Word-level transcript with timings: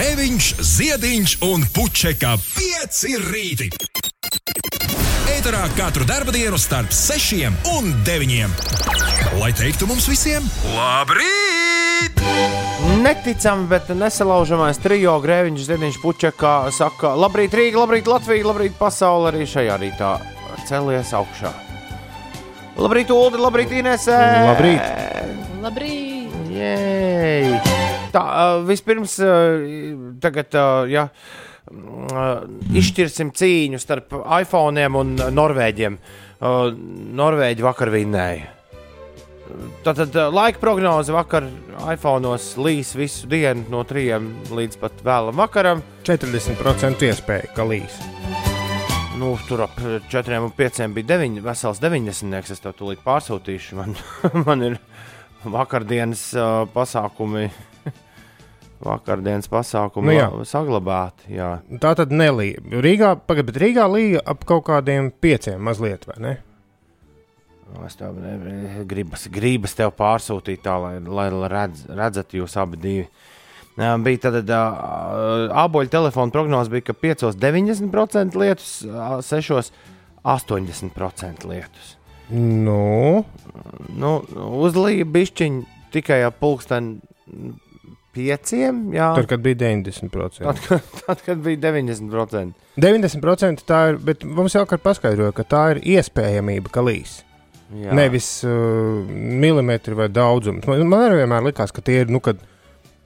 Grēviņš, 0.00 0.46
Ziediņš 0.64 1.32
un 1.44 1.64
Puķeka 1.76 2.30
5 2.40 3.00
rīti. 3.20 3.66
Eterā 5.28 5.66
katru 5.76 6.06
dienu 6.32 6.56
starp 6.56 6.88
6 6.88 7.50
un 7.74 7.90
9. 8.06 8.54
Lai 9.36 9.50
teiktu 9.52 9.84
mums 9.90 10.08
visiem, 10.08 10.46
labrīt! 10.72 12.22
Neticami, 13.04 13.68
bet 13.68 13.92
nesalaužamais 13.92 14.80
trijo 14.80 15.18
grēviņš, 15.20 15.68
Ziedņš, 15.68 16.00
Puķekā 16.00 16.54
saka, 16.72 17.12
labrīt, 17.20 17.52
Rīga, 17.60 17.82
labrīt, 17.84 18.08
Latvija, 18.08 18.48
labrīt, 18.48 18.80
pasaule 18.80 19.28
arī 19.34 19.44
šajā 19.44 19.76
rītā 19.84 20.14
celies 20.64 21.12
augšā. 21.12 21.52
Labrīt, 22.80 23.12
Ulu, 23.12 23.44
labrīt, 23.44 23.76
Inese! 23.82 24.16
Labrīt! 24.48 25.60
Labrīt! 25.60 26.40
Jej! 26.56 27.79
Tā, 28.10 28.24
vispirms, 28.66 29.16
tagad, 30.22 30.56
ja, 30.90 31.04
uh, 31.10 31.40
izšķirsim 32.74 33.30
cīņu 33.36 33.80
starp 33.80 34.16
iPhone 34.40 34.86
un 35.00 35.14
Norvēģiem. 35.36 35.98
Norvēģi 37.20 37.66
vakar 37.66 37.92
vinnēja. 37.92 38.56
Tātad 39.84 40.14
laika 40.30 40.60
prognoze 40.62 41.12
vakar 41.12 41.46
iPhone'os 41.90 42.52
līs 42.62 42.92
visu 42.94 43.26
dienu 43.30 43.64
no 43.72 43.82
3 43.86 44.20
līdz 44.54 44.78
pat 44.80 45.02
vēlam 45.04 45.40
vakaram. 45.40 45.82
40% 46.06 47.06
iespēja, 47.08 47.50
ka 47.56 47.66
līs. 47.66 47.98
Nu, 49.20 49.34
tur 49.48 49.66
ap 49.66 49.74
4 50.08 50.38
un 50.40 50.52
5 50.56 50.86
bija 50.96 51.16
9, 51.18 51.42
vesels 51.44 51.82
90. 51.82 52.54
Es 52.54 52.62
tev 52.62 52.76
tūlīt 52.78 53.02
pārsūtīšu. 53.04 53.76
Man, 53.76 53.98
man 54.46 54.64
ir 54.64 54.78
vakardienas 55.44 56.30
uh, 56.38 56.62
pasākumi. 56.72 57.50
Vakardienas 58.80 59.48
pasākumi 59.52 60.06
Nu 60.08 60.12
jā. 60.16 60.28
saglabāti. 60.48 61.34
Jā. 61.36 61.50
Tā 61.82 61.90
tad 61.98 62.10
nelīja. 62.16 62.62
Rīgā, 62.80 63.10
pagad, 63.28 63.50
bet 63.50 63.58
Rīgā 63.60 63.84
līja 63.92 64.22
ap 64.24 64.46
kaut 64.48 64.64
kādiem 64.70 65.10
pieciem 65.20 65.60
mazliet, 65.60 66.06
vai 66.08 66.16
ne? 66.18 66.32
Nu, 67.70 67.84
Es 67.86 67.94
tev 67.94 68.16
ne- 68.18 68.84
gribas, 68.88 69.28
gribas 69.30 69.74
tev 69.78 69.92
pārsūtīt 69.98 70.62
tā, 70.64 70.78
lai, 70.80 70.96
lai 70.98 71.28
redz, 71.52 71.84
redzat 71.92 72.32
jūs 72.34 72.56
abi 72.58 72.76
divi. 72.80 73.04
Bija 73.76 74.18
tāda 74.26 74.58
apgabaļa 75.52 75.88
telefona 75.92 76.32
prognoze, 76.34 76.68
bija, 76.72 76.88
ka 76.90 76.92
5, 76.92 77.30
90% 77.38 78.34
lietus, 78.40 78.72
6, 79.28 79.70
80% 80.24 81.46
lietus. 81.48 81.96
Nu, 82.30 83.24
Nu, 83.96 84.10
uzlīja 84.64 85.04
bišķiņi 85.04 85.64
tikai 85.92 86.20
ap 86.26 86.36
pulksteni 86.40 86.98
pieciem. 88.16 88.82
Jā, 88.94 89.10
tad, 89.16 89.28
kad 89.30 89.42
bija 89.44 89.58
90%. 89.62 90.42
tad, 90.44 90.60
kad, 90.66 90.92
tad, 91.06 91.24
kad 91.26 91.42
bija 91.44 91.60
90%. 91.70 92.54
90% 92.80 93.66
tā 93.68 93.80
ir, 93.92 94.00
bet 94.04 94.24
mums 94.26 94.56
jau 94.56 94.64
kādā 94.68 94.82
paskaidroja, 94.84 95.34
ka 95.36 95.46
tā 95.46 95.64
ir 95.74 95.82
iespējamība, 95.96 96.72
ka 96.74 96.84
līs. 96.86 97.20
Jā. 97.70 97.94
Nevis 97.94 98.40
uh, 98.42 99.06
milimetri 99.14 99.94
vai 99.94 100.08
daudzums. 100.10 100.66
Man, 100.66 100.82
man 100.90 101.06
arī 101.06 101.20
vienmēr 101.22 101.46
likās, 101.52 101.70
ka 101.74 101.84
tie 101.86 102.00
ir, 102.02 102.10
nu, 102.10 102.18
kad 102.24 102.40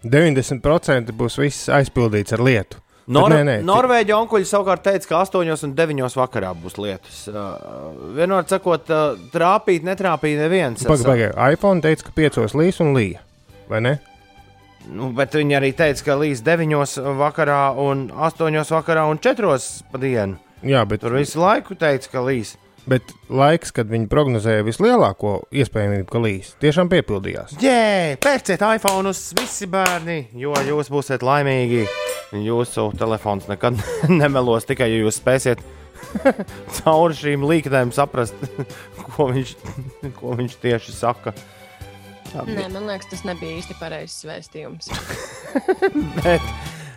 90% 0.04 1.12
būs 1.16 1.36
viss 1.40 1.68
aizpildīts 1.72 2.36
ar 2.36 2.44
lietu. 2.44 2.80
Nor 3.04 3.28
Bet 3.28 3.36
nē, 3.36 3.42
nē, 3.44 3.54
Norvēģi 3.68 4.14
onkuļi 4.16 4.46
savukārt 4.48 4.86
teica, 4.86 5.10
ka 5.10 5.18
8 5.26 5.66
un 5.66 5.74
9 5.76 6.16
vakarā 6.16 6.54
būs 6.56 6.78
lietus. 6.80 7.18
Uh, 7.28 8.14
Vienmēr 8.16 8.48
sakot, 8.48 8.88
uh, 8.88 9.20
trāpīt, 9.34 9.84
netrāpīt 9.84 10.40
neviens. 10.40 10.80
Es, 10.80 10.88
Pagaidā, 10.88 11.34
iPhone 11.52 11.84
teica, 11.84 12.08
ka 12.08 12.16
5 12.16 12.56
līs 12.56 12.80
un 12.80 12.96
līja. 12.96 13.20
Vai 13.68 13.84
ne? 13.84 13.98
Nu, 14.92 15.08
bet 15.16 15.32
viņi 15.36 15.56
arī 15.56 15.70
teica, 15.76 16.04
ka 16.10 16.16
līdz 16.20 16.42
9 16.44 16.98
vakarā, 17.20 17.60
un 17.80 18.08
8 18.12 18.60
vakarā 18.74 19.06
un 19.08 19.20
4 19.22 19.54
pa 19.92 20.00
dienu. 20.02 20.36
Jā, 20.64 20.84
bet, 20.88 21.00
Tur 21.04 21.16
visu 21.16 21.40
laiku 21.40 21.76
teica, 21.76 22.08
ka 22.12 22.22
līs. 22.24 22.56
bet 22.86 23.14
laiks, 23.32 23.72
kad 23.72 23.88
viņi 23.88 24.08
prognozēja 24.12 24.64
vislielāko 24.64 25.38
iespējamību, 25.56 26.08
ka 26.10 26.20
līs, 26.20 26.50
tiešām 26.60 26.90
piepildījās. 26.92 27.56
Jē, 27.60 28.16
pērciet 28.20 28.60
iPhone, 28.60 29.12
visi 29.40 29.68
bērni, 29.72 30.18
jo 30.36 30.52
jūs 30.68 30.92
būsiet 30.92 31.24
laimīgi. 31.24 31.86
Jūsu 32.44 32.90
telefons 32.98 33.48
nekad 33.48 33.80
nemelos 34.20 34.68
tikai, 34.68 34.90
ja 34.92 35.00
jūs 35.04 35.20
spēsiet 35.20 35.64
cauri 36.82 37.16
šīm 37.16 37.44
līknēm 37.48 37.92
saprast, 37.94 38.36
ko 39.14 39.30
viņš, 39.32 39.54
ko 40.18 40.36
viņš 40.36 40.56
tieši 40.64 40.96
saka. 40.96 41.32
Nē, 42.42 42.66
man 42.72 42.88
liekas, 42.88 43.08
tas 43.12 43.22
nebija 43.26 43.60
īsti 43.60 43.76
pareizs 43.78 44.24
vēstījums. 44.26 44.90
Bet, 46.24 46.46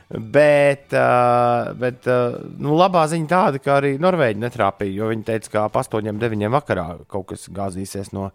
bet, 0.10 0.94
uh, 0.96 1.74
bet 1.78 2.08
uh, 2.10 2.38
nu, 2.58 2.74
labā 2.80 3.04
ziņa 3.12 3.28
tāda, 3.30 3.60
ka 3.62 3.76
arī 3.78 3.92
Norvēģi 4.02 4.42
netrāpīja, 4.42 4.96
jo 5.02 5.10
viņi 5.12 5.26
teica, 5.28 5.52
ka 5.54 5.66
ap 5.68 5.78
8, 5.78 6.08
9 6.18 6.48
vakarā 6.56 6.86
kaut 7.12 7.28
kas 7.34 7.46
gāzīsies 7.54 8.14
no, 8.16 8.32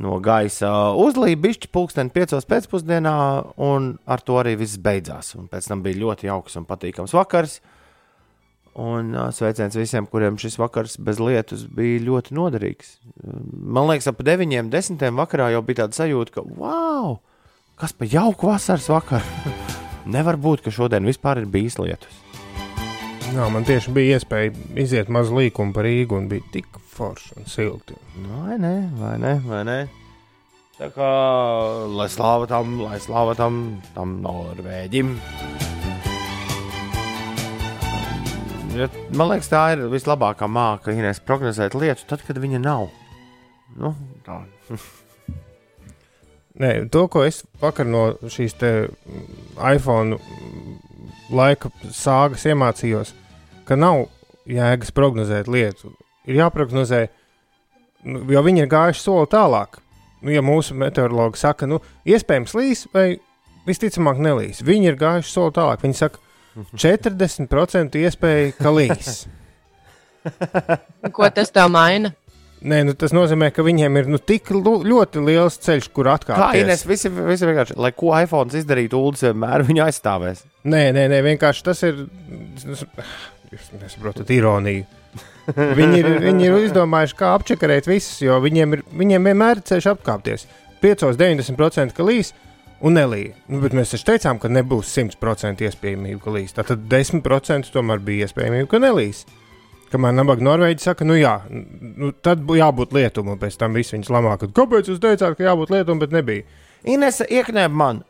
no 0.00 0.16
gaisa. 0.24 0.70
Uzlīja 0.96 1.40
bišķi 1.42 1.72
pulksteni 1.74 2.14
5 2.14 2.48
pēcpusdienā, 2.48 3.16
un 3.66 3.92
ar 4.06 4.24
to 4.24 4.38
arī 4.40 4.54
viss 4.62 4.80
beidzās. 4.80 5.34
Un 5.36 5.50
pēc 5.52 5.68
tam 5.68 5.82
bija 5.84 6.00
ļoti 6.04 6.30
jauks 6.30 6.56
un 6.62 6.68
patīkams 6.70 7.16
vakars. 7.18 7.58
Un 8.76 9.14
sveiciens 9.32 9.76
visiem, 9.78 10.04
kuriem 10.10 10.36
šis 10.36 10.58
vakars 10.60 10.98
bez 11.00 11.16
lietus 11.22 11.64
bija 11.72 12.02
ļoti 12.04 12.34
noderīgs. 12.36 12.98
Man 13.24 13.88
liekas, 13.88 14.10
ap 14.10 14.20
9, 14.20 14.68
10 14.72 15.06
vakarā 15.16 15.48
jau 15.54 15.62
bija 15.64 15.84
tāda 15.84 15.96
sajūta, 15.96 16.34
ka 16.34 16.44
wow, 16.60 17.16
kas 17.80 17.96
pa 17.96 18.04
jauku 18.04 18.50
vasaras 18.52 18.90
vakaru! 18.92 19.54
Nevar 20.16 20.36
būt, 20.36 20.66
ka 20.66 20.74
šodien 20.74 21.08
vispār 21.08 21.40
ir 21.40 21.48
bijis 21.50 21.80
lietus. 21.80 22.20
Jā, 23.32 23.48
man 23.50 23.64
tieši 23.66 23.90
bija 23.96 24.20
iespēja 24.20 24.52
iziet 24.78 25.08
mazu 25.10 25.34
līkumu 25.40 25.74
par 25.74 25.88
Rīgu 25.88 26.20
un 26.20 26.28
bija 26.30 26.44
tik 26.52 26.76
forši 26.92 27.40
un 27.40 27.48
silti. 27.50 27.96
Vai 28.28 28.60
ne, 28.60 28.74
vai 29.00 29.16
ne, 29.18 29.32
vai 29.48 29.64
ne? 29.66 29.78
Tā 30.76 30.92
kā 30.92 31.10
lai 31.96 32.06
slāva 32.12 32.46
tam, 32.50 32.76
lai 32.84 33.00
slāva 33.00 33.32
tam, 33.38 33.80
tam 33.96 34.18
Norvēģim. 34.20 35.16
Ja, 38.76 38.90
man 39.16 39.30
liekas, 39.30 39.48
tā 39.48 39.62
ir 39.72 39.86
vislabākā 39.88 40.44
māka, 40.52 40.92
Ines, 40.92 41.22
prognozēt 41.24 41.72
lietu, 41.78 42.04
tad, 42.10 42.20
kad 42.26 42.36
viņa 42.36 42.58
nav. 42.60 42.90
Nu, 43.80 43.94
tā. 44.26 44.42
Nē, 46.60 46.72
to, 46.92 47.06
ko 47.12 47.22
es 47.24 47.42
vakar 47.62 47.88
no 47.88 48.02
šīs 48.32 48.56
mm, 48.60 49.22
iPhone 49.72 50.18
mm, 50.18 50.74
laika 51.36 51.70
sāgas 51.88 52.44
iemācījos, 52.48 53.14
ka 53.68 53.78
nav 53.80 54.06
jēgas 54.44 54.92
prognozēt 54.96 55.48
lietu. 55.48 55.94
Ir 56.28 56.42
jāprognozē, 56.42 57.06
nu, 58.04 58.26
jo 58.32 58.44
viņi 58.44 58.64
ir 58.66 58.70
gājuši 58.72 59.04
soli 59.06 59.32
tālāk. 59.32 59.80
Nu, 60.20 60.34
ja 60.36 60.44
mūsu 60.44 60.76
meteorologi 60.76 61.40
saka, 61.40 61.68
nu, 61.70 61.80
iespējams 62.08 62.56
līs 62.56 62.86
vai 62.92 63.08
visticamāk 63.66 64.20
nelīs, 64.20 64.60
viņi 64.64 64.92
ir 64.92 65.00
gājuši 65.00 65.32
soli 65.32 65.56
tālāk. 65.56 65.80
Viņi 65.84 66.00
saka, 66.04 66.25
40% 66.56 67.98
iespēja, 68.00 68.52
ka 68.58 68.72
līs. 68.74 69.26
Ko 71.16 71.28
tas 71.34 71.52
tev 71.54 71.68
maina? 71.74 72.12
Nē, 72.66 72.80
nu, 72.88 72.94
tas 72.98 73.12
nozīmē, 73.14 73.50
ka 73.54 73.62
viņiem 73.62 73.98
ir 74.00 74.08
nu, 74.10 74.18
tik 74.18 74.48
ļoti 74.50 75.22
liels 75.22 75.58
ceļš, 75.62 75.90
kur 75.94 76.08
Kā 76.08 76.16
atkāpties. 76.16 76.64
Ines, 76.64 76.84
visi, 76.88 77.10
visi 77.12 77.46
vienkārši, 77.46 77.76
lai 77.78 77.92
ko 77.94 78.14
iPhone 78.16 78.50
izdarītu, 78.58 78.98
Ulas 78.98 79.22
vienmēr 79.26 79.66
viņu 79.68 79.84
aizstāvēs. 79.84 80.42
Nē, 80.66 80.86
nē, 80.96 81.06
nē, 81.12 81.20
vienkārši 81.30 81.66
tas 81.66 81.84
ir. 81.86 82.06
Jūs 83.52 83.68
nesaprotat 83.76 84.32
ironiju. 84.34 84.86
Viņi 85.46 86.00
ir, 86.00 86.08
viņi 86.24 86.48
ir 86.48 86.56
izdomājuši, 86.64 87.14
kā 87.20 87.34
apčakarēt 87.36 87.86
visus, 87.86 88.18
jo 88.24 88.40
viņiem, 88.42 88.74
ir, 88.74 88.82
viņiem 88.98 89.28
vienmēr 89.30 89.60
ir 89.60 89.66
ceļš 89.68 89.92
apkāpties. 89.92 90.48
5,90% 90.82 91.94
ka 91.94 92.06
līs 92.06 92.32
un 92.84 92.96
nelīja. 92.98 93.34
Nu, 93.48 93.60
bet 93.62 93.74
mēs 93.76 93.94
taču 93.94 94.08
teicām, 94.10 94.40
ka 94.42 94.50
nebūs 94.52 94.90
100% 94.92 95.64
iespējamība, 95.66 96.20
ka 96.24 96.34
līs. 96.34 96.54
Tātad 96.56 96.86
10% 96.90 97.72
tomēr 97.74 98.02
bija 98.04 98.26
iespējamība, 98.28 98.68
ka 98.70 98.80
nelīs. 98.82 99.24
Kamēr 99.92 100.16
nabaga 100.16 100.42
Norvēģi 100.42 100.82
saka, 100.82 101.06
nu 101.06 101.14
jā, 101.14 101.36
nu, 101.48 102.10
tad 102.26 102.40
bū- 102.42 102.58
jābūt 102.58 102.92
lietumam, 102.96 103.36
un 103.36 103.38
pēc 103.38 103.54
tam 103.60 103.76
viss 103.78 103.94
viņas 103.94 104.10
lamā, 104.10 104.32
ka 104.40 104.48
kāpēc 104.50 104.90
jūs 104.90 104.98
teicāt, 105.02 105.36
ka 105.38 105.46
jābūt 105.46 105.70
lietumam, 105.70 106.00
bet 106.02 106.10
nebija. 106.16 106.42
Ines, 106.84 107.20
ieknēp 107.22 107.70
man. 107.70 108.02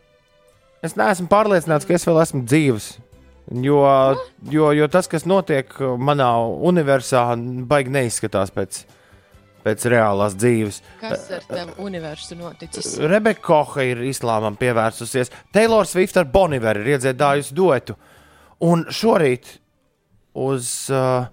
Es 0.85 0.96
neesmu 0.96 1.29
pārliecināts, 1.29 1.85
ka 1.88 1.94
es 1.96 2.06
vēl 2.08 2.23
esmu 2.23 2.43
dzīves. 2.49 2.87
Jo, 3.62 3.82
jo, 4.50 4.70
jo 4.75 4.88
tas, 4.91 5.06
kas 5.06 5.23
notiek 5.29 5.70
manā 6.02 6.31
universā, 6.67 7.29
baigi 7.69 7.93
neizskatās 7.94 8.50
pēc, 8.50 8.81
pēc 9.67 9.87
reālās 9.91 10.37
dzīves. 10.39 10.81
Kas 11.03 11.27
ar 11.35 11.47
tevi 11.51 11.75
universu 11.83 12.39
noticis? 12.39 12.93
Rebeka 13.03 13.43
Koha 13.49 13.83
ir 13.87 14.05
islāmam 14.07 14.55
pievērsusies. 14.61 15.33
Taylor 15.55 15.89
Swift 15.91 16.17
ar 16.21 16.29
Boniveru 16.31 16.85
ir 16.85 16.95
iedziedājusi 16.95 17.57
duetu. 17.59 17.97
Un 18.65 18.87
šorīt 18.95 19.57
uz 20.39 20.69
uh, 20.95 21.27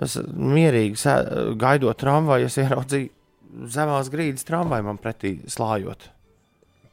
es 0.00 0.16
mierīgi 0.32 0.96
sē- 0.98 1.52
gaidot 1.60 1.98
tramvaju, 2.00 2.48
es 2.48 2.56
ieraudzīju 2.62 3.68
zemās 3.68 4.08
grīdas 4.12 4.46
tramvaju 4.48 4.88
man 4.88 4.98
pretī 5.02 5.36
slājot. 5.52 6.08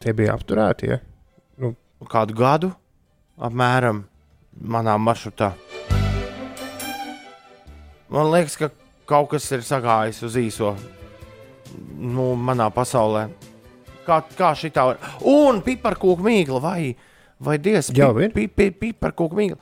Tie 0.04 0.14
bija 0.16 0.36
apturēti. 0.36 0.92
Ja? 0.92 1.72
Kādu 2.12 2.36
gadu 2.36 2.74
apmēram 3.40 4.04
manā 4.60 4.98
maršrutā. 5.00 5.54
Man 8.10 8.32
liekas, 8.34 8.56
ka 8.58 8.70
kaut 9.10 9.32
kas 9.34 9.48
ir 9.56 9.64
sagājis 9.66 10.22
uz 10.28 10.38
īso 10.40 10.74
nu, 12.00 12.32
manā 12.38 12.70
pasaulē. 12.74 13.28
Kā, 14.06 14.22
kā 14.38 14.54
šī 14.58 14.72
tā 14.74 14.86
var? 14.90 15.02
Un 15.30 15.60
piparkūku 15.66 16.24
mīkla 16.26 16.62
vai, 16.64 16.94
vai 17.42 17.58
dievs, 17.62 17.92
Jau 17.98 18.14
ir? 18.22 18.32
pi, 18.34 18.48
pi, 18.50 18.70
piparkūku 18.74 19.38
mīkla. 19.38 19.60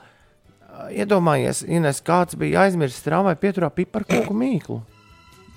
Iedomājies, 0.94 1.64
Ines, 1.66 1.98
kāds 2.06 2.36
bija 2.38 2.62
aizmirsis 2.68 3.02
tramvai 3.04 3.34
pieturā 3.40 3.68
piparkūku 3.74 4.36
mīklu. 4.38 4.78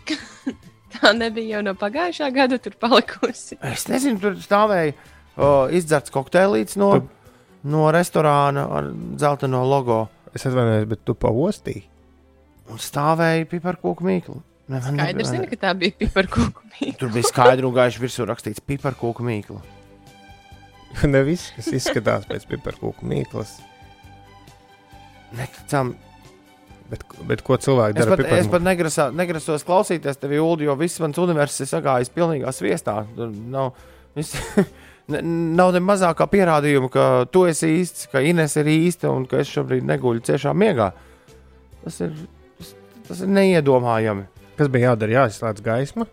Tā 0.97 1.13
nebija 1.15 1.55
jau 1.57 1.61
no 1.69 1.73
pagājušā 1.79 2.27
gada 2.35 2.57
tur 2.59 2.73
palikusi. 2.81 3.55
Es 3.63 3.85
nezinu, 3.87 4.19
tur 4.19 4.35
stāvēja 4.43 4.95
o, 5.37 5.51
izdzerts 5.71 6.11
kokteilīts 6.11 6.75
no, 6.81 6.89
Tu- 6.99 7.69
no 7.71 7.85
restorāna 7.95 8.65
ar 8.79 8.89
dzelteno 9.15 9.61
logo. 9.69 10.01
Es 10.35 10.43
atvainojos, 10.47 10.89
bet 10.91 11.05
tu 11.07 11.15
paostīji. 11.15 11.85
Un 12.71 12.79
stāvēja 12.79 13.45
piparkūku 13.51 14.05
mīklu. 14.07 14.37
Ne, 14.71 14.79
man 14.79 14.85
Skaidrs, 14.95 15.17
ne- 15.17 15.31
zina, 15.35 15.47
ka 15.51 15.57
tā 15.65 15.71
bija 15.75 15.95
piparkūku 15.99 16.63
mīkla. 16.71 16.97
Tur 17.01 17.09
bija 17.11 17.27
skaidri 17.27 17.67
un 17.67 17.73
gaiši 17.75 17.99
virsū 18.03 18.27
rakstīts 18.29 18.63
piparkūku 18.63 19.25
mīklu. 19.27 19.59
ne 21.11 21.21
viss, 21.27 21.51
kas 21.55 21.67
izskatās 21.75 22.27
pēc 22.29 22.45
piparkūku 22.53 23.03
mīklas. 23.07 23.57
Neticam. 25.37 25.93
Bet, 26.91 27.03
bet 27.23 27.39
ko 27.47 27.55
cilvēki 27.55 28.01
Es 28.01 28.03
dara? 28.07 28.17
pat, 28.19 28.31
es 28.35 28.47
pat 28.51 28.63
negrasā, 28.65 29.05
negrasos 29.15 29.63
klausīties 29.63 30.17
tevi, 30.19 30.41
Ulu, 30.43 30.65
jo 30.67 30.73
viss 30.75 30.99
mans 30.99 31.15
universums 31.23 31.63
ir 31.63 31.69
sagājis 31.71 32.11
pilnīgā 32.11 32.51
sviestā. 32.51 32.97
Tur 33.15 33.29
nav, 33.31 33.69
viss, 34.17 34.33
nav 35.61 35.71
ne 35.71 35.79
mazākā 35.87 36.27
pierādījuma, 36.33 36.89
ka 36.91 37.05
tu 37.31 37.45
esi 37.47 37.69
īsts, 37.79 38.09
ka 38.11 38.19
Ines 38.27 38.57
ir 38.59 38.67
īsta 38.73 39.07
un 39.11 39.23
ka 39.31 39.39
es 39.39 39.47
šobrīd 39.55 39.87
neguļu 39.87 40.25
ciešā 40.27 40.51
miegā. 40.51 40.89
Tas 41.85 42.01
ir, 42.03 42.11
tas, 43.07 43.21
ir 43.25 43.31
neiedomājami. 43.31 44.27
Kas 44.59 44.69
bija 44.71 44.91
jādara? 44.91 45.15
Jāizslēdz 45.21 45.63
gaisma. 45.65 46.05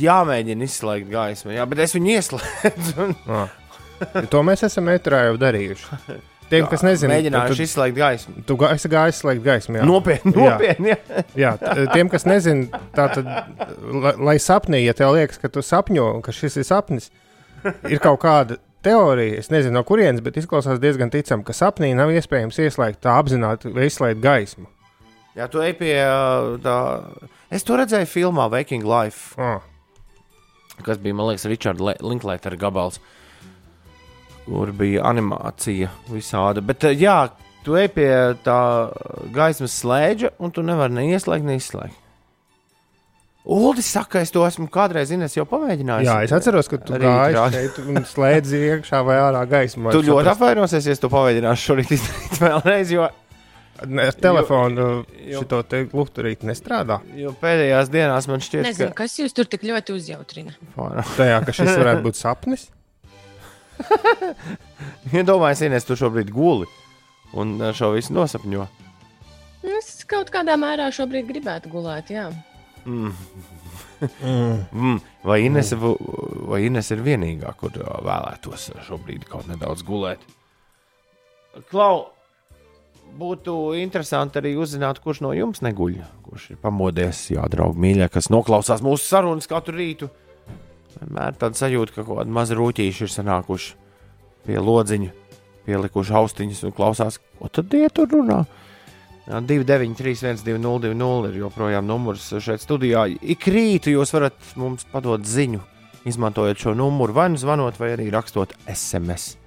Jāmēģina 0.00 0.66
izslēgt 0.66 1.08
gaismu, 1.12 1.54
jā, 1.56 1.64
bet 1.70 1.78
es 1.86 1.94
viņu 1.96 2.16
ieslēdzu. 2.18 2.98
un 3.06 3.16
Ah. 3.40 4.26
To 4.32 4.40
mēs 4.44 4.62
esam 4.64 4.86
metrā 4.88 5.26
jau 5.28 5.34
darījuši. 5.40 5.98
Tiem, 6.50 6.64
kas 6.72 6.80
nezina, 6.82 7.12
Mēģinājuši 7.14 7.64
izslēgt 7.66 7.96
gaismu. 7.98 8.32
tu, 8.38 8.42
tu 8.48 8.56
gaisa 8.62 8.88
gāji 8.90 9.12
slēgt 9.18 9.42
gaismu. 9.44 9.76
Jā. 9.78 9.84
Nopietni, 9.86 10.32
Jā. 10.34 10.54
nopietni. 10.54 10.94
Jā. 10.94 11.50
Jā, 11.60 11.74
tiem, 11.92 12.08
kas 12.10 12.24
nezina, 12.26 12.80
tā 12.96 13.04
tad, 13.12 13.28
lai, 13.92 14.14
lai 14.30 14.34
sapnī, 14.42 14.80
ja 14.86 14.94
tev 14.96 15.12
liekas, 15.18 15.38
ka 15.38 15.52
tu 15.52 15.62
sapņo 15.62 16.08
ka 16.24 16.32
šis 16.34 16.56
ir 16.62 16.66
sapnis, 16.66 17.10
ir 17.92 18.00
kaut 18.02 18.18
kāda 18.24 18.56
teorija, 18.82 19.36
es 19.44 19.52
nezinu, 19.52 19.76
no 19.78 19.84
kurienes, 19.86 20.24
bet 20.24 20.40
izklausās 20.40 20.80
diezgan 20.82 21.12
ticami, 21.12 21.44
ka 21.46 21.52
sapnī 21.54 21.92
nav 21.94 22.10
iespējams 22.16 22.56
ieslēgt 22.64 23.02
tā 23.04 23.14
apzināti 23.20 23.70
vai 23.76 23.86
izslēgt 23.92 24.24
gaismu. 24.24 24.66
Jā, 25.36 25.46
tu 25.50 25.62
ej 25.64 25.74
pie 25.78 25.94
ā, 26.02 26.58
tā. 26.64 26.76
Es 27.50 27.64
to 27.66 27.78
redzēju 27.80 28.08
filmā 28.10 28.48
Waking 28.52 28.86
Life. 28.86 29.34
Oh, 29.40 29.60
kas 30.86 30.98
bija, 31.02 31.14
man 31.14 31.30
liekas, 31.30 31.44
Richarda 31.50 31.96
Linklatera 32.00 32.56
gabals, 32.56 33.00
kur 34.46 34.72
bija 34.76 35.04
animācija 35.10 35.90
visāda. 36.10 36.62
Bet, 36.64 36.84
eh, 36.88 36.96
jā, 36.98 37.18
tu 37.66 37.76
ej 37.76 37.88
pie 37.94 38.10
tā 38.46 38.60
gaismas 39.34 39.74
slēdža, 39.82 40.34
un 40.40 40.50
tu 40.54 40.62
nevari 40.64 40.96
ne 40.96 41.08
ieslēgt, 41.12 41.44
ne 41.44 41.58
izslēgt. 41.60 41.98
Uldis 43.50 43.86
saka, 43.88 44.20
es 44.20 44.30
to 44.30 44.42
esmu 44.44 44.66
kādreiz 44.70 45.10
Ines, 45.14 45.32
jau 45.34 45.46
pamēģinājis. 45.48 46.06
jā, 46.06 46.16
es 46.26 46.32
atceros, 46.36 46.68
ka 46.68 46.76
tu 46.76 46.92
gāji 47.00 47.38
šeit 47.54 47.78
un 47.88 48.02
slēdzi 48.04 48.58
iekšā 48.68 49.00
vai 49.06 49.16
ārā 49.16 49.40
gaismu. 49.48 49.90
Tu 49.96 50.02
ļoti 50.04 50.28
apvainosies, 50.34 50.84
ja 50.86 50.92
es 50.92 51.00
to 51.00 51.08
pamēģināšu 51.08 51.70
šorīt 51.70 51.94
izdarīt 51.96 52.36
vēlreiz, 52.44 52.92
jo, 52.92 53.08
Ar 53.80 54.12
telefonu 54.20 54.86
jo- 55.24 55.40
šo 55.48 55.62
te 55.64 55.84
lukturīti 55.92 56.44
nestrādā. 56.48 56.98
jo 57.16 57.32
pēdējās 57.40 57.88
dienās 57.92 58.26
man 58.28 58.40
šķiet, 58.44 58.66
Nezinu, 58.68 58.94
kas 58.98 59.14
jūs 59.18 59.32
tur 59.36 59.48
tik 59.48 59.62
ļoti 59.64 59.94
uzjautrina. 59.96 60.52
ka. 60.74 61.04
Tajā, 61.16 61.38
ka 61.46 61.52
šis 61.56 61.72
varētu 61.80 62.04
būt 62.04 62.18
sapnis. 62.20 62.66
Iedomājies, 65.16 65.62
Ines, 65.66 65.86
tu 65.88 65.96
šobrīd 65.96 66.30
guli 66.34 66.68
un 67.32 67.56
šo 67.76 67.92
visu 67.96 68.12
nosapņo. 68.16 68.66
Es 69.78 70.04
kaut 70.08 70.30
kādā 70.32 70.56
mērā 70.60 70.88
šobrīd 70.92 71.28
gribētu 71.28 71.72
gulēt, 71.72 72.10
jā. 72.12 72.28
Mm. 72.88 73.12
Mm. 74.24 75.00
Vai, 75.28 75.38
Ines, 75.44 75.72
vai 75.76 76.62
Ines 76.68 76.88
ir 76.94 77.02
vienīgā, 77.04 77.52
kur 77.60 77.74
vēlētos 77.76 78.70
šobrīd 78.86 79.26
kaut 79.28 79.48
nedaudz 79.50 79.84
gulēt? 79.84 80.22
Klau, 81.68 82.06
būtu 83.18 83.54
interesanti 83.80 84.40
arī 84.40 84.54
uzzināt, 84.60 85.00
kurš 85.02 85.22
no 85.24 85.32
jums 85.36 85.62
neguļ, 85.64 85.98
kurš 86.26 86.50
ir 86.54 86.60
pamodies, 86.62 87.22
jā, 87.34 87.44
draugi, 87.50 87.80
mīļie, 87.82 88.08
kas 88.12 88.30
noklausās 88.32 88.84
mūsu 88.84 89.06
sarunas 89.06 89.50
katru 89.50 89.78
rītu. 89.78 90.10
Vienmēr 91.00 91.36
tāda 91.40 91.58
sajūta, 91.58 91.94
ka 91.94 92.04
kaut 92.04 92.20
kādi 92.20 92.34
mazi 92.34 92.56
rūtīši 92.58 93.06
ir 93.06 93.12
sanākuši 93.12 93.76
pie 94.46 94.58
lodziņa, 94.60 95.12
pielikuši 95.68 96.16
austiņas 96.20 96.64
un 96.68 96.74
klausās, 96.76 97.20
ko 97.38 97.50
tad 97.52 97.70
tie 97.72 97.86
tur 97.94 98.10
runā. 98.12 98.42
293, 99.30 100.42
202, 100.42 101.28
ir 101.30 101.42
joprojām 101.44 101.86
numurs 101.86 102.32
šeit 102.42 102.64
studijā. 102.64 103.04
Ik 103.22 103.46
rītu 103.46 103.94
jūs 103.94 104.14
varat 104.16 104.54
mums 104.58 104.88
padot 104.90 105.22
ziņu, 105.22 105.62
izmantojot 106.10 106.58
šo 106.58 106.74
numuru, 106.74 107.14
vai 107.14 107.28
nu 107.30 107.38
zvanot, 107.38 107.78
vai 107.78 107.94
arī 107.94 108.10
rakstot 108.10 108.56
SMS. 108.66 109.39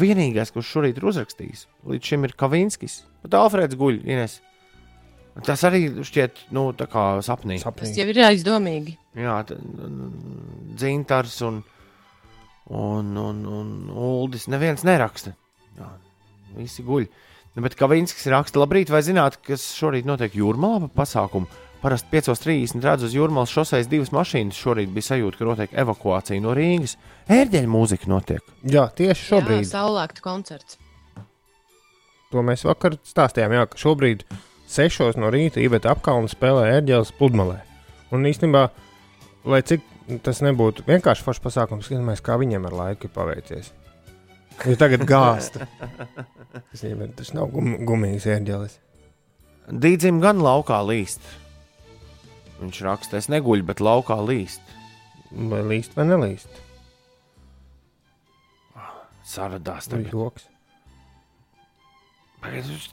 Vienīgais, 0.00 0.52
kurš 0.54 0.70
šorīt 0.76 0.98
ir 1.00 1.06
uzrakstījis, 1.10 1.66
līdz 1.90 2.08
šim 2.08 2.24
ir 2.24 2.32
Kavinskis. 2.38 3.02
Bet 3.24 3.36
Alfrēds 3.36 3.76
guļ, 3.78 4.00
Ines. 4.08 4.38
Tas 5.46 5.62
arī 5.64 5.86
šķiet, 6.04 6.46
nu, 6.52 6.66
tā 6.76 6.86
kā 6.92 7.04
sapnī. 7.24 7.56
Tas 7.60 7.68
Sapnī. 7.70 7.92
jau 7.96 8.06
ir 8.12 8.20
aizdomīgi. 8.26 8.96
Jā, 9.16 9.38
dzintars 10.76 11.38
un, 11.48 11.62
un, 12.68 13.12
un, 13.20 13.42
un 13.48 13.70
Uldis. 13.92 14.48
Neviens 14.52 14.84
neraksta. 14.84 15.32
Jā, 15.78 15.88
visi 16.56 16.84
guļ. 16.84 17.08
Nu, 17.56 17.64
bet 17.64 17.76
Kavinskis 17.76 18.28
raksta, 18.32 18.60
labrīt, 18.60 18.92
vai 18.92 19.02
zināt, 19.04 19.38
kas 19.44 19.64
šorīt 19.76 20.08
notiek 20.08 20.36
jūrmalā 20.36 20.86
pa 20.86 21.02
pasākumu? 21.02 21.48
Parasti 21.82 22.12
5.30 22.14 22.84
redzu 22.86 23.08
uz 23.08 23.14
jūrmalas 23.16 23.50
šoseis 23.50 23.88
divas 23.90 24.12
mašīnas. 24.14 24.54
Šorīt 24.54 24.92
bija 24.94 25.08
sajūta, 25.08 25.40
ka 25.40 25.48
notiek 25.48 25.74
evakuācija 25.82 26.42
no 26.44 26.54
Rīgas. 26.54 26.94
Ērģeļa 27.26 27.70
mūzika 27.72 28.10
notiek. 28.10 28.54
Jā, 28.62 28.86
tieši 28.98 29.26
šobrīd. 29.32 29.64
Jā, 29.64 29.70
saulēkta 29.72 30.22
koncerts. 30.22 30.78
To 32.30 32.44
mēs 32.46 32.62
vakar 32.64 32.96
stāstījām, 33.04 33.56
jā, 33.58 33.66
ka 33.68 33.82
šobrīd 33.82 34.22
6 34.72 35.18
no 35.20 35.28
rīta 35.34 35.60
Iveta 35.60 35.90
apkalna 35.92 36.30
spēlē 36.30 36.70
ērģeles 36.78 37.12
pludmalē. 37.18 37.58
Un 38.14 38.30
īstenībā, 38.30 38.68
lai 39.50 39.60
cik 39.66 39.84
tas 40.24 40.40
nebūtu 40.44 40.86
vienkārši 40.86 41.26
foršs 41.26 41.42
pasākums, 41.44 41.90
skatāmies, 41.90 42.22
kā 42.24 42.38
viņiem 42.40 42.70
ar 42.70 42.78
laiku 42.78 43.08
ir 43.08 43.14
paveicies. 43.14 43.72
Viņi 44.62 44.78
tagad 44.78 45.04
gāsta. 45.08 45.66
Tas, 46.52 46.82
tas 47.18 47.30
nav 47.34 47.50
gum, 47.52 47.74
gumijas 47.88 48.26
ērģeles. 48.30 48.78
Dīdzim 49.82 50.18
gan 50.22 50.42
laukā 50.42 50.80
līst. 50.84 51.22
Viņš 52.62 52.80
raksta, 52.86 53.18
es 53.18 53.26
neguļu, 53.32 53.66
bet 53.66 53.82
laukā 53.82 54.16
līst. 54.22 54.62
Vai 55.32 55.62
līst 55.66 55.96
vai 55.98 56.06
nelīst? 56.06 56.60
Saradās 59.26 59.88
Tas 59.88 60.08
joks. 60.12 60.48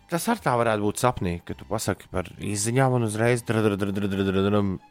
Tas 0.10 0.28
ar 0.30 0.42
tā 0.42 0.54
varētu 0.60 0.86
būt 0.86 1.02
sapnī, 1.02 1.40
ka 1.46 1.56
tu 1.58 1.66
pasaki 1.70 2.10
par 2.14 2.30
izziņām 2.38 3.00
un 3.00 3.08
uzreiz 3.08 3.42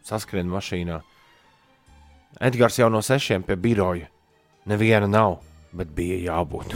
saskrien 0.06 0.50
mašīnā. 0.50 0.98
Edgars 2.42 2.78
jau 2.78 2.88
no 2.90 3.00
sešiem 3.02 3.46
pie 3.46 3.56
biroja. 3.56 4.10
Neviena 4.68 5.06
nav, 5.08 5.38
bet 5.72 5.94
bija 5.94 6.18
jābūt. 6.26 6.74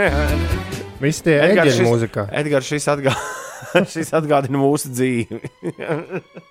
Visi 1.04 1.22
tie 1.28 1.36
Edgars, 1.44 1.76
šis- 1.76 1.86
mūzikā. 1.86 2.26
Edgars, 2.32 2.72
šis, 2.72 2.88
atgā... 2.92 3.14
šis 3.92 4.12
atgādina 4.16 4.60
mūsu 4.60 4.92
dzīvi. 4.92 5.40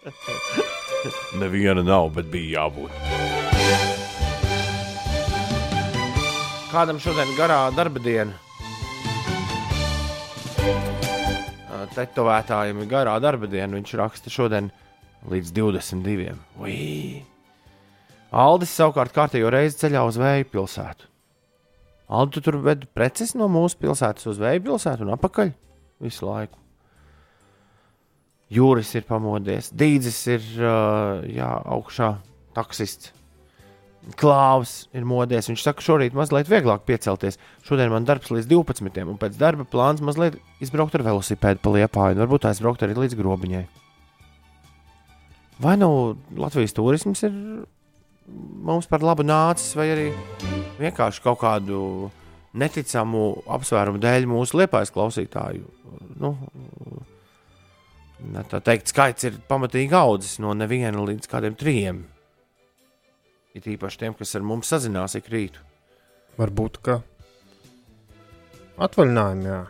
Neviena 1.42 1.84
nav, 1.86 2.12
bet 2.16 2.30
bija 2.32 2.60
jābūt. 2.60 2.92
Kādam 6.70 7.00
šodien 7.02 7.32
garā 7.38 7.64
darba 7.74 8.02
diena? 8.04 8.36
Tetovētājiem 11.96 12.84
ir 12.84 12.90
garā 12.92 13.16
darba 13.24 13.50
diena. 13.50 13.74
Viņš 13.74 13.96
raksta 13.98 14.30
šodien 14.30 14.70
līdz 15.32 15.54
22. 15.58 16.36
Ui! 16.62 16.78
Aldis 18.30 18.76
savukārt 18.78 19.16
kārtējo 19.16 19.50
reizi 19.50 19.80
ceļā 19.82 20.04
uz 20.06 20.20
Vēju 20.22 20.52
pilsētu. 20.54 21.08
Aldi, 22.14 22.38
tu 22.38 22.46
tur 22.46 22.60
ved 22.66 22.86
preces 22.94 23.34
no 23.38 23.50
mūsu 23.50 23.80
pilsētas 23.82 24.30
uz 24.30 24.38
Vēju 24.42 24.68
pilsētu 24.70 25.06
un 25.06 25.16
atpakaļ 25.18 25.54
visu 26.06 26.30
laiku. 26.30 26.69
Jūris 28.50 28.96
ir 28.98 29.06
pamodies, 29.06 29.70
Dīdzis 29.78 30.20
ir 30.34 30.46
uh, 30.58 31.22
jā, 31.30 31.50
augšā, 31.70 32.16
taksists. 32.58 33.14
Klaus 34.18 34.88
ir 34.96 35.04
modies. 35.06 35.50
Viņš 35.52 35.62
saka, 35.62 35.84
šorīt 35.86 36.16
mazliet 36.18 36.48
vieglāk 36.50 36.86
piecelties. 36.88 37.38
Šodien 37.68 37.92
man 37.94 38.08
darbs 38.08 38.32
līdz 38.34 38.48
12. 38.50 39.04
un 39.04 39.20
pēc 39.22 39.36
darba 39.38 39.68
plāns 39.70 40.02
mazliet 40.02 40.40
izbraukt 40.64 40.96
ar 40.98 41.04
velosipēdu 41.06 41.62
pa 41.62 41.74
liepāju 41.76 42.16
un 42.16 42.24
varbūt 42.24 42.48
aizbraukt 42.50 42.88
arī 42.88 42.96
līdz 42.98 43.20
grobiņai. 43.20 43.66
Vai 45.60 45.76
nu 45.78 45.92
Latvijas 46.40 46.74
turisms 46.74 47.22
ir 47.28 47.36
mums 48.66 48.88
par 48.90 49.04
labu 49.04 49.26
nācis, 49.28 49.76
vai 49.78 49.90
arī 49.94 50.08
vienkārši 50.80 51.24
kaut 51.26 51.42
kādu 51.44 51.82
neticamu 52.58 53.44
apsvērumu 53.52 54.02
dēļ 54.02 54.28
mūsu 54.30 54.58
liepais 54.62 54.94
klausītāju. 54.96 55.68
Nu, 56.20 56.34
tā 58.52 58.60
teikt, 58.64 58.92
skaits 58.92 59.28
ir 59.28 59.40
pamatīgi 59.50 59.96
audzis 59.96 60.40
no 60.44 60.54
neviena 60.58 61.04
līdz 61.06 61.30
kādiem 61.32 61.56
trijiem. 61.60 62.04
It 63.56 63.66
īpaši 63.68 64.04
tiem, 64.04 64.16
kas 64.16 64.36
ar 64.38 64.46
mums 64.46 64.70
sazinās 64.70 65.18
ik 65.18 65.30
rītu. 65.32 65.64
Varbūt, 66.40 66.80
ka 66.86 67.00
atvaļinājumā, 68.80 69.50
jā. 69.50 69.64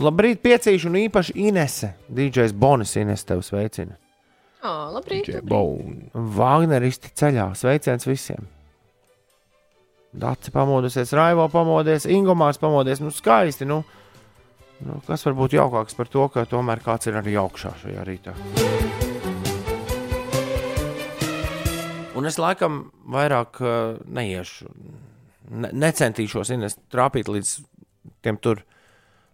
Labrīt, 0.00 0.38
piecīši 0.44 0.86
un 0.86 1.00
īpaši 1.00 1.34
Inese. 1.48 1.94
DJs 2.14 2.54
Bonis 2.54 2.94
Ines 3.00 3.26
tev 3.26 3.42
sveicina. 3.42 3.96
O, 4.62 4.70
labrīt. 4.94 5.26
labrīt. 5.26 5.48
Bone. 5.48 6.10
Wagneristi 6.14 7.10
ceļā. 7.16 7.48
Sveiciens 7.58 8.06
visiem! 8.06 8.46
Dācis 10.10 10.50
pamodusies, 10.50 11.12
Raivo 11.14 11.46
pamodies, 11.50 12.06
Ingūns 12.10 12.58
pamodies. 12.62 13.02
Nu, 13.02 13.10
skaisti. 13.14 13.66
Nu, 13.66 13.82
nu, 14.86 15.00
kas 15.06 15.24
var 15.26 15.36
būt 15.38 15.56
jaukāks 15.58 15.96
par 15.98 16.10
to, 16.12 16.26
ka 16.32 16.46
tomēr 16.48 16.82
kāds 16.84 17.10
ir 17.10 17.18
arī 17.20 17.36
augšā 17.40 17.74
šajā 17.82 18.06
rītā? 18.08 18.34
Un 22.20 22.28
es 22.28 22.36
laikam 22.40 22.82
vairāk 23.08 23.60
uh, 23.64 24.00
neiešu, 24.04 24.68
ne, 25.50 25.70
necentīšos 25.86 26.50
Ines, 26.52 26.76
trāpīt 26.92 27.30
līdz 27.32 27.54
tiem 28.24 28.36
tur 28.42 28.64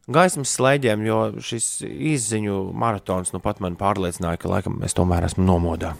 gaismas 0.06 0.52
slēdiem, 0.54 1.02
jo 1.08 1.18
šis 1.42 1.80
izziņu 1.86 2.60
maratons 2.78 3.34
nu 3.34 3.42
pat 3.42 3.58
man 3.64 3.78
pārliecināja, 3.80 4.38
ka 4.42 4.52
laikam 4.52 4.78
es 4.86 4.94
tomēr 4.94 5.26
esmu 5.26 5.46
nomodā. 5.48 5.96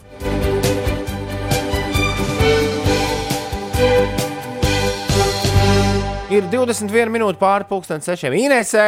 Ir 6.27 6.43
21 6.51 7.11
minūte 7.13 7.39
pāri 7.39 7.63
pusdienas 7.69 8.07
sešiem. 8.09 8.33
Inesē, 8.35 8.87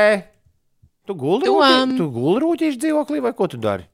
tu 1.45 1.55
rūtī- 1.55 1.97
tu 1.97 2.09
guldi 2.13 2.43
rūtīšu 2.45 2.79
dzīvoklī 2.83 3.21
vai 3.25 3.33
ko 3.33 3.47
tu 3.47 3.57
dari? 3.57 3.87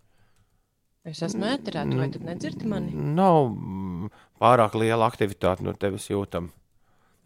Es 1.06 1.22
esmu 1.22 1.46
ēterā, 1.46 1.84
tu 1.90 1.98
vai 2.00 2.10
tu 2.10 2.20
nedzirdi 2.20 2.66
mani? 2.66 2.92
Nav 2.92 3.52
mm, 3.54 4.10
pārāk 4.42 4.74
liela 4.82 5.06
aktivitāte 5.06 5.62
no 5.62 5.74
tevis 5.78 6.08
jūtama. 6.10 6.50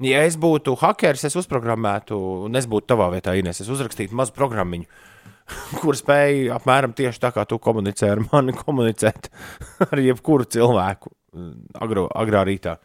Ja 0.03 0.21
es 0.23 0.37
būtu 0.39 0.77
hackers, 0.79 1.25
es 1.27 1.35
uzprogrammētu, 1.35 2.15
un 2.47 2.55
es 2.55 2.67
būtu 2.71 2.87
tavā 2.87 3.09
vietā, 3.11 3.33
Ines, 3.39 3.59
es 3.59 3.71
uzrakstītu 3.71 4.15
mazu 4.15 4.31
programmu, 4.35 4.85
kur 5.81 5.95
spēju 5.95 6.53
apmēram 6.55 6.93
tieši 6.95 7.19
tā 7.19 7.31
kā 7.35 7.43
tu 7.47 7.59
komunicē 7.59 8.13
ar 8.13 8.21
mani, 8.29 8.55
komunicēt 8.55 9.27
ar 9.89 9.99
jebkuru 9.99 10.47
cilvēku 10.47 11.11
mm, 11.35 11.53
agro, 11.83 12.07
agrā 12.15 12.45
rītā. 12.47 12.77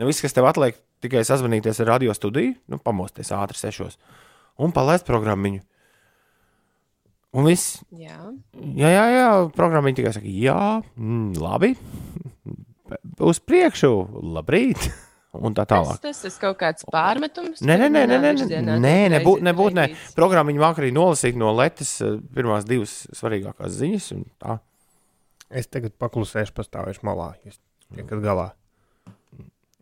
Nu, 0.00 0.08
viss, 0.08 0.20
kas 0.24 0.32
tev 0.36 0.48
atliek, 0.48 0.76
tikai 1.04 1.20
sazvanīties 1.24 1.80
ar 1.84 1.94
radio 1.94 2.16
studiju, 2.16 2.56
nu, 2.68 2.80
pamosties 2.80 3.32
ātri 3.36 3.60
sešos 3.60 3.96
un 4.60 4.72
palaist 4.76 5.06
programmu. 5.08 5.60
Un 7.30 7.46
viss, 7.46 7.78
Jā. 7.94 8.16
Jā, 8.74 8.88
jā, 8.90 9.04
jā 9.14 9.26
programma 9.54 9.92
tikai 9.94 10.10
saka, 10.16 10.26
jā, 10.26 10.80
mm, 10.98 11.36
labi, 11.38 11.76
uz 13.22 13.38
priekšu, 13.46 13.90
labrīt, 14.34 14.88
un 15.38 15.54
tā 15.54 15.62
tālāk. 15.70 16.00
Tas, 16.02 16.24
tas 16.24 16.34
ir 16.34 16.42
kaut 16.42 16.58
kāds 16.58 16.88
pārmetums. 16.90 17.62
Nē, 17.62 17.76
nē, 17.84 17.90
nē, 17.94 18.02
nē, 18.10 18.18
nē, 18.24 18.32
nē, 18.50 18.78
nē 18.82 18.94
nebūtu, 19.14 19.46
nebūt, 19.46 19.78
nē. 19.78 19.86
Programma 20.18 20.50
viņa 20.50 20.64
māca 20.64 20.82
arī 20.82 20.90
nolasīt 20.96 21.38
no 21.38 21.52
letes 21.54 22.00
eh, 22.02 22.18
pirmās 22.34 22.66
divas 22.66 22.96
svarīgākās 23.14 23.78
ziņas. 23.78 24.10
un 24.16 24.26
Tā. 24.42 24.58
Es 25.50 25.70
tagad 25.70 25.94
paklusēšu, 26.02 26.54
pastāvēšu 26.58 27.06
malā. 27.06 27.32
Jūs 27.46 27.58
tiekat 27.94 28.22
galā. 28.26 28.50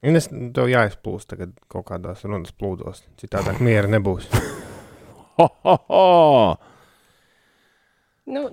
Un 0.05 0.17
es 0.21 0.29
tev 0.29 0.69
jāizplūst 0.71 1.33
tagad 1.33 1.57
kaut 1.73 1.89
kādās 1.89 2.23
runas 2.29 2.53
plūdos. 2.55 3.03
Citādi 3.21 3.57
miera 3.65 3.89
nebūs. 3.91 4.29
Ho, 5.39 5.45
ho, 5.63 5.75
ho! 5.87 6.07
Nu, 8.29 8.45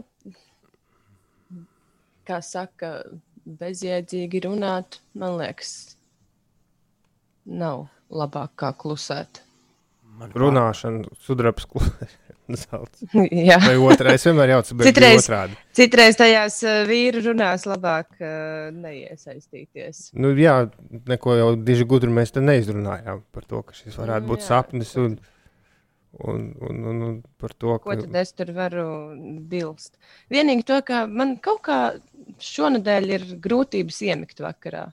kā 2.28 2.40
saka, 2.46 2.92
bezjēdzīgi 3.46 4.44
runāt, 4.48 5.00
man 5.20 5.36
liekas, 5.42 5.74
nav 7.46 7.88
labāk 8.10 8.56
kā 8.62 8.72
klusēt. 8.80 9.42
Man 10.16 10.32
Runāšana, 10.32 11.10
sudrabs, 11.26 11.66
zelts. 12.48 13.02
Jā. 13.50 13.58
Vai 13.66 13.76
otrais 13.84 14.24
vienmēr 14.24 14.54
jau 14.54 14.60
tas 14.64 14.76
bija 14.80 14.88
Citreiz- 14.94 15.26
otrādi. 15.26 15.58
Citreiz 15.76 16.16
tajās 16.20 16.62
uh, 16.64 16.78
vīru 16.88 17.20
runās 17.26 17.66
labāk 17.68 18.14
uh, 18.22 18.70
neiesaistīties. 18.80 20.14
Nu, 20.16 20.32
jā, 20.40 20.56
neko 21.12 21.36
jau 21.36 21.50
diži 21.68 21.88
gudri 21.90 22.14
mēs 22.16 22.32
te 22.36 22.44
neizrunājām 22.46 23.26
par 23.36 23.48
to, 23.50 23.60
ka 23.68 23.76
šis 23.76 23.98
varētu 24.00 24.32
būt 24.32 24.46
Jā. 24.46 24.48
sapnis 24.54 24.96
un, 25.04 25.18
un, 26.20 26.54
un, 26.62 26.84
un, 26.92 27.02
un 27.10 27.16
par 27.42 27.54
to, 27.54 27.78
Ko 27.84 27.92
ka 27.92 27.98
tad 28.02 28.16
es 28.22 28.32
tur 28.34 28.52
varu 28.56 28.86
bilst? 29.52 29.98
Vienīgi 30.32 30.64
to, 30.66 30.82
ka 30.88 31.06
man 31.08 31.36
kaut 31.44 31.62
kā 31.68 31.80
šonadēļ 32.40 33.10
ir 33.18 33.26
grūtības 33.44 34.02
iemigt 34.08 34.40
vakarā. 34.44 34.88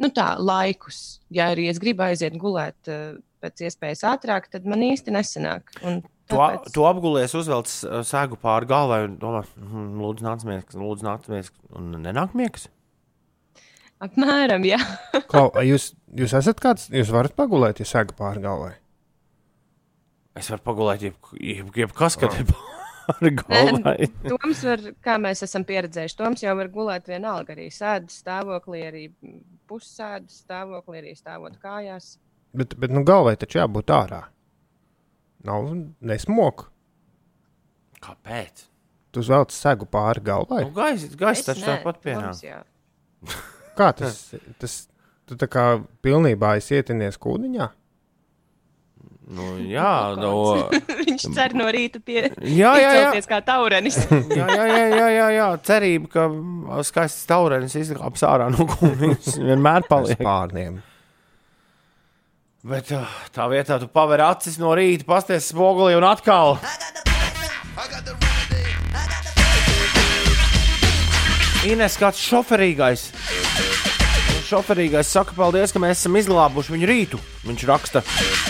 Nu 0.00 0.08
tā, 0.16 0.32
laikus. 0.40 1.20
Ja 1.30 1.50
arī 1.52 1.68
es 1.70 1.78
gribu 1.78 2.02
aiziet 2.06 2.34
gulēt 2.40 2.88
uh, 2.88 3.18
pēc 3.44 3.66
iespējas 3.68 4.02
ātrāk, 4.14 4.48
tad 4.52 4.64
man 4.66 4.80
īsti 4.86 5.12
nesanāk. 5.14 5.74
Un 5.84 6.02
Tu, 6.30 6.36
tāpēc- 6.38 6.68
tu 6.72 6.84
apgulies, 6.86 7.32
uzvelc 7.34 7.66
eh, 7.66 8.02
sēgu 8.06 8.36
pāri 8.38 8.68
galvai 8.70 9.00
un 9.08 9.16
domā, 9.18 9.40
"Mhm, 9.58 9.96
lūdzu, 9.98 10.22
nāc 10.22 10.44
miegs, 10.46 10.76
lūdzu, 10.78 11.02
nāc 11.02 11.24
miegs, 11.26 11.50
un 11.74 11.88
nenāk 12.04 12.36
miegs. 12.38 12.68
Apmēram, 14.00 14.62
jā. 14.64 14.78
A 15.52 15.64
jūs, 15.66 15.90
jūs 16.16 16.32
esat 16.38 16.60
kāds, 16.62 16.86
jūs 16.94 17.10
varat 17.12 17.34
pagulēt, 17.36 17.82
ja 17.82 17.88
sēga 17.88 18.14
pāri 18.16 18.40
galvai. 18.40 18.70
Es 20.40 20.48
varu 20.48 20.64
pagulēt, 20.64 21.04
jeb, 21.04 21.30
jeb, 21.36 21.70
jebkas, 21.76 22.16
kad 22.20 22.34
ir 22.38 22.48
pāri 22.48 23.32
galvai. 23.42 24.08
Toms 24.24 24.64
var, 24.64 24.84
kā 25.04 25.18
mēs 25.20 25.44
esam 25.44 25.66
pieredzējuši, 25.68 26.16
Toms 26.16 26.44
jau 26.44 26.54
var 26.56 26.70
gulēt 26.72 27.10
vienalga 27.10 27.52
arī 27.56 27.68
sēdes 27.74 28.22
stāvoklī, 28.22 28.82
arī 28.88 29.04
pussēdes 29.68 30.42
stāvoklī, 30.46 31.02
arī 31.02 31.14
stāvot 31.18 31.58
kājās. 31.60 32.14
Bet, 32.56 32.74
bet 32.80 32.94
nu, 32.94 33.04
galvai 33.06 33.36
taču 33.38 33.60
jābūt 33.60 33.92
ārā. 33.94 34.24
Nav 35.46 35.68
nesmoku. 36.04 36.66
Kāpēc? 38.00 38.66
Tu 39.10 39.22
velc 39.26 39.52
segu 39.52 39.86
pāri 39.90 40.22
galvai. 40.24 40.64
Nu, 40.68 40.72
Gaisa 40.74 41.10
gais, 41.18 41.42
taču 41.44 41.64
nē, 41.64 41.76
tāpat 41.80 42.00
pienāk. 42.04 42.64
Kā 43.76 43.90
tas? 43.96 44.22
tas 44.60 44.76
tu 45.28 45.36
tā 45.38 45.48
kā 45.50 45.64
pilnībā 46.04 46.56
esi 46.58 46.78
ietinies 46.78 47.18
kūniņā. 47.20 47.68
Nu, 49.30 49.54
jā, 49.76 50.16
no, 50.18 50.32
Viņš 51.04 51.26
cer 51.34 51.54
no 51.58 51.68
rīta 51.72 52.02
pie 52.02 52.24
jā, 52.26 52.74
jā, 52.80 52.92
jā. 52.98 53.24
kā 53.30 53.40
taurenis. 53.46 53.98
Jā, 54.40 54.46
jā, 54.46 54.66
jā, 54.66 54.84
jā, 54.90 55.08
jā, 55.14 55.26
jā. 55.36 55.48
cerība, 55.66 56.10
ka 56.12 56.26
skaists 56.86 57.26
taurenis 57.30 57.76
izkāps 57.78 58.24
ārā 58.26 58.48
no 58.52 58.66
kūniņas. 58.70 59.36
Vienmēr 59.42 59.86
paliek. 59.90 60.20
Pārniem. 60.20 60.80
Bet 62.66 62.90
uh, 62.92 63.08
tā 63.32 63.46
vietā 63.48 63.78
tu 63.80 63.88
paver 63.88 64.20
acis 64.26 64.58
no 64.60 64.74
rīta, 64.76 65.06
pasties 65.08 65.48
spogulī 65.48 65.94
un 65.96 66.04
atkal. 66.04 66.58
Ines 71.70 71.96
kāds 72.00 72.20
šoferīgais. 72.20 73.06
Šoferīgais 74.50 75.10
saka, 75.14 75.34
paldies, 75.36 75.72
ka 75.72 75.80
mēs 75.82 76.00
esam 76.00 76.16
izglābuši 76.18 76.74
viņu 76.74 76.88
rītu. 76.90 77.20
Viņš 77.46 77.66
raksta, 77.70 78.02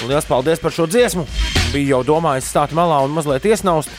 liels 0.08 0.28
paldies 0.28 0.60
par 0.62 0.72
šo 0.74 0.86
dziesmu. 0.90 1.26
Bija 1.74 1.96
jau 1.96 2.00
domājis 2.14 2.48
stāt 2.52 2.72
malā 2.76 3.00
un 3.04 3.12
mazliet 3.14 3.44
iesnaust, 3.50 3.90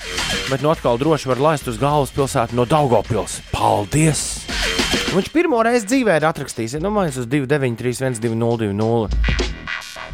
bet 0.49 0.63
nu 0.63 0.71
atkal 0.71 0.99
droši 1.01 1.29
var 1.31 1.41
laist 1.41 1.69
uz 1.71 1.79
galvaspilsētu 1.81 2.57
no 2.57 2.65
Daugopils. 2.69 3.39
Paldies! 3.53 4.23
Viņš 5.11 5.29
pirmo 5.33 5.59
reizi 5.65 5.89
dzīvē 5.89 6.17
ir 6.21 6.27
atrakstījis, 6.29 6.77
ja 6.77 6.83
numurs 6.83 7.19
uz 7.19 7.27
293, 7.27 8.21
1202. 8.23 9.09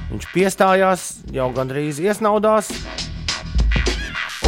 Viņš 0.07 0.27
piestājās, 0.33 1.07
jau 1.35 1.51
gandrīz 1.53 2.01
iesnaudās, 2.01 2.71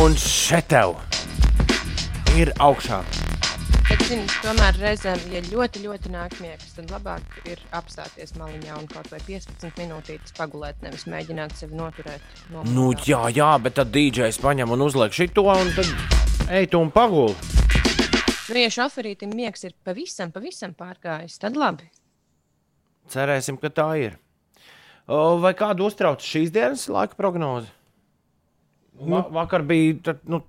un 0.01 0.17
šeit 0.17 0.71
tev 0.73 0.97
ir 2.39 2.55
augšā. 2.57 3.03
Zini, 4.09 4.25
tomēr 4.41 4.73
reizēm, 4.81 5.19
ja 5.29 5.39
ļoti, 5.45 5.83
ļoti 5.83 6.09
nāk 6.09 6.31
miegs, 6.41 6.71
tad 6.73 6.89
labāk 6.89 7.35
ir 7.45 7.59
apstāties 7.77 8.31
maliņā 8.39 8.79
un 8.79 8.87
kaut 8.89 9.05
vai 9.13 9.19
15 9.21 9.77
minūtītes 9.77 10.33
pagulēt, 10.33 10.79
nevis 10.81 11.03
mēģināt 11.05 11.53
sevi 11.59 11.77
noturēt. 11.77 12.25
nomodā. 12.49 12.73
Nu, 12.73 12.87
jā, 13.05 13.19
jā, 13.29 13.51
bet 13.61 13.77
tad 13.77 13.91
DJs 13.93 14.41
paņem 14.41 14.73
un 14.73 14.81
uzliek 14.87 15.13
šito, 15.13 15.45
un 15.53 15.69
tad 15.77 16.49
ej 16.57 16.71
tu 16.73 16.81
un 16.81 16.89
paguli. 16.89 17.37
Nu, 18.49 18.57
ja 18.57 18.73
šoferītam 18.79 19.37
miegs 19.37 19.69
ir 19.69 19.77
pavisam, 19.85 20.33
pavisam 20.33 20.73
pārgājis, 20.73 21.37
tad 21.45 21.61
labi. 21.61 21.91
Cerēsim, 23.13 23.61
ka 23.61 23.69
tā 23.69 23.91
ir. 24.07 24.17
Vai 25.05 25.53
kādu 25.53 25.85
uztrauc 25.85 26.25
šīs 26.25 26.49
dienas 26.57 26.89
laika 26.89 27.13
prognoze? 27.13 27.69
Va 29.05 29.21
vakar 29.37 29.61
bija 29.69 30.01
tad, 30.09 30.25
nu, 30.25 30.41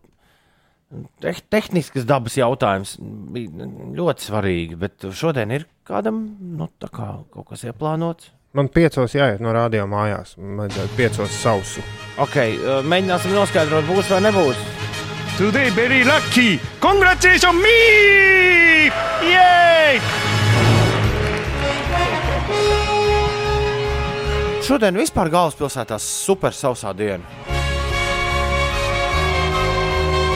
tehnisks 1.53 2.07
dabas 2.09 2.37
jautājums. 2.39 2.97
Bija 3.01 3.69
ļoti 3.97 4.27
svarīgi, 4.27 4.79
bet 4.81 5.09
šodien 5.15 5.55
ir 5.55 5.67
kādam 5.87 6.23
nu, 6.59 6.71
kā 6.87 7.13
kaut 7.31 7.49
kas 7.53 7.67
ieplānots. 7.69 8.33
Man 8.57 8.67
piecos 8.75 9.13
jāiet 9.15 9.39
no 9.39 9.53
rādio 9.55 9.85
mājās. 9.87 10.35
Man 10.39 10.65
vajadzētu 10.65 10.97
piecos 10.99 11.37
sausu. 11.39 11.85
Okay, 12.19 12.57
uh, 12.59 12.81
mēģināsim 12.83 13.37
noskaidrot, 13.37 13.87
būs 13.87 14.11
vai 14.11 14.25
nebūs. 14.27 14.65
Today 15.39 15.71
very 15.71 16.03
lucky. 16.05 16.59
Congratulations 16.83 17.63
me! 17.63 18.91
Yay! 19.31 20.03
Šodien 24.67 24.99
vispār 24.99 25.31
galvaspilsētā 25.33 25.97
super 26.03 26.55
sausā 26.55 26.93
diena. 26.95 27.60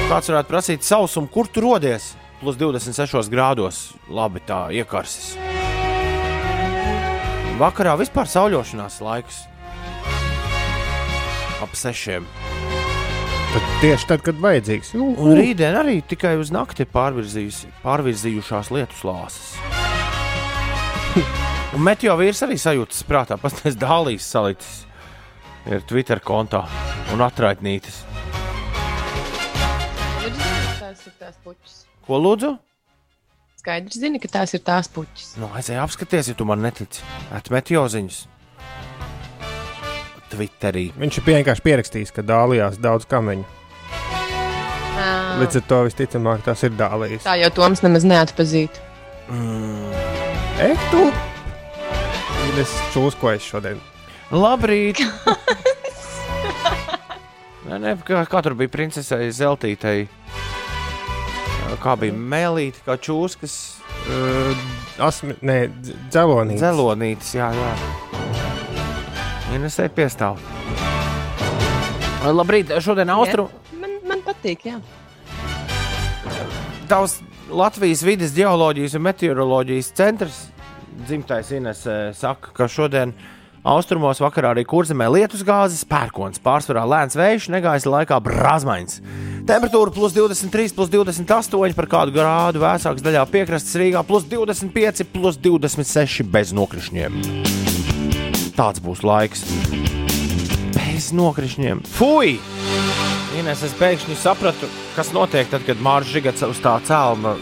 Kāds 0.04 0.28
varētu 0.28 0.50
prasīt 0.50 0.84
sausumu, 0.84 1.30
kur 1.32 1.48
tu 1.48 1.62
rodies? 1.64 2.10
Plus 2.42 2.58
26 2.60 3.30
grādos. 3.32 3.94
Labi, 4.12 4.42
tā 4.44 4.66
iekarsis. 4.76 5.32
Vakarā 7.56 7.94
vispār 7.96 8.28
sauļošanās 8.28 8.98
laiks. 9.00 9.38
Ap 11.64 11.72
sešiem. 11.78 12.26
Tad 13.54 13.66
tieši 13.80 14.08
tad, 14.10 14.24
kad 14.26 14.40
vajadzīgs. 14.42 14.92
Nu, 14.98 15.12
Un 15.14 15.38
rītdien 15.38 15.76
arī 15.78 16.00
tikai 16.04 16.34
uz 16.36 16.50
nakti 16.52 16.84
pārvirzījušās 16.90 18.72
lietus 18.74 19.04
lāses. 19.06 19.52
Un 21.74 21.82
Meteo 21.86 22.16
vīrs 22.18 22.42
arī 22.44 22.58
sajūtas 22.60 23.06
prātā, 23.08 23.38
pastāstīs 23.40 23.78
dālīs 23.80 24.26
salicis. 24.26 24.82
Ir 25.70 25.86
Twitter 25.88 26.20
kontā 26.20 26.66
un 27.14 27.22
atraitnītis. 27.24 28.02
Tās 31.04 31.12
ir 31.12 31.20
tās 31.20 31.34
puķis. 31.44 31.72
Ko 32.06 32.16
lūdzu? 32.16 32.50
Skaidrs, 33.60 33.96
zini, 34.00 34.16
ka 34.22 34.28
tās 34.32 34.54
ir 34.56 34.62
tās 34.64 34.88
puķis. 34.88 35.34
Nu, 35.36 35.50
aizēj 35.52 35.76
apskaties, 35.82 36.30
ja 36.30 36.34
tu 36.38 36.46
man 36.48 36.62
netici. 36.64 37.02
Atmet 37.36 37.68
jau 37.74 37.82
ziņas. 37.92 38.22
Twitterī. 40.32 40.86
viņš 40.96 41.18
ir 41.20 41.26
vienkārši 41.26 41.64
pierakstījis, 41.66 42.14
ka 42.16 42.24
dālijās 42.24 42.80
daudz 42.80 43.04
kameņu. 43.10 43.44
Ah, 44.96 45.36
Līdz 45.42 45.60
ar 45.60 45.66
to 45.68 45.82
visticamāk 45.90 46.40
tas 46.48 46.64
ir 46.64 46.72
dālījis. 46.80 47.26
Tā 47.28 47.36
jau 47.42 47.52
Toms 47.52 47.84
nemaz 47.84 48.08
neatpazīst. 48.08 48.80
Ek, 50.64 50.88
tu! 50.88 51.04
Es 52.64 52.72
čūskoju 52.96 53.44
šodien. 53.44 53.84
Labrīt! 54.32 55.04
nē, 57.68 57.76
nē, 57.76 57.96
kā, 58.08 58.24
kā 58.24 58.46
tur 58.48 58.56
bija 58.56 58.72
princesei 58.72 59.28
Zeltītei? 59.36 60.08
Kā 61.82 61.94
bija 61.98 62.12
mēlīte, 62.14 62.84
kā 62.86 62.98
čūskas, 63.00 63.56
Uh, 64.04 64.52
Asmi, 65.00 65.32
nē, 65.40 65.54
dz- 65.80 65.94
dzelonītis. 66.12 66.60
zelonītes. 66.60 67.30
Jā, 67.38 67.46
jā. 67.56 67.70
Ienesē 69.54 69.86
piestāv. 69.88 70.36
Labrīt, 72.24 72.68
šodien 72.84 73.08
Austrum. 73.14 73.48
Man, 73.80 73.94
man 74.08 74.20
patīk, 74.26 74.66
jā. 74.68 74.76
Tavs 76.90 77.18
Latvijas 77.48 78.02
vidas 78.04 78.34
geoloģijas 78.36 78.98
un 78.98 79.04
meteoroloģijas 79.08 79.88
centrs, 79.96 80.38
dzimtais 81.08 81.50
Ines, 81.56 81.86
saka, 82.20 82.52
ka 82.56 82.68
šodien 82.68 83.14
austrumos 83.64 84.20
vakarā 84.20 84.52
arī 84.52 84.64
kurzemē 84.68 85.08
lietus 85.08 85.42
gāzes, 85.46 85.84
pērkons, 85.88 86.40
pārsvarā 86.44 86.84
lēns 86.86 87.16
vējš, 87.16 87.48
negaisa 87.54 87.90
laikā 87.90 88.20
brāzmaiņas. 88.24 89.00
Temperatūra 89.48 89.92
plus 89.92 90.14
23, 90.16 90.74
plus 90.76 90.92
28 90.92 91.76
par 91.76 91.88
kādu 91.90 92.14
grādu 92.14 92.62
vēsāks 92.62 93.04
daļā 93.04 93.24
piekrastes 93.32 93.76
Rīgā, 93.80 94.04
plus 94.08 94.28
25, 94.28 95.04
plus 95.12 95.40
26 95.40 96.28
bez 96.28 96.52
nokrišņiem. 96.56 97.18
Tāds 98.54 98.84
būs 98.84 99.02
laiks. 99.04 99.44
Bez 100.76 101.10
nokrišņiem. 101.16 101.82
Fui! 101.96 102.36
Ines, 103.34 103.64
es 103.66 103.72
pēkšņi 103.80 104.14
sapratu, 104.20 104.68
kas 104.94 105.10
notiek 105.16 105.48
tad, 105.50 105.64
kad 105.66 105.80
Mārcis 105.82 106.14
Žigats 106.14 106.44
uz 106.46 106.60
tā 106.62 106.76
cēlma 106.86 107.34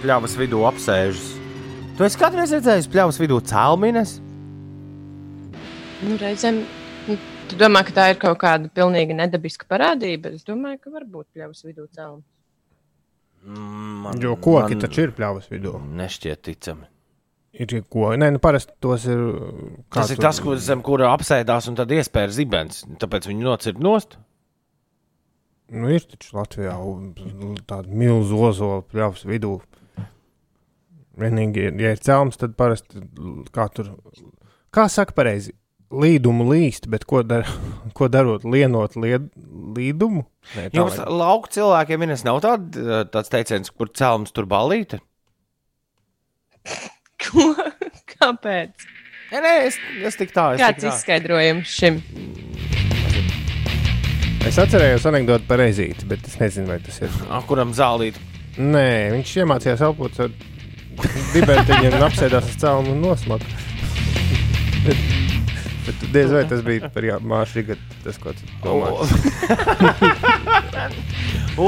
pļavas 0.00 0.38
vidū 0.40 0.62
apsēžas. 0.70 1.34
Tu 1.98 2.06
esi 2.06 2.18
kādreiz 2.18 2.54
redzējis 2.54 2.88
pļavas 2.90 3.18
vidū 3.20 3.42
cēlmines? 3.50 4.16
Nu, 6.06 6.16
reizēm, 6.20 6.60
nu, 7.08 7.16
tu 7.50 7.56
domā, 7.58 7.82
ka 7.88 7.94
tā 7.96 8.04
ir 8.12 8.20
kaut 8.22 8.38
kāda 8.42 8.70
pilnīgi 8.74 9.16
nedabiska 9.18 9.66
parādība. 9.70 10.30
Es 10.36 10.44
domāju, 10.46 10.78
ka 10.84 10.92
varbūt 10.94 11.26
pļavas 11.34 11.64
vidū 11.66 11.88
cēlums. 11.96 12.26
Man, 13.48 14.18
Jo 14.22 14.34
koki 14.42 14.74
man... 14.76 14.82
taču 14.82 15.04
ir 15.06 15.12
pļavas 15.16 15.48
vidū. 15.50 15.74
Nešķiet 15.98 16.42
ticami. 16.46 16.86
Ir 17.58 17.70
koki. 17.90 18.18
Nē, 18.20 18.28
nu 18.34 18.40
parasti 18.42 18.74
tos 18.82 19.06
ir. 19.10 19.18
kā 19.90 20.02
Tas 20.02 20.12
ir 20.12 20.18
tur- 20.20 20.26
tas, 20.28 20.40
kur, 20.44 20.58
zem 20.62 20.82
kura 20.86 21.10
apsēdās 21.16 21.68
un 21.70 21.78
tad 21.78 21.90
iespēja 21.94 22.30
zibens. 22.36 22.82
Tāpēc 23.02 23.26
viņi 23.30 23.46
nocirta 23.46 23.82
nost. 23.82 24.18
Nu, 25.68 25.88
ir 25.92 26.04
taču 26.08 26.36
Latvijā 26.38 26.74
tāda 27.68 27.90
milzu 27.90 28.38
ozola 28.48 28.82
pļavas 28.88 29.24
vidū. 29.28 29.56
Vienīgi, 31.18 31.64
ja 31.82 31.90
ir 31.96 31.98
cēlums, 32.04 32.38
tad 32.38 32.54
parasti 32.58 33.02
kā 33.52 33.66
tur. 33.74 33.90
Kā 34.74 34.86
saka 34.92 35.16
pareizi? 35.16 35.54
Līdumu 35.88 36.44
līst, 36.50 36.84
bet 36.92 37.06
ko, 37.08 37.22
dar, 37.24 37.46
ko 37.96 38.10
darot? 38.12 38.42
Lienot 38.44 38.92
lied, 39.00 39.30
līdumu? 39.76 40.26
Nē, 40.52 40.66
Jums 40.76 40.98
vajag. 40.98 41.12
lauku 41.16 41.48
cilvēkiem 41.54 42.02
Ines, 42.04 42.24
nav 42.28 42.42
tād, 42.44 42.76
tāds 43.14 43.32
teiciens, 43.32 43.70
kur 43.72 43.88
cēlums 43.96 44.34
tur 44.36 44.44
balīti. 44.50 44.98
Ko? 47.24 47.46
Kāpēc? 48.18 48.84
Nē, 49.32 49.40
nē, 49.44 49.52
es, 49.70 49.78
es 50.10 50.18
tik 50.20 50.34
tā. 50.36 50.50
Es 50.56 50.60
Kāds 50.60 50.82
tik 50.82 50.90
tā. 50.90 50.92
izskaidrojums 50.92 51.72
šim? 51.72 52.02
Es 54.48 54.60
atcerējos 54.60 55.08
anekdoti 55.08 55.48
par 55.48 55.60
ezīti, 55.64 56.04
bet 56.08 56.28
es 56.28 56.36
nezinu, 56.40 56.68
vai 56.68 56.78
tas 56.84 57.00
ir. 57.00 57.16
Ah, 57.32 57.40
Kuram 57.48 57.72
zālīt? 57.76 58.20
Nē, 58.60 58.86
viņš 59.16 59.32
iemācījās 59.40 59.82
elpot 59.88 60.20
ar 60.24 60.36
dibentiņu 61.32 61.94
un 61.96 62.06
apsēdās 62.10 62.52
uz 62.52 62.60
cēluma 62.60 62.92
un 62.92 63.02
nosmaka. 63.08 63.48
bet, 65.88 65.96
diez 66.14 66.30
vai 66.32 66.44
tas 66.48 66.62
bija 66.64 66.88
par 66.92 67.02
māšu 67.32 67.64
gadu, 67.72 67.82
tas, 68.04 68.16
ko 68.22 68.28
tu 68.36 68.42
domā. 68.62 68.88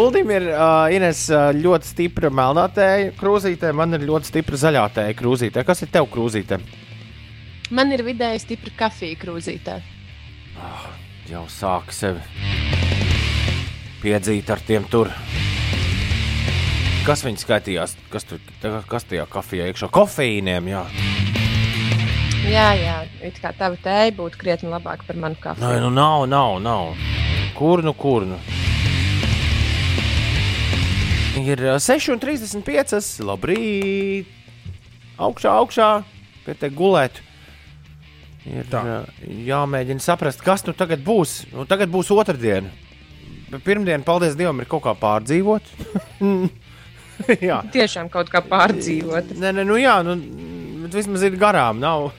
Uldim 0.01 0.31
ir 0.37 0.45
uh, 0.53 0.95
Ines, 0.95 1.21
ļoti 1.57 1.87
stipra 1.91 2.29
melnā 2.31 2.69
tēja 2.75 3.11
krūzītē, 3.19 3.69
man 3.77 3.89
ir 3.99 4.03
ļoti 4.07 4.25
stipra 4.31 4.57
zaļā 4.61 4.85
tēja 5.01 5.15
krūzītē. 5.19 5.59
Kas 5.67 5.83
ir 5.83 5.89
tev 5.97 6.05
krūzītē? 6.13 6.55
Man 7.75 7.87
ir 7.95 8.01
vidēji 8.07 8.39
stipra 8.45 8.73
kafija 8.85 9.17
krūzītē. 9.19 9.75
Jau 11.31 11.45
sāk 11.51 11.93
sevi 11.95 12.23
piedzīt 14.01 14.49
ar 14.51 14.63
tiem 14.67 14.87
tur. 14.91 15.11
Kas 17.07 17.23
viņi 17.25 17.41
skaitījās? 17.41 17.95
Kas 18.13 18.27
tur 18.29 18.41
kas 18.91 19.07
tajā 19.09 19.25
kafijā 19.31 19.69
iekšā? 19.71 19.89
Kofeīniem, 19.95 20.73
jā. 20.73 20.83
Jā, 22.49 22.71
jā, 22.75 22.95
it 23.27 23.37
kā 23.43 23.51
tava 23.57 23.77
tēja 23.85 24.15
būtu 24.17 24.39
krietni 24.41 24.71
labāka 24.73 25.05
par 25.07 25.19
manu 25.21 25.37
Nē, 25.37 25.43
kafiju. 25.45 25.81
nu 25.85 25.91
nav, 25.95 26.25
nav, 26.31 26.57
nav. 26.65 26.95
Kur 27.59 27.83
nu, 27.85 27.93
kur 27.95 28.25
nu? 28.27 28.39
Ir 31.41 31.61
ā, 31.75 31.77
6,35. 31.81 33.21
Labrīt! 33.29 34.31
Augšā, 35.21 35.53
augšā, 35.61 35.89
pie 36.47 36.55
te 36.59 36.71
gulēt. 36.73 37.21
Ir 38.49 38.65
Tā. 38.73 38.81
ā, 38.81 38.97
jāmēģina 39.47 40.01
saprast, 40.03 40.41
kas 40.45 40.65
nu 40.67 40.73
tagad 40.77 41.05
būs. 41.05 41.43
Nu, 41.53 41.67
tagad 41.69 41.93
būs 41.93 42.09
otrdiena. 42.15 42.73
Bet 43.51 43.63
Pirmdiena, 43.67 44.03
paldies 44.07 44.37
Dievam, 44.39 44.63
ir 44.63 44.69
kaut 44.71 44.83
kā 44.87 44.95
pārdzīvot. 44.97 45.69
jā, 47.51 47.61
Tiešām 47.75 48.09
kaut 48.11 48.33
kā 48.33 48.41
pārdzīvot. 48.47 49.37
nē, 49.37 49.53
nē, 49.59 49.65
nu 49.69 49.77
jā, 49.79 49.99
nu, 50.07 50.17
bet 50.87 50.97
vismaz 51.03 51.25
ir 51.29 51.37
garām. 51.41 51.81
Nav, 51.83 52.11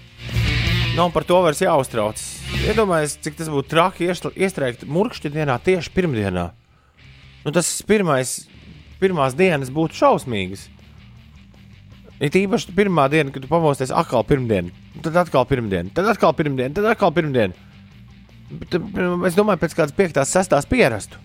nav 0.95 1.11
par 1.13 1.23
to 1.27 1.39
vairs 1.43 1.61
jāuztraucas. 1.63 2.25
Iedomājieties, 2.67 3.17
cik 3.23 3.37
tas 3.39 3.49
būtu 3.51 3.71
traki 3.71 4.09
iestrēgt 4.11 4.83
murkšķa 4.89 5.31
dienā 5.33 5.55
tieši 5.63 5.93
pirmdienā. 5.95 6.49
Nu, 7.45 7.53
tas 7.55 7.69
pirmais, 7.87 8.41
pirmās 9.01 9.35
dienas 9.37 9.71
būtu 9.73 9.97
šausmīgas. 9.97 10.67
Ir 12.21 12.37
īpaši 12.43 12.75
pirmā 12.77 13.07
diena, 13.09 13.33
kad 13.33 13.41
tu 13.41 13.49
pamosties 13.49 13.93
atkal 13.97 14.21
pirmdiena, 14.27 14.69
tad 15.01 15.15
atkal 15.23 15.47
pirmdiena, 15.49 15.89
tad 15.95 16.11
atkal 16.11 16.35
pirmdiena, 16.37 16.75
tad 16.77 16.85
atkal 16.91 17.13
pirmdiena. 17.15 17.69
Bet, 18.51 18.75
eh, 18.75 19.27
es 19.27 19.37
domāju, 19.37 19.63
pēc 19.63 19.73
kādas 19.79 19.95
piektās, 19.95 20.29
sestās 20.29 20.67
pierastu. 20.69 21.17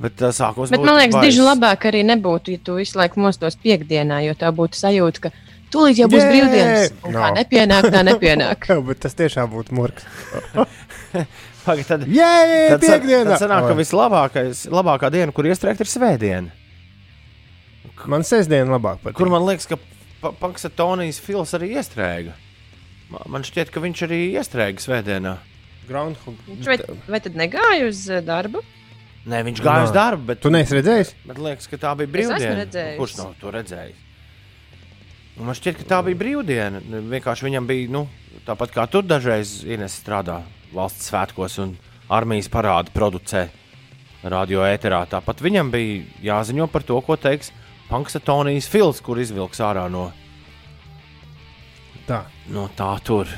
Bet 0.00 0.16
tā 0.16 0.30
sākums 0.32 0.70
Bet 0.72 0.80
man 0.80 0.96
liekas, 0.96 1.20
diži 1.20 1.42
labāk 1.44 1.84
arī 1.90 2.00
nebūtu, 2.08 2.54
ja 2.54 2.60
tu 2.64 2.78
visu 2.78 2.96
laiku 2.96 3.20
mostos 3.20 3.58
piekdienā, 3.60 4.22
jo 4.24 4.36
tev 4.38 4.54
būtu 4.56 4.78
sajūta, 4.78 5.26
ka 5.26 5.32
Tūlīt 5.70 6.00
jau 6.02 6.08
būs 6.10 6.22
Jē! 6.24 6.30
brīvdienas. 6.32 6.92
Un 7.06 7.12
Kā 7.14 7.20
Nav. 7.28 7.36
nepienāk, 7.38 7.88
tā 7.94 8.00
nepienāk. 8.06 8.64
Bet 8.88 9.00
tas 9.04 9.14
tiešām 9.18 9.50
būtu 9.52 9.76
murgs. 9.78 10.06
Pagaid, 11.64 11.86
tad, 11.86 12.06
Jā, 12.08 12.30
tad, 12.72 12.80
piekdiena! 12.82 13.34
tad 13.34 13.42
sanāk, 13.44 13.66
ka 13.68 13.74
vislabākais, 13.78 14.64
labākā 14.72 15.10
diena, 15.12 15.32
kur 15.36 15.44
iestrēgt, 15.50 15.82
ir 15.84 15.90
svētdiena. 15.90 16.50
Man 18.08 18.24
sestdiena 18.24 18.72
labāk 18.78 19.02
patīk. 19.04 19.18
Kur 19.20 19.28
man 19.32 19.44
liekas, 19.46 19.68
ka 19.68 19.76
Pa- 20.20 20.34
Panksatonijas 20.36 21.16
fils 21.24 21.52
arī 21.56 21.70
iestrēga. 21.80 22.34
Ma- 23.12 23.22
Man 23.32 23.44
šķiet, 23.46 23.70
ka 23.72 23.80
viņš 23.80 24.02
arī 24.04 24.18
iestrēga 24.36 24.82
svētdienā. 24.84 25.36
Groundhog. 25.88 26.36
Viņš 26.48 26.66
vai, 26.68 26.76
vai 27.08 27.20
tad 27.24 27.38
negāja 27.40 27.86
uz 27.88 28.02
eh, 28.12 28.20
darbu? 28.24 28.60
Nē, 29.28 29.40
viņš 29.48 29.62
gāja 29.64 29.86
uz 29.86 29.92
Nā. 29.92 29.96
darbu, 29.96 30.26
bet, 30.28 30.40
Tu 30.44 30.52
neesi 30.52 30.76
redzējis? 30.76 31.14
bet 31.28 31.40
liekas, 31.40 31.68
ka 31.72 31.76
tā 31.80 31.94
bija 31.96 32.08
Es 32.08 32.12
brīvdiena. 32.14 32.36
esmu 32.40 32.58
redzējis. 32.60 32.98
Kurš 33.00 33.16
nav 33.20 33.32
to 33.40 33.52
redzējis? 33.56 34.04
Man 35.38 35.56
šķiet, 35.56 35.78
ka 35.80 35.86
tā 35.88 36.00
bija 36.04 36.18
brīvdiena. 36.20 36.82
Vienkārši 37.10 37.46
viņam 37.46 37.68
bija, 37.68 37.88
nu, 37.94 38.04
tāpat 38.48 38.74
kā 38.74 38.84
tur 38.90 39.06
dažreiz 39.06 39.60
Ines 39.64 39.94
strādā 40.02 40.40
valsts 40.74 41.08
svētkos 41.10 41.58
un 41.62 41.76
armijas 42.10 42.50
parādu 42.52 42.92
producē 42.94 43.46
radio 44.22 44.64
ēterā. 44.66 45.04
Tāpat 45.08 45.40
viņam 45.44 45.70
bija 45.72 46.02
jāziņo 46.30 46.66
par 46.72 46.84
to, 46.84 46.98
ko 47.04 47.16
teiks 47.16 47.52
Panksatonijas 47.90 48.68
fils, 48.70 49.00
kur 49.02 49.18
izvilks 49.18 49.62
ārā 49.66 49.88
no, 49.90 50.10
Tā. 52.06 52.24
no 52.50 52.68
tā 52.76 52.92
tur. 53.06 53.30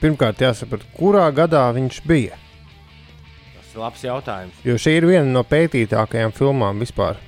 Pirmkārt, 0.00 0.40
jāsaprot, 0.40 0.84
kurā 0.96 1.26
gadā 1.34 1.66
viņš 1.76 2.00
bija. 2.08 2.38
Tas 3.56 3.74
ir 3.74 3.80
labs 3.82 4.04
jautājums. 4.04 4.58
Jo 4.64 4.76
šī 4.80 4.98
ir 5.00 5.08
viena 5.08 5.28
no 5.28 5.42
pētītākajām 5.44 6.32
filmām 6.36 6.80
vispār. 6.80 7.20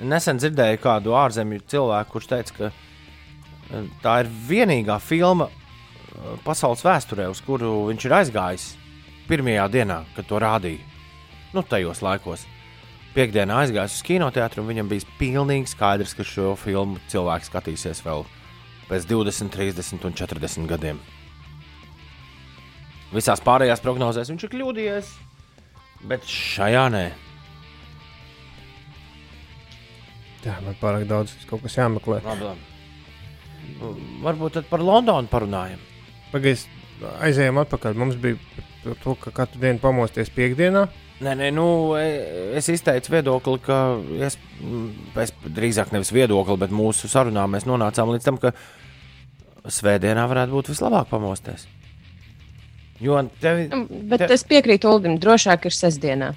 Nesen 0.00 0.40
dzirdēju 0.40 0.80
kādu 0.80 1.12
ārzemju 1.18 1.60
cilvēku, 1.68 2.14
kurš 2.14 2.28
teica, 2.30 2.54
ka 2.56 2.70
eh, 2.70 3.88
tā 4.04 4.20
ir 4.22 4.30
vienīgā 4.48 4.96
filma 5.02 5.50
eh, 5.50 6.38
pasaules 6.46 6.84
vēsturē, 6.86 7.28
uz 7.32 7.42
kuru 7.44 7.90
viņš 7.90 8.06
ir 8.08 8.16
aizgājis 8.20 8.70
pirmajā 9.28 9.68
dienā, 9.70 10.00
kad 10.16 10.26
to 10.26 10.40
rādīja. 10.42 10.82
Nu, 11.54 11.62
tajos 11.66 12.02
laikos. 12.06 12.46
Piektdienā 13.10 13.64
aizgājis 13.64 13.96
uz 13.98 14.04
kinoteātru, 14.06 14.62
un 14.62 14.70
viņam 14.70 14.90
bija 14.90 15.16
pilnīgi 15.18 15.72
skaidrs, 15.72 16.14
ka 16.14 16.26
šo 16.26 16.52
filmu 16.58 17.00
cilvēks 17.10 17.50
skatīsies 17.50 18.04
vēl 18.06 18.22
pēc 18.90 19.06
20, 19.10 19.50
30 19.54 20.06
un 20.06 20.14
40 20.18 20.70
gadiem. 20.70 21.00
Visās 23.10 23.42
pārējās 23.42 23.82
prognozēs 23.82 24.30
viņš 24.30 24.46
ir 24.46 24.52
kļūdījies, 24.52 25.10
bet 26.10 26.26
šajā 26.30 26.86
nē. 26.94 27.08
Jā, 30.44 30.56
man 30.64 30.76
pārāk 30.80 31.04
daudz 31.10 31.34
kaut 31.50 31.62
kas 31.66 31.76
jāmeklē. 31.76 32.20
Labi, 32.24 32.46
labi. 32.48 33.98
Varbūt 34.24 34.56
tad 34.58 34.68
par 34.70 34.82
Londonu 34.84 35.28
parunājam. 35.30 35.80
Pagaidzi, 36.32 36.68
aizējām 37.26 37.60
atpakaļ. 37.62 37.96
Mums 38.00 38.16
bija 38.20 38.38
par 38.84 38.96
to, 39.04 39.14
ka 39.20 39.32
katru 39.42 39.60
dienu 39.62 39.80
pamosties 39.82 40.30
piekdienā. 40.32 40.86
Nē, 41.20 41.34
nē, 41.36 41.50
nu, 41.52 41.66
e- 42.00 42.56
es 42.56 42.70
izteicu 42.72 43.12
viedokli, 43.12 43.58
ka 43.60 43.98
es, 44.24 44.38
es 45.20 45.32
drīzāk 45.44 45.92
nevis 45.92 46.12
viedokli, 46.16 46.56
bet 46.62 46.72
mūsu 46.72 47.10
sarunā 47.12 47.44
mēs 47.52 47.66
nonācām 47.68 48.14
līdz 48.14 48.24
tam, 48.30 48.38
ka 48.40 48.54
svētdienā 49.68 50.24
varētu 50.30 50.56
būt 50.56 50.70
vislabāk 50.72 51.10
pamosties. 51.12 51.66
Jo 53.00 53.20
tev 53.40 53.66
Nu, 53.68 53.86
Bet 54.08 54.24
Te- 54.24 54.32
es 54.34 54.44
piekrītu 54.44 54.88
Uldim, 54.88 55.18
drošāk 55.20 55.68
ir 55.68 55.72
sestdienā. 55.76 56.34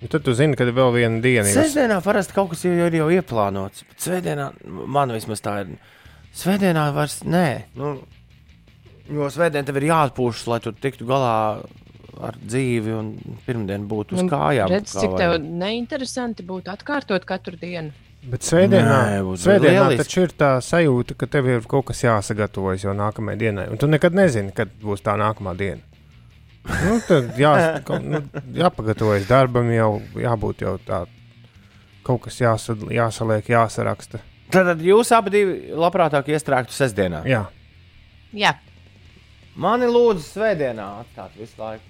Nu, 0.00 0.06
tad 0.12 0.22
tu 0.22 0.34
zini, 0.38 0.54
ka 0.54 0.62
ir 0.66 0.74
vēl 0.76 0.92
viena 0.94 1.18
diena. 1.24 1.48
Svētdienā 1.50 1.98
parasti 2.04 2.36
kaut 2.36 2.52
kas 2.52 2.62
jau 2.66 2.74
ir 2.86 2.94
jau 3.00 3.08
ieplānots. 3.10 3.82
Bet 3.88 4.04
svētdienā 4.06 4.50
man 4.86 5.10
vismaz 5.14 5.42
tā 5.42 5.56
ir. 5.64 5.72
Svētdienā 6.38 6.84
vairs 6.94 7.20
nē. 7.26 7.46
Nu, 7.78 7.96
jo 9.10 9.30
svētdienā 9.34 9.66
tev 9.66 9.80
ir 9.80 9.88
jāatpūšas, 9.90 10.46
lai 10.52 10.60
tu 10.62 10.72
tiktu 10.76 11.08
galā 11.08 11.32
ar 12.18 12.38
dzīvi 12.42 12.94
un 12.98 13.10
pirmdien 13.46 13.84
būtu 13.90 14.16
uz 14.18 14.22
Nu, 14.24 14.30
kājām. 14.30 14.70
Redz, 14.70 14.94
kā 14.94 15.02
cik 15.02 15.16
vajag. 15.16 15.38
tev 15.38 15.50
neinteresanti 15.64 16.46
būtu 16.46 16.72
atkārtot 16.74 17.26
katru 17.26 17.58
dienu. 17.60 17.90
Bet 18.28 18.42
svētdienā, 18.42 18.96
Nē, 19.18 19.18
svētdienā 19.38 19.84
taču 20.00 20.24
ir 20.26 20.32
tā 20.34 20.56
sajūta, 20.62 21.14
ka 21.18 21.28
tev 21.30 21.46
ir 21.46 21.66
kaut 21.70 21.86
kas 21.90 22.02
jāsagatavojas 22.02 22.82
jau 22.86 22.94
nākamajai 22.98 23.38
dienai. 23.38 23.68
Un 23.70 23.78
tu 23.78 23.86
nekad 23.86 24.14
nezini, 24.18 24.50
kad 24.54 24.72
būs 24.82 25.02
tā 25.06 25.14
nākamā 25.18 25.54
diena. 25.58 25.82
Nu, 26.68 26.98
tad 27.08 27.38
jā, 27.40 27.52
nu, 28.04 28.20
jāpagatavojas 28.58 29.28
darbam, 29.28 29.70
jau 29.72 29.90
jābūt 30.20 30.64
jau 30.66 30.74
tā. 30.84 31.02
Kaut 32.06 32.22
kas 32.24 32.38
jāsa, 32.40 32.76
jāsaliek, 32.92 33.48
jāsaraksta. 33.52 34.20
Tad 34.52 34.80
jūs 34.80 35.10
abi 35.16 35.32
divi 35.32 35.56
labprātāk 35.76 36.28
iestrēgtu 36.32 36.72
sestdienā. 36.76 37.24
Jā, 37.28 37.46
Jā, 38.36 38.52
Mani 39.58 39.88
lūdzu, 39.88 40.22
svētdienā 40.22 40.84
atstāt 41.00 41.32
visu 41.40 41.56
laiku. 41.58 41.82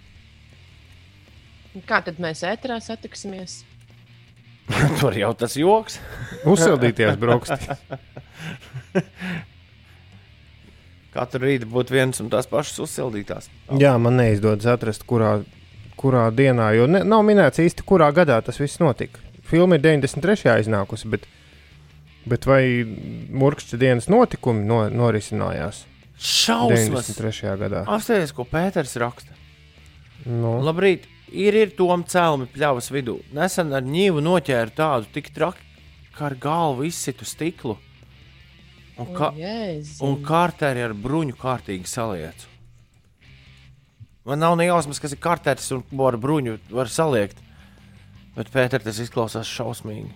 kā 1.86 1.98
tad 2.06 2.20
mēs 2.22 2.40
ēterā 2.46 2.78
satiksimies? 2.80 3.64
Tur 5.00 5.18
jau 5.18 5.34
tas 5.34 5.56
joks. 5.58 5.98
uzsildīties 6.46 7.18
brokastīs. 7.20 7.82
Katru 11.18 11.42
rītu 11.48 11.66
būtu 11.72 11.96
viens 11.96 12.22
un 12.22 12.30
tās 12.30 12.46
pašas 12.46 12.78
uzsildītās. 12.86 13.50
Jā, 13.80 13.96
man 13.98 14.20
neizdodas 14.20 14.68
atrast, 14.70 15.02
kurā, 15.08 15.40
kurā 15.98 16.28
dienā, 16.30 16.70
jo 16.78 16.86
ne, 16.90 17.02
nav 17.02 17.24
minēts 17.26 17.58
īsti, 17.64 17.86
kurā 17.88 18.12
gadā 18.14 18.38
tas 18.46 18.60
viss 18.62 18.78
notika. 18.78 19.18
Filma 19.48 19.78
ir 19.78 19.82
93. 19.82 20.54
iznākusi, 20.62 21.10
bet, 21.10 21.26
bet 22.28 22.46
vai 22.46 22.62
Murkšķa 22.86 23.80
dienas 23.80 24.10
notikumi 24.12 24.66
no, 24.68 24.84
norisinājās 24.92 25.86
Šausmas! 26.18 27.06
93. 27.14 27.54
gadā? 27.60 27.84
Apstāties, 27.86 28.34
ko 28.34 28.44
Pēters 28.48 28.96
raksta. 28.98 29.34
Nu, 30.26 30.58
Labrīt, 30.66 31.06
ir, 31.30 31.54
ir 31.54 31.74
tom 31.78 32.02
cēlumi 32.02 32.48
pļavas 32.50 32.90
vidū. 32.90 33.20
Nesen 33.34 33.70
ar 33.76 33.86
ņīvu 33.86 34.22
noķēru 34.26 34.74
tādu 34.74 35.12
tik 35.14 35.30
traki, 35.34 35.62
kā 36.16 36.26
ar 36.30 36.36
galvu 36.42 36.88
izsitu 36.88 37.26
stiklu. 37.28 37.78
Un, 38.98 39.10
ka, 39.14 39.32
un 40.02 40.16
kārtēri 40.26 40.82
ar 40.88 40.94
bruņu 40.98 41.36
kārtīgi 41.38 41.86
salietu. 41.86 42.48
Man 44.28 44.42
nav 44.42 44.56
ne 44.58 44.66
jausmas, 44.68 44.98
kas 45.00 45.14
ir 45.14 45.20
kārtēris 45.24 45.70
un 45.72 45.84
ko 45.88 46.08
ar 46.10 46.18
bruņu 46.20 46.58
var 46.74 46.90
saliekt. 46.92 47.38
Bet 48.36 48.50
Pēter, 48.54 48.82
tas 48.84 48.98
izklausās 49.00 49.48
šausmīgi. 49.48 50.10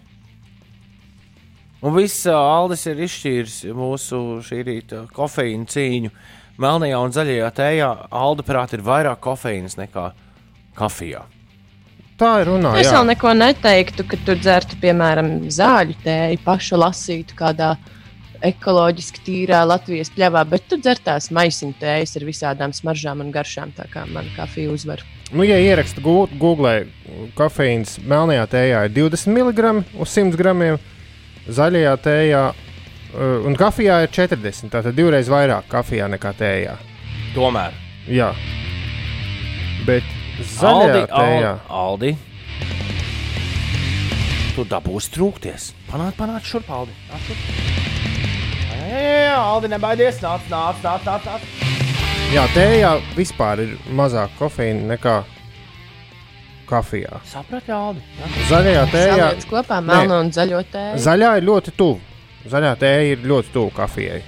Un 1.82 1.96
viss 1.96 2.28
Aldis 2.30 2.84
ir 2.86 3.00
izšķīris 3.02 3.56
mūsu 3.74 4.18
šī 4.46 4.58
rīta 4.68 5.00
kofeīna 5.14 5.66
cīņu. 5.66 6.12
Melnajā 6.62 6.98
un 7.02 7.14
zaļajā 7.16 7.48
tējā 7.56 7.88
Alda 8.14 8.44
prāt 8.46 8.76
ir 8.76 8.84
vairāk 8.86 9.18
kofeīnas 9.24 9.78
nekā 9.80 10.10
kafijā. 10.78 11.24
tā 12.20 12.36
ir 12.42 12.52
runā. 12.52 12.76
Es 12.78 12.86
jā. 12.86 12.92
vēl 12.98 13.08
neko 13.10 13.32
neteiktu, 13.34 14.04
ka 14.06 14.20
tu 14.26 14.36
dzertu, 14.38 14.76
piemēram, 14.84 15.32
zāļu 15.50 15.96
tēju, 16.04 16.38
pašu 16.44 16.78
lasītu 16.78 17.34
kādā 17.34 17.72
ekoloģiski 18.48 19.22
tīrā 19.26 19.62
Latvijas 19.68 20.10
pļavā, 20.14 20.42
bet 20.50 20.64
tu 20.70 20.78
dzer 20.80 20.98
tās 21.04 21.30
maisiņu 21.34 21.76
tējas 21.80 22.16
ar 22.18 22.24
visādām 22.28 22.74
smaržām 22.74 23.22
un 23.24 23.30
garšām, 23.34 23.72
tā 23.76 23.86
kā 23.92 24.04
man 24.10 24.26
kafija 24.36 24.72
uzvar. 24.74 25.02
Nu, 25.32 25.44
ja 25.48 25.56
ieraksta 25.62 26.02
Gu- 26.04 26.28
Google, 26.40 26.86
kofeīns 27.38 27.96
melnajā 28.04 28.46
tējā 28.52 28.82
ir 28.88 28.96
20 28.98 29.32
mg 29.32 29.70
uz 30.02 30.12
100 30.18 30.36
gramiem, 30.40 30.80
zaļajā 31.48 31.94
tējā 32.04 32.42
uh, 32.52 33.46
un 33.48 33.56
kafijā 33.56 34.02
ir 34.04 34.12
40. 34.12 34.68
Tātad 34.74 34.98
divreiz 34.98 35.30
vairāk 35.32 35.70
kafijā 35.72 36.10
nekā 36.12 36.34
tējā. 36.42 36.76
Tomēr. 37.36 37.72
Jā, 38.10 38.32
bet 39.86 40.04
zaļajā 40.58 41.06
Aldi, 41.06 41.06
tējā. 41.14 41.52
Aldi, 41.70 42.14
tu 44.56 44.66
dabūsi 44.68 45.14
trūkties. 45.14 45.70
Panāc, 45.88 46.16
panāc 46.18 46.44
šurp, 46.48 46.68
Aldi. 46.76 46.96
Nāc 47.08 47.61
Aldi, 48.92 49.68
nebaidies. 49.72 50.20
Nāc, 50.22 50.48
nāc, 50.50 50.80
nāc, 50.84 51.06
nāc. 51.06 51.28
nāc. 51.28 51.42
Jā, 52.32 52.46
tējā 52.54 52.92
vispār 53.16 53.60
ir 53.60 53.72
mazāk 53.92 54.32
kofeīna 54.38 54.94
nekā 54.94 55.18
kafijā. 56.70 57.20
Saprati, 57.28 57.72
Aldi. 57.76 58.00
Jā. 58.18 58.30
Zaļajā 58.48 58.84
tējā, 58.92 59.16
Saliec 59.18 59.46
kopā 59.50 59.80
melno 59.84 60.20
un 60.24 60.32
zaļo 60.32 60.62
tēju. 60.72 61.02
zaļā 61.04 61.36
ir 61.40 61.48
ļoti 61.48 61.74
tuvu. 61.76 62.00
Zaļā 62.52 62.72
tēja 62.80 63.12
ir 63.12 63.26
ļoti 63.28 63.52
tuvu 63.54 63.74
kafijai. 63.76 64.22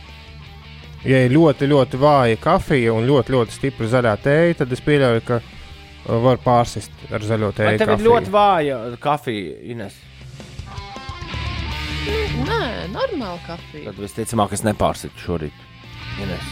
Ja 1.04 1.20
ir 1.24 1.32
ļoti, 1.32 1.68
ļoti 1.68 2.00
vāja 2.00 2.36
kafija 2.40 2.92
un 2.96 3.08
ļoti, 3.08 3.34
ļoti 3.34 3.56
stipra 3.56 3.88
zaļā 3.92 4.14
tēja, 4.24 4.58
tad 4.62 4.72
es 4.72 4.80
pieļauju, 4.84 5.24
ka 5.26 5.40
uh, 5.40 6.18
var 6.24 6.40
pārsist 6.44 6.92
ar 7.12 7.24
zaļo 7.24 7.50
tēju. 7.56 7.80
tev 7.80 7.94
ir 7.96 8.04
ļoti 8.06 8.32
vāja 8.32 8.78
kafija, 9.00 9.58
Ines? 9.74 9.96
Nē, 12.04 12.88
normāla 12.92 13.38
kafija. 13.46 13.88
Tad 13.88 14.00
visticamāk, 14.02 14.52
es 14.56 14.64
nepārsitu 14.66 15.24
šorīt. 15.24 15.62
Ines. 16.20 16.50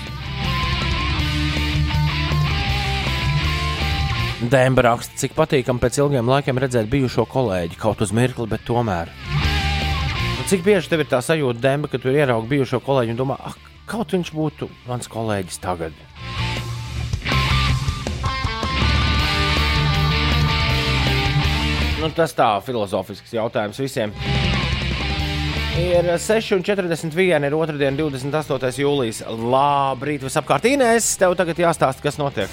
Dēmba 4.42 4.82
raksta, 4.88 5.14
cik 5.20 5.36
patīkami 5.36 5.78
pēc 5.82 6.00
ilgiem 6.02 6.26
laikiem 6.26 6.58
redzēt 6.58 6.88
bijušo 6.90 7.28
kolēģi 7.30 7.76
kaut 7.78 8.00
uz 8.02 8.10
mirkli, 8.16 8.48
bet 8.50 8.64
tomēr. 8.66 9.12
Nu, 9.32 10.46
cik 10.50 10.64
bieži 10.66 10.90
tev 10.90 11.04
ir 11.04 11.10
tā 11.12 11.20
sajūta, 11.22 11.62
Dēmba, 11.62 11.92
ka 11.92 12.00
tu 12.02 12.10
ieraugi 12.10 12.50
bijušo 12.56 12.80
kolēģi 12.82 13.14
un 13.14 13.20
domā, 13.20 13.36
ah, 13.38 13.54
kaut 13.86 14.16
viņš 14.16 14.32
būtu 14.34 14.66
mans 14.88 15.06
kolēģis 15.12 15.62
tagad. 15.62 15.94
Nu, 22.02 22.10
tas 22.10 22.34
tā 22.34 22.48
filozofisks 22.66 23.36
jautājums 23.36 23.78
visiem. 23.78 24.10
Ir 25.72 26.04
6,41, 26.20 27.46
ir 27.48 27.54
otrdiena, 27.56 27.96
28. 27.96 28.80
jūlijas. 28.82 29.22
Labrīt, 29.24 30.24
visapkārt. 30.26 30.66
Inês, 30.68 31.06
tev 31.20 31.32
tagad 31.38 31.62
jāstāsta, 31.62 32.04
kas 32.04 32.18
notiek. 32.20 32.52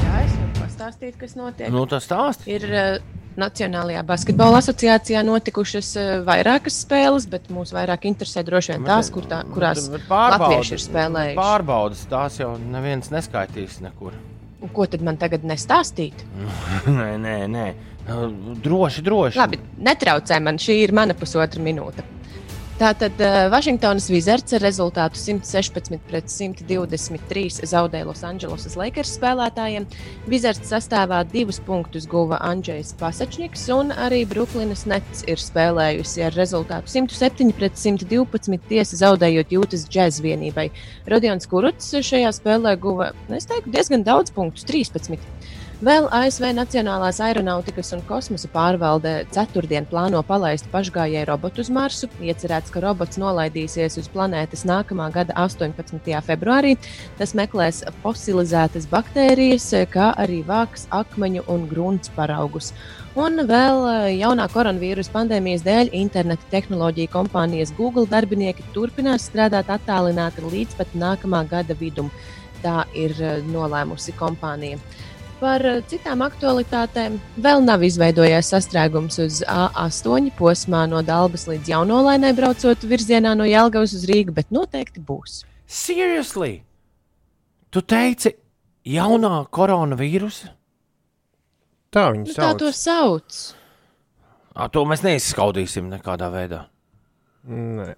Jā, 0.00 0.22
es 0.24 0.32
varu 0.38 0.54
pastāstīt, 0.62 1.18
kas 1.20 1.36
notiek. 1.36 1.68
Nu, 1.74 1.84
tas 1.90 2.08
stāst. 2.08 2.46
Ir 2.48 2.64
uh, 2.70 2.96
Nacionālajā 3.36 4.00
basketbola 4.08 4.62
asociācijā 4.62 5.20
notikušas 5.26 5.92
uh, 6.00 6.10
vairākas 6.24 6.80
spēles, 6.86 7.28
bet 7.28 7.50
mūs 7.52 7.74
vairāk 7.76 8.08
interesē 8.08 8.44
droši 8.46 8.76
vien 8.78 8.88
tās, 8.88 9.12
kur 9.12 9.28
tā, 9.28 9.42
kurās 9.52 9.88
Bet 9.92 10.08
pārbaudas- 10.08 10.72
ir 10.78 10.84
spēlējuši. 10.86 11.38
Pārbaudas 11.42 12.06
tās 12.08 12.40
jau 12.40 12.54
neviens 12.62 13.12
neskaitīs 13.12 13.82
nekur. 13.84 14.16
Un 14.64 14.70
Ko 14.72 14.86
tad 14.88 15.02
man 15.04 15.18
tagad 15.20 15.44
nestāstīt? 15.44 16.24
nē, 16.88 17.10
nē, 17.20 17.40
nē. 17.52 17.66
Nu, 18.08 18.54
Droši, 18.64 19.02
droši. 19.02 19.38
Labi, 19.40 19.60
netraucē 19.80 20.40
man, 20.44 20.60
šī 20.60 20.82
ir 20.82 20.92
mana 20.96 21.16
pusotra 21.16 21.62
minūte. 21.64 22.04
Tātad 22.74 23.20
uh, 23.22 23.44
Vašingtonas 23.52 24.08
Wizards 24.10 24.56
ar 24.56 24.64
rezultātu 24.64 25.14
116 25.20 26.00
pret 26.08 26.26
123 26.26 27.68
zaudēja 27.70 28.08
Losandželosas 28.08 28.74
Lakers 28.74 29.12
spēlētājiem. 29.14 29.86
Wizards 30.26 30.72
sastāvā 30.72 31.20
divus 31.30 31.60
punktus 31.62 32.08
guva 32.10 32.40
Andrzejs 32.42 32.90
Pasačņiks, 32.98 33.68
un 33.76 33.94
arī 33.94 34.24
Brooklynas 34.26 34.82
Nets 34.90 35.22
ir 35.30 35.38
spēlējusi 35.38 36.26
ar 36.26 36.34
rezultātu 36.34 36.90
107 36.96 37.54
pret 37.54 37.78
112 37.78 38.66
tiesa 38.66 38.98
zaudējot 39.04 39.54
jūtas 39.54 39.86
džēz 39.86 40.18
vienībai. 40.26 40.66
Rodions 41.06 41.46
Kuruts 41.46 41.94
šajā 41.94 42.34
spēlē 42.34 42.74
guva, 42.82 43.12
nu, 43.28 43.38
es 43.38 43.46
teiktu, 43.46 43.70
diezgan 43.70 44.02
daudz 44.02 44.34
punktus, 44.34 44.66
13. 44.66 45.22
Vēl 45.84 46.06
ASV 46.16 46.46
Nacionālās 46.56 47.18
aeronautikas 47.20 47.90
un 47.92 48.00
kosmosa 48.08 48.48
pārvalde 48.48 49.10
ceturtdien 49.34 49.84
plāno 49.84 50.22
palaist 50.24 50.70
pašgājēju 50.72 51.26
robotu 51.28 51.60
uz 51.60 51.68
Marsu. 51.68 52.08
Iecerēts, 52.24 52.72
ka 52.72 52.80
robots 52.80 53.20
nolaidīsies 53.20 53.98
uz 54.00 54.08
planētas 54.14 54.64
nākamā 54.64 55.10
gada 55.12 55.36
18. 55.42 56.08
februārī. 56.24 56.78
Tas 57.18 57.36
meklēs 57.36 57.82
fosilizētas 58.00 58.88
baktērijas, 58.88 59.68
kā 59.92 60.08
arī 60.24 60.40
vāks 60.48 60.88
akmeņu 60.88 61.44
un 61.52 61.68
grunts 61.68 62.16
paraugus. 62.16 62.72
Un 63.20 63.44
vēl 63.44 63.84
eh, 63.92 64.10
jaunā 64.22 64.48
koronavīrusa 64.56 65.12
pandēmijas 65.12 65.68
dēļ 65.68 65.92
interneta 66.00 66.48
tehnoloģija 66.54 67.12
kompānijas 67.12 67.76
Google 67.76 68.08
darbinieki 68.08 68.70
turpinās 68.72 69.28
strādāt 69.28 69.68
attālināti 69.68 70.48
līdz 70.48 70.80
pat 70.80 70.96
nākamā 70.96 71.44
gada 71.50 71.76
vidum. 71.76 72.08
Tā 72.64 72.86
ir 72.96 73.18
eh, 73.20 73.42
nolēmusi 73.52 74.16
kompānija. 74.16 74.80
Par 75.44 75.60
eh, 75.68 75.80
citām 75.90 76.22
aktualitātēm 76.24 77.18
vēl 77.44 77.64
nav 77.66 77.82
izveidojies 77.84 78.48
sastrēgums 78.54 79.18
uz 79.20 79.42
A8 79.44 80.30
posmā 80.38 80.86
no 80.88 81.02
Dabas 81.04 81.44
līdz 81.50 81.68
Jaunolainai 81.74 82.30
braucot 82.38 82.86
virzienā 82.88 83.34
no 83.36 83.44
Jelgavas 83.44 83.92
uz 83.98 84.06
Rīgu, 84.08 84.32
bet 84.38 84.48
noteikti 84.54 85.02
būs. 85.04 85.42
Seriously? 85.68 86.62
Tu 87.74 87.82
teici, 87.84 88.32
jaunā 88.88 89.42
koronavīrusa? 89.52 90.48
Tā 91.92 92.06
viņi 92.14 92.24
Nu, 92.30 92.32
tā 92.32 92.48
sauc. 92.48 92.58
to 92.62 92.72
sauc. 92.72 93.38
À, 94.54 94.70
to 94.72 94.86
mēs 94.88 95.04
neizskaudīsim 95.04 95.92
nekādā 95.92 96.30
veidā. 96.32 96.64
Nē. 97.50 97.92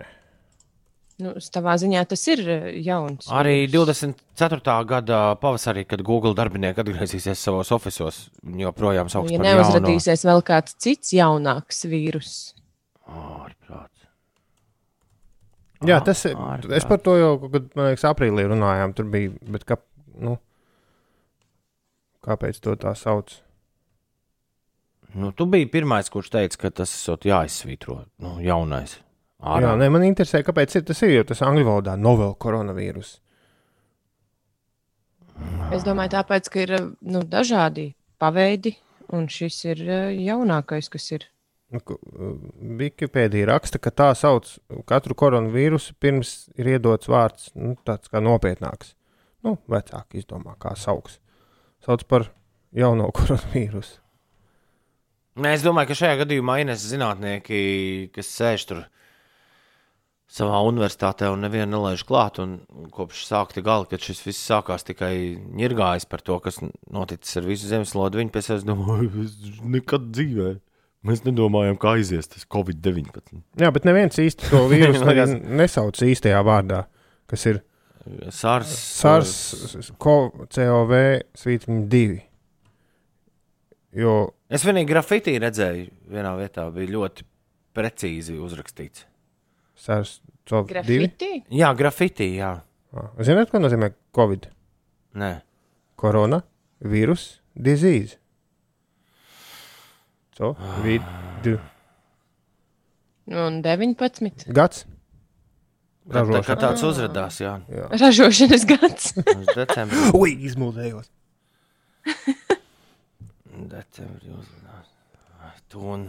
Nu, 1.17 1.31
savā 1.41 1.79
ziņā 1.81 2.03
tas 2.11 2.23
ir 2.29 2.43
eh, 2.45 2.65
jauns. 2.85 3.31
Arī 3.33 3.63
24. 3.73 4.75
gada 4.85 5.21
pavasarī, 5.41 5.87
kad 5.89 6.03
Google 6.05 6.35
darbinieki 6.37 6.83
atgriezīsies 6.83 7.41
savos 7.41 7.71
oficiālos, 7.73 8.27
viņi 8.45 8.67
joprojām 8.67 9.09
sauc 9.09 9.31
Ja 9.33 9.41
par 9.41 9.49
jauno. 9.49 9.63
neuzradīsies 9.63 10.27
vēl 10.29 10.45
kāds 10.45 10.77
cits 10.77 11.15
jaunāks 11.17 11.87
vīrus, 11.89 12.35
Ārprāts. 13.07 14.05
Jā, 15.87 16.01
tas 16.05 16.25
ir. 16.29 16.37
Es 16.75 16.85
par 16.89 16.99
to 17.05 17.15
jau, 17.17 17.33
kad, 17.53 17.71
man 17.79 17.93
liekas, 17.93 18.05
aprīlī 18.09 18.45
runājām. 18.51 18.93
Tur 18.97 19.09
bija. 19.13 19.31
Bet 19.55 19.65
kā, 19.69 19.77
nu, 20.21 20.37
kāpēc 22.27 22.59
to 22.65 22.75
tā 22.83 22.93
sauc? 22.99 23.37
Nu, 25.17 25.31
tu 25.33 25.47
biji 25.49 25.69
pirmais, 25.73 26.11
kurš 26.13 26.33
teica, 26.35 26.59
ka 26.67 26.71
tas 26.83 26.93
ir 27.09 27.29
jāizsvītro. 27.31 28.03
Nu, 28.21 28.37
jaunais. 28.45 28.99
Ārā. 29.43 29.67
Jā, 29.67 29.73
nē, 29.77 29.91
man 29.93 30.05
interesē, 30.07 30.41
kāpēc 30.47 30.79
ir, 30.79 30.85
tas 30.89 31.03
ir. 31.05 31.11
Jo 31.19 31.25
tas 31.29 31.43
angļu 31.45 31.65
valodā- 31.69 31.97
novel 32.09 32.35
koronavīrus. 32.41 33.19
es 35.77 35.85
domāju, 35.85 36.11
tāpēc, 36.17 36.49
ka 36.53 36.61
ir 36.65 36.73
eh, 36.79 36.87
nu, 37.03 37.21
dažādi 37.23 37.95
paveidi, 38.23 38.77
un 39.13 39.27
šis 39.29 39.59
ir 39.69 39.83
eh, 39.85 40.15
jaunākais, 40.25 40.89
kas 40.93 41.11
ir. 41.13 41.27
Nu, 41.75 41.81
ku- 41.81 41.99
Wikipēdija 42.81 43.49
raksta, 43.51 43.79
ka 43.83 43.91
tā 43.91 44.09
sauc 44.17 44.59
katru 44.87 45.15
koronavīrusu 45.19 45.97
pirms 46.01 46.49
ir 46.57 46.67
iedots 46.77 47.11
vārds 47.11 47.51
nu, 47.59 47.75
tāds 47.85 48.09
kā 48.09 48.23
nopietnāks. 48.23 48.95
Nu, 49.45 49.59
vecāki 49.69 50.23
izdomā, 50.23 50.57
kā 50.59 50.77
sauks. 50.79 51.19
Sauc 51.85 52.05
par 52.09 52.31
jauno 52.73 53.11
koronavīrusu. 53.17 53.99
Nē, 55.37 55.53
es 55.59 55.63
domāju, 55.67 55.91
ka 55.93 55.95
šajā 56.01 56.23
gadījumā 56.25 56.61
Ines 56.63 56.87
zinātnieki, 56.89 58.09
kas 58.15 58.31
sēž 58.33 58.63
tur 58.71 58.87
savā 60.27 60.59
universitātē 60.67 61.29
un 61.31 61.45
nevienu 61.47 61.77
nelaiž 61.77 62.03
klāt, 62.09 62.41
un 62.43 62.59
kopš 62.95 63.25
sākta 63.29 63.63
gala, 63.65 63.87
kad 63.91 64.03
šis 64.03 64.25
viss 64.27 64.47
sākās 64.49 64.87
tikai 64.87 65.13
ņirgājas 65.59 66.09
par 66.11 66.25
to, 66.27 66.39
kas 66.43 66.59
noticis 66.91 67.39
ar 67.39 67.47
visu 67.47 67.71
zemeslodi, 67.71 68.21
viņi 68.23 68.35
pie 68.35 68.43
sevis 68.43 68.67
domāja, 68.67 69.07
"Es 69.25 69.61
nekad 69.63 70.11
dzīvē. 70.11 70.57
Mēs 71.07 71.23
nedomājam, 71.23 71.77
kā 71.79 71.95
aizies 71.95 72.27
tas 72.27 72.45
Covid-19. 72.51 73.43
Jā, 73.57 73.71
bet 73.71 73.85
neviens 73.85 74.17
īsti 74.19 74.51
to 74.51 74.67
vīrusu 74.73 75.39
nesauc 75.47 75.95
īstajā 75.95 76.43
vārdā, 76.43 76.87
kas 77.31 77.47
ir 77.47 77.63
SARS, 78.31 78.71
SARS, 78.71 79.93
COV, 79.99 80.93
svītriņa 81.35 81.87
2. 81.91 82.23
Jo 83.97 84.33
Es 84.51 84.63
vienīgi 84.63 84.93
grafitī 84.93 85.33
redzēju, 85.43 85.89
vienā 86.15 86.33
vietā 86.39 86.69
bija 86.71 86.93
ļoti 86.95 87.25
precīzi 87.75 88.37
uzrakstīts. 88.39 89.07
SARS, 89.77 90.21
COV 90.49 90.67
2. 90.67 90.73
Grafiti? 90.73 91.31
Jā, 91.53 91.73
grafitī, 91.77 92.31
jā. 92.41 92.53
Ziniet, 93.21 93.51
ko 93.53 93.61
nozīmē 93.61 93.91
Covid? 94.17 94.47
Nē. 95.21 95.33
Korona, 96.01 96.43
vīrus, 96.81 97.41
disease. 97.57 98.17
So, 100.37 100.53
vidu 100.85 101.57
Un 103.27 103.57
19. 103.65 104.47
gads. 104.55 104.85
Kā, 106.07 106.21
tā, 106.21 106.21
kā 106.23 106.31
Ražošana. 106.31 106.59
tāds 106.63 106.83
uzrādījās, 106.87 107.39
jā. 107.43 107.55
Ražošanas 107.99 108.67
gads. 108.71 109.09
Decembrī. 109.59 110.03
Ui, 110.15 110.37
izmūdējos. 110.47 111.09
Decembrī 113.73 114.31
uzrādījās. 114.37 115.65
Tu 115.73 115.83
un, 115.83 116.05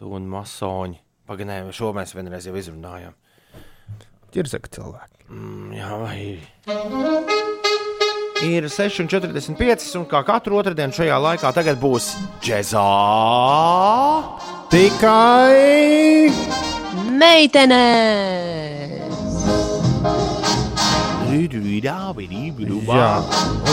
tu 0.00 0.10
un 0.18 0.26
masoņi. 0.32 0.98
Pagaidām, 1.28 1.68
šo 1.76 1.90
mēs 1.92 2.14
vienreiz 2.16 2.46
jau 2.48 2.54
izrunājām. 2.56 3.12
Ķirzaka 4.32 4.70
cilvēki. 4.72 5.26
Mm, 5.28 5.72
jā, 5.76 5.90
vai. 6.00 6.20
Ir 8.48 8.68
6,45 8.72 9.88
un 9.98 10.06
kā 10.08 10.22
katru 10.24 10.56
otrdienu 10.60 10.94
šajā 10.96 11.18
laikā 11.20 11.52
tagad 11.56 11.80
būs 11.82 12.12
džēzā. 12.44 12.84
Tikai 14.72 16.30
Meitene! 17.18 17.84
Jā, 22.88 23.10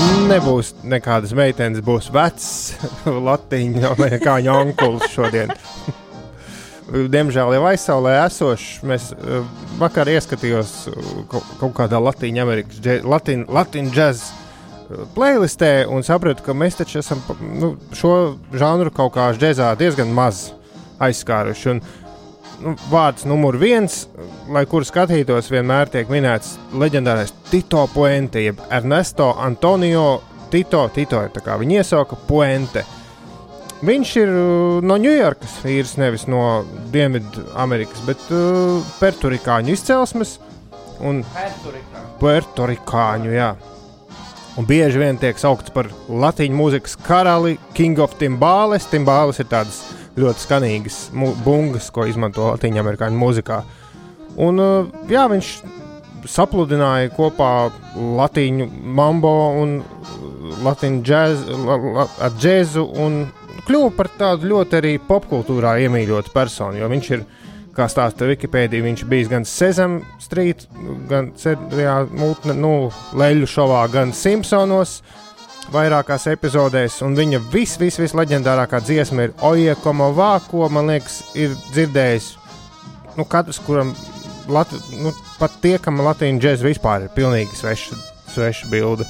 un 0.02 0.26
nebūs 0.30 0.74
nekādas 0.84 1.32
meitenes, 1.38 1.80
būs 1.86 2.12
vecs 2.13 2.50
latīņu 3.30 3.86
amerikāņu 3.94 4.58
onkulis 4.60 5.13
šodien. 5.13 5.54
Diemžēl 6.96 7.58
jau 7.58 7.66
aizsaulē 7.68 8.14
esošs. 8.24 8.80
Mēs 8.88 9.10
eh, 9.12 9.44
vakar 9.82 10.08
ieskatījos 10.08 10.72
eh, 10.88 11.10
kaut, 11.32 11.50
kaut 11.60 11.74
kādā 11.76 12.00
Latvijas 12.00 12.40
Amerikas 12.46 12.80
jazz 13.92 14.30
eh, 14.30 15.04
playlistē 15.18 15.74
un 15.92 16.08
sapratu, 16.08 16.46
ka 16.46 16.56
mēs 16.56 16.80
taču 16.80 17.02
esam 17.02 17.20
nu, 17.42 17.74
šo 17.92 18.38
žanru 18.56 18.94
kaut 18.96 19.16
kā 19.18 19.28
džēzā 19.36 19.74
diezgan 19.82 20.14
maz 20.16 20.54
aizskāruši. 21.04 21.74
Un 21.74 21.84
nu, 22.64 22.78
vārds 22.88 23.28
numur 23.28 23.60
viens, 23.60 24.06
lai 24.48 24.64
kur 24.70 24.88
skatītos, 24.88 25.52
vienmēr 25.52 25.92
tiek 25.92 26.08
minēts 26.12 26.56
leģendārais 26.72 27.36
Tito 27.52 27.90
Puente, 27.92 28.40
jeb 28.46 28.64
Ernesto 28.72 29.34
Antonio 29.36 30.22
Tito. 30.54 30.88
Tito 30.96 31.26
ir 31.28 31.36
tā 31.36 31.44
kā 31.44 31.60
viņa 31.60 31.82
iesauka 31.82 32.16
Puente. 32.30 32.86
Viņš 33.84 34.12
ir 34.22 34.30
uh, 34.32 34.80
no 34.86 34.96
Ņujorkas, 35.02 35.58
vīrs 35.66 35.96
nevis 36.00 36.26
no 36.32 36.64
Dienvidamerikas, 36.94 38.04
bet 38.08 38.22
uh, 38.32 38.80
perturikāņu 39.02 39.76
izcelsmes. 39.76 40.38
Un 41.04 41.20
Puertorikāņu, 42.22 43.34
jā. 43.36 43.50
Un 44.56 44.68
bieži 44.70 45.02
vien 45.02 45.20
tiek 45.20 45.36
saukts 45.36 45.74
par 45.76 45.90
latīņu 46.08 46.56
mūzikas 46.56 46.96
karali, 47.04 47.58
King 47.76 48.00
of 48.00 48.16
Timbāles. 48.16 48.88
Timbāles 48.88 49.42
ir 49.44 49.50
tādas 49.52 49.82
ļoti 50.16 50.46
skanīgas 50.46 51.00
bungas, 51.44 51.92
ko 51.92 52.08
izmanto 52.08 52.54
latīņu 52.54 52.80
amerikāņu 52.80 53.20
mūzikā. 53.20 53.60
Un 54.40 54.64
uh, 54.64 54.94
jā, 55.12 55.28
viņš 55.32 55.52
sapludināja 56.32 57.12
kopā 57.14 57.70
latīņu 57.96 58.70
mambo 58.96 59.34
un 59.60 59.82
latīņu 60.64 61.04
džēzu, 61.06 61.58
la, 61.68 61.82
la, 62.00 62.06
un 63.04 63.26
kļuva 63.65 63.91
par 63.97 64.10
tādu 64.19 64.51
ļoti 64.51 64.80
arī 64.80 64.93
popkultūrā 65.08 65.75
iemīļotu 65.86 66.34
personu, 66.34 66.80
jo 66.82 66.89
viņš 66.91 67.12
ir 67.15 67.25
kā 67.75 67.88
stāsta 67.91 68.28
Wikipēdija, 68.30 68.86
viņš 68.86 69.04
bijis 69.10 69.30
gan 69.32 69.45
Sesame 69.47 70.01
Street, 70.23 70.65
gan 71.10 71.34
Ceļā, 71.39 71.97
mutne, 72.15 72.56
nu, 72.58 72.73
Leļu 73.17 73.49
šovā, 73.51 73.86
gan 73.93 74.15
Simpsonos. 74.15 75.01
Vairākās 75.73 76.28
epizodēs, 76.30 76.99
un 77.01 77.15
viņa 77.17 77.39
vis, 77.49 77.71
vis, 77.82 77.95
vis 77.97 78.13
leģendārākā 78.13 78.84
dziesma 78.86 79.25
ir 79.25 79.32
Oje, 79.47 79.73
Komo 79.82 80.12
Vā, 80.13 80.36
ko 80.45 80.67
man 80.69 80.91
liekas, 80.93 81.23
ir 81.34 81.56
dzirdējis. 81.71 82.28
Nu, 83.17 83.25
katrs, 83.25 83.58
kuram 83.65 83.95
lat, 84.45 84.69
nu, 85.01 85.10
pat 85.39 85.58
tie, 85.63 85.80
kam 85.82 86.04
latīņu 86.06 86.43
džēza 86.43 86.67
vispār 86.67 87.08
ir 87.08 87.15
pilnīgi 87.17 87.58
sveša, 87.58 87.97
sveša 88.36 88.69
bilde. 88.69 89.10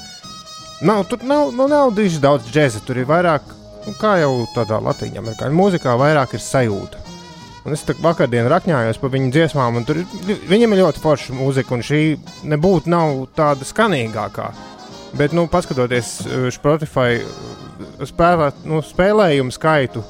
Nav, 0.86 1.04
tur 1.12 1.28
nav, 1.28 1.52
nu, 1.56 1.68
nav 1.72 1.92
diži 1.98 2.24
daudz 2.24 2.48
džēza, 2.52 2.86
tur 2.88 3.02
ir 3.04 3.10
vairāk, 3.10 3.52
kā 4.00 4.16
jau 4.24 4.46
tādā 4.56 4.80
latīņu 4.82 5.22
amerikāņu 5.22 5.60
mūzikā, 5.60 5.94
vairāk 6.00 6.34
ir 6.34 6.44
sajūta. 6.44 7.02
Un 7.66 7.74
es 7.74 7.82
tā 7.82 7.96
vakardien 7.98 8.46
rakņājos 8.50 9.00
par 9.02 9.10
viņu 9.14 9.32
dziesmām, 9.34 9.80
un 9.80 9.86
tur 9.88 10.04
viņam 10.50 10.76
ir 10.76 10.84
ļoti 10.84 11.02
forša 11.02 11.34
mūzika, 11.34 11.74
un 11.74 11.86
šī 11.86 12.02
nebūtu 12.52 12.94
tāda 13.38 13.66
skanīgākā. 13.66 14.52
Bet, 15.16 15.32
nu, 15.34 15.48
paskatoties 15.48 16.10
uh, 16.26 16.48
Spotify 16.52 17.22
uh, 17.22 18.04
spēlēt, 18.06 18.66
nu, 18.68 18.82
spēlējumu 18.84 19.54
skaitu, 19.56 20.04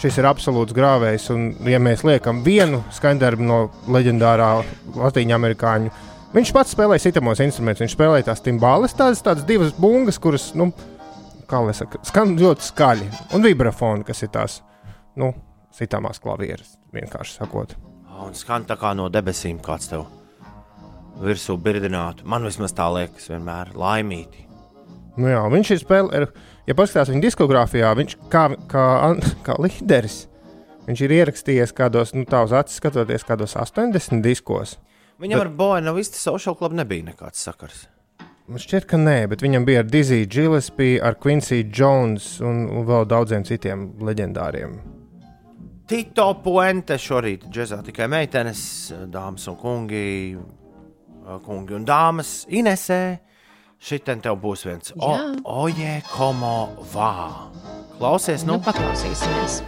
šis 0.00 0.20
ir 0.20 0.28
absolūts 0.30 0.76
grāvējs. 0.76 1.26
Un, 1.34 1.48
ja 1.68 1.80
mēs 1.82 2.06
liekam 2.06 2.40
vienu 2.46 2.84
skaņdarbu 2.94 3.48
no 3.48 3.58
leģendārā 3.90 4.50
latīņu 4.94 5.36
amerikāņu, 5.36 5.92
viņš 6.36 6.54
pats 6.54 6.72
spēlē 6.76 7.00
sitamos 7.02 7.42
instrumentus. 7.42 7.82
Viņš 7.82 7.96
spēlē 7.98 8.22
tās 8.24 8.40
timbāles, 8.46 8.94
tādas, 8.96 9.20
tādas 9.26 9.44
divas 9.48 9.74
bungas, 9.76 10.20
kuras, 10.22 10.52
nu, 10.56 10.70
kā 11.54 11.62
lai 11.62 11.74
saka, 11.76 12.02
skan 12.06 12.34
ļoti 12.40 12.68
skaļi, 12.70 13.08
un 13.36 13.44
vibrafoni, 13.46 14.06
kas 14.06 14.24
ir 14.26 14.32
tās, 14.34 14.58
nu, 15.20 15.30
sitamās 15.74 16.20
klavieres, 16.22 16.76
vienkārši 16.94 17.38
sakot. 17.38 17.76
Un 18.24 18.34
skan 18.38 18.66
tā 18.66 18.76
kā 18.78 18.94
no 18.96 19.08
debesīm 19.12 19.60
kāds 19.62 19.90
tev 19.90 20.06
virsū 21.22 21.56
birdinātu. 21.62 22.26
Man 22.30 22.46
vismaz 22.46 22.74
tā 22.74 22.86
liekas, 22.94 23.28
vienmēr 23.30 23.74
laimīti. 23.78 24.46
Nu 25.20 25.30
jā, 25.30 25.42
viņš 25.50 25.70
ir 25.70 25.82
spēlējis, 25.82 26.46
ja 26.66 26.76
paskatās 26.78 27.12
viņa 27.12 27.22
diskogrāfijā, 27.22 27.92
viņš 28.00 28.16
kā, 28.32 28.48
kā, 28.70 28.86
kā 29.46 29.58
līderis. 29.62 30.24
Viņš 30.84 31.02
ir 31.06 31.14
ierakstījies 31.20 31.72
kādos, 31.76 32.12
nu, 32.16 32.26
tā 32.28 32.42
uz 32.44 32.52
acis 32.52 32.80
skatoties, 32.82 33.24
kādos 33.24 33.54
80 33.56 34.24
diskos. 34.24 34.76
Viņam 35.22 35.38
Bet... 35.38 35.46
ar 35.46 35.52
Boenu 35.54 35.94
vistu 35.96 36.18
social 36.20 36.58
club 36.58 36.74
nebija 36.76 37.06
nekāds 37.12 37.46
sakars. 37.46 37.86
Man 38.44 38.60
šķiet, 38.60 38.84
ka 38.84 38.98
nē, 39.00 39.22
bet 39.32 39.40
viņam 39.40 39.64
bija 39.64 39.80
ar 39.80 39.86
Diziju 39.88 40.26
Gillespie, 40.28 40.98
ar 41.00 41.14
Quincy 41.16 41.62
Jones 41.64 42.42
un, 42.44 42.66
un 42.68 42.84
vēl 42.84 43.06
daudziem 43.08 43.46
citiem 43.48 43.86
leģendāriem. 44.04 44.74
Tito 45.88 46.26
Puente 46.44 46.98
šorīt 47.00 47.46
džeksa 47.48 47.80
tikai 47.86 48.04
meitenes, 48.12 48.60
dāmas 49.12 49.48
un 49.48 49.56
kungi, 49.60 50.04
kungi 51.46 51.78
un 51.78 51.88
dāmas. 51.88 52.34
Inesē, 52.52 53.00
šitien 53.80 54.20
tev 54.24 54.36
būs 54.44 54.66
viens 54.68 54.92
o, 54.96 55.14
oje, 55.64 55.96
komo 56.12 56.56
vā. 56.92 57.14
Klausies, 57.96 58.44
Nu, 58.44 58.58
nu, 58.58 58.64
paklausīsimies. 58.68 59.62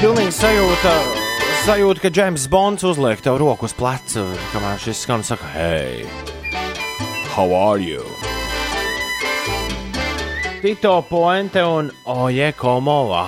Pilnīgi 0.00 0.32
sajūta, 0.32 0.92
sajūta, 1.66 2.00
ka 2.00 2.10
James 2.16 2.46
Bonds 2.48 2.84
uzliek 2.88 3.20
tev 3.20 3.36
roku 3.40 3.66
uz 3.68 3.74
pleca, 3.76 4.22
kamēr 4.54 4.80
šis 4.80 5.02
skan 5.04 5.24
saka, 5.26 5.44
hei, 5.52 6.06
how 7.34 7.52
are 7.52 7.82
you? 7.84 8.00
Tito 10.62 10.94
Puente 11.08 11.60
un 11.64 11.90
Oje, 12.08 12.50
komo 12.56 12.96
vā. 13.10 13.26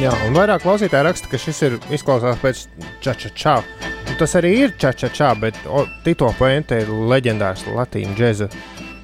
Jā, 0.00 0.12
un 0.26 0.36
vairāk 0.36 0.64
klausītāji 0.64 1.06
raksta, 1.06 1.28
ka 1.28 1.40
šis 1.40 1.60
ir 1.68 1.76
izklausās 1.92 2.40
pēc 2.40 2.64
čačačā. 3.04 3.58
Tas 4.20 4.36
arī 4.40 4.54
ir 4.64 4.74
čačačā, 4.80 5.34
bet 5.40 5.60
o, 5.68 5.84
Tito 6.04 6.30
Puente 6.38 6.80
ir 6.84 6.92
leģendārs 7.12 7.66
latīņu 7.68 8.16
džēza 8.16 8.48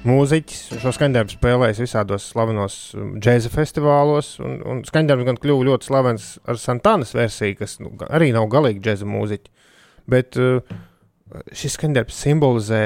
mūziķis. 0.07 0.61
Šo 0.81 0.93
skaņdarbu 0.95 1.35
spēlējis 1.35 1.81
visādos 1.83 2.27
slavenos 2.31 2.77
um, 2.97 3.15
džēza 3.21 3.51
festivālos, 3.53 4.33
un, 4.43 4.59
un 4.67 4.83
skaņdarbs 4.87 5.27
gan 5.27 5.39
kļuva 5.41 5.67
ļoti 5.69 5.89
slavens 5.89 6.27
ar 6.49 6.59
Santānas 6.61 7.13
versiju, 7.17 7.59
kas 7.61 7.77
nu, 7.83 7.93
arī 8.09 8.31
nav 8.35 8.49
galīgi 8.51 8.83
džēza 8.85 9.09
mūziķi. 9.09 9.53
Bet 10.11 10.39
uh, 10.41 10.61
šis 11.55 11.77
skaņdarbs 11.77 12.21
simbolizē 12.25 12.83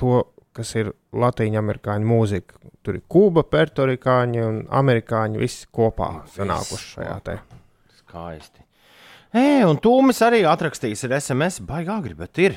to, 0.00 0.22
kas 0.54 0.74
ir 0.78 0.92
latīņu 1.14 1.60
amerikāņu 1.60 2.08
mūzika. 2.08 2.60
Tur 2.84 2.98
ir 2.98 3.06
kuba, 3.10 3.44
pertorikāņi 3.48 4.44
un 4.44 4.60
amerikāņi 4.82 5.40
visi 5.40 5.66
kopā 5.72 6.10
sanākuši 6.34 6.92
šajā 6.98 7.16
te. 7.26 7.38
Skaisti. 8.02 8.62
Ē, 9.34 9.64
un 9.66 9.80
Tūmis 9.82 10.20
arī 10.22 10.44
atrakstījis 10.46 11.08
ar 11.08 11.16
SMS, 11.18 11.64
baigā 11.66 11.96
ir. 12.38 12.54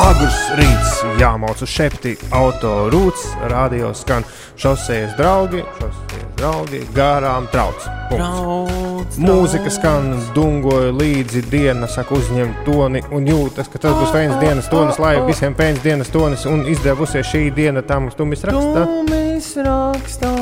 Agrs 0.00 0.36
rīts 0.56 0.92
jāmauc 1.20 1.60
uz 1.60 1.68
šepti, 1.68 2.14
auto 2.32 2.86
rūts, 2.92 3.26
radio 3.52 3.90
skan 3.92 4.24
šosejas 4.56 5.12
draugi, 5.18 5.60
šosejas 5.76 6.30
draugi, 6.38 6.80
garām 6.96 7.48
trauc. 7.52 7.84
Punkts. 8.08 8.16
Trauc, 8.16 9.18
Mūzika 9.20 9.72
skan, 9.74 10.14
dungoja 10.32 10.94
līdzi 10.96 11.42
diena, 11.52 11.88
saka, 11.90 12.16
uzņem 12.16 12.54
toni 12.64 13.02
un 13.12 13.28
jūtas, 13.28 13.68
ka 13.68 13.82
tas 13.82 13.96
būs 13.98 14.12
pēcdienas 14.14 14.40
dienas 14.40 14.70
tonis, 14.72 15.00
lai 15.02 15.14
visiem 15.28 15.56
pēcdienas 15.58 15.84
dienas 15.84 16.12
tonis 16.14 16.46
un 16.48 16.64
izdevusies 16.72 17.28
šī 17.28 17.46
diena 17.56 17.84
tam 17.84 18.08
uz 18.08 18.16
tumis 18.16 18.44
raksta. 18.48 18.86
Tūmis 18.88 19.50
rakstā 19.66 20.34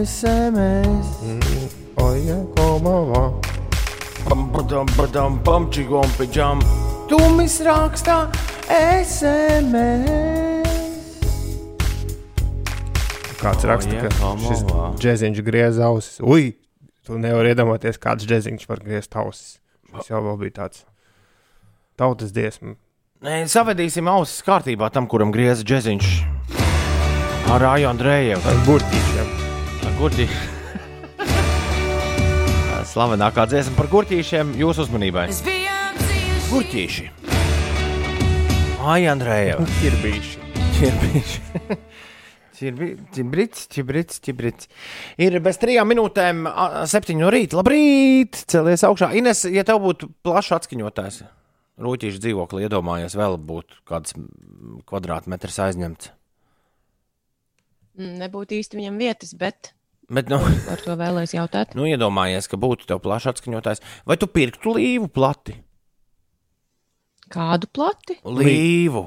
SMS. 0.00 1.12
Oja, 2.00 2.40
komavā. 2.56 3.26
Pam, 4.28 4.48
padam, 4.54 4.88
padam, 4.96 5.42
pam, 5.44 5.68
čigom, 5.74 6.08
pidžam. 6.16 6.64
Tūmis 7.08 7.54
rakstā 7.64 8.18
SMS. 8.68 10.08
Kāds 13.38 13.64
raksta, 13.70 13.94
Oja, 13.94 14.10
ka 14.12 14.32
šis 14.42 14.64
džeziņš 15.00 15.40
griez 15.46 15.78
ausis. 15.80 16.18
Ui, 16.20 16.50
tu 17.06 17.16
nevari 17.16 17.54
iedomāties, 17.54 17.96
kāds 18.02 18.28
džeziņš 18.28 18.68
var 18.68 18.82
griezt 18.84 19.16
ausis. 19.16 19.56
Tas 19.88 20.10
jau 20.10 20.20
bija 20.36 20.56
tāds 20.58 20.82
tautas 21.96 22.34
dziesma. 22.36 22.74
Nē, 23.24 23.40
savedīsim 23.48 24.10
ausis 24.12 24.44
kārtībā 24.44 24.90
tam, 24.92 25.08
kuram 25.08 25.32
grieza 25.32 25.64
džeziņš. 25.64 26.10
Ar 27.54 27.64
Rāju 27.64 27.88
Andrēju. 27.88 28.36
Ar 28.44 28.60
burtīšiem. 28.68 29.32
Gurķi. 29.98 30.28
Slavenākā 32.92 33.48
dziesma 33.48 33.80
par 33.80 33.88
gurķīšiem 33.96 34.52
jūsu 34.60 34.84
uzmanībai. 34.84 35.30
Gurķīši. 36.48 37.02
Ai, 38.80 39.02
Andrēja. 39.10 39.58
Ir 39.84 39.96
bijuši. 40.00 40.38
Čirbīši. 40.78 41.42
Čibrits, 42.56 43.66
čibrits, 43.74 44.22
čibrits. 44.24 44.70
Ir 45.20 45.36
bez 45.44 45.60
trijām 45.60 45.92
minūtēm, 45.92 46.46
a, 46.48 46.86
septiņu 46.88 47.26
no 47.26 47.32
rīta. 47.34 47.58
Labrīt! 47.60 48.40
Celies 48.48 48.86
augšā. 48.88 49.10
Ines, 49.20 49.44
ja 49.52 49.66
tev 49.68 49.82
būtu 49.84 50.08
plašs 50.24 50.54
atskaņotājs, 50.56 51.20
rūtīšu 51.84 52.24
dzīvokli, 52.24 52.64
iedomājies, 52.64 53.18
vēl 53.20 53.36
būtu 53.52 53.82
kāds 53.92 54.16
kvadrātmetrs 54.88 55.60
aizņemts. 55.68 56.14
Mm, 58.00 58.16
Nebūtu 58.24 58.56
īsti 58.62 58.80
viņam 58.80 59.00
vietas, 59.04 59.36
bet 59.36 59.74
Bet, 60.08 60.30
nu, 60.32 60.40
par 60.64 60.80
to 60.80 60.96
vēlēs 60.96 61.36
jautāt. 61.36 61.74
nu, 61.76 61.84
iedomājies, 61.84 62.48
ka 62.48 62.56
būtu 62.56 62.88
tev 62.88 63.04
plašs 63.04 63.34
atskaņotājs. 63.34 63.84
Vai 64.08 64.16
tu 64.16 64.32
pirktu 64.32 64.78
līvu 64.80 65.12
plati? 65.12 65.60
Kādu 67.32 67.68
plati? 67.72 68.18
Līvu. 68.24 69.04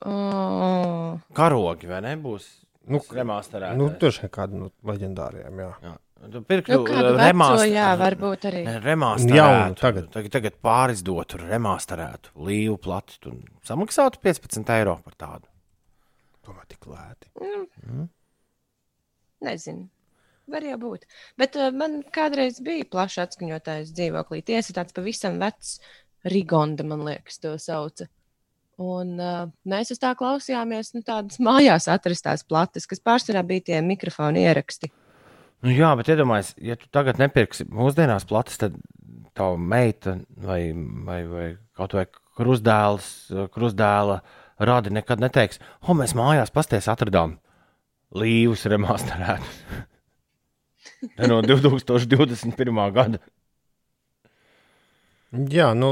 Oh, 0.00 1.18
Karogi, 1.36 1.88
vai 1.90 2.00
nebūs? 2.04 2.46
Nu, 2.90 3.00
Remasterētais. 3.04 3.76
Nu, 3.78 3.90
tur 4.00 4.16
ir 4.16 4.30
kāda 4.32 4.56
no 4.56 4.70
leģendāriem. 4.88 5.58
Jā. 5.60 5.72
Jā. 5.84 5.92
Tu 6.20 6.40
pirktu 6.44 6.74
nu, 6.74 6.84
kādu 6.84 7.12
veco, 7.14 7.20
remaster- 7.22 7.70
jā, 7.72 7.86
varbūt 7.96 8.42
arī. 8.50 8.62
Remasterētu. 8.84 9.36
Jaunu, 9.36 9.76
tagad. 9.80 10.08
tagad, 10.12 10.32
tagad 10.34 10.56
pārizdotu, 10.64 11.38
remasterētu 11.48 12.34
līvu 12.48 12.76
plati. 12.80 13.16
Tu 13.24 13.32
samaksātu 13.64 14.20
15 14.20 14.72
eiro 14.74 14.98
par 15.04 15.16
tādu. 15.16 15.48
Tomēr 16.44 16.66
tik 16.68 16.84
lēti. 16.90 17.30
Nezinu. 19.40 19.88
Var 20.50 20.66
jau 20.66 20.76
būt. 20.82 21.06
Bet 21.38 21.56
uh, 21.56 21.70
man 21.72 22.00
kādreiz 22.12 22.58
bija 22.64 22.84
plašs 22.90 23.20
atskaņotājs 23.24 23.92
dzīvoklī. 23.96 24.42
Tiesa 24.44 24.74
tāds 24.76 24.92
pavisam 24.96 25.38
vecs, 25.40 25.76
Rigonda, 26.24 26.84
man 26.86 27.04
liekas, 27.06 27.40
to 27.40 27.54
sauca. 27.60 28.08
Un 28.80 29.18
uh, 29.20 29.44
mēs 29.68 29.92
uz 29.92 30.00
tā 30.00 30.14
klausījāmies 30.16 30.94
nu, 30.96 31.02
tādas 31.04 31.40
mājās 31.42 31.88
atrastās 31.92 32.46
plates, 32.48 32.88
kas 32.88 33.02
pārsvarā 33.04 33.42
bija 33.46 33.66
tie 33.68 33.80
mikrofoni 33.84 34.46
ieraksti. 34.46 34.88
Nu, 35.60 35.72
jā, 35.76 35.90
bet 35.98 36.08
iedomājieties, 36.08 36.54
ja 36.64 36.78
tu 36.80 36.88
tagad 36.92 37.20
nepirksi 37.20 37.66
mūsdienās 37.68 38.24
plates, 38.28 38.56
tad 38.62 38.78
tava 39.36 39.58
meita 39.60 40.16
vai, 40.40 40.72
vai, 41.04 41.20
vai 41.28 41.48
kaut 41.76 41.96
vai 41.98 42.06
krustdēls, 42.40 43.10
krustdēla 43.52 44.20
rādi 44.64 44.92
nekad 44.96 45.20
neteiks, 45.20 45.60
o, 45.84 45.92
mēs 45.96 46.16
mājās 46.16 46.52
pasties 46.54 46.88
atradām 46.88 47.36
līvus 48.16 48.64
remasterētus. 48.70 49.60
Te 51.16 51.28
no 51.30 51.40
2021. 51.46 52.80
gada. 52.96 53.20
Jā, 55.30 55.70
nu, 55.78 55.90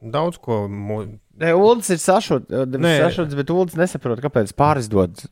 daudz 0.00 0.36
ko. 0.42 0.66
Mu... 0.68 1.00
Nē, 1.40 1.54
Ulas 1.56 1.88
ir 1.88 2.00
Nē. 2.00 2.92
sašuts 3.00 3.36
bet 3.38 3.52
Ulas 3.52 3.76
nesaprot, 3.80 4.20
kāpēc 4.20 4.52
pārizdod 4.58 5.22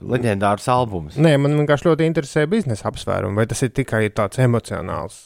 leģendārus 0.00 0.68
albumus. 0.72 1.18
Nē, 1.20 1.34
man 1.42 1.58
vienkārši 1.58 1.90
ļoti 1.90 2.08
interesē 2.08 2.46
biznesa 2.48 2.88
apsvērumi. 2.88 3.36
Vai 3.36 3.44
tas 3.50 3.60
ir 3.66 3.74
tikai 3.76 4.06
tāds 4.16 4.40
emocionāls 4.40 5.20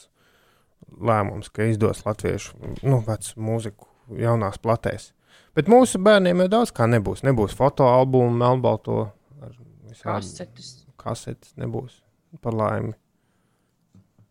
lēmums, 0.95 1.51
ka 1.55 1.67
izdos 1.71 2.03
latviešu 2.05 2.55
nu, 2.83 2.99
vecu 3.07 3.39
mūziku 3.39 4.19
jaunās 4.19 4.59
platēs. 4.63 5.13
Bet 5.55 5.71
mūsu 5.71 6.01
bērniem 6.03 6.43
jau 6.43 6.51
daudz 6.51 6.71
kā 6.75 6.87
nebūs. 6.91 7.23
Nebūs 7.23 7.55
fotoalbumu, 7.55 8.35
melnbalto 8.35 9.05
ar 9.39 9.53
visādām 9.87 10.19
Kasetes. 10.19 10.71
kasetes. 10.99 11.53
Nebūs 11.59 12.01
par 12.43 12.55
laimi. 12.59 12.91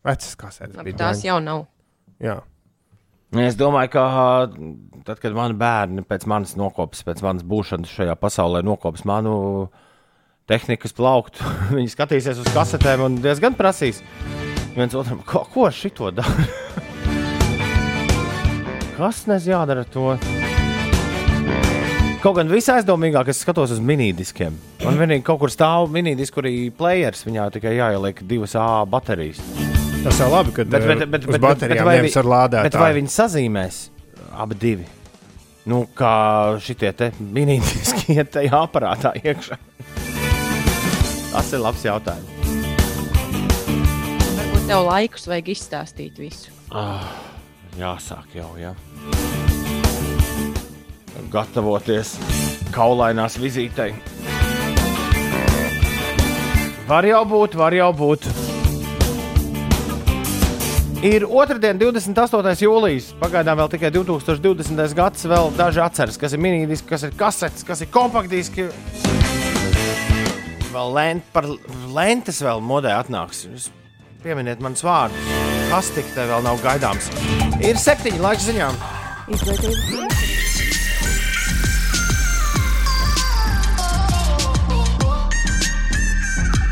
Vecas 0.05 0.35
kasetes 0.37 0.77
Labi, 0.77 0.93
tās 1.01 1.25
jau 1.25 1.39
nav. 1.41 1.65
Jā. 2.21 2.43
Es 3.35 3.57
domāju, 3.59 3.91
ka 3.91 4.03
tad, 5.03 5.19
kad 5.19 5.35
mani 5.35 5.57
bērni 5.59 6.05
pēc 6.07 6.27
manas 6.31 6.55
nokopes, 6.59 7.03
pēc 7.03 7.23
manas 7.25 7.43
būšanas 7.43 7.91
šajā 7.91 8.15
pasaulē, 8.21 8.63
nokopes 8.63 9.03
manu 9.09 9.35
tehnikas 10.47 10.95
plauktu, 10.95 11.43
viņi 11.77 11.91
skatīsies 11.91 12.39
uz 12.45 12.53
kasetēm 12.55 13.03
un 13.09 13.19
diezgan 13.25 13.57
prasīs. 13.59 14.03
viens 14.77 14.95
otram, 14.95 15.19
ko, 15.27 15.43
ko 15.51 15.67
šito 15.71 16.13
dara? 16.15 16.47
Kas 18.95 19.25
nes 19.27 19.51
jādara 19.51 19.83
ar 19.83 19.91
to? 19.91 20.15
Kaut 22.23 22.39
gan 22.39 22.49
viss 22.49 22.71
aizdomīgāk, 22.71 23.29
es 23.35 23.43
skatos 23.43 23.75
uz 23.75 23.83
minidiskiem. 23.85 24.55
Man 24.87 24.97
vienīgi 25.03 25.27
kaut 25.27 25.43
kur 25.43 25.53
stāv 25.53 25.91
minidisku 25.93 26.41
arī 26.41 26.71
players. 26.73 27.27
Viņā 27.27 27.51
tikai 27.59 27.75
jāieliek 27.77 28.23
divas 28.31 28.55
A 28.57 28.87
baterijas. 28.89 29.43
Tas 30.05 30.19
jau 30.21 30.29
labi, 30.33 30.53
ka 30.53 30.65
Bet, 30.69 30.85
bet, 30.87 31.05
bet, 31.09 31.25
uz 31.25 31.33
bet, 31.33 31.41
baterijām 31.45 31.87
vai 31.89 31.97
nevis 31.99 32.13
vi- 32.15 32.21
ar 32.21 32.29
lādētāju. 32.35 32.67
Bet 32.69 32.77
vai 32.81 32.91
viņi 32.99 33.13
sazīmēs 33.15 33.79
abi 34.45 34.55
divi? 34.61 34.87
Nu, 35.67 35.87
kā 35.97 36.59
šitie 36.61 36.91
te 36.93 37.09
minītiski 37.19 38.19
iet 38.19 38.31
tajā 38.37 38.59
aparātā 38.67 39.15
iekšā? 39.17 39.57
Tas 41.33 41.53
ir 41.57 41.63
labs 41.65 41.83
jautājums. 41.87 42.29
Varbūt 44.37 44.69
tev 44.69 44.85
laikus 44.91 45.25
vajag 45.31 45.49
izstāstīt 45.55 46.21
visu. 46.21 46.53
Jāsāk 47.81 48.37
jau, 48.37 48.51
jā. 48.61 48.75
Gatavoties 51.33 52.13
kaulainās 52.77 53.39
vizītei. 53.41 53.95
Var 56.87 57.09
jau 57.09 57.25
būt, 57.27 57.57
var 57.59 57.73
jau 57.75 57.89
būt. 57.97 58.29
Ir 61.05 61.27
otrdiena, 61.29 61.77
28. 61.77 62.63
jūlijas. 62.65 63.11
Pagaidām 63.21 63.59
vēl 63.61 63.69
tikai 63.75 63.91
2020. 63.93 64.95
gads. 64.97 65.27
Vēl 65.29 65.51
daži 65.53 65.83
atceras, 65.85 66.17
kas 66.17 66.33
ir 66.33 66.41
minīdiski, 66.41 66.89
kas 66.89 67.05
ir 67.05 67.13
kasetes, 67.19 67.61
kas 67.69 67.83
ir 67.85 67.91
kompaktdiski. 67.93 68.71
Vēl 70.73 70.95
lent, 70.97 71.27
par 71.35 71.45
lentes 71.93 72.41
vēl 72.41 72.65
modē 72.65 72.95
atnāks. 72.97 73.45
Jūs 73.45 73.69
pieminiet 74.25 74.65
manus 74.65 74.81
vārdus. 74.87 75.29
Kas 75.69 75.93
tik 75.93 76.09
te 76.17 76.25
vēl 76.31 76.41
nav 76.47 76.65
gaidāms? 76.65 77.11
Ir 77.61 77.77
septiņi 77.77 78.25
laika 78.25 78.47
ziņām. 78.47 78.81
Izglītības. 79.37 79.77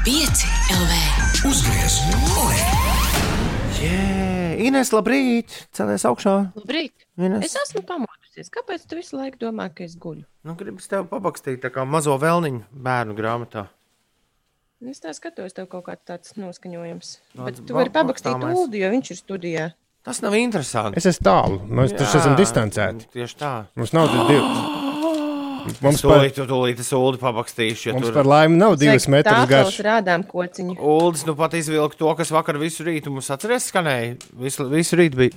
Pieci 0.09 0.52
Ines, 4.63 4.93
labrīt! 4.95 5.51
Celies 5.75 6.05
augšā! 6.07 6.35
Labrīt! 6.55 7.07
Ines. 7.19 7.43
Es 7.49 7.57
esmu 7.65 7.83
pamodusies. 7.89 8.51
Kāpēc 8.55 8.85
tu 8.87 8.99
visu 9.01 9.19
laiku 9.19 9.41
domā, 9.41 9.67
ka 9.75 9.83
es 9.87 9.97
guļu? 9.99 10.23
Nu, 10.47 10.55
gribas 10.59 10.87
tev 10.91 11.09
pabakstīt 11.11 11.63
tā 11.65 11.73
kā 11.75 11.83
mazo 11.89 12.15
vēlniņu 12.23 12.63
bērnu 12.87 13.17
grāmatā. 13.19 13.67
Es 14.87 15.03
tā 15.03 15.15
skatos, 15.15 15.55
tev 15.55 15.69
kaut 15.71 15.87
kāds 15.87 16.07
tāds 16.07 16.37
noskaņojums. 16.39 17.11
Tāds 17.35 17.45
Bet 17.47 17.63
tu 17.67 17.79
vari 17.79 17.95
pabakstīt 17.95 18.35
bakstāmais. 18.35 18.59
Ulu, 18.59 18.79
jo 18.83 18.93
viņš 18.95 19.13
ir 19.15 19.21
studijā. 19.21 19.67
Tas 20.07 20.23
nav 20.23 20.35
interesanti. 20.39 20.99
Es 20.99 21.07
esmu 21.11 21.27
tālu, 21.27 21.59
mēs 21.67 21.95
taču 21.99 22.19
esam 22.23 22.39
distancēti. 22.39 23.11
Tieši 23.15 23.43
tā. 23.43 23.53
Mums 23.79 23.95
nav 23.95 24.11
divi. 24.11 24.82
Mums 25.63 25.99
Es 25.99 26.03
par, 26.03 26.19
tūlīt, 26.23 26.39
tūlīt 26.51 26.81
es 26.83 26.91
ulu 26.97 27.19
pabakstīšu. 27.21 27.87
Ja 27.91 27.95
mums 27.97 28.09
tur 28.09 28.17
par 28.17 28.29
laimi 28.31 28.57
nav 28.59 28.77
divas 28.81 29.07
tāfeles 29.07 29.49
garš. 29.51 29.79
rādām 29.87 30.25
kociņu. 30.29 30.77
Uldis 30.79 31.25
nu 31.29 31.35
pat 31.39 31.55
izvilka 31.59 31.99
to, 32.01 32.13
kas 32.19 32.31
vakar 32.35 32.59
visu 32.61 32.85
rītu 32.87 33.13
mums 33.15 33.31
atceries 33.31 33.71
skanēja. 33.73 34.17
Visu, 34.43 34.67
visu 34.73 34.99
rītu 35.01 35.21
bija. 35.23 35.31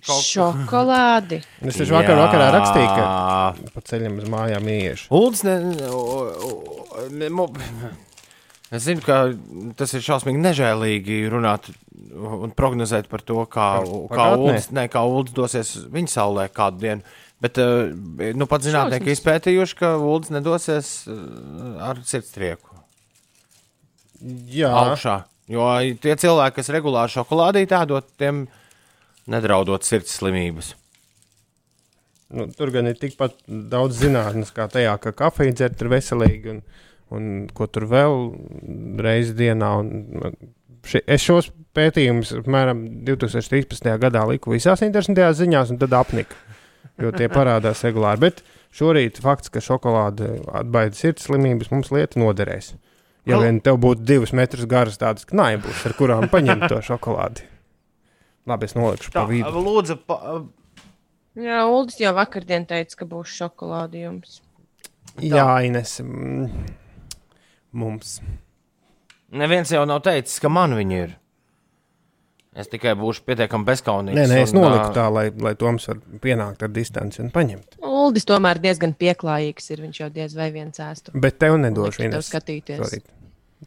Kaut- 0.00 0.24
Šokolādi. 0.24 1.42
Es 1.60 1.76
taču 1.76 1.92
vakar 1.92 2.16
vakarā 2.16 2.46
rakstīju, 2.56 2.92
ka 2.96 3.72
pa 3.74 3.82
ceļam 3.84 4.16
uz 4.22 4.28
mājām 4.32 4.70
ieiešu. 4.72 5.10
Uldis 5.12 5.42
ne. 5.44 5.58
o- 5.92 7.08
ne 7.10 7.28
mo- 7.28 7.50
Es 8.72 8.84
zinu, 8.86 9.02
ka 9.02 9.32
tas 9.76 9.92
ir 9.98 10.00
šausmīgi 10.06 10.38
nežēlīgi 10.38 11.28
runāt 11.28 11.72
un 12.14 12.52
prognozēt 12.54 13.08
par 13.10 13.18
to, 13.26 13.34
kā, 13.50 13.82
kā 13.82 14.06
pagātnē? 14.14 14.36
Uldis, 14.38 14.68
ne, 14.70 14.84
kā 14.88 15.02
Uldis 15.02 15.34
dosies 15.34 15.72
viņa 15.90 16.12
saulē 16.12 16.44
kādu 16.54 16.78
dienu. 16.78 17.02
Bet 17.40 17.56
uh, 17.62 17.88
nu, 18.36 18.46
pat 18.50 18.66
zinātnieki 18.66 19.14
izpētījuši, 19.14 19.78
ka 19.78 19.94
Uldis 19.96 20.32
nedosies 20.34 20.90
uh, 21.08 21.22
ar 21.88 22.02
sirdstrieku 22.04 22.70
Jā, 24.52 24.68
augšā. 24.68 25.22
Jo 25.50 25.66
tie 26.02 26.14
cilvēki, 26.20 26.58
kas 26.60 26.70
regulāri 26.74 27.12
šokolādīti 27.14 27.74
ēdot, 27.74 28.12
tiem 28.20 28.44
nedraudot 29.30 29.86
sirds 29.86 30.12
slimības. 30.20 30.74
nu, 32.30 32.46
tur 32.54 32.70
gan 32.70 32.86
ir 32.86 32.98
tikpat 33.00 33.34
daudz 33.48 34.04
zinātnes, 34.04 34.52
kā 34.54 34.68
tajā, 34.70 34.94
ka 35.02 35.12
kafija 35.16 35.56
dzert 35.56 35.80
ir 35.82 35.90
veselīgi 35.90 36.52
un, 36.52 36.60
un 37.10 37.24
ko 37.54 37.66
tur 37.66 37.88
vēl 37.90 38.20
reizi 39.02 39.34
dienā. 39.40 39.72
Un, 39.80 40.36
ši, 40.86 41.02
es 41.10 41.24
šos 41.26 41.50
pētījumus 41.74 42.36
apmēram 42.42 42.84
2013. 43.08 43.90
gadā 44.04 44.22
liku 44.30 44.54
visās 44.54 44.84
interesantajās 44.86 45.40
ziņās, 45.40 45.74
un 45.74 45.80
tad 45.82 45.96
apnika, 45.98 46.38
jo 47.00 47.10
tie 47.16 47.28
parādās 47.32 47.82
regulāri. 47.86 48.20
Bet 48.20 48.42
šorīt 48.76 49.20
fakts, 49.22 49.48
ka 49.52 49.60
šokolāde 49.64 50.36
atbaida 50.52 50.94
sirds 50.96 51.26
slimības, 51.28 51.70
mums 51.72 51.90
lieta 51.94 52.20
noderēs. 52.20 52.74
Ja 53.28 53.36
Nu. 53.36 53.42
vien 53.44 53.60
tev 53.60 53.76
būtu 53.82 54.00
divus 54.08 54.32
metrus 54.32 54.64
garas 54.66 54.96
tādas 54.98 55.26
knājības, 55.28 55.82
ar 55.86 55.92
kurām 55.98 56.28
paņemt 56.32 56.68
to 56.72 56.78
šokolādi. 56.80 57.44
Labi, 58.48 58.64
es 58.64 58.74
nolikšu 58.74 59.12
pa 59.12 59.20
Tā, 59.20 59.28
vidu. 59.28 59.50
lūdzu, 59.60 59.98
pa, 60.06 60.40
Jā, 61.38 61.60
Uldis 61.70 62.00
jau 62.00 62.10
vakardien 62.16 62.64
teica, 62.66 62.96
ka 62.98 63.06
būs 63.06 63.30
šokolādi 63.38 64.00
jums. 64.02 64.40
Jā, 65.22 65.60
Ines. 65.64 66.00
mm, 66.00 66.48
Mums. 67.72 68.20
neviens 69.30 69.70
jau 69.70 69.84
nav 69.86 70.00
teicis, 70.02 70.40
ka 70.42 70.48
man 70.48 70.74
viņi 70.74 70.96
ir. 71.04 71.12
Es 72.58 72.66
tikai 72.66 72.96
būšu 72.98 73.22
pietiekami 73.28 73.66
bezskaunīgs. 73.68 74.16
Nē, 74.18 74.24
nē, 74.26 74.40
es 74.42 74.52
noliku 74.56 74.88
tā, 74.96 75.04
lai, 75.14 75.28
lai 75.38 75.52
Toms 75.58 75.86
var 75.86 76.00
pienākt 76.24 76.64
ar 76.66 76.72
distanci 76.74 77.22
un 77.22 77.30
paņemt. 77.30 77.78
Uldis 77.86 78.26
tomēr 78.26 78.58
diezgan 78.62 78.96
pieklājīgs 78.98 79.70
ir. 79.70 79.84
Viņš 79.86 80.00
jau 80.02 80.08
diez 80.16 80.34
vai 80.34 80.48
viens 80.54 80.82
ēstu. 80.82 81.14
Bet 81.14 81.38
tev 81.38 81.60
nedošu 81.62 82.08
Ines. 82.08 82.26
skatīties. 82.26 82.82
Sorry. 82.82 83.02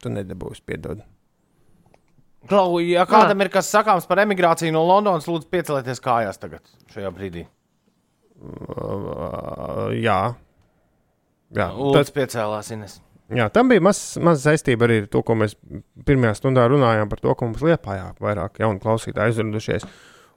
Tu 0.03 0.11
nedabūsi 0.11 0.65
piedod. 0.67 1.03
Klau, 2.49 2.75
ja 2.83 3.05
kādam 3.07 3.39
ir 3.45 3.47
kas 3.53 3.69
sakāms 3.71 4.07
par 4.09 4.19
emigrāciju 4.25 4.73
no 4.75 4.81
Londonas, 4.83 5.29
lūdzu, 5.31 5.47
piecelieties 5.53 6.03
kājās 6.03 6.41
tagad, 6.41 6.65
šajā 6.91 7.11
brīdī. 7.15 7.45
Uh, 8.43 9.93
jā. 9.95 10.33
Jā, 11.53 11.69
tas, 11.69 11.77
Lūdzu, 11.77 12.15
piecēlās 12.17 12.73
Ines. 12.75 12.97
Jā, 13.37 13.47
tam 13.53 13.69
bija 13.71 13.83
maz, 13.83 13.99
maz 14.21 14.43
saistība 14.45 14.87
arī 14.87 15.01
ar 15.03 15.07
to, 15.13 15.21
ko 15.25 15.35
mēs 15.39 15.55
pirmajā 16.07 16.33
stundā 16.39 16.65
runājām 16.71 17.09
par 17.11 17.21
to, 17.23 17.33
ka 17.35 17.47
mums 17.47 17.63
liepājā 17.65 18.11
vairāk 18.23 18.59
jaunu 18.63 18.81
klausītāju 18.83 19.31
aizradušies. 19.33 19.87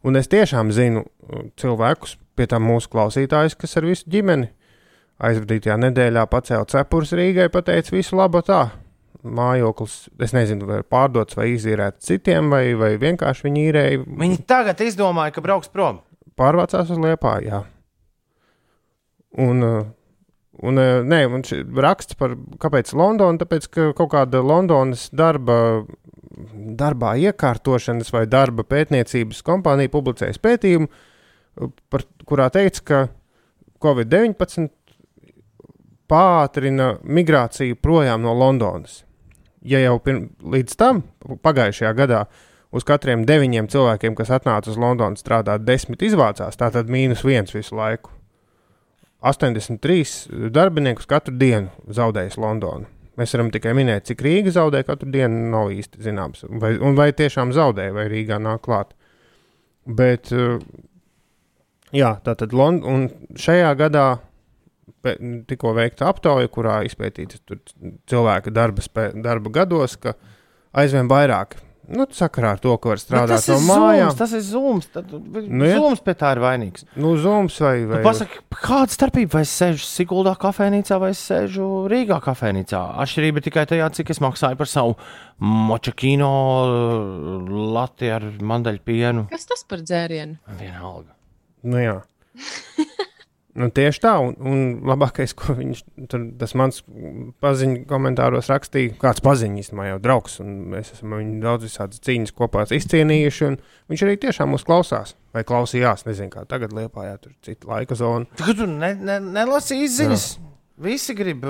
Un 0.06 0.16
es 0.20 0.28
tiešām 0.30 0.70
zinu 0.74 1.02
uh, 1.06 1.46
cilvēkus, 1.58 2.16
pie 2.36 2.46
tam 2.50 2.66
mūsu 2.68 2.90
klausītājus, 2.92 3.56
kas 3.58 3.76
ar 3.80 3.86
visu 3.88 4.08
ģimeni 4.12 4.50
aizvadītajā 5.24 5.76
nedēļā 5.80 6.26
pacēla 6.28 6.66
cepures 6.70 7.14
Rīgai, 7.16 7.48
pateica 7.52 7.94
visu 7.96 8.18
labu 8.18 8.42
tā. 8.44 8.66
Mājoklis, 9.26 9.94
es 10.22 10.34
nezinu, 10.36 10.68
vai 10.68 10.82
ir 10.82 10.84
pārdots 10.92 11.34
vai 11.34 11.48
izīrēts 11.54 12.04
citiem, 12.06 12.50
vai, 12.52 12.74
vai 12.78 12.92
vienkārši 13.00 13.46
viņi 13.48 13.62
īrēja, 13.70 14.02
Viņi 14.20 14.36
tagad 14.46 14.82
izdomāja, 14.84 15.32
ka 15.34 15.42
brauks 15.42 15.72
prom. 15.72 16.02
pārvācās 16.38 16.92
uz 16.92 17.00
Liepā. 17.00 17.38
Jā. 17.42 17.62
Un, 19.42 19.64
uh, 19.64 19.86
un, 20.64 20.80
uh, 20.80 21.02
nē, 21.06 21.24
šī 21.48 21.60
raksts 21.82 22.18
par 22.18 22.36
kāpēc 22.62 22.92
Londona, 22.96 23.40
tāpēc, 23.42 23.68
ka 23.72 23.90
kaut 23.98 24.12
kāda 24.14 24.42
Londonas 24.44 25.08
darba, 25.12 25.84
darbā 26.76 27.16
iekārtošanas 27.28 28.12
vai 28.14 28.24
darba 28.30 28.64
pētniecības 28.68 29.42
kompānija 29.46 29.92
publicējas 29.92 30.40
pētījumu, 30.42 30.88
par, 31.92 32.04
kurā 32.28 32.48
teica, 32.52 32.82
ka 32.84 33.04
Covid-19 33.82 34.70
pātrina 36.10 36.96
migrāciju 37.02 37.78
projām 37.82 38.22
no 38.24 38.34
Londonas. 38.36 39.02
Ja 39.66 39.80
jau 39.82 39.96
pirm, 40.02 40.28
līdz 40.46 40.76
tam, 40.78 41.02
pagājušajā 41.42 41.92
gadā, 41.98 42.26
uz 42.76 42.86
katriem 42.86 43.24
deviņiem 43.26 43.70
cilvēkiem, 43.72 44.14
kas 44.18 44.30
atnāca 44.36 44.70
uz 44.70 44.78
Londonu 44.78 45.18
strādāt, 45.18 45.64
desmit 45.66 46.04
izvācās, 46.06 46.58
tātad 46.60 46.92
mīnus 46.92 47.24
viens 47.26 47.54
visu 47.54 47.74
laiku. 47.78 48.15
83 49.24 50.50
darbiniekus 50.52 51.08
katru 51.08 51.34
dienu 51.38 51.70
zaudējis 51.88 52.36
Londonu. 52.40 52.90
Mēs 53.16 53.32
varam 53.32 53.48
tikai 53.52 53.72
minēt, 53.76 54.04
cik 54.10 54.20
Rīga 54.26 54.52
zaudē 54.52 54.82
katru 54.84 55.08
dienu, 55.12 55.48
nav 55.54 55.70
īsti 55.72 56.02
zināms. 56.04 56.44
Vai, 56.60 56.74
un 56.76 56.98
vai 56.98 57.08
tiešām 57.16 57.54
zaudē, 57.56 57.88
vai 57.96 58.10
Rīgā 58.12 58.36
nāk 58.42 58.66
klāt. 58.66 58.92
Bet, 59.88 60.28
eh, 60.36 60.58
jā, 61.96 62.12
tā 62.26 62.36
tad 62.36 62.52
Lond 62.52 62.84
un 62.84 63.08
šajā 63.40 63.72
gadā 63.80 64.06
tikko 65.46 65.72
veikta 65.76 66.08
aptauja, 66.10 66.50
kurā 66.52 66.80
izpētīts 66.86 67.42
tur 67.46 67.60
cilvēka 68.10 68.52
darba, 68.54 68.82
spē, 68.82 69.08
darba 69.22 69.52
gados, 69.54 69.96
ka 70.00 70.16
aizvien 70.76 71.08
vairāk. 71.10 71.56
Nu, 71.86 72.06
sakarā 72.10 72.56
ar 72.56 72.60
to, 72.62 72.72
ka 72.82 72.90
var 72.90 72.98
strādāt 72.98 73.44
tas 73.44 73.46
no 73.50 73.56
ir 73.56 73.66
mājām. 73.68 74.08
zūms, 74.10 74.18
tas 74.18 74.32
ir 74.34 74.42
zūms. 74.42 74.88
Nu, 75.46 75.68
jā. 75.68 75.76
zūms 75.78 76.02
pie 76.02 76.14
tā 76.18 76.32
ir 76.34 76.40
vainīgs. 76.42 76.86
Nu, 76.98 77.12
zūms 77.22 77.58
vai, 77.62 77.74
vai 77.86 78.00
Nu, 78.00 78.06
Pasaki, 78.08 78.40
kāda 78.50 78.90
starpība, 78.96 79.36
vai 79.36 79.44
es 79.46 79.54
sēžu 79.54 79.86
Siguldā 79.86 80.34
kafejnīcā 80.42 80.98
vai 81.02 81.12
es 81.14 81.22
sēžu 81.28 81.68
Rīgā 81.92 82.18
kafejnīcā? 82.24 82.82
Atšķirība 83.04 83.38
ir 83.42 83.46
tikai 83.46 83.66
tajā, 83.70 83.90
cik 84.00 84.10
es 84.16 84.22
maksāju 84.24 84.58
par 84.58 84.70
savu 84.70 84.96
močakino 85.38 86.32
lati 87.76 88.10
ar 88.10 88.26
mandeļpienu. 88.42 89.28
Kas 89.30 89.46
tas 89.46 89.62
par 89.68 89.86
dzērienu? 89.86 90.40
Vienalga. 90.58 91.14
Nu, 91.66 91.78
jā. 91.82 92.00
nu, 93.56 93.68
tieši 93.74 94.02
tā, 94.04 94.12
un, 94.22 94.34
un 94.46 94.64
labākais, 94.86 95.32
ko 95.36 95.56
viņš 95.56 95.82
tur, 96.10 96.24
tas 96.40 96.54
mans 96.58 96.82
paziņu 97.42 97.84
komentāros 97.90 98.50
rakstīja, 98.52 98.96
kāds 99.00 99.22
paziņas, 99.24 99.66
īstenībā 99.66 99.88
jau 99.90 100.00
draugs, 100.04 100.38
un 100.44 100.52
mēs 100.74 100.92
esam 100.96 101.16
viņu 101.16 101.38
daudz 101.44 101.68
visādas 101.68 102.02
cīņas 102.06 102.34
kopā 102.36 102.66
izcienījuši, 102.76 103.48
un 103.48 103.58
viņš 103.92 104.04
arī 104.06 104.18
tiešām 104.26 104.52
mūs 104.54 104.66
klausās, 104.68 105.16
vai 105.36 105.44
klausījās, 105.48 106.06
nezinu, 106.08 106.32
kā 106.34 106.44
tagad 106.48 106.76
liepājā, 106.76 107.16
tur 107.22 107.34
cita 107.46 107.72
laika 107.72 107.98
zona. 107.98 108.28
Tagad 108.38 108.62
tu 108.62 108.68
ne, 108.70 108.92
ne, 109.00 109.18
nelasīji 109.40 109.88
izziņas. 109.88 110.28
Visi 110.86 111.16
grib, 111.16 111.44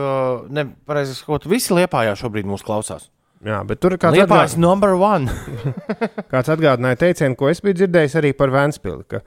nepareizi 0.55 1.17
sakot, 1.19 1.49
visi 1.51 1.75
liepājā 1.75 2.15
šobrīd 2.19 2.47
mūs 2.47 2.63
klausās. 2.67 3.11
Jā, 3.47 3.59
bet 3.69 3.81
tur 3.83 3.95
ir 3.95 4.01
kāds 4.01 4.17
atgādinājums. 4.17 4.57
number 4.63 4.95
one. 4.97 5.29
Kāds 6.33 6.49
atgādināja 6.55 7.03
teicienu, 7.03 7.37
ko 7.39 7.51
es 7.51 7.61
biju 7.63 7.77
dzirdējis 7.83 8.17
arī 8.19 8.31
par 8.35 8.51
Vēnspili, 8.55 9.05
ka 9.11 9.21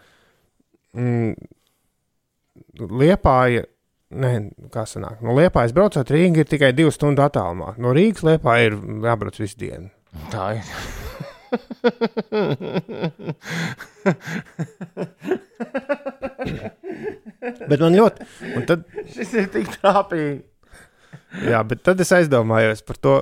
mm, 0.97 1.35
Liepāja, 2.79 3.65
ne, 4.15 4.31
kā 4.73 4.85
sanāk, 4.89 5.19
no 5.25 5.35
Liepājas 5.37 5.75
braucot 5.75 6.11
Rīga 6.13 6.43
ir 6.43 6.49
tikai 6.49 6.71
divu 6.77 6.91
stundu 6.95 7.23
attālumā. 7.25 7.73
No 7.81 7.93
Rīgas 7.95 8.23
Liepāja 8.27 8.71
ir 8.71 8.79
jābrauc 9.05 9.39
visu 9.41 9.59
dienu. 9.59 9.91
Tā 10.33 10.51
ir. 10.59 10.65
Bet 17.69 17.81
man 17.81 17.95
ļoti, 17.97 18.25
tad, 18.69 18.85
Šis 19.13 19.35
ir 19.39 19.47
tik 19.53 19.69
trāpīgi. 19.77 20.41
jā, 21.49 21.61
bet 21.67 21.83
tad 21.85 22.01
es 22.03 22.11
aizdomājos 22.15 22.83
par 22.85 22.99
to, 23.01 23.15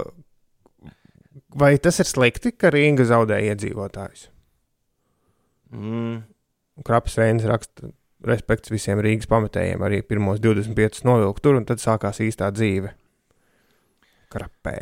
vai 1.58 1.74
tas 1.82 2.00
ir 2.04 2.10
slikti, 2.10 2.54
ka 2.56 2.72
Rīga 2.74 3.08
zaudē 3.08 3.40
iedzīvotājus. 3.50 4.28
Mm. 5.76 6.22
Krapas 6.88 7.18
Reinis 7.20 7.48
raksta, 7.50 7.90
respekts 8.26 8.72
visiem 8.74 9.02
Rīgas 9.04 9.30
pamatējiem, 9.30 9.84
arī 9.84 10.02
pirmos 10.06 10.42
25 10.44 11.06
novilku 11.08 11.44
tur, 11.44 11.60
un 11.60 11.68
tad 11.68 11.82
sākās 11.84 12.22
īstā 12.24 12.50
dzīve. 12.56 12.94
Krapē. 14.34 14.78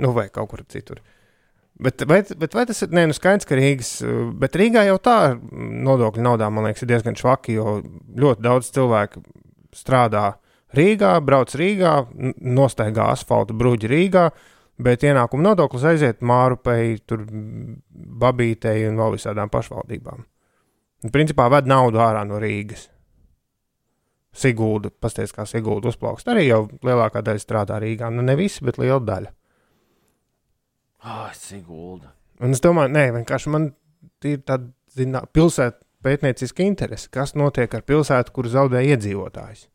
Nu, 0.00 0.14
vai 0.16 0.28
kaut 0.32 0.50
kur 0.52 0.64
citur. 0.68 1.02
Bet 1.80 2.02
vai, 2.08 2.20
bet 2.36 2.54
vai 2.56 2.66
tas 2.68 2.82
ir 2.84 2.92
nē, 2.92 3.06
nu 3.08 3.16
skaidrs, 3.16 3.48
ka 3.48 3.56
Rīgas, 3.56 3.92
bet 4.40 4.56
Rīgā 4.58 4.84
jau 4.88 4.98
tā 5.00 5.16
nodokļu 5.40 6.24
naudā, 6.26 6.50
man 6.52 6.68
liekas, 6.68 6.84
ir 6.84 6.90
diezgan 6.92 7.16
švaki, 7.16 7.56
jo 7.56 7.78
ļoti 8.20 8.44
daudz 8.44 8.68
cilvēku 8.74 9.22
strādā 9.76 10.34
Rīgā, 10.76 11.14
brauc 11.24 11.54
Rīgā, 11.56 11.94
nostaigā 12.44 13.08
asfaltu 13.14 13.56
bruģi 13.56 13.88
Rīgā, 13.90 14.26
bet 14.80 15.06
ienākuma 15.08 15.50
nodoklis 15.50 15.86
aiziet 15.88 16.20
Mārupei, 16.20 16.98
tur 17.08 17.24
Babītei 17.30 18.84
un 18.90 19.00
vēl 19.00 19.16
visādām 19.16 19.52
pašvaldībām. 19.52 20.26
Principā 21.08 21.48
ved 21.48 21.68
naudu 21.70 22.00
ārā 22.04 22.26
no 22.28 22.36
Rīgas. 22.42 22.90
Sigūda, 24.36 24.92
pasties, 24.92 25.32
kā 25.34 25.46
Sigūda 25.48 25.88
uzplaukst. 25.90 26.28
Arī 26.28 26.44
jau 26.46 26.66
lielākā 26.84 27.22
daļa 27.24 27.42
strādā 27.42 27.80
Rīgā. 27.80 28.10
Nu, 28.12 28.22
ne 28.22 28.36
visi, 28.38 28.62
bet 28.66 28.78
liela 28.78 29.00
daļa. 29.00 29.32
Ah, 31.00 31.30
Sigulda. 31.34 32.12
Un 32.44 32.52
es 32.52 32.60
domāju, 32.60 32.92
nē, 32.92 33.06
vienkārši 33.16 33.52
man 33.52 33.70
ir 34.28 34.42
tāda 34.44 34.68
zinā, 34.92 35.24
pilsēta 35.32 35.80
pētnieciska 36.04 36.64
interese, 36.64 37.08
kas 37.12 37.34
notiek 37.36 37.72
ar 37.74 37.84
pilsētu, 37.88 38.32
kur 38.36 38.48
zaudē 38.48 38.82
iedzīvotājus. 38.92 39.66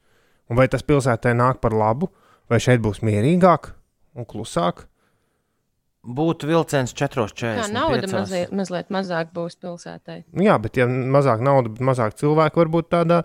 Un 0.49 0.59
vai 0.59 0.67
tas 0.69 0.85
pilsētai 0.85 1.33
nāk 1.37 1.61
par 1.61 1.73
labu, 1.73 2.11
vai 2.49 2.61
šeit 2.61 2.81
būs 2.85 3.01
mierīgāk 3.05 3.71
un 4.15 4.29
klusāk? 4.29 4.85
Būtu 6.05 6.45
vilciens 6.49 6.93
4,40. 6.93 7.63
Tā 7.63 7.65
nauda 7.73 8.09
mazliet, 8.11 8.53
mazliet 8.53 8.91
mazāk 8.93 9.31
būs 9.33 9.57
pilsētai. 9.57 10.19
Nu, 10.37 10.45
jā, 10.45 10.59
bet 10.61 10.77
ja 10.77 10.85
mazāk 10.85 11.41
naudas, 11.41 11.73
bet 11.73 11.87
mazāk 11.89 12.17
cilvēku, 12.19 12.61
varbūt 12.61 12.91
tādā 12.93 13.23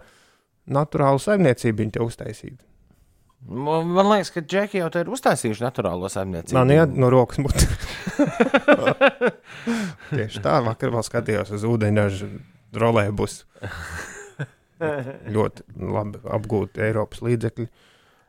naturāla 0.70 1.20
saimniecība 1.20 1.84
viņa 1.84 1.96
te 1.98 2.04
uztaisītu. 2.06 2.62
Man 3.40 3.88
man 3.88 4.08
liekas, 4.10 4.30
ka 4.34 4.42
Džeki 4.44 4.82
jau 4.82 4.88
te 4.92 5.00
ir 5.00 5.10
uztaisījuši 5.12 5.64
naturālo 5.64 6.08
saimniecību. 6.12 6.56
Man 6.58 6.72
ir 6.74 6.88
no 6.92 7.08
rokas 7.12 7.40
mutē. 7.40 7.68
Tieši 10.12 10.42
tā, 10.44 10.58
vakar 10.64 10.92
vēl 10.92 11.04
skatījos 11.06 11.52
uz 11.56 11.64
ūdeņraža 11.68 12.28
rolēbusu. 12.80 13.46
Ļoti 15.36 15.64
labi 15.96 16.20
apgūti 16.36 16.84
Eiropas 16.84 17.24
līdzekļi. 17.24 17.68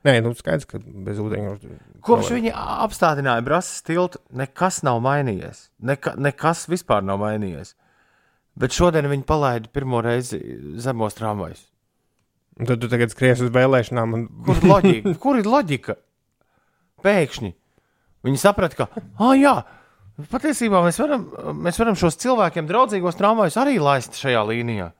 Nē, 0.07 0.15
nu 0.25 0.33
skaidrs, 0.33 0.65
ka 0.69 0.79
bez 0.81 1.19
ūdeņraža. 1.21 1.75
Kopš 2.05 2.31
viņi 2.33 2.53
apstādināja 2.57 3.43
Brāzas 3.45 3.83
tiltu, 3.85 4.21
nekas 4.33 4.81
nav 4.87 5.01
mainījies. 5.05 5.67
Neka, 5.85 6.15
nekas 6.17 6.65
vispār 6.71 7.05
nav 7.05 7.21
mainījies. 7.21 7.75
Bet 8.57 8.73
šodien 8.75 9.07
viņi 9.11 9.27
palaida 9.29 9.69
pirmo 9.71 10.01
reizi 10.03 10.41
zemos 10.81 11.15
tramvajus. 11.19 11.67
Tad 12.65 12.81
tu 12.81 12.89
tagad 12.91 13.13
skries 13.13 13.45
uz 13.45 13.53
vēlēšanām. 13.53 14.17
Un... 14.17 14.25
Kur 14.47 14.65
loģika? 14.65 15.13
Kur 15.23 15.39
ir 15.39 15.49
loģika? 15.49 15.97
Pēkšņi 17.05 17.53
viņi 18.25 18.41
saprata, 18.41 18.77
ka, 18.77 19.03
ah, 19.21 19.33
jā, 19.37 19.53
patiesībā 20.31 20.81
mēs 20.85 20.99
varam, 21.01 21.27
mēs 21.65 21.79
varam 21.81 21.97
šos 21.97 22.19
cilvēkiem 22.21 22.67
draudzīgos 22.69 23.17
tramvajus 23.19 23.57
arī 23.61 23.77
laist 23.81 24.19
šajā 24.21 24.43
līnijā. 24.49 24.91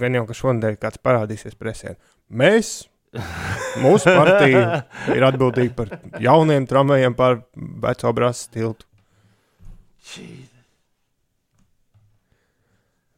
Gan 0.00 0.16
jau, 0.18 0.26
ka 0.28 0.36
šonadēļ 0.36 0.78
kāds 0.80 1.00
parādīsies 1.04 1.56
presē. 1.56 1.96
Mēs, 2.32 2.82
mūsu 3.84 4.08
partija, 4.08 4.84
ir 5.12 5.26
atbildīga 5.26 5.74
par 5.76 5.92
jauniem 6.22 6.66
tramvajiem 6.68 7.16
pār 7.18 7.42
veco 7.82 8.14
brāzas 8.16 8.48
tiltu. 8.52 8.88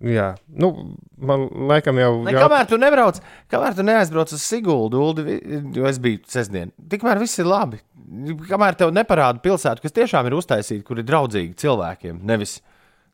Jā, 0.04 0.34
nu, 0.60 0.68
man 1.16 1.46
laikam 1.70 1.96
jau 1.96 2.10
Ne, 2.26 2.34
jā, 2.34 2.42
kamēr 2.44 2.66
tu 2.68 2.76
nebrauc, 2.80 3.20
kamēr 3.52 3.76
tu 3.78 3.86
neaizbrauc 3.86 4.34
uz 4.36 4.42
Siguldu, 4.44 5.00
Uldi, 5.00 5.38
jo 5.78 5.86
es 5.88 6.00
biju 6.02 6.20
sestdien, 6.28 6.74
tikmēr 6.92 7.22
viss 7.22 7.40
ir 7.40 7.48
labi. 7.48 7.80
Kamēr 8.50 8.76
tev 8.76 8.92
neparāda 8.92 9.40
pilsētu, 9.42 9.80
kas 9.84 9.94
tiešām 9.96 10.28
ir 10.28 10.36
uztaisīta, 10.36 10.84
kur 10.84 11.00
ir 11.00 11.08
draudzīgi 11.08 11.56
cilvēkiem, 11.62 12.20
nevis, 12.26 12.58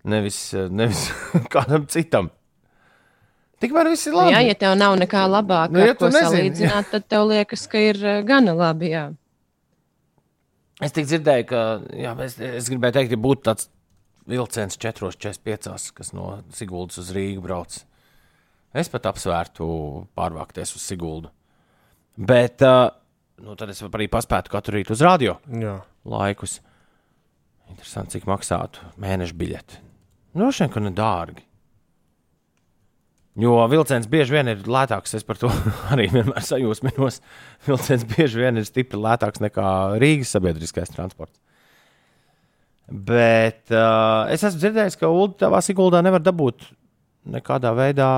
nevis, 0.03 0.41
nevis 0.73 1.07
kādam 1.55 1.87
citam. 1.93 2.33
Tikmēr 3.61 3.91
viss 3.93 4.09
ir 4.09 4.17
labi. 4.17 4.33
Jā, 4.33 4.41
ja 4.49 4.57
tev 4.57 4.77
nav 4.81 4.95
nekā 5.01 5.27
labāka, 5.29 5.75
Nu, 5.75 5.83
ja 5.83 5.93
nu, 5.93 5.97
ko 5.99 6.09
nezini, 6.09 6.29
salīdzināt, 6.29 6.89
tad 6.95 7.05
tev 7.13 7.27
liekas, 7.29 7.67
ka 7.69 7.83
ir 7.91 7.99
eh, 8.01 8.23
gana 8.27 8.55
labi. 8.57 8.95
Jā. 8.95 9.11
Es 10.81 10.97
tik 10.97 11.11
dzirdēju, 11.11 11.47
ka, 11.51 11.65
jā, 11.93 12.15
es, 12.25 12.39
es 12.41 12.71
gribēju 12.73 12.97
teikt, 12.97 13.13
ja 13.13 13.21
būtu 13.21 13.45
tāds 13.51 13.69
vilciens 14.31 14.81
4,45, 14.81 15.91
kas 15.97 16.15
no 16.17 16.39
Siguldas 16.57 17.03
uz 17.03 17.13
Rīgu 17.13 17.45
brauc. 17.45 17.83
Es 18.73 18.89
pat 18.89 19.11
apsvērtu 19.11 19.67
pārvākties 20.17 20.73
uz 20.79 20.87
Siguldu. 20.87 21.29
Bet 22.17 22.65
uh, 22.65 22.87
nu, 23.45 23.57
tad 23.59 23.73
es 23.73 23.83
arī 23.85 24.09
paspētu 24.13 24.53
katru 24.53 24.79
rītu 24.79 24.95
uz 24.97 25.05
radio 25.05 25.37
jā. 25.53 25.77
laikus. 26.09 26.61
Interesanti, 27.71 28.17
cik 28.17 28.27
maksātu 28.31 28.89
mēneša 29.01 29.37
biļeti. 29.39 29.85
Nu, 30.39 30.51
šeit 30.55 30.73
kā 30.75 30.83
nedārgi. 30.83 31.45
Jo 33.39 33.61
vilciens 33.71 34.09
bieži 34.11 34.35
vien 34.35 34.51
ir 34.51 34.65
lētāks. 34.67 35.15
Es 35.15 35.27
par 35.27 35.39
to 35.39 35.51
arī 35.93 36.09
vienmēr 36.11 36.43
sajūsminos. 36.45 37.21
Vilciens 37.69 38.07
bieži 38.11 38.43
vien 38.43 38.59
ir 38.59 38.67
stipri 38.67 38.99
lētāks 38.99 39.43
nekā 39.45 39.69
Rīgas 40.03 40.35
sabiedriskais 40.35 40.91
transports. 40.95 41.39
Bet 42.91 43.71
uh, 43.71 44.27
es 44.35 44.43
esmu 44.43 44.59
dzirdējis, 44.59 44.99
ka 44.99 45.13
Ulu 45.13 45.37
tavā 45.39 45.61
Siguldā 45.63 46.01
nevar 46.03 46.25
dabūt 46.27 46.67
nekādā 47.31 47.71
veidā 47.77 48.09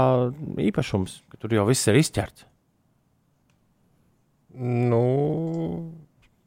īpašums, 0.62 1.18
ka 1.28 1.40
tur 1.42 1.52
jau 1.58 1.66
viss 1.68 1.90
ir 1.90 1.98
izķerts. 2.00 2.46
Nu, 4.62 5.02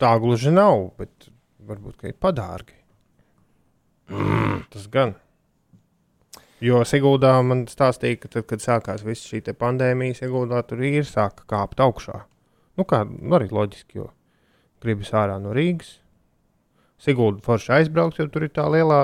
tā 0.02 0.14
gluži 0.22 0.54
nav, 0.54 0.88
bet 0.98 1.30
varbūt 1.66 2.06
ir 2.10 2.18
padārgi. 2.22 2.78
Mm. 4.10 4.66
Tas 4.74 4.90
gan. 4.94 5.16
Jo 6.64 6.86
Siguldā 6.88 7.34
man 7.44 7.66
stāstīja, 7.68 8.22
ka 8.22 8.32
tad, 8.32 8.46
kad 8.48 8.64
sākās 8.64 9.04
viss 9.04 9.28
šī 9.28 9.42
pandēmija, 9.60 10.22
Siguldā 10.22 10.62
tur 10.68 10.84
ir 10.88 11.08
sāka 11.08 11.44
kāpt 11.52 11.84
augšā. 11.84 12.22
Nu, 12.80 12.86
kā 12.88 13.04
nu, 13.08 13.36
arī 13.36 13.50
loģiski, 13.52 14.00
jo 14.00 14.10
gribas 14.84 15.12
ārā 15.16 15.38
no 15.42 15.54
Rīgas. 15.56 15.98
Sigulda 17.02 17.44
forši 17.44 17.74
aizbraukt, 17.80 18.20
jo 18.20 18.28
tur 18.32 18.48
ir 18.48 18.54
tā 18.56 18.66
lielā 18.72 19.00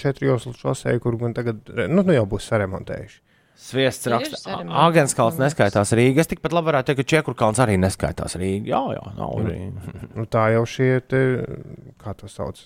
četru 0.00 0.32
joslu 0.32 0.52
šoseja, 0.58 1.00
kur 1.02 1.16
gan 1.20 1.34
tagad 1.36 1.70
nu, 1.88 2.02
nu 2.02 2.14
jau 2.14 2.26
būs 2.28 2.48
saremontējuši. 2.50 3.20
Sviests 3.60 4.08
raksta, 4.08 4.38
ka 4.40 4.84
Agenskalns 4.86 5.36
neskaitās 5.40 5.92
Rīgā. 5.96 6.22
Es 6.22 6.30
tikpat 6.30 6.54
labi 6.56 6.70
varētu 6.70 6.90
teikt, 6.90 7.02
ka 7.02 7.10
Čekurkalns 7.12 7.60
arī 7.60 7.76
neskaitās 7.80 8.38
Rīgā. 8.40 8.70
Jā, 8.72 8.80
jā, 8.96 9.10
nav 9.18 9.34
arī. 9.42 9.58
Nu, 10.16 10.24
tā 10.30 10.46
jau 10.54 10.64
šie, 10.68 10.94
te, 11.04 11.20
kā 12.00 12.14
to 12.16 12.30
sauc, 12.30 12.62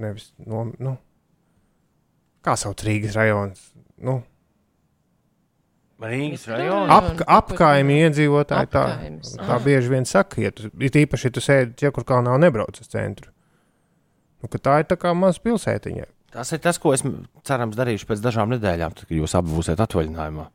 nevis 0.00 0.30
no, 0.48 0.64
nu, 0.80 0.96
kā 2.44 2.56
sauc 2.58 2.82
Rīgas 2.86 3.16
rajons. 3.18 3.62
Nu, 4.04 4.20
Rīgas 5.98 6.44
Jā. 6.46 6.54
rajonā. 6.54 6.94
ap, 6.94 7.22
apkaimi 7.38 7.96
iedzīvotāji 8.04 8.70
tā, 8.70 8.84
tā 9.34 9.56
bieži 9.64 9.90
vien 9.90 10.06
saka, 10.06 10.38
ja 10.44 10.52
tu, 10.54 10.70
it 10.78 10.94
īpaši, 10.94 11.26
ja 11.26 11.34
tu 11.34 11.42
sēdi 11.42 11.74
Čekurkalnā 11.82 12.36
un 12.38 12.46
nebrauc 12.46 12.78
uz 12.78 12.86
centru. 12.92 13.32
Nu, 14.38 14.50
ka 14.52 14.60
tā 14.62 14.76
ir 14.82 14.86
tā 14.86 14.94
kā 15.00 15.10
maza 15.18 15.42
pilsētiņa. 15.42 16.06
Tas 16.30 16.52
ir 16.54 16.60
tas, 16.62 16.78
ko 16.78 16.92
es 16.94 17.02
cerams 17.48 17.74
darīšu 17.78 18.06
pēc 18.06 18.22
dažām 18.22 18.52
nedēļām, 18.54 18.94
tad, 18.94 19.08
kad 19.08 19.16
jūs 19.16 19.34
abi 19.34 19.50
būsiet 19.56 19.82
atvaļinājumā. 19.82 20.46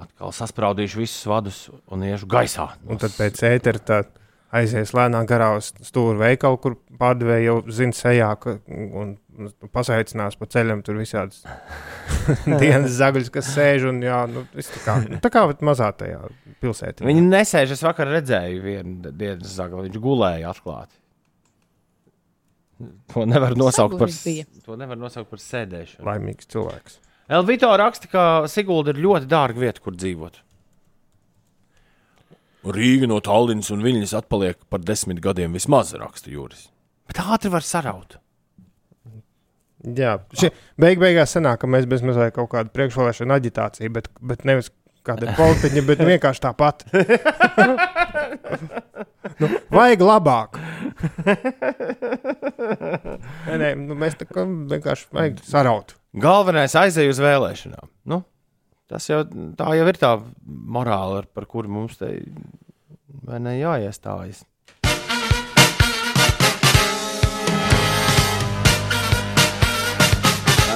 Atkal 0.00 0.32
saspraudīšu 0.32 1.02
visus 1.02 1.26
vadus 1.28 1.58
un 1.92 2.06
iešu 2.06 2.30
gaisā. 2.30 2.70
Un 2.88 3.02
tad 3.02 3.12
pēc 3.18 3.42
ētera 3.50 3.82
tā 3.84 3.98
aizies 4.56 4.94
lēnām 4.96 5.26
garā 5.28 5.50
uz 5.58 5.74
stūra 5.84 6.16
veikalu, 6.22 6.56
kur 6.62 6.78
pārdevēja 7.02 7.50
jau 7.50 7.58
zina 7.68 7.98
sejā, 7.98 8.30
ka, 8.40 8.56
un 8.70 9.18
un 9.40 9.70
pasveicinās 9.74 10.36
pa 10.38 10.48
ceļam 10.52 10.82
tur 10.86 11.00
visādas 11.00 11.42
dienas 12.62 12.94
zagļus, 12.98 13.32
kas 13.34 13.50
sēž 13.56 13.88
un 13.90 14.00
jā, 14.04 14.20
nu, 14.30 14.44
tā 14.54 14.84
kā, 14.84 14.96
nu, 15.06 15.20
tā 15.24 15.32
kā 15.32 15.44
mazā 15.66 15.90
tajā 15.96 16.22
pilsētā. 16.62 17.06
Viņi 17.08 17.26
nesēž. 17.26 17.74
Es 17.76 17.84
vakar 17.84 18.10
redzēju 18.12 18.64
vienu 18.64 19.12
dienas 19.12 19.56
zagli. 19.56 19.86
Viņš 19.88 20.02
gulēja 20.04 20.52
atklāti. 20.52 20.96
To 23.12 23.26
nevar 23.28 23.56
nosaukt 23.60 23.98
par, 24.00 24.12
to 24.64 24.76
nevar 24.80 24.96
nosaukt 24.96 25.28
par 25.32 25.42
sēdēšanu. 25.42 26.04
Laimīgs 26.06 26.48
cilvēks. 26.48 27.00
Elvito 27.30 27.68
raksta, 27.78 28.08
ka 28.10 28.22
Sigulda 28.50 28.94
ir 28.94 29.02
ļoti 29.04 29.28
dārga 29.30 29.62
vieta, 29.62 29.82
kur 29.84 29.94
dzīvot. 29.94 30.40
Rīga 32.74 33.08
no 33.08 33.20
Tallinas 33.24 33.70
un 33.72 33.84
Viņas 33.84 34.16
atpaliek 34.18 34.58
par 34.68 34.82
desmit 34.84 35.20
gadiem 35.24 35.54
vismaz, 35.56 35.94
raksta 35.96 36.32
Juris. 36.32 36.66
Bet 37.08 37.22
ātri 37.22 37.52
var 37.52 37.64
saraut. 37.66 38.18
Jā, 39.80 40.18
šie, 40.36 40.50
beig 40.80 40.98
beigās 41.00 41.32
sanāk, 41.36 41.62
ka 41.62 41.68
mēs 41.70 41.86
bez 41.88 42.02
mazliet 42.04 42.34
kaut 42.36 42.50
kādu 42.52 42.68
priekšvēlēšanu 42.76 43.32
aģitāciju, 43.38 43.92
bet, 43.96 44.10
bet 44.20 44.44
nevis 44.44 44.68
kāda 45.08 45.32
politiķa, 45.38 45.82
bet 45.88 46.02
vienkārši 46.04 46.42
tāpat. 46.44 46.84
nu, 49.40 49.48
vajag 49.72 50.02
labāk. 50.04 50.58
nē, 53.46 53.56
nē, 53.62 53.70
nu, 53.80 53.96
mēs 53.98 54.18
tā 54.20 54.26
kā 54.28 54.44
vienkārši 54.44 55.08
vajag 55.16 55.40
saraut. 55.48 55.94
Galvenais 56.20 56.74
aizēj 56.76 57.12
uz 57.12 57.20
vēlēšanām. 57.22 57.88
Nu, 58.10 58.20
tas 58.90 59.06
jau 59.08 59.22
jau 59.78 59.86
ir 59.90 60.00
tā 60.00 60.12
morāla, 60.44 61.22
ar- 61.22 61.30
par 61.32 61.46
kuru 61.50 61.70
mums 61.72 61.96
te 62.00 62.12
jāiestājas. 63.62 64.44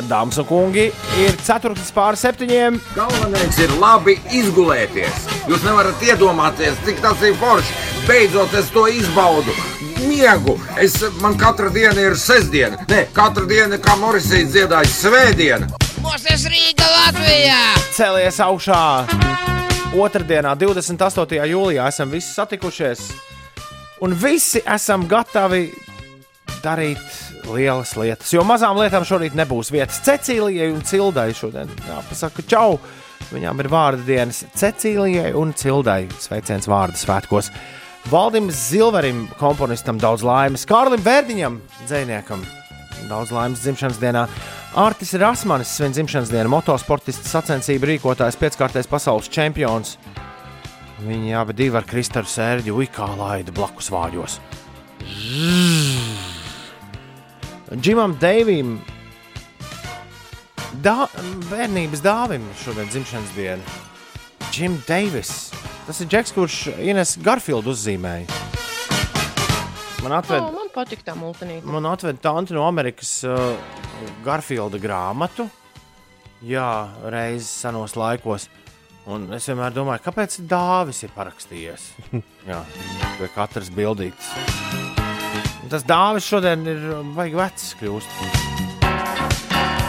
Dāmas 0.08 0.38
un 0.42 0.46
kungi, 0.48 0.88
ir 1.22 1.36
ceturklis 1.46 1.92
pār 1.94 2.18
septiņiem. 2.18 2.80
Galvenais 2.96 3.58
ir 3.62 3.74
labi 3.80 4.16
izgulēties. 4.34 5.28
Jūs 5.48 5.64
nevarat 5.66 6.02
iedomāties, 6.04 6.76
cik 6.86 7.00
tas 7.04 7.22
ir 7.26 7.36
forši. 7.40 7.76
Beidzot, 8.08 8.52
es 8.58 8.68
to 8.74 8.86
izbaudu. 8.90 9.54
Miegu. 10.04 10.58
Es, 10.80 10.98
man 11.22 11.38
katra 11.40 11.70
diena 11.72 12.02
ir 12.02 12.18
sestdiena. 12.20 12.82
Nē, 12.90 13.06
katra 13.16 13.46
diena, 13.48 13.78
kā 13.80 13.96
Morisija 14.00 14.48
dziedāja, 14.50 14.90
svētdiena. 14.92 15.70
Mūsu 16.04 16.50
Rīga 16.52 16.88
Latvijā! 16.98 17.60
Cēlies 17.96 18.40
augšā. 18.44 18.82
Otradienā, 19.94 20.56
28. 20.58 21.38
jūlijā, 21.48 21.86
esam 21.88 22.10
visi 22.12 22.34
satikušies. 22.34 23.06
Un 24.04 24.12
visi 24.18 24.60
esam 24.66 25.06
gatavi 25.08 25.68
darīt 26.64 27.23
lielas 27.48 27.94
lietas. 27.98 28.32
Jo 28.34 28.44
mazām 28.46 28.78
lietām 28.80 29.06
šorīt 29.06 29.36
nebūs 29.38 29.72
vietas. 29.74 30.00
Cecīlijai 30.06 30.70
un 30.74 30.82
Cildai 30.86 31.30
šodien 31.36 31.70
jāpasaka 31.88 32.44
čau. 32.48 32.78
Viņām 33.32 33.62
ir 33.62 33.70
vārdu 33.72 34.04
dienas 34.06 34.44
Cecīlijai 34.56 35.32
un 35.38 35.54
Cildai. 35.56 36.04
Sveiciens 36.20 36.68
vārdu 36.70 37.00
svētkos. 37.00 37.50
Valdim 38.12 38.50
Zilverim, 38.52 39.24
komponistam, 39.40 39.96
daudz 40.00 40.24
laimes. 40.26 40.66
Kārlim 40.68 41.00
Vērdiņam, 41.04 41.56
dziniekam, 41.86 42.42
daudz 43.08 43.32
laimes 43.32 43.62
dzimšanas 43.64 44.00
dienā. 44.02 44.26
Artis 44.76 45.14
Rasmanis, 45.16 45.70
svin 45.72 45.94
dzimšanas 45.94 46.32
dienu, 46.34 46.50
motosportists, 46.52 47.30
sacensību 47.32 47.88
rīkotājs, 47.94 48.36
pieckārtais 48.40 48.90
pasaules 48.90 49.30
čempions. 49.32 49.96
Viņi 51.04 51.34
abi 51.38 51.70
ar 51.70 51.88
Kristēnu 51.88 52.28
Sērģu 52.28 52.76
Uikā 52.82 53.08
laida 53.16 53.54
blakus 53.54 53.90
vāģos. 53.94 54.38
Džimam 57.74 58.14
Deivim, 58.20 58.76
dā, 60.84 61.08
bērnības 61.50 62.02
dāvim 62.04 62.44
šodien 62.62 62.90
dzimšanas 62.92 63.32
diena. 63.34 63.80
Džim 64.54 64.76
Deivis. 64.86 65.50
Tas 65.86 65.98
ir 66.00 66.08
Džeks, 66.12 66.32
kurš 66.36 66.58
Ines 66.78 67.16
Garfieldu 67.24 67.74
uzzīmēja. 67.74 68.42
Man 70.04 70.12
O, 70.12 70.18
atveda, 70.20 70.50
man 70.52 70.70
patīk 70.74 71.02
tā 71.04 71.16
multinīte. 71.16 71.64
man 71.66 71.86
atveda 71.88 72.20
tanti 72.20 72.54
no 72.54 72.66
Amerikas 72.68 73.16
uh, 73.26 73.56
Garfielda 74.24 74.78
grāmatu. 74.78 75.48
Jā, 76.44 76.68
reizes 77.08 77.48
senos 77.64 77.96
laikos. 77.96 78.50
Un 79.08 79.26
es 79.36 79.48
vienmēr 79.48 79.72
domāju, 79.76 80.04
kāpēc 80.06 80.38
Dāvis 80.48 81.02
ir 81.04 81.12
parakstījies. 81.16 81.90
Jā, 82.50 82.62
pie 83.18 83.32
katras 83.34 83.72
bildītes. 83.72 84.30
Tas 85.74 85.82
Dāvis 85.82 86.22
šodien 86.30 86.60
ir 86.70 86.82
vajag 87.16 87.32
vecs 87.34 87.72
kļūst. 87.80 88.10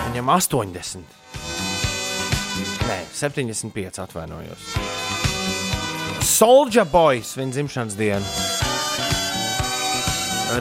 Viņam 0.07 0.31
80. 0.33 1.11
Nē, 2.87 2.95
75 3.13 3.99
atvainojos. 4.01 4.63
Soldier 6.25 6.89
Boys, 6.89 7.35
viņa 7.37 7.53
dzimšanas 7.59 7.99
diena. 7.99 8.25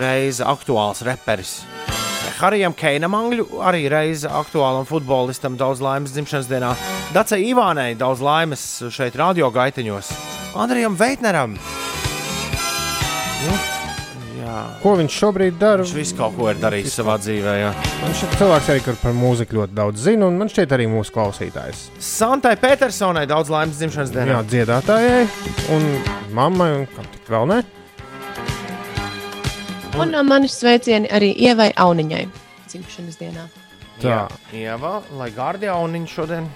Reiz 0.05 0.45
aktuāls 0.45 1.01
reperis. 1.09 1.63
Harijam 2.37 2.77
Keinam, 2.77 3.17
angļu 3.17 3.63
arī 3.65 3.87
reize 3.89 4.29
aktuālam 4.29 4.85
futbolistam, 4.85 5.57
daudz 5.57 5.81
laimes 5.81 6.13
dzimšanas 6.13 6.53
dienā. 6.53 6.77
Dacei 7.17 7.49
Ivānai 7.49 7.95
daudz 7.97 8.21
laimes 8.21 8.67
šeit, 8.93 9.17
radio 9.17 9.49
gaiteņos. 9.57 10.13
Andrijam 10.53 11.01
Veitneram. 11.01 11.57
Nu, 13.45 13.57
jā. 14.45 14.59
Ko 14.83 14.95
viņš 15.01 15.17
šobrīd 15.23 15.57
dara? 15.61 15.85
Viņš 15.85 15.95
visu 15.97 16.19
kaut 16.19 16.37
ko 16.37 16.51
ir 16.53 16.61
darījis 16.63 16.99
savā 17.01 17.17
dzīvē. 17.23 17.55
Jā. 17.61 17.71
Viņš 18.05 18.23
ir 18.27 18.37
cilvēks, 18.41 18.71
arī, 18.75 18.85
kur 18.85 18.99
par 19.01 19.17
mūziku 19.19 19.59
ļoti 19.61 19.79
daudz 19.81 20.05
zina, 20.07 20.29
un 20.29 20.39
man 20.41 20.53
šķiet 20.53 20.77
arī 20.77 20.89
mūsu 20.93 21.15
klausītājs. 21.17 21.87
Santai 22.05 22.55
Petersonai 22.61 23.25
daudz 23.31 23.53
laimes 23.55 23.81
dzimšanas 23.81 24.13
dienā. 24.15 24.37
Jā, 24.37 24.45
dziedātājai 24.53 25.25
un 25.75 25.89
mammai, 26.37 26.71
un 26.83 26.87
kam 26.95 27.09
tik 27.17 27.33
vēl 27.33 27.51
ne? 27.51 27.61
Un 29.95 30.11
no 30.11 30.25
manis 30.27 30.57
sveicieni 30.59 31.07
arī 31.15 31.29
Ievai 31.47 31.71
Auniņai 31.79 32.25
dzimšanas 32.67 33.21
dienā. 33.21 33.47
Tā. 34.03 34.25
Ieva, 34.51 34.99
lai 35.15 35.31
Guardiāniņš 35.35 36.15
šodien. 36.19 36.49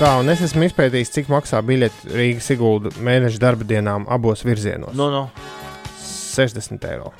Tā, 0.00 0.14
un 0.16 0.32
es 0.32 0.40
esmu 0.46 0.64
izpētījis, 0.64 1.12
cik 1.12 1.28
maksā 1.28 1.60
biļete 1.66 2.14
Rīgas 2.16 2.48
Sigulda 2.48 2.92
mēneša 3.04 3.42
darba 3.42 3.68
dienām 3.68 4.08
abos 4.08 4.46
virzienos. 4.48 4.96
Nu, 4.96 5.10
nu. 5.12 5.26
60 6.30 6.86
eiro. 6.90 7.12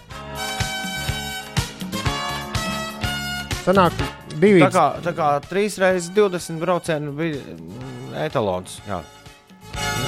Sanāk, 3.64 3.96
divi. 4.40 4.62
Tā 4.62 4.70
kā, 4.72 4.86
tā 5.04 5.14
kā 5.16 5.30
3 5.50 5.80
reizes 5.82 6.10
20 6.16 6.60
braucienu 6.62 7.12
bija 7.16 7.40
mm, 7.54 8.14
etalons. 8.26 8.78
Jā. 8.88 9.02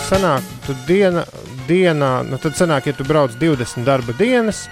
Sanāk, 0.08 0.46
tu 0.66 0.76
diena, 0.88 1.24
dienā, 1.68 2.12
nu 2.26 2.40
tad 2.42 2.56
sanāk, 2.58 2.90
ja 2.90 2.96
tu 2.96 3.06
brauc 3.08 3.36
20 3.40 3.86
darba 3.86 4.16
dienas, 4.18 4.66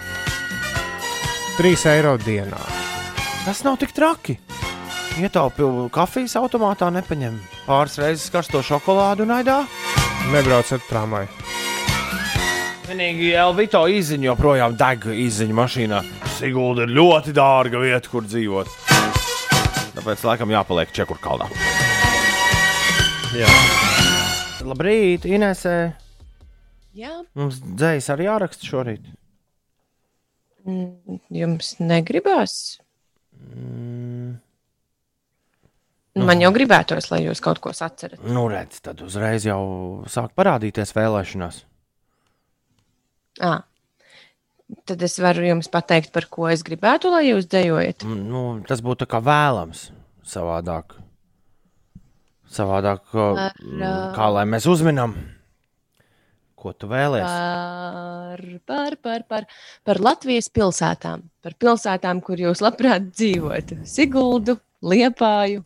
3 1.61 1.87
eiro 1.95 2.17
dienā. 2.25 2.61
Tas 3.45 3.63
nav 3.67 3.79
tik 3.81 3.95
traki. 3.97 4.39
Ietaupīju 5.21 5.89
kafijas 5.93 6.37
automātā, 6.39 6.89
nepaņem 6.95 7.41
pāris 7.71 7.99
reizes 8.01 8.31
karsto 8.33 8.63
šokolādu 8.67 9.27
un 9.27 9.37
aidā. 9.37 9.61
Nebrauc 10.33 10.73
ar 10.75 10.83
tramvaju. 10.89 11.29
Vienīgi 12.91 13.29
Elvito 13.39 13.85
izziņa 13.87 14.27
joprojām 14.33 14.75
deg 14.79 15.05
izziņa 15.15 15.55
mašīnā. 15.55 16.01
Sigulda 16.41 16.87
ir 16.89 16.95
ļoti 16.97 17.35
dārga 17.37 17.79
vieta, 17.85 18.11
kur 18.11 18.25
dzīvot. 18.27 18.71
Tāpēc 19.95 20.25
laikam 20.27 20.51
jāpaliek 20.51 20.91
Čekurkaldā. 20.97 21.47
Jā. 23.37 23.51
Labrīt, 24.67 25.27
Inesē. 25.31 25.77
Jā, 26.99 27.13
Mums 27.39 27.61
dzējas 27.63 28.11
arī 28.17 28.27
jāraksta 28.27 28.67
šorīt. 28.67 29.05
mm, 30.67 31.21
jums 31.31 31.77
negribās? 31.79 32.57
Mm, 33.39 34.35
Man 36.21 36.43
jau 36.43 36.51
gribētos, 36.53 37.07
lai 37.13 37.23
jūs 37.23 37.39
kaut 37.41 37.61
ko 37.63 37.71
atcerat. 37.71 38.19
nu, 38.27 38.49
redz, 38.51 38.81
tad 38.83 39.01
uzreiz 39.01 39.47
jau 39.47 40.03
sāk 40.11 40.35
parādīties 40.35 40.91
vēlēšanās. 40.93 41.63
À. 43.41 43.63
Tad 44.87 45.03
es 45.03 45.17
varu 45.19 45.43
jums 45.49 45.71
pateikt, 45.73 46.13
par 46.15 46.29
ko 46.31 46.47
es 46.51 46.63
gribētu, 46.67 47.11
lai 47.11 47.25
jūs 47.31 47.49
dzējojat. 47.51 48.05
Mm, 48.07 48.23
Nu, 48.31 48.43
tas 48.69 48.83
būtu 48.85 49.05
tā 49.05 49.11
kā 49.11 49.21
vēlams. 49.25 49.89
Savādāk. 50.31 50.95
Savādāk, 52.51 53.03
kā, 53.11 53.27
Par, 53.39 53.59
mm, 53.63 54.15
kā 54.15 54.29
lai 54.35 54.45
mēs 54.47 54.67
uzminam, 54.71 55.15
ko 56.61 56.73
tu 56.75 56.91
vēlēsies. 56.91 57.31
Par, 57.31 58.45
par, 58.67 58.97
par, 59.03 59.25
par, 59.31 59.47
par 59.87 60.03
Latvijas 60.03 60.51
pilsētām. 60.55 61.25
Par 61.43 61.57
pilsētām, 61.59 62.23
kur 62.23 62.43
jūs 62.43 62.63
labprāt 62.63 63.11
dzīvotu. 63.15 63.81
Siguldu, 63.89 64.59
Liepāju. 64.83 65.65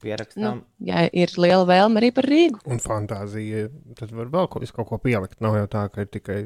Pierakstām. 0.00 0.42
Nu, 0.62 0.86
ja 0.88 1.06
ir 1.12 1.28
liela 1.36 1.66
vēlme 1.68 2.00
arī 2.00 2.08
par 2.16 2.24
Rīgu. 2.24 2.60
Un 2.66 2.78
fantāzija, 2.80 3.66
tad 3.98 4.10
var 4.16 4.26
vēl 4.32 4.48
kaut, 4.52 4.64
kaut 4.76 4.88
ko 4.88 4.98
pielikt. 4.98 5.40
Nav 5.44 5.56
jau 5.58 5.66
tā, 5.68 5.86
ka 5.92 6.00
ir 6.06 6.10
tikai 6.12 6.38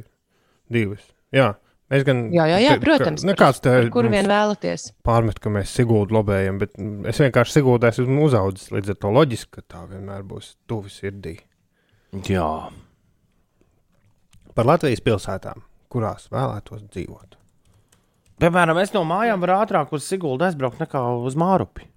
divas. 0.72 1.04
Jā, 1.34 1.52
mēs 1.92 2.04
gan. 2.08 2.24
Jā, 2.34 2.46
jā, 2.50 2.58
jā 2.64 2.76
protams. 2.82 3.22
ka- 3.22 3.30
Nekāds 3.32 3.60
te 3.62 3.74
kur 3.94 4.08
vien 4.10 4.26
vēlaties. 4.26 4.88
pārmet, 5.06 5.38
ka 5.40 5.50
mēs 5.54 5.70
Siguldu 5.74 6.14
lobējam, 6.18 6.58
bet 6.58 6.74
es 7.10 7.18
vienkārši 7.22 7.60
Siguldā 7.60 7.90
esmu 7.94 8.24
uzaudzis 8.26 8.70
līdz 8.74 8.90
ar 8.90 9.00
to 9.04 9.08
loģiski, 9.14 9.50
ka 9.50 9.62
tā 9.62 9.84
vienmēr 9.88 10.22
būs 10.26 10.54
tuvi 10.66 10.90
sirdī. 10.90 11.38
Jā, 12.30 12.70
Par 14.54 14.68
Latvijas 14.68 15.00
pilsētām, 15.02 15.62
kurās 15.90 16.28
vēlētos 16.30 16.84
dzīvot. 16.94 17.34
piemēram, 18.38 18.78
es 18.82 18.92
no 18.94 19.02
mājām 19.04 19.40
varu 19.42 19.56
ātrāk 19.64 19.92
uz 19.92 20.04
Siguldu 20.06 20.44
aizbraukt 20.46 20.78
nekā 20.78 21.00
uz 21.26 21.34
Mārupi. 21.34 21.88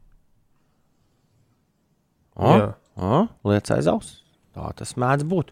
Lietas 2.38 3.75
aiz 3.77 3.89
auss. 3.91 4.15
Tā 4.57 4.71
tas 4.77 4.95
mēdz 4.97 5.25
būt. 5.29 5.51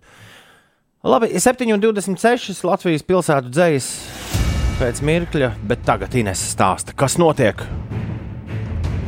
Labi, 1.05 1.29
7,26 1.38 2.63
Latvijas 2.65 3.05
pilsētu 3.05 3.51
dzējas 3.53 3.89
pēc 4.79 5.01
mirkļa, 5.05 5.51
bet 5.69 5.86
tagad 5.86 6.15
Ines 6.17 6.41
stāsta, 6.55 6.95
kas 6.97 7.19
notiek. 7.21 7.61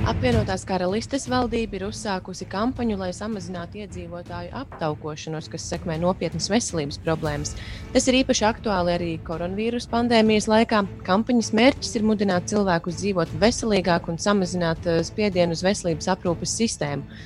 Apvienotās 0.07 0.61
karalistes 0.63 1.25
valdība 1.27 1.75
ir 1.75 1.83
uzsākusi 1.89 2.45
kampaņu, 2.47 2.95
lai 3.01 3.09
samazinātu 3.11 3.81
iedzīvotāju 3.81 4.53
aptaukošanos, 4.55 5.49
kas 5.51 5.65
sekmē 5.67 5.97
nopietnas 5.99 6.47
veselības 6.47 7.01
problēmas. 7.03 7.51
Tas 7.91 8.07
ir 8.07 8.21
īpaši 8.21 8.45
aktuāli 8.47 8.93
arī 8.93 9.09
koronavīrus 9.27 9.89
pandēmijas 9.91 10.47
laikā. 10.47 10.85
Kampaņas 11.09 11.51
mērķis 11.59 11.97
ir 11.99 12.07
mudināt 12.07 12.47
cilvēkus 12.53 13.01
dzīvot 13.01 13.35
veselīgāk 13.41 14.07
un 14.07 14.21
samazināt 14.23 14.87
eh, 14.87 15.01
spiedienu 15.03 15.57
uz 15.57 15.65
veselības 15.67 16.07
aprūpes 16.15 16.55
sistēmu. 16.61 17.19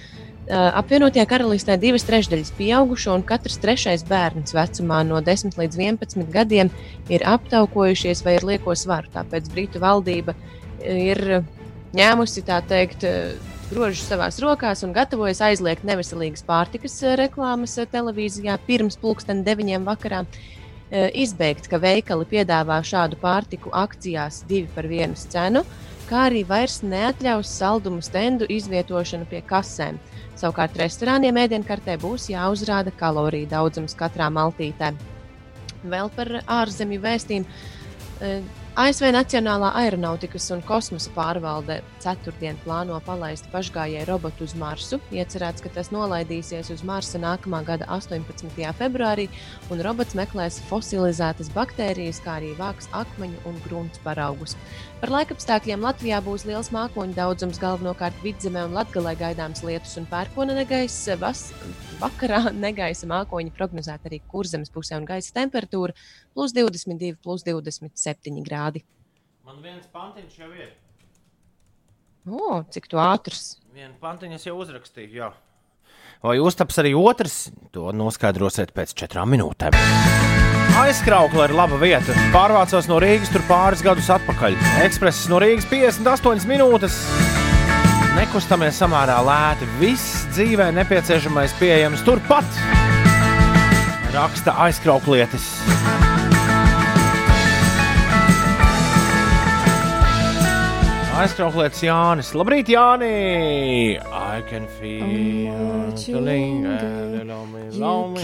Eh, 0.51 0.71
Apvienotajā 0.81 1.23
karalistē 1.31 1.77
divas 1.79 2.03
trešdaļas 2.03 2.51
pieaugušo 2.57 3.13
un 3.15 3.23
katrs 3.23 3.55
trešais 3.63 4.03
bērns 4.09 4.51
vecumā 4.57 4.99
no 5.07 5.21
10 5.23 5.55
līdz 5.55 5.79
11 5.79 6.27
gadiem 6.33 6.71
ir 7.07 7.23
aptaukojušies 7.23 8.25
vai 8.25 8.35
ir 8.35 8.47
lieko 8.49 8.75
svaru. 8.75 9.07
Tāpēc 9.15 9.47
Britu 9.53 9.79
valdība 9.79 10.35
ir 10.83 11.43
ņēmusi 11.95 12.43
tā 12.47 12.59
teikt, 12.67 13.07
grožus 13.71 14.03
savās 14.09 14.39
rokās 14.43 14.83
un 14.83 14.91
gatavojas 14.95 15.39
aizliegt 15.47 15.85
neveselīgas 15.87 16.43
pārtikas 16.47 16.97
eh, 17.05 17.15
reklāmas 17.19 17.77
eh, 17.79 17.87
televīzijā 17.91 18.57
pirms 18.67 18.99
pulksten 18.99 19.45
deviņiem 19.47 19.87
vakarā. 19.87 20.25
Eh, 20.91 21.07
Izbeigt, 21.23 21.69
ka 21.71 21.79
veikali 21.79 22.27
piedāvā 22.27 22.81
šādu 22.83 23.19
pārtiku 23.21 23.71
akcijās 23.71 24.43
divi 24.49 24.67
par 24.75 24.89
vienas 24.91 25.23
cenu, 25.31 25.63
kā 26.09 26.25
arī 26.27 26.43
vairs 26.47 26.81
neatļaus 26.83 27.53
saldumu 27.61 28.03
stendu 28.03 28.49
izvietošanu 28.51 29.29
pie 29.31 29.39
kasēm. 29.47 30.01
Savukārt 30.39 30.77
restorāniem 30.79 31.37
ēdienkartē 31.43 31.97
būs 32.01 32.29
jāuzrāda 32.31 32.93
kaloriju 32.97 33.49
daudzums 33.51 33.97
katrā 33.97 34.31
maltītē. 34.33 34.93
Vēl 35.83 36.09
par 36.15 36.39
ārzemju 36.45 37.01
vēstījumu. 37.03 37.61
Eh, 38.21 38.41
ASV 38.71 39.09
Nacionālā 39.11 39.73
aeronautikas 39.75 40.45
un 40.55 40.61
kosmosa 40.63 41.11
pārvalde 41.11 41.81
ceturtdien 41.99 42.55
plāno 42.63 42.95
palaist 43.03 43.49
pašgājēju 43.51 44.05
robotu 44.07 44.45
uz 44.47 44.53
Marsu. 44.55 45.01
Iecerēts, 45.11 45.59
ka 45.65 45.71
tas 45.75 45.89
nolaidīsies 45.91 46.69
uz 46.71 46.83
Marsa 46.87 47.19
nākamā 47.19 47.59
gada 47.67 47.89
18. 47.91 48.71
februārī, 48.79 49.27
un 49.67 49.83
robots 49.83 50.15
meklēs 50.15 50.61
fosilizētas 50.69 51.51
baktērijas, 51.51 52.21
kā 52.23 52.37
arī 52.39 52.53
vāks 52.61 52.87
akmeņu 52.95 53.43
un 53.51 53.59
grunts 53.65 53.99
paraugus. 54.05 54.55
Par 55.01 55.09
laikapstākļiem 55.09 55.81
Latvijā 55.81 56.19
būs 56.21 56.43
liels 56.45 56.67
mākoņu 56.69 57.15
daudzums, 57.17 57.57
galvenokārt 57.57 58.19
vidzemē 58.21 58.67
un 58.67 58.75
latgalē 58.77 59.15
gaidāms 59.17 59.63
lietus 59.65 59.95
un 59.97 60.05
pērkona 60.05 60.53
negaisa. 60.53 61.15
Vas, 61.17 61.47
vakarā 61.97 62.51
negaisa 62.53 63.09
mākoņi 63.09 63.49
prognozēta 63.57 64.11
arī 64.11 64.19
kurzemes 64.29 64.69
pusē 64.69 64.99
un 65.01 65.07
gaisa 65.09 65.33
temperatūra 65.39 65.97
plus 66.37 66.53
22, 66.53 67.15
plus 67.17 67.41
27 67.47 68.45
grādi. 68.45 68.83
Man 69.41 69.57
viens 69.65 69.89
pantiņš 69.89 70.37
jau 70.37 70.51
ir. 70.53 70.69
O, 72.29 72.61
cik 72.69 72.85
tu 72.93 73.01
ātrs! 73.01 73.55
Vienu 73.73 73.97
pantiņu 74.05 74.37
es 74.37 74.45
jau 74.45 74.53
uzrakstīju. 74.61 75.15
Jā. 75.17 75.31
Vai 76.21 76.35
uztaps 76.37 76.77
arī 76.77 76.91
otrs? 76.93 77.49
To 77.73 77.89
noskaidrosiet 77.97 78.75
pēc 78.77 78.93
četrām 78.93 79.31
minūtēm. 79.33 79.73
Aizkraukla 80.77 81.47
ir 81.49 81.55
laba 81.57 81.79
vieta. 81.81 82.13
Pārvācos 82.33 82.85
no 82.89 82.99
Rīgas 83.01 83.31
tur 83.33 83.41
pāris 83.49 83.81
gadus 83.81 84.09
atpakaļ. 84.13 84.53
Ekspress 84.85 85.25
no 85.31 85.41
Rīgas 85.41 85.65
58 85.71 86.45
minūtes. 86.49 86.99
Nekustamies 88.13 88.77
samērā 88.77 89.17
lēti. 89.25 89.69
Viss 89.81 90.27
dzīvē 90.35 90.69
nepieciešamais 90.77 91.57
pieejams 91.57 92.05
turpat. 92.05 92.61
Raksta 94.13 94.53
aizkrauklietis. 94.67 95.49
Aizkrauklietis 101.21 101.83
Jānis. 101.85 102.31
Labrīt, 102.33 102.65
Jāni! 102.73 103.99
I 104.01 104.41
can 104.49 104.65
feel 104.65 105.93
the 105.93 106.19
linger, 106.19 107.23
lonely, 107.23 107.69
lonely. 107.77 108.23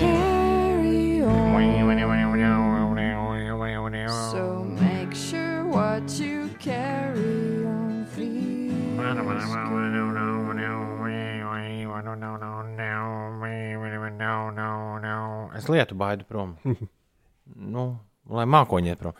So 4.31 4.63
make 4.63 5.13
sure 5.13 5.67
what 5.67 6.09
you 6.17 6.49
carry 6.57 7.67
Es 15.55 15.69
lietu 15.69 15.95
baidu 15.95 16.25
prom. 16.25 16.57
nu, 17.77 17.87
lai 18.25 18.45
mākoņi 18.49 18.89
iet 18.89 18.99
prom. 19.05 19.13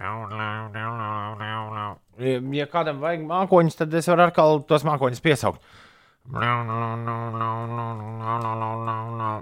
Ja, 0.00 1.97
ja 2.18 2.66
kādam 2.66 2.98
vajag 3.02 3.22
mākoņus, 3.28 3.76
tad 3.78 3.94
es 3.94 4.08
varu 4.10 4.22
atkal 4.26 4.60
tos 4.68 4.84
mākoņus 4.86 5.22
piesaukt. 5.24 5.60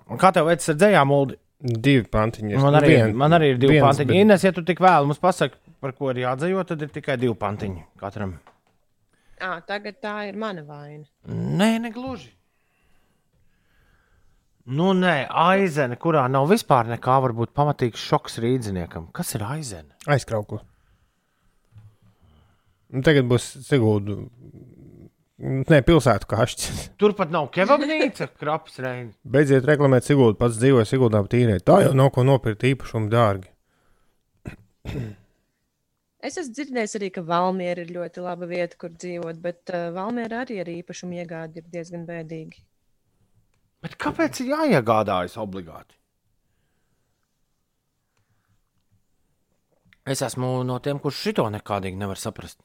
Un 0.08 0.20
kā 0.20 0.30
tev 0.34 0.46
veicas 0.50 0.68
ar 0.72 0.78
dzējām, 0.78 1.10
Ulu? 1.16 1.34
Divi 1.56 2.04
pantiņi. 2.12 2.58
Man 2.60 2.74
arī, 2.76 2.90
Vien- 2.92 3.14
man 3.16 3.32
arī 3.32 3.46
ir 3.54 3.58
divi 3.58 3.72
viens, 3.78 3.86
pantiņi. 3.86 4.06
bet- 4.06 4.16
Ines, 4.16 4.42
ja 4.44 4.52
tu 4.52 4.62
tik 4.62 4.78
vēlu 4.78 5.06
mums 5.08 5.18
pasaki, 5.18 5.54
par 5.80 5.92
ko 5.92 6.10
ir 6.10 6.16
jādzējo, 6.16 6.66
tad 6.66 6.82
ir 6.82 6.88
tikai 6.88 7.16
divi 7.18 7.34
pantiņi 7.34 7.82
katram. 7.98 8.38
À, 9.40 9.60
tagad 9.66 9.94
tā 10.02 10.28
ir 10.28 10.36
mana 10.36 10.62
vaina. 10.62 11.04
Nē, 11.26 11.80
negluži. 11.80 12.30
Nu, 14.66 14.92
nē, 14.92 15.28
aizene, 15.30 15.96
kurā 15.96 16.28
nav 16.30 16.48
vispār 16.48 16.86
nekā, 16.86 17.20
var 17.22 17.32
būt 17.32 17.52
pamatīgs 17.54 17.96
šoks 18.02 18.38
rīzniekam. 18.42 19.12
Kas 19.12 19.34
ir 19.34 19.40
aizene? 19.40 19.92
Aizkrauklu. 20.06 20.60
Un 22.94 23.02
Tagad 23.06 23.26
būs 23.30 23.48
Sigūda. 23.66 24.20
Nē, 25.36 25.82
pilsētu 25.84 26.28
kašķis. 26.30 26.84
Turpat 27.00 27.32
nav 27.34 27.50
kebabnīca, 27.54 28.30
krapas 28.40 28.78
reini. 28.80 29.12
Beidziet 29.26 29.66
reklamēt 29.68 30.06
Sigūdu. 30.06 30.38
Pats 30.40 30.56
dzīvoja 30.60 30.86
Sigūdā 30.88 31.20
tīrē. 31.32 31.58
Tā 31.60 31.82
jau 31.84 31.92
nav 31.98 32.12
ko 32.14 32.24
nopirkt 32.24 32.64
īpašumu 32.70 33.12
dārgi. 33.12 33.52
Es 36.26 36.34
esmu 36.40 36.56
dzirdējis 36.56 36.96
arī, 36.98 37.08
ka 37.14 37.22
Valmiera 37.22 37.84
ir 37.84 37.90
ļoti 37.94 38.22
laba 38.24 38.48
vieta, 38.50 38.74
kur 38.80 38.90
dzīvot, 38.90 39.36
bet 39.44 39.70
uh, 39.70 39.92
Valmiera 39.94 40.40
arī 40.42 40.56
ar 40.58 40.70
īpašumu 40.72 41.20
iegādi 41.20 41.60
ir 41.60 41.68
diezgan 41.70 42.02
bēdīgi. 42.08 42.64
Bet 43.84 43.94
kāpēc 44.02 44.40
ir 44.42 44.48
jāiegādājas 44.50 45.36
obligāti? 45.38 45.94
Es 50.06 50.24
esmu 50.26 50.64
no 50.66 50.80
tiem, 50.82 50.98
kurš 51.02 51.20
šito 51.28 51.46
nekādīgi 51.52 52.00
nevar 52.00 52.18
saprast. 52.18 52.58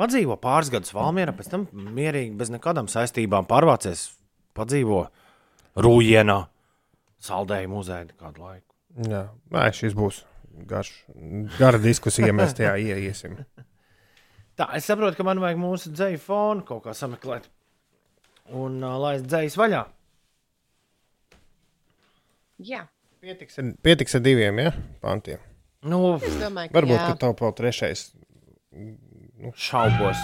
Padzīvo 0.00 0.36
pāris 0.40 0.70
gadus 0.72 0.94
Valmjerā, 0.96 1.34
pēc 1.36 1.50
tam 1.52 1.66
mierīgi, 1.96 2.32
bez 2.40 2.52
nekādām 2.52 2.88
saistībām 2.88 3.48
pārvācies, 3.50 4.06
padzīvo 4.56 5.04
Rūjienā, 5.76 6.38
saldēju 7.22 7.70
muzejā 7.70 8.06
kādu 8.16 8.46
laiku. 8.46 8.66
Jā, 9.06 9.26
Nē, 9.52 9.66
šis 9.76 9.94
būs 9.94 10.22
garš, 10.70 10.94
gara 11.58 11.78
diskusija, 11.82 12.30
ja 12.30 12.36
mēs 12.36 12.56
tajā 12.58 12.74
ieiesim. 12.80 13.36
Tā, 14.58 14.70
es 14.76 14.88
saprotu, 14.88 15.18
ka 15.20 15.24
man 15.28 15.40
vajag 15.40 15.60
mūsu 15.60 15.92
dzēju 15.92 16.20
fonu 16.24 16.64
kaut 16.68 16.82
kā 16.88 16.96
sameklēt 16.96 17.46
un 18.56 18.80
uh, 18.82 18.96
laist 19.00 19.28
dzējas 19.28 19.56
vaļā. 19.60 19.84
Jā, 22.66 22.82
Pietiks 23.20 23.58
ar, 23.60 23.66
pietiks 23.84 24.16
ar 24.16 24.22
diviem 24.24 24.58
ja? 24.62 24.70
pantiem. 25.04 25.40
Nu, 25.84 26.16
es 26.24 26.36
domāju, 26.40 26.72
Varbūt, 26.72 26.96
jā. 26.96 27.08
ka 27.08 27.18
tev 27.20 27.34
vēl 27.36 27.52
trešais. 27.56 28.04
Šaubos. 29.56 30.20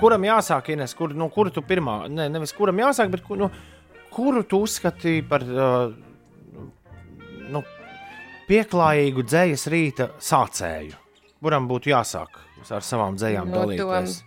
Kuram 0.00 0.26
jāsāk, 0.26 0.72
Ines, 0.74 0.94
kur, 0.98 1.14
nu, 1.16 1.28
kuru 1.32 1.52
tu 1.54 1.62
pirmā, 1.64 2.04
ne, 2.10 2.26
nevis 2.32 2.52
kuram 2.56 2.80
jāsāk, 2.82 3.12
bet 3.12 3.22
kur, 3.26 3.38
nu, 3.40 3.50
kuru 4.14 4.42
tu 4.48 4.64
uzskatīji 4.66 5.24
par 5.30 5.44
uh, 5.46 5.94
nu, 7.54 7.62
pieklājīgu 8.48 9.24
dzējas 9.24 9.66
rīta 9.72 10.10
sācēju? 10.22 11.00
Kuram 11.44 11.68
būtu 11.68 11.92
jāsāk 11.92 12.40
ar 12.72 12.84
savām 12.84 13.18
dzējām 13.20 13.50
No 13.52 13.64
dalīties? 13.64 14.22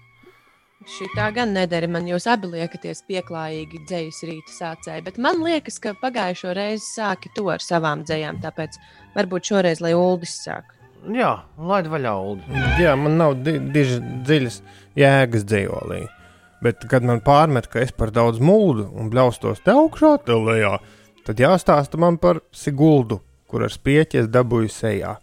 Šī 0.88 1.08
tā 1.18 1.26
gan 1.36 1.51
nedara. 1.55 1.88
Man 1.89 2.05
jūs 2.08 2.28
abi 2.30 2.51
liekaties 2.51 3.01
pieklājīgi 3.10 3.82
dzējas 3.89 4.22
rīta 4.30 4.53
sācēji, 4.53 5.03
bet 5.10 5.18
man 5.20 5.41
liekas, 5.43 5.82
ka 5.84 5.95
pagājušo 5.99 6.53
reizi 6.55 6.86
sāki 6.86 7.34
to 7.36 7.47
ar 7.51 7.64
savām 7.66 8.05
dzējām. 8.08 8.39
Tāpēc 8.45 8.78
varbūt 9.18 9.51
šoreiz, 9.51 9.82
lai 9.84 9.95
Uldis 9.97 10.38
sāk. 10.45 10.77
Jā, 11.14 11.32
laid 11.58 11.88
vaļā, 11.91 12.14
Ulu. 12.20 12.62
Jā, 12.82 12.95
man 13.00 13.18
nav 13.20 13.38
di 13.45 13.58
diži 13.74 14.00
dziļas 14.28 14.62
jēgas 14.98 15.45
dzējolī. 15.48 16.02
Bet, 16.64 16.82
kad 16.89 17.06
man 17.06 17.22
pārmet, 17.22 17.70
ka 17.70 17.84
es 17.84 17.93
par 17.93 18.12
daudz 18.14 18.41
mūdu 18.41 18.88
un 18.98 19.12
bļaustos 19.14 19.62
te 19.64 19.76
augšā, 19.76 20.16
te 20.26 20.36
lejā, 20.36 20.74
tad 21.28 21.39
jāstāsta 21.39 22.00
man 22.02 22.18
par 22.18 22.41
Siguldu, 22.52 23.22
kur 23.48 23.64
ar 23.68 23.74
spieķi 23.74 24.24
es 24.24 24.30
dabūju 24.34 24.74
sejā. 24.74 25.14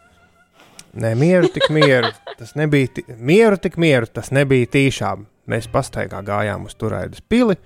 Nē, 0.94 1.10
mieru 1.18 1.50
tik 1.52 1.66
mieru, 1.74 2.12
tas 2.38 2.54
nebija, 2.58 3.02
mieru 3.18 3.58
tik 3.60 3.76
mieru, 3.82 4.06
tas 4.06 4.30
nebija 4.34 4.70
tīšām. 4.76 5.26
Mēs 5.50 5.68
pastaigā 5.68 6.22
gājām 6.24 6.64
uz 6.70 6.78
turēdas 6.80 7.20
pili, 7.28 7.58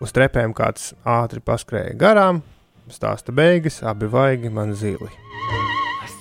uz 0.00 0.14
trepēm 0.16 0.54
kāds 0.56 0.94
ātri 1.04 1.42
paskrēja 1.44 1.98
garām, 2.00 2.40
stāsta 2.88 3.34
beigas, 3.34 3.82
abi 3.84 4.08
vaigi 4.08 4.52
man 4.52 4.72
zili. 4.78 5.10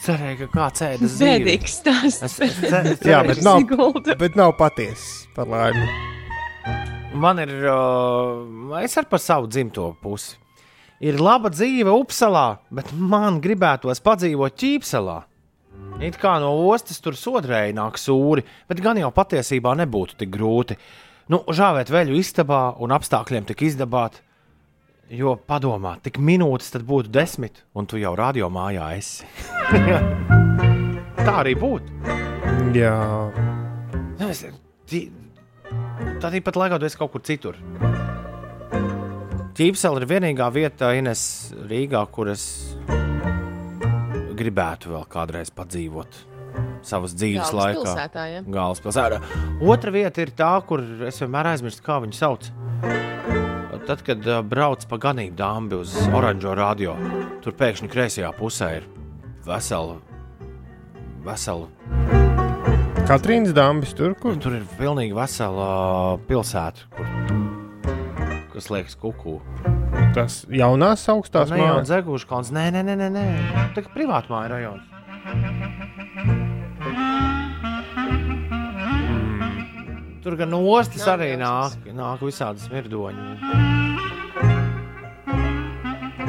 Cerēju, 0.01 0.47
ka 0.47 0.47
kāds 0.55 0.81
ēda 0.87 1.09
zīli. 1.15 1.45
Bēdīgs 1.45 1.75
tas 1.85 2.21
Es, 2.25 2.37
es, 2.41 2.55
cer- 2.61 2.87
es 2.93 3.01
Jā, 3.05 3.21
cerēju, 3.21 3.27
bet 3.33 3.43
nav, 3.45 3.59
Sigulda. 3.61 4.15
bet 4.21 4.37
nav 4.39 4.53
patiesa 4.59 5.27
par 5.35 5.49
laimi. 5.51 5.87
Man 7.21 7.41
ir, 7.43 7.51
uh, 7.69 8.77
es 8.81 8.95
arī 8.97 9.09
par 9.11 9.19
savu 9.21 9.49
dzimto 9.51 9.91
pusi. 10.01 10.37
Ir 11.01 11.17
laba 11.21 11.49
dzīve 11.49 11.89
Upsalā, 11.97 12.59
bet 12.73 12.91
man 12.93 13.39
gribētos 13.41 14.01
padzīvot 14.05 14.53
Ķīpselā. 14.61 15.19
It 16.01 16.17
kā 16.21 16.35
no 16.41 16.51
ostas 16.71 17.01
tur 17.01 17.13
sodrēji 17.17 17.73
nāk 17.77 17.97
sūri, 18.01 18.43
bet 18.69 18.81
gan 18.81 18.97
jau 19.01 19.09
patiesībā 19.13 19.73
nebūtu 19.81 20.17
tik 20.21 20.31
grūti. 20.33 20.77
Nu, 21.29 21.41
žāvēt 21.49 21.89
veļu 21.93 22.17
istabā 22.21 22.61
un 22.81 22.93
apstākļiem 22.95 23.45
tik 23.49 23.61
izdabāt, 23.69 24.19
jo 25.11 25.35
padomā, 25.47 25.97
tik 26.03 26.17
minūtes 26.23 26.71
tad 26.73 26.85
būtu 26.87 27.11
desmit, 27.11 27.63
un 27.75 27.85
tu 27.89 27.99
jau 28.01 28.13
radio 28.17 28.49
mājā 28.53 28.91
esi. 28.97 29.27
Tā 31.25 31.33
arī 31.43 31.55
būtu. 31.59 31.91
Jā, 32.75 32.95
Nu, 34.21 34.29
es- 34.29 34.45
ti- 34.87 35.09
Tad 36.21 36.33
īpat 36.37 36.57
laikā 36.59 36.77
tu 36.79 36.85
esi 36.85 36.97
kaut 36.99 37.11
kur 37.13 37.21
citur. 37.25 37.55
Ķīpsela 39.57 40.01
ir 40.01 40.05
vienīgā 40.09 40.47
vieta 40.53 40.91
Ines 40.97 41.23
Rīgā, 41.69 42.03
kur 42.13 42.29
es 42.31 42.43
gribētu 44.37 44.93
vēl 44.93 45.05
kādreiz 45.11 45.51
padzīvot 45.53 46.19
savas 46.85 47.13
dzīves 47.17 47.51
laikā. 47.53 47.81
Galvaspilsētā, 47.83 48.23
ja? 48.31 48.41
Galvaspilsētā. 48.47 49.19
Otra 49.61 49.91
vieta 49.93 50.21
ir 50.23 50.31
tā, 50.37 50.51
kur 50.65 50.81
es 51.07 51.19
vienmēr 51.21 51.51
aizmirstu, 51.53 51.83
kā 51.85 51.99
viņu 52.05 52.17
sauc. 52.17 52.47
Tad, 53.87 54.03
kad 54.05 54.25
brauc 54.47 54.83
pa 54.87 54.97
ganību 55.01 55.35
dāmbi 55.39 55.79
uz 55.81 55.95
oranžo 56.13 56.53
radio, 56.57 56.93
tur 57.43 57.55
pēkšņi 57.57 57.89
kreisajā 57.91 58.29
pusē 58.37 58.69
ir 58.79 58.85
vesela, 59.47 59.97
vesela 61.25 61.67
Katrīnas 63.09 63.51
dāmas 63.57 63.91
tur, 63.97 64.13
kur 64.15 64.37
Tur 64.39 64.59
ir 64.59 64.67
pilnīgi 64.77 65.15
vesela 65.17 66.19
pilsēta, 66.29 66.85
kur, 66.95 67.09
kas 68.53 68.69
liekas 68.71 68.95
kuku. 69.01 69.39
tas 70.15 70.45
jaunās 70.47 71.03
augstās 71.11 71.49
Tā 71.51 71.57
jau 71.59 71.73
mājas. 71.73 71.89
dzeguši 71.89 72.27
kalns. 72.29 72.53
Nē, 72.55 72.69
nē, 72.71 72.85
nē, 72.87 73.09
nē, 73.11 73.25
tā 73.75 73.83
kā 73.83 73.91
privāta 73.95 74.31
māja 74.31 74.77
Tur 80.21 80.35
gan 80.37 80.51
no 80.53 80.59
ostas 80.69 81.01
arī 81.09 81.31
nāk, 81.39 81.79
nāk 81.97 82.21
visādi 82.21 82.61
smirdoņi. 82.61 83.23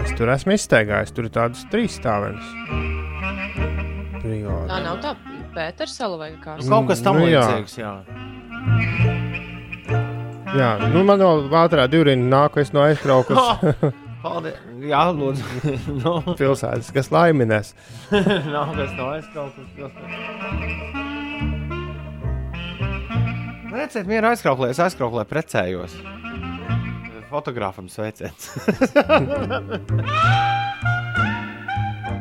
Es 0.03 0.15
tur 0.17 0.33
esmu 0.33 0.57
izteigājis, 0.57 1.13
tur 1.13 1.29
ir 1.29 1.35
tādas 1.35 1.67
trīs 1.73 1.99
stāvenes. 2.01 2.47
Tā 4.23 4.79
nav 4.81 5.03
tā 5.05 5.13
Pēters 5.53 5.93
sala 5.99 6.17
vai 6.17 6.31
kā. 6.41 6.57
Nu, 6.57 6.69
Kaut 6.71 6.89
kas 6.89 7.03
tam 7.05 7.19
Nu, 7.21 7.27
jā. 7.29 7.43
līdzīgs, 7.45 7.75
jā. 7.77 7.93
Jā, 10.57 10.71
nu 10.93 11.03
man 11.05 11.21
vēl 11.21 11.45
ātrā 11.61 11.85
divrina 11.93 12.25
nāk, 12.33 12.57
es 12.61 12.73
no 12.73 12.85
aizkraukas 12.87 13.37
Paldies! 14.23 14.59
Jā, 14.87 15.03
lūdzu. 15.13 15.43
no, 16.03 16.13
pilsētas, 16.39 16.93
kas 16.95 17.11
laiminēs. 17.13 17.75
nav 18.55 18.73
kas 18.79 18.95
no 18.97 19.09
aizkraukas. 19.17 21.11
Reciet, 23.73 24.07
mieru 24.09 24.29
aizkrauklē, 24.33 24.69
es 24.75 24.81
aizkrauklē 24.83 25.25
precējos. 25.29 25.95
Fotogrāfam 27.33 27.87
sveiciens. 27.89 28.51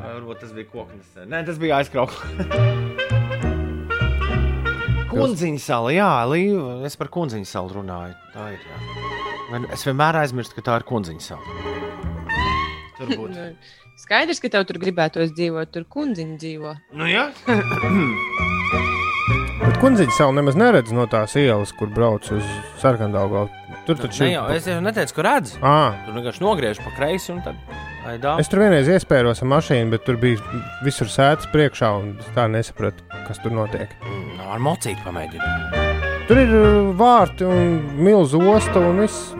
Varbūt 0.05 0.39
tas 0.43 0.53
bija 0.55 0.69
koknis. 0.71 1.09
Nē, 1.27 1.41
tas 1.49 1.59
bija 1.59 1.81
aizkrauklē. 1.81 2.47
Kundziņa 5.11 5.59
sala, 5.59 5.91
jā, 5.91 6.07
Līva. 6.31 6.77
Es 6.87 6.95
par 6.95 7.09
kundziņa 7.11 7.49
salu 7.49 7.73
runāju. 7.81 8.15
Tā 8.31 8.47
ir. 8.55 8.63
Jā. 8.63 8.77
Man- 9.51 9.67
Es 9.75 9.83
vienmēr 9.83 10.21
aizmirstu, 10.21 10.55
ka 10.55 10.61
tā 10.69 10.77
ir 10.79 10.87
kundziņa 10.87 11.21
sala. 11.21 11.43
Tur 12.97 13.07
būtu. 13.17 13.35
Nu, 13.91 14.07
Skaidrs, 14.07 14.39
ka 14.41 14.49
tev 14.49 14.63
tur 14.65 14.79
gribētos 14.81 15.29
dzīvot, 15.37 15.69
tur 15.75 15.83
kundziņa 15.85 16.37
dzīvo. 16.41 16.71
Nu, 16.97 17.05
jā. 17.11 17.27
Bet 19.61 19.77
kundziņš 19.81 20.15
savu 20.17 20.33
nemaz 20.35 20.55
neredz 20.57 20.91
no 20.95 21.05
tās 21.09 21.35
ielas, 21.39 21.71
kur 21.77 21.89
brauc 21.93 22.25
uz 22.33 22.45
sarkandaugu. 22.81 23.45
Tur 23.85 23.99
taču 24.01 24.25
jau, 24.29 24.43
es 24.53 24.65
jau 24.69 24.79
neteicu, 24.83 25.15
ka 25.17 25.25
redzu. 25.25 25.59
À, 25.65 25.93
Tur 26.05 26.17
vienkārši 26.17 26.43
nogriež 26.43 26.81
pa 26.83 26.93
kreisi 26.97 27.31
un 27.33 27.41
tad 27.45 27.57
aidā. 28.09 28.35
es 28.41 28.49
tur 28.51 28.61
vienreiz 28.63 28.89
iespējos 28.89 29.41
ar 29.45 29.49
mašīnu, 29.53 29.93
bet 29.93 30.05
tur 30.07 30.17
bija 30.21 30.41
visur 30.85 31.09
sēdes 31.13 31.49
priekšā, 31.53 31.91
un 32.01 32.11
es 32.21 32.29
tā 32.35 32.47
nesapratu, 32.51 33.05
kas 33.27 33.41
tur 33.43 33.53
notiek. 33.57 33.93
Nu, 34.37 34.49
ar 34.49 34.61
mocīti 34.61 35.01
pamēģinu. 35.05 35.87
Tur 36.29 36.41
ir 36.41 36.53
uh, 36.57 36.91
vārti 36.97 37.45
un 37.49 37.79
milzu 38.01 38.41
osta 38.53 38.81
un 38.81 39.01
viss. 39.05 39.33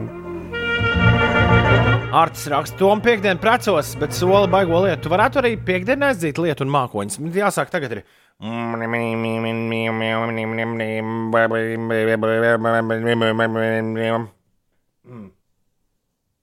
Artis 2.12 2.44
raksta, 2.52 2.76
Tom, 2.78 3.00
piekdienu 3.00 3.40
precos, 3.40 3.94
bet 4.02 4.12
sola 4.14 4.44
baigo 4.52 4.82
lietu. 4.84 5.06
Tu 5.06 5.12
varētu 5.14 5.40
arī 5.40 5.54
piekdienu 5.56 6.10
aizdzīt 6.10 6.42
lietu 6.44 6.66
un 6.66 6.74
mākoņus. 6.74 7.22
Jāsāk 7.38 7.72
tagad 7.72 7.94
ir. 7.96 8.02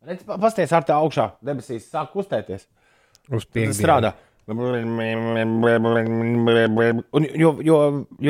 Redz, 0.09 0.23
pa- 0.25 0.39
Pasties 0.41 0.73
ar 0.73 0.85
tā 0.89 0.95
augšā, 0.97 1.33
debesīs 1.45 1.89
sāk 1.91 2.13
kustēties. 2.15 2.67
Uz 3.31 3.45
piekdienu. 3.45 3.75
strādā. 3.77 4.13
Un, 7.13 7.27
jo, 7.37 7.51
jo 7.61 7.61
jo 7.61 7.79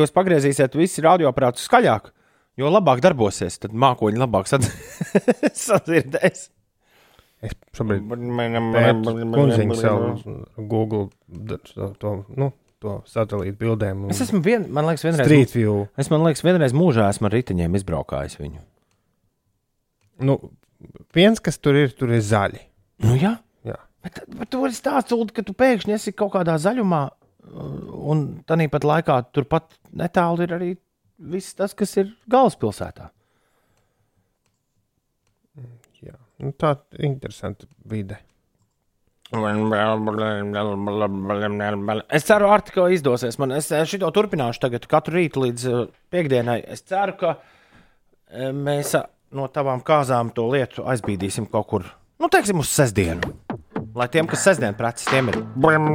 jūs 0.00 0.10
pagriezīsiet 0.16 0.74
visi 0.74 1.04
radioaparātus 1.04 1.68
skaļāk, 1.68 2.08
jo 2.58 2.70
labāk 2.74 2.98
darbosies. 3.04 3.58
Tad 3.62 3.70
mākoņi 3.78 4.18
labāk 4.18 4.48
sad- 4.50 4.66
sadzirdēs. 5.66 6.48
Es 7.46 7.54
šobrīd 7.78 8.02
kundziņu 9.36 9.76
savu 9.78 10.08
Google 10.66 11.04
to, 12.02 12.24
nu, 12.34 12.48
to 12.82 12.98
satelītu 13.10 13.58
bildēm. 13.58 14.06
Es 14.12 14.20
esmu 14.22 14.40
vien, 14.44 14.66
man 14.74 14.86
liekas, 14.88 15.04
vienreiz, 15.06 15.26
Street 15.26 15.54
View. 15.56 15.86
es 15.98 16.10
man 16.12 16.22
liekas, 16.26 16.44
vienreiz 16.46 16.74
mūžā 16.76 17.08
esmu 17.12 17.28
ar 17.28 17.34
riteņiem 17.34 17.74
izbraukājis 17.80 18.38
viņu. 18.38 18.62
Nu, 20.28 20.38
viens, 21.14 21.40
kas 21.42 21.58
tur 21.62 21.78
ir, 21.78 21.92
tur 21.98 22.12
ir 22.14 22.22
zaļi. 22.24 22.62
Nu, 23.06 23.14
jā, 23.18 23.36
Jā. 23.66 23.76
bet, 24.02 24.22
bet 24.30 24.50
tu 24.50 24.62
vari 24.62 24.74
stāstīt, 24.74 25.34
ka 25.34 25.44
tu 25.46 25.54
pēkšņi 25.58 25.94
esi 25.94 26.14
kaut 26.14 26.32
kādā 26.34 26.56
zaļumā, 26.58 27.02
un 27.48 28.24
tāpat 28.46 28.86
laikā 28.86 29.20
turpat 29.34 29.78
netālu 29.94 30.46
ir 30.46 30.54
arī 30.58 30.70
viss 31.18 31.54
tas, 31.58 31.74
kas 31.74 31.96
ir 31.98 32.10
galvaspilsētā. 32.30 33.10
Jā. 36.02 36.14
Nu, 36.38 36.52
tā 36.54 36.76
ir 36.94 37.08
interesanta 37.10 37.66
vide. 37.90 38.20
Es 42.16 42.24
ceru, 42.28 42.48
ka 42.72 42.86
izdosies. 42.94 43.36
Man, 43.40 43.52
es 43.58 43.68
šo 43.68 44.12
turpināšu 44.14 44.62
tagad 44.64 44.88
katru 44.88 45.18
rītu 45.18 45.44
līdz 45.44 45.66
uh, 45.68 45.84
piekdienai. 46.14 46.62
Es 46.64 46.86
ceru, 46.88 47.16
ka 47.20 47.34
uh, 47.36 48.48
mēs 48.56 48.94
uh, 48.96 49.04
no 49.36 49.50
tavām 49.52 49.84
kāzām 49.84 50.32
to 50.32 50.48
lietu 50.54 50.86
aizbīdīsim 50.88 51.50
kaut 51.52 51.68
kur, 51.74 51.92
nu, 52.16 52.32
teiksim, 52.32 52.64
uz 52.64 52.72
sestdienu. 52.72 53.36
Lai 53.94 54.08
tiem, 54.12 54.26
kas 54.28 54.42
sestdien 54.44 54.74
preces, 54.76 55.06
tiem 55.08 55.28
ir. 55.30 55.36
Man 55.56 55.86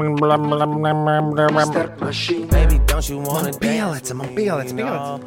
pielica, 3.60 4.16
man 4.18 4.30
pielica, 4.36 4.76
pielica. 4.76 5.20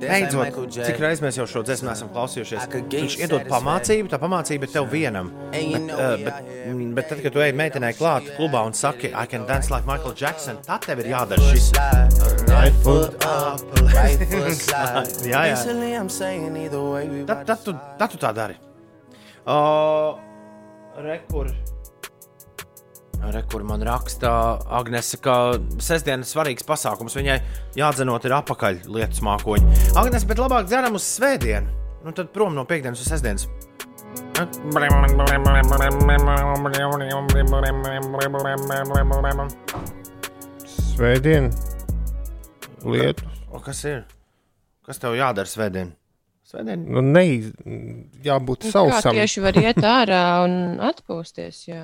Beidzot, 0.00 0.58
cik 0.78 1.00
reizes 1.02 1.22
mēs 1.24 1.38
jau 1.40 1.46
šo 1.50 1.62
dziesmu 1.68 1.90
esam 1.92 2.08
klausījušies. 2.14 2.66
Viņš 2.94 3.16
iedod 3.20 3.44
pamācību, 3.50 4.08
tā 4.12 4.20
pamācība 4.22 4.68
ir 4.68 4.72
tev 4.72 4.88
vienam. 4.92 5.30
Bet, 5.52 5.88
uh, 5.92 6.16
bet, 6.24 6.34
mm, 6.66 6.94
bet 6.96 7.10
tad, 7.12 7.22
kad 7.24 7.36
tu 7.36 7.44
ej 7.44 7.52
meitenei 7.60 7.92
klāt 7.98 8.28
klubā 8.38 8.64
un 8.66 8.74
saki, 8.76 9.12
I 9.12 9.26
can 9.26 9.46
dance 9.46 9.70
like 9.74 9.86
Michael 9.88 10.14
Jackson, 10.16 10.56
tad 10.64 10.86
tev 10.88 11.04
ir 11.04 11.12
jādara 11.12 11.42
šis. 11.50 11.72
Right 12.48 12.76
foot 12.84 13.12
up, 13.26 13.60
right 13.92 14.20
foot 14.28 14.56
slide. 14.56 15.08
jā, 15.32 15.42
jā. 15.52 15.56
Tad, 17.28 17.44
tad, 17.44 17.58
tu, 17.64 17.76
tad 18.00 18.08
tu 18.14 18.22
tā 18.22 18.32
dari. 18.36 18.56
Uh, 19.48 20.16
Rekur. 23.18 23.32
Rekur 23.34 23.62
man 23.66 23.82
raksta 23.82 24.30
Agnese, 24.78 25.18
ka 25.22 25.58
sestdienas 25.82 26.30
svarīgs 26.34 26.64
pasākums 26.66 27.16
viņai 27.18 27.38
jādzenot 27.76 28.24
ir 28.24 28.34
apakaļ 28.38 28.84
lietus 28.86 29.20
mākoņi. 29.26 29.92
Agnese, 29.98 30.26
bet 30.30 30.38
labāk 30.38 30.68
dzeram 30.70 30.94
uz 30.94 31.06
svētdienu. 31.18 31.66
Nu 32.06 32.14
tad 32.14 32.30
prom 32.32 32.54
no 32.54 32.64
piekdienas 32.64 33.02
uz 33.02 33.10
sestdienas. 33.10 33.48
Svētdien, 40.68 41.50
lietus. 42.86 43.42
O, 43.50 43.58
kas 43.62 43.82
ir? 43.86 44.04
Kas 44.86 45.02
tev 45.02 45.18
jādara 45.18 45.50
svētdien? 45.50 45.92
Svētdien? 46.48 46.86
Nu, 46.88 47.02
ne, 47.04 47.24
jābūt 48.24 48.68
Kā 48.68 48.72
sausam. 48.78 49.12
tieši 49.18 49.42
var 49.44 49.58
iet 49.60 49.82
ārā 49.84 50.22
un 50.46 50.78
atpūsties? 50.86 51.64
Jā. 51.68 51.82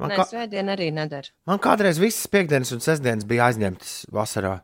Man, 0.00 0.08
Nē, 0.08 0.16
kā, 0.16 0.24
svētdien 0.30 0.70
arī 0.72 0.86
nedara. 0.94 1.28
man 1.46 1.60
kādreiz 1.60 1.98
visas 2.00 2.24
piekdienas 2.32 2.72
un 2.72 2.80
sestdienas 2.80 3.26
bija 3.28 3.50
aizņemtas 3.50 4.06
vasarā. 4.14 4.54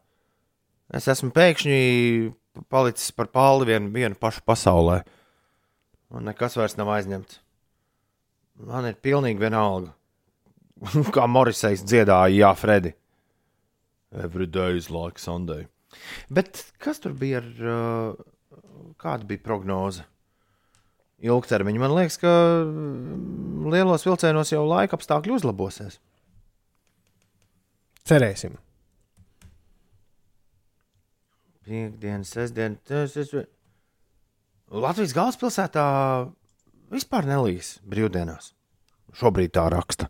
Es 0.94 1.08
esmu 1.12 1.28
pēkšņi 1.36 1.80
palicis 2.72 3.12
par 3.12 3.28
pāli 3.28 3.68
vienu, 3.68 3.90
vienu 3.92 4.16
pašu 4.16 4.40
pasaulē. 4.48 5.02
Un 6.16 6.24
nekas 6.30 6.56
vairs 6.56 6.78
nav 6.80 6.88
aizņemts. 6.94 7.42
Man 8.64 8.88
ir 8.88 8.96
pilnīgi 9.04 9.42
vienalga. 9.42 9.92
Kā 11.14 11.26
Morisejs 11.28 11.84
dziedāja, 11.84 12.32
Jā, 12.32 12.54
Fredi. 12.56 12.94
Every 14.16 14.46
day 14.46 14.78
is 14.80 14.88
like 14.88 15.20
Sunday. 15.20 15.66
Bet 16.32 16.62
kas 16.80 17.00
tur 17.04 17.12
bija 17.12 17.42
ar. 17.42 17.48
Uh, 17.60 18.94
kāda 19.00 19.28
bija 19.28 19.42
prognoze? 19.44 20.06
Ilgtermiņa. 21.18 21.80
Man 21.82 21.94
liekas, 21.96 22.16
ka 22.22 22.30
mm, 22.62 23.66
lielos 23.72 24.04
vilcienos 24.06 24.52
jau 24.52 24.62
laika 24.68 24.94
apstākļi 24.98 25.34
uzlabosies. 25.34 25.98
Cerēsim. 28.08 28.54
Piektdiena, 31.68 32.24
sestdiena. 32.24 32.76
tas 32.88 33.16
ir- 33.16 33.46
Latvijas 34.70 35.12
galvaspilsētā 35.16 35.84
vispār 36.92 37.24
nelīs 37.28 37.78
brīvdienās. 37.88 38.52
Šobrīd 39.16 39.50
tā 39.56 39.66
raksta. 39.72 40.08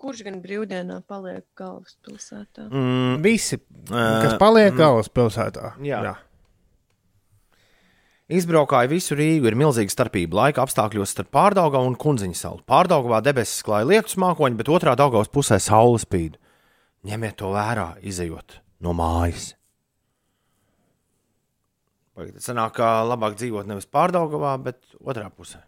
Kurš 0.00 0.22
gan 0.24 0.40
brīvdienā 0.42 1.02
paliek 1.06 1.44
galvaspilsētā? 1.58 2.70
Mm, 2.70 3.20
Visi, 3.22 3.58
kas 3.90 4.38
paliek 4.40 4.72
galvaspilsētā. 4.74 5.74
Jā. 5.84 6.00
Jā. 6.06 6.14
Izbraukāja 8.30 8.86
visu 8.86 9.16
Rīgu, 9.18 9.48
ir 9.50 9.56
milzīga 9.58 9.90
starpība 9.90 10.36
laika 10.38 10.62
apstākļos 10.62 11.10
starp 11.16 11.32
pārdaugā 11.34 11.80
un 11.82 11.96
kundziņu 11.98 12.36
salu. 12.38 12.60
Pārdaugā 12.62 13.18
debesis 13.26 13.64
klāja 13.66 13.88
lietus 13.90 14.14
mākoņi, 14.22 14.54
bet 14.60 14.70
otrā 14.70 14.94
daugās 14.98 15.32
pusē 15.34 15.58
saule 15.58 15.98
spīd. 15.98 16.36
Ņemiet 17.10 17.40
to 17.40 17.50
vērā, 17.50 17.88
izējot 18.06 18.60
no 18.86 18.94
mājas. 18.94 19.48
Pagaidiet, 22.14 22.44
sanāk, 22.46 22.76
ka 22.78 23.00
labāk 23.08 23.34
dzīvot 23.40 23.66
nevis 23.66 23.90
pārdaugavā, 23.90 24.54
bet 24.62 24.78
otrā 25.02 25.26
pusē. 25.34 25.64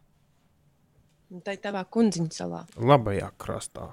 Tā 1.42 1.56
ir 1.56 1.62
tavā 1.64 1.82
kundziņa 1.90 2.36
salā. 2.36 2.66
Labajā 2.78 3.32
krastā. 3.42 3.90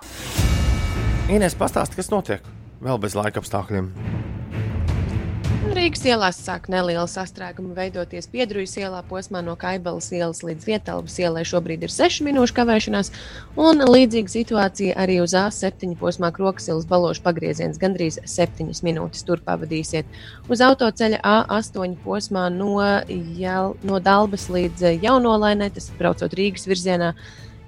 Inês, 1.32 1.57
pastāsti, 1.57 1.97
kas 1.97 2.13
notiek 2.13 2.45
vēl 2.86 3.01
bez 3.01 3.17
laika 3.17 3.41
apstākļiem. 3.41 3.95
Rīgas 5.60 6.05
ielās 6.07 6.38
sāk 6.39 6.70
neliela 6.72 7.03
sastrēguma 7.12 7.74
veidoties 7.76 8.30
Piedrujas 8.32 8.78
ielā 8.80 9.01
posmā 9.10 9.41
no 9.43 9.57
Kaibelas 9.60 10.07
ielas 10.16 10.39
līdz 10.47 10.64
Vietālpas 10.64 11.18
ielai. 11.20 11.43
Šobrīd 11.43 11.84
ir 11.84 11.91
6 11.91 12.24
minūšu 12.24 12.55
kavēšanās, 12.55 13.10
un 13.60 13.84
līdzīga 13.84 14.32
situācija 14.32 14.95
arī 15.03 15.18
uz 15.20 15.36
A7 15.36 15.97
posmā 15.99 16.30
Krokas 16.36 16.70
ielas 16.72 16.88
balošu 16.88 17.26
pagrieziens. 17.26 17.82
Gandrīz 17.82 18.22
7 18.24 18.72
minūtes 18.88 19.28
tur 19.28 19.43
pavadīsiet. 19.43 20.07
Uz 20.47 20.64
autoceļa 20.64 21.20
A8 21.28 21.99
posmā 22.07 22.47
no, 22.55 22.80
Jel, 23.12 23.76
no 23.84 23.99
Dalbas 23.99 24.47
līdz 24.47 24.95
Jaunolainai, 25.03 25.74
tas 25.76 25.91
braucot 25.99 26.39
Rīgas 26.39 26.72
virzienā. 26.72 27.12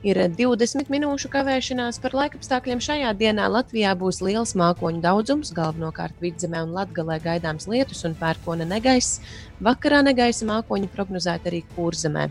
Ir 0.01 0.17
20 0.17 0.87
minūšu 0.89 1.29
kavēšanās 1.29 1.99
par 2.01 2.15
laikapstākļiem. 2.17 2.79
Šajā 2.81 3.11
dienā 3.19 3.45
Latvijā 3.53 3.91
būs 3.93 4.23
liels 4.25 4.55
mākoņu 4.57 4.97
daudzums, 5.03 5.51
galvenokārt 5.53 6.15
vidzemē 6.23 6.63
un 6.65 6.73
latgalē 6.73 7.19
gaidāms 7.21 7.67
lietus 7.69 8.01
un 8.09 8.15
pērkona 8.17 8.65
negaiss. 8.65 9.19
Vakarā 9.61 9.99
negaisa 10.01 10.47
mākoņi 10.49 10.87
prognozēta 10.89 11.51
arī 11.51 11.59
kurzemē. 11.75 12.23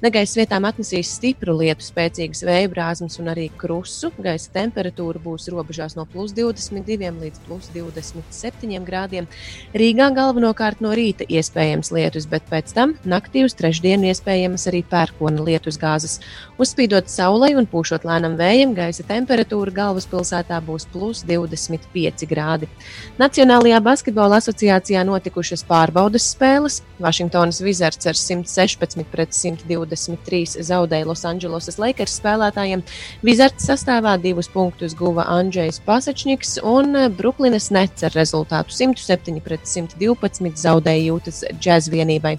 Negaisa 0.00 0.38
vietām 0.38 0.64
atnesīs 0.64 1.10
stipru 1.18 1.52
lietu, 1.58 1.84
spēcīgas 1.84 2.40
vēja 2.48 2.70
brāzmas 2.72 3.18
un 3.20 3.28
arī 3.28 3.50
krusu. 3.60 4.08
Gaisa 4.24 4.54
temperatūra 4.54 5.20
būs 5.20 5.50
robežās 5.52 5.98
no 5.98 6.06
plus 6.08 6.32
22 6.32 7.10
līdz 7.20 7.42
plus 7.44 7.68
27 7.74 8.80
grādiem. 8.88 9.28
Rīgā 9.76 10.06
galvenokārt 10.16 10.80
no 10.80 10.94
rīta 10.96 11.26
iespējams 11.28 11.92
lietus, 11.92 12.24
bet 12.30 12.48
pēc 12.48 12.72
tam 12.72 12.96
naktī 13.04 13.44
uz 13.44 13.52
trešdienu 13.58 14.08
iespējamas 14.08 14.64
arī 14.72 14.80
pērkona 14.88 15.44
lietus 15.44 15.76
gāzes. 15.76 16.22
Uzspīdot 16.56 17.12
saulei 17.12 17.52
un 17.58 17.68
pūšot 17.68 18.08
lēnam 18.08 18.38
vējam, 18.40 18.72
gaisa 18.78 19.04
temperatūra 19.04 19.76
galvaspilsētā 19.82 20.62
būs 20.64 20.88
plus 20.88 21.20
25 21.28 22.24
grādi. 22.32 22.72
Nacionālajā 23.20 23.84
basketbola 23.84 24.40
asociācijā 24.40 25.04
notikušas 25.04 25.68
pārbaudas 25.68 26.32
spēles. 26.32 26.77
Vašingtonas 27.02 27.60
Wizards 27.62 28.08
ar 28.10 28.16
116 28.18 29.04
pret 29.12 29.34
123 29.36 30.62
zaudēja 30.66 31.06
Losandželosas 31.08 31.78
Lakers 31.78 32.18
spēlētājiem. 32.20 32.82
Wizards 33.26 33.68
sastāvā 33.68 34.16
divus 34.22 34.50
punktus 34.52 34.96
guva 34.98 35.26
Andrzejs 35.34 35.80
Pasačņiks 35.86 36.58
un 36.66 36.96
Brooklynas 37.18 37.70
Nets 37.74 38.06
ar 38.08 38.16
rezultātu 38.18 38.74
107 38.74 39.42
pret 39.44 39.66
112 39.68 40.58
zaudēja 40.58 41.06
jūtas 41.10 41.44
džēz 41.58 41.90
vienībai. 41.94 42.36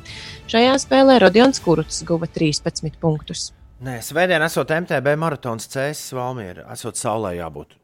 Šajā 0.51 0.75
spēlē 0.83 1.19
Rodions 1.23 1.61
Kuruts 1.63 2.03
guva 2.07 2.27
13 2.27 2.99
punktus. 3.01 3.51
Nē, 3.79 4.01
svētdien 4.03 4.43
esot 4.43 4.73
MTB 4.75 5.13
maratons 5.15 5.69
Cēsis 5.71 6.11
Valmiera, 6.17 6.65
esot 6.73 6.99
saulē 6.99 7.37
jābūt. 7.37 7.77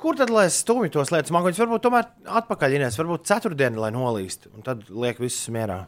Kur 0.00 0.16
tad 0.18 0.30
lai 0.32 0.46
es 0.48 0.60
stūmju 0.62 0.92
tos 0.94 1.10
lietas 1.14 1.32
mākoņus? 1.34 1.60
Varbūt 1.64 1.84
tomēr 1.86 2.08
atpakaļ 2.40 2.76
Inés, 2.78 2.98
varbūt 3.00 3.26
ceturtdienu, 3.30 3.82
lai 3.82 3.90
nolīst, 3.94 4.48
un 4.52 4.64
tad 4.66 4.84
liek 4.88 5.20
visus 5.22 5.50
mierā. 5.54 5.84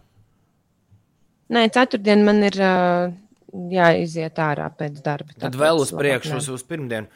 Nē, 1.55 1.67
ceturtdien 1.75 2.25
man 2.27 2.41
ir 2.47 2.57
uh, 2.59 3.13
jāiziet 3.75 4.39
ārā 4.41 4.69
pēc 4.75 5.01
darba. 5.05 5.37
Tad 5.39 5.59
vēl 5.59 5.83
uz 5.83 5.93
priekšu, 5.95 6.39
uz, 6.41 6.49
uz 6.57 6.65
pirmdienu. 6.67 7.11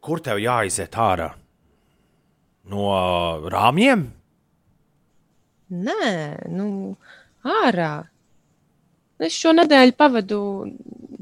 Kur 0.00 0.22
tev 0.24 0.40
jāiziet 0.40 0.96
ārā? 0.96 1.30
No 2.70 2.86
rāmjiem? 3.52 4.06
Nē, 5.70 6.14
nu, 6.50 6.96
ārā. 7.46 7.92
Es 9.20 9.36
šo 9.36 9.52
nedēļu 9.54 9.94
pavadu 10.00 10.40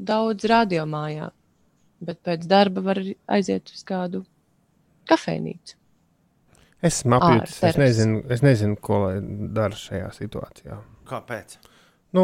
daudz 0.09 0.47
radiomājā, 0.49 1.29
bet 2.03 2.21
pēc 2.25 2.47
darba 2.49 2.83
var 2.85 3.01
aiziet 3.35 3.71
uz 3.75 3.83
kādu 3.87 4.23
kafejnīcu. 5.09 5.75
Esmu 6.89 7.17
apjūtis. 7.17 7.57
Es 7.67 7.75
nezinu, 7.81 8.21
es 8.31 8.41
nezinu, 8.45 8.77
ko 8.79 9.01
lai 9.07 9.15
dara 9.57 9.75
šajā 9.75 10.13
situācijā. 10.15 10.77
Kāpēc? 11.09 11.57
Nu, 12.15 12.23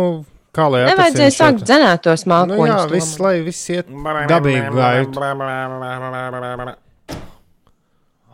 kā 0.56 0.70
lai 0.72 0.86
Nevajadzēja 0.88 1.28
atrisināt 1.28 1.42
sākt 1.42 1.60
šo- 1.60 1.68
dzenētos 1.68 2.24
Nu, 2.26 2.32
jā, 2.32 2.46
mākoņus. 2.56 2.92
viss, 2.94 3.20
lai 3.20 3.34
viss 3.44 3.66
iet 3.74 3.90
dabīgi 4.32 4.72
gaitu. 4.78 5.20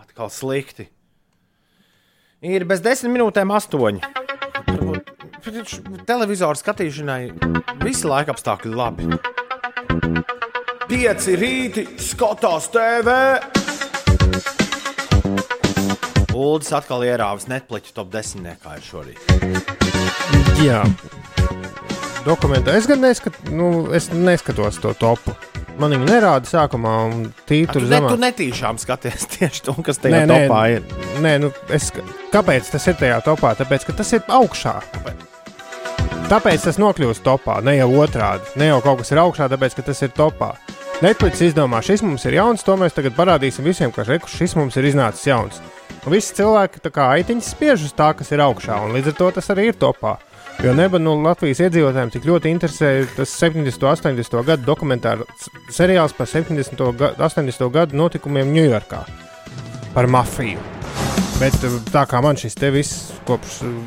Atkal 0.02 0.30
slikti. 0.30 0.88
Ir 2.41 2.66
bez 2.66 2.82
desmit 2.82 3.14
minūtēm 3.16 3.52
astoņi. 3.54 4.02
Televizoru 6.08 6.58
skatīšanai 6.58 7.32
visi 7.84 8.08
laika 8.10 8.34
apstākļi 8.36 8.76
labi. 8.78 9.08
Pieci 10.91 11.36
rīti 11.39 11.86
skatās 12.02 12.68
TV. 12.74 13.61
Uldis 16.32 16.72
atkal 16.74 17.04
ierāvis 17.06 17.48
Netflix 17.52 17.94
top 17.96 18.10
10. 18.14 18.48
kā 18.64 18.78
ir 18.80 18.86
šorīt. 18.86 19.20
Jā, 20.62 20.82
dokumentā. 22.26 22.76
Es 22.80 22.88
gan 22.90 23.02
neskatu, 23.04 23.52
nu, 23.54 23.68
es 23.96 24.10
neskatos 24.14 24.80
to 24.82 24.94
topu. 24.98 25.36
Man 25.82 25.94
viņa 25.96 26.08
nerāda 26.10 26.50
sākumā, 26.50 26.92
un 27.10 27.22
tīri 27.50 27.68
Tu, 27.70 27.78
tur 27.78 27.86
ne, 27.86 27.92
zemā. 27.94 28.10
tu 28.12 28.20
netīšām 28.22 28.80
skaties 28.82 29.28
tieši 29.38 29.64
to, 29.70 29.76
kas 29.86 30.02
tajā 30.04 30.24
topā 30.30 30.62
ir. 30.76 30.84
Nē, 31.24 31.36
nu, 31.46 31.52
es, 31.74 31.90
kāpēc 32.34 32.72
tas 32.74 32.88
ir 32.92 32.98
tajā 33.00 33.22
topā? 33.26 33.54
Tāpēc, 33.62 33.88
ka 33.88 33.96
tas 34.02 34.12
ir 34.18 34.26
augšā. 34.28 34.76
Tāpēc 36.32 36.64
tas 36.68 36.78
nokļūst 36.80 37.24
topā, 37.26 37.58
ne 37.66 37.78
jau 37.80 37.90
otrādi. 38.04 38.54
Ne 38.60 38.70
jau 38.72 38.78
kaut 38.84 39.02
kas 39.02 39.12
ir 39.12 39.20
augšā, 39.24 39.50
tāpēc, 39.52 39.76
ka 39.80 39.88
tas 39.90 40.04
ir 40.06 40.14
topā. 40.16 40.54
Netflix 41.02 41.39
izdomā, 41.41 41.80
šis 41.82 42.04
mums 42.06 42.22
ir 42.30 42.36
jauns, 42.38 42.62
to 42.62 42.76
mēs 42.78 42.93
tagad 42.93 43.16
parādīsim 43.18 43.66
visiem, 43.66 43.89
ka 43.93 44.04
reku, 44.06 44.30
šis 44.30 44.54
mums 44.54 44.76
ir 44.78 44.86
iznācis 44.86 45.26
jauns. 45.26 45.58
Un 46.06 46.14
visi 46.14 46.36
cilvēki 46.38 46.82
tā 46.84 46.91
kā 46.93 47.08
aitiņas 47.16 47.49
spiež 47.56 47.88
uz 47.88 47.95
tā, 47.97 48.12
kas 48.18 48.30
ir 48.30 48.43
augšā, 48.45 48.78
un 48.86 48.93
līdz 48.93 49.10
ar 49.10 49.16
to 49.18 49.30
tas 49.39 49.49
arī 49.49 49.72
ir 49.72 49.80
topā. 49.82 50.20
Jo 50.62 50.76
neba 50.78 50.99
nu, 51.02 51.16
Latvijas 51.26 51.64
iedzīvotājiem 51.66 52.12
tik 52.14 52.28
ļoti 52.30 52.54
interesē 52.54 52.91
tas 53.16 53.34
70. 53.34 53.82
un 53.82 53.89
80. 53.95 54.38
gadu 54.45 54.68
dokumentāru 54.68 55.26
seriāls 55.74 56.14
par 56.14 56.30
70. 56.30 56.86
un 56.86 57.02
80. 57.18 57.66
gadu 57.74 57.97
notikumiem 57.97 58.54
Ņujorkā 58.54 59.02
par 59.95 60.06
mafiju. 60.06 60.62
Bet 61.41 61.58
eh, 61.66 61.80
tā 61.89 62.06
kā 62.06 62.22
man 62.22 62.38
šis 62.38 62.62
te 62.62 62.70
viss 62.70 63.10
kopš 63.26 63.64
eh, 63.66 63.78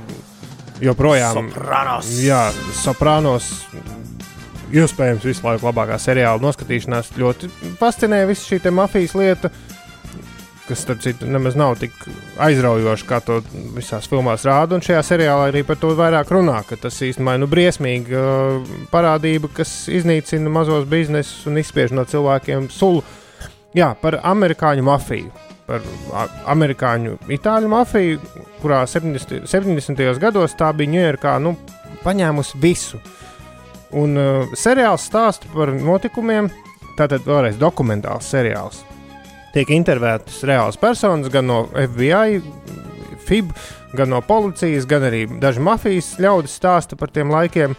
joprojām 0.91 1.53
Sopranos. 1.55 2.11
Jā, 2.27 2.49
soprānos. 2.83 3.53
Iespējams, 4.75 5.23
visu 5.23 5.45
laiku 5.47 5.69
labākā 5.69 5.97
seriāla 6.03 6.43
noskatīšanās 6.43 7.13
ļoti 7.21 7.51
fascinē 7.79 8.25
visa 8.27 8.49
šī 8.49 8.73
mafijas 8.75 9.15
lieta, 9.15 9.51
kas, 10.67 10.81
starp 10.83 11.03
citu, 11.05 11.29
nemaz 11.31 11.55
nav 11.59 11.77
tik 11.79 11.95
aizraujoša, 12.43 13.07
kā 13.07 13.21
to 13.23 13.39
visās 13.77 14.09
filmās 14.11 14.47
rāda. 14.49 14.75
Un 14.75 14.83
šajā 14.83 15.03
seriālā 15.07 15.51
arī 15.53 15.63
par 15.69 15.79
to 15.79 15.93
vairāk 15.95 16.33
runā, 16.35 16.57
ka 16.67 16.79
tas 16.81 16.99
īstenībā 17.07 17.37
ir 17.37 17.45
nu, 17.45 17.51
briesmīga 17.53 18.19
uh, 18.25 18.75
parādība, 18.91 19.53
kas 19.61 19.85
iznīcina 19.93 20.51
mazos 20.51 20.89
biznesus 20.91 21.47
un 21.51 21.61
izspiež 21.63 21.95
no 21.95 22.07
cilvēkiem 22.09 22.67
sulu. 22.73 23.05
Jā, 23.79 23.93
par 24.01 24.19
amerikāņu 24.25 24.87
mafiju. 24.87 25.31
Par 25.65 25.85
amerikāņu, 26.53 27.15
itāļu 27.33 27.71
mafiju, 27.73 28.19
kurā 28.61 28.83
70. 28.91 29.47
70. 29.49 30.03
gados 30.21 30.53
tā 30.59 30.69
bija 30.77 30.93
Ņujorkā, 30.93 31.39
nu, 31.41 31.55
paņēmusi 32.03 32.61
visu. 32.61 33.01
Un 33.95 34.19
uh, 34.19 34.57
seriāls 34.59 35.07
stāsta 35.07 35.51
par 35.55 35.71
notikumiem, 35.75 36.51
tātad 36.99 37.27
vēlreiz 37.27 37.59
dokumentāls 37.61 38.27
seriāls. 38.31 38.83
Tiek 39.55 39.71
intervētas 39.71 40.41
reāls 40.49 40.79
personas 40.81 41.31
gan 41.31 41.47
no 41.47 41.61
FBI, 41.71 42.41
FIB, 43.25 43.53
gan 43.95 44.11
no 44.11 44.21
policijas, 44.27 44.87
gan 44.91 45.07
arī 45.07 45.25
daži 45.41 45.63
mafijas 45.63 46.17
ļaudis 46.19 46.57
stāsta 46.59 46.99
par 46.99 47.13
tiem 47.15 47.31
laikiem, 47.31 47.77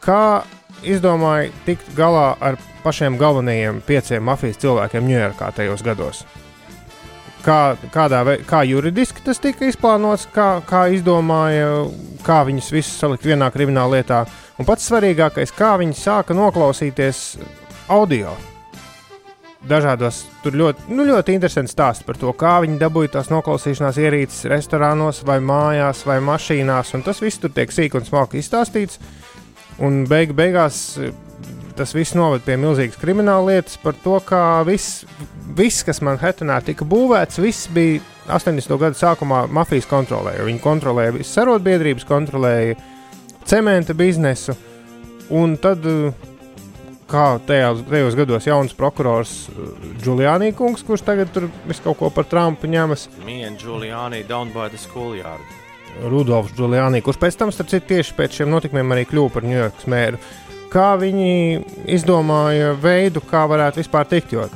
kā 0.00 0.42
izdomāja 0.86 1.50
tikt 1.66 1.92
galā 1.96 2.32
ar 2.40 2.56
pašiem 2.84 3.18
galvenajiem 3.20 3.82
pieciem 3.86 4.24
mafijas 4.24 4.60
cilvēkiem 4.62 5.08
Ņujorkā 5.10 5.50
tajos 5.56 5.84
gados. 5.84 6.22
Kā, 7.44 7.76
kādā 7.92 8.20
kā 8.48 8.62
juridiski 8.68 9.22
tas 9.24 9.40
tika 9.40 9.64
izplānots, 9.68 10.26
kā, 10.32 10.58
kā 10.68 10.86
izdomāja, 10.92 11.86
kā 12.24 12.42
viņus 12.48 12.72
visus 12.72 12.98
salikt 13.00 13.24
vienā 13.24 13.48
krimināla 13.52 14.00
lietā. 14.00 14.24
Un 14.60 14.66
pats 14.68 14.90
svarīgākais, 14.90 15.54
kā 15.56 15.72
viņi 15.80 15.96
sāka 15.96 16.34
noklausīties 16.36 17.20
audio. 17.88 18.34
Dažādos, 19.70 20.22
tur 20.44 20.56
ļoti, 20.56 20.86
nu, 20.92 21.06
ļoti 21.08 21.32
interesants 21.36 21.72
stāsts 21.72 22.04
par 22.04 22.18
to, 22.20 22.32
kā 22.36 22.58
viņi 22.64 22.76
dabūja 22.80 23.14
tās 23.14 23.30
noklausīšanās 23.32 24.00
ierīces 24.00 24.44
restorānos, 24.52 25.22
vai 25.24 25.38
mājās, 25.44 26.04
vai 26.08 26.18
mašīnās. 26.24 26.92
Tas 27.04 27.24
viss 27.24 27.40
tur 27.40 27.52
tiek 27.56 27.72
sīk 27.72 27.96
un 27.96 28.04
smalki 28.04 28.40
izstāstīts. 28.40 29.00
Un 29.80 30.02
beig, 30.08 30.36
beigās 30.36 31.00
tas 31.76 31.96
viss 31.96 32.12
noved 32.16 32.44
pie 32.44 32.58
milzīgas 32.60 33.00
krimināla 33.00 33.54
lietas 33.54 33.80
par 33.80 33.96
to, 34.04 34.18
kā 34.28 34.60
viss, 34.68 35.06
viss 35.56 35.84
kas 35.88 36.04
Manhetenā 36.04 36.60
tika 36.64 36.84
būvēts, 36.84 37.40
viss 37.40 37.68
bija 37.72 38.04
80. 38.28 38.76
gadu 38.80 39.00
sākumā 39.00 39.46
mafijas 39.48 39.88
kontrolē. 39.88 40.36
Viņi 40.44 40.60
kontrolēja 40.64 41.16
visas 41.16 41.40
arotbiedrības, 41.46 42.04
kontrolēja 42.08 42.76
cementa 43.50 43.94
biznesu. 43.94 44.54
Un 45.30 45.56
tad, 45.58 45.86
eh, 45.86 46.12
kā 47.10 47.24
tajās, 47.46 47.82
tajos 47.90 48.16
gados, 48.18 48.46
jauns 48.46 48.74
prokurors 48.74 49.32
Giuliani 50.02 50.52
kungs, 50.54 50.84
kurš 50.86 51.02
tagad 51.06 51.32
tur 51.34 51.48
visu 51.66 51.82
kaut 51.82 51.98
ko 51.98 52.10
par 52.10 52.24
Trumpu 52.24 52.70
ņemas, 52.70 53.08
and 53.46 53.58
Giuliani 53.58 54.26
down 54.26 54.52
by 54.54 54.68
the 54.68 54.78
schoolyard. 54.78 55.42
Rudolfs 56.02 56.54
Giuliani, 56.54 57.02
kurš 57.02 57.18
pēc 57.18 57.36
tam, 57.36 57.50
starp 57.50 57.68
citu, 57.72 57.88
tieši 57.94 58.14
pēc 58.14 58.38
šiem 58.38 58.50
notikumiem 58.50 58.94
arī 58.94 59.06
kļuva 59.10 59.32
par 59.32 59.42
Ņujorkas 59.42 59.88
mēru. 59.90 60.20
Kā 60.70 60.94
viņi 60.98 61.64
izdomāja 61.90 62.76
veidu, 62.78 63.20
kā 63.26 63.42
varētu 63.50 63.82
vispār 63.82 64.06
tikt, 64.06 64.32
jo 64.32 64.46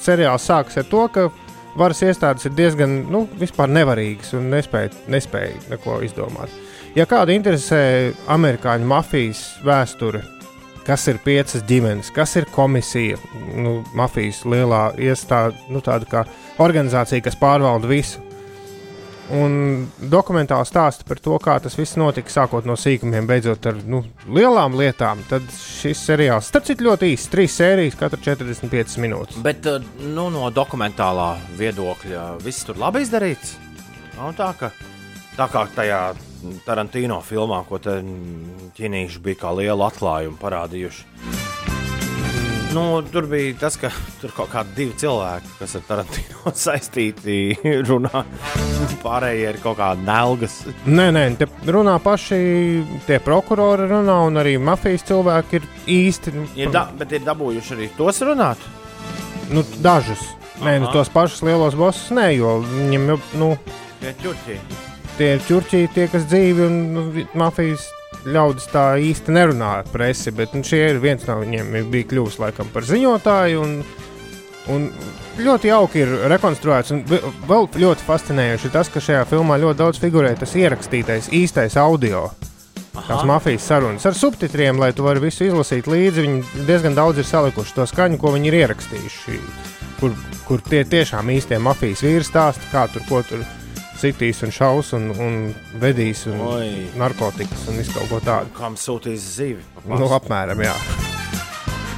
seriāls 0.00 0.48
sākas 0.48 0.80
ar 0.80 0.88
to, 0.88 1.04
ka 1.12 1.28
varas 1.76 2.00
iestādes 2.00 2.48
ir 2.48 2.56
diezgan 2.56 3.02
nu, 3.12 3.26
nevarīgas 3.36 4.32
un 4.38 4.48
nespēja, 4.50 4.94
nespēja 5.12 5.68
neko 5.68 6.00
izdomāt. 6.08 6.48
Ja 6.96 7.04
kāda 7.08 7.34
interesē 7.36 7.80
amerikāņu 8.32 8.86
mafijas 8.88 9.42
vēsture, 9.64 10.22
kas 10.88 11.04
ir 11.10 11.18
piecas 11.20 11.64
ģimenes, 11.68 12.08
kas 12.16 12.32
ir 12.40 12.48
komisija, 12.54 13.18
nu, 13.52 13.82
mafijas 13.98 14.40
lielā 14.48 14.94
iestāde, 14.96 15.58
nu, 15.68 15.82
tāda 15.84 16.08
kā 16.08 16.24
organizācija, 16.64 17.24
kas 17.24 17.36
pārvalda 17.40 17.90
visu. 17.90 18.24
un 19.28 19.84
dokumentāli 20.08 20.64
stāsta 20.64 21.04
par 21.04 21.18
to, 21.20 21.34
kā 21.44 21.58
tas 21.60 21.74
viss 21.76 21.98
notika, 22.00 22.32
sākot 22.32 22.64
no 22.64 22.78
sīkumiem, 22.80 23.26
beidzot 23.28 23.66
ar 23.68 23.76
nu, 23.84 24.00
lielām 24.24 24.72
lietām. 24.72 25.20
Tad 25.28 25.44
šis 25.52 26.00
seriāls, 26.08 26.48
starp 26.48 26.64
citu, 26.64 26.86
ļoti 26.88 27.12
īsts, 27.12 27.28
trīs 27.28 27.58
sērijas, 27.60 27.98
katra 28.00 28.22
45 28.32 28.96
minūtes. 29.04 29.42
Bet 29.44 29.68
uh, 29.68 29.84
nu, 30.00 30.30
no 30.32 30.48
dokumentālā 30.48 31.34
viedokļa 31.60 32.38
viss 32.40 32.64
tur 32.64 32.80
labi 32.80 33.04
izdarīts. 33.04 33.58
Nav 34.16 34.32
tā, 34.40 34.54
ka 34.56 34.72
tā 35.38 35.46
kā 35.52 35.64
tajā 35.74 36.00
Tarantino 36.66 37.18
filmā, 37.26 37.62
ko 37.66 37.78
ķīnieši 37.82 39.22
bija 39.22 39.42
kā 39.42 39.54
lielu 39.58 39.86
atklājumu 39.86 40.38
parādījuši. 40.38 41.06
Nu, 42.74 42.82
tur 43.08 43.24
bija 43.30 43.54
tas, 43.62 43.78
ka 43.80 43.88
tur 44.20 44.32
kaut 44.36 44.50
kādi 44.52 44.74
divi 44.76 44.92
cilvēki, 45.00 45.54
kas 45.58 45.76
ar 45.78 45.84
Tarantino 45.88 46.52
saistīti, 46.66 47.38
runā. 47.88 48.24
Pārējie 49.02 49.54
ir 49.54 49.60
kaut 49.62 49.78
kādi 49.80 50.04
nelgas. 50.06 50.58
Nē, 50.86 51.08
nē, 51.16 51.24
te 51.40 51.48
runā 51.72 51.96
paši 52.04 52.40
tie 53.08 53.18
prokurori, 53.24 53.88
runā, 53.88 54.18
un 54.28 54.42
arī 54.42 54.58
mafijas 54.60 55.06
cilvēki 55.08 55.62
ir 55.62 55.70
īsti. 55.96 56.34
Ir 56.60 56.74
da, 56.74 56.88
bet 56.98 57.16
ir 57.16 57.24
dabūjuši 57.26 57.76
arī 57.78 57.88
tos 57.96 58.20
runāt. 58.26 58.68
Nu, 59.48 59.64
dažus. 59.80 60.20
Nē, 60.60 60.76
nu, 60.82 60.92
tos 60.92 61.08
pašus 61.14 61.40
lielos 61.46 61.78
bosus 61.78 62.10
nē, 62.12 62.32
jo 62.36 62.58
viņiem 62.66 63.12
jau 63.14 63.18
nu, 63.40 63.50
Tie 63.98 64.12
ķurķi. 64.20 64.54
Tie 65.18 65.34
ir 65.36 65.44
ķurķī, 65.44 65.84
tie, 65.94 66.08
kas 66.10 66.26
dzīvi 66.30 66.66
un 66.66 66.76
nu, 66.94 67.06
mafijas 67.38 67.88
ļaudis 68.28 68.68
tā 68.72 68.84
īsti 69.02 69.34
nerunā 69.34 69.78
ar 69.82 69.88
presi. 69.92 70.32
Bet 70.34 70.54
nu, 70.56 70.64
šie 70.66 70.84
ir 70.92 71.00
viens 71.02 71.26
no 71.28 71.38
viņiem, 71.42 71.72
ir 71.80 71.88
bija 71.92 72.08
kļuvis 72.12 72.38
laikam 72.42 72.70
par 72.74 72.86
ziņotāju. 72.88 73.64
Un, 73.64 73.80
un 74.74 74.88
ļoti 75.42 75.72
jauki 75.72 76.04
ir 76.04 76.14
rekonstruēts. 76.32 76.94
Un 76.94 77.02
vēl 77.48 77.70
ļoti 77.84 78.06
fascinējoši 78.06 78.68
ir 78.68 78.74
tas, 78.74 78.92
ka 78.92 79.02
šajā 79.04 79.24
filmā 79.30 79.58
ļoti 79.60 79.82
daudz 79.82 80.02
figurē 80.02 80.34
tas 80.38 80.54
ierakstītais 80.58 81.32
īstais 81.36 81.78
audio. 81.80 82.28
Tās 82.98 83.22
mafijas 83.28 83.66
sarunas 83.68 84.06
ar 84.08 84.16
subtitriem, 84.18 84.80
lai 84.80 84.90
tu 84.96 85.04
varētu 85.06 85.22
visu 85.22 85.46
izlasīt 85.46 85.86
līdzi. 85.86 86.24
Viņi 86.24 86.64
diezgan 86.66 86.98
daudz 86.98 87.22
ir 87.22 87.28
salikuši 87.28 87.76
to 87.76 87.86
skaņu, 87.86 88.18
ko 88.18 88.34
viņi 88.34 88.50
ir 88.50 88.58
ierakstījuši. 88.64 89.38
Kur, 89.98 90.14
kur 90.46 90.62
tie 90.66 90.82
tiešām 90.86 91.30
īstie 91.34 91.58
mafijas 91.62 92.02
vīri 92.06 92.26
stāsta, 92.26 92.66
kā 92.72 92.86
tur 92.90 93.06
ko 93.08 93.22
tur 93.26 93.46
sitīs 93.98 94.42
un 94.46 94.52
šaus 94.54 94.92
un, 94.96 95.10
un 95.18 95.36
vedīs 95.82 96.24
un 96.30 96.40
Oi. 96.46 96.70
narkotikas 96.98 97.66
un 97.70 97.80
visu 97.80 97.94
kaut 97.96 98.08
ko 98.12 98.20
tādu. 98.24 98.52
Kam 98.56 98.76
sūtīs 98.78 99.24
zivi? 99.38 99.62
Nu, 99.88 100.08
apmēram, 100.14 100.62
jā. 100.62 100.74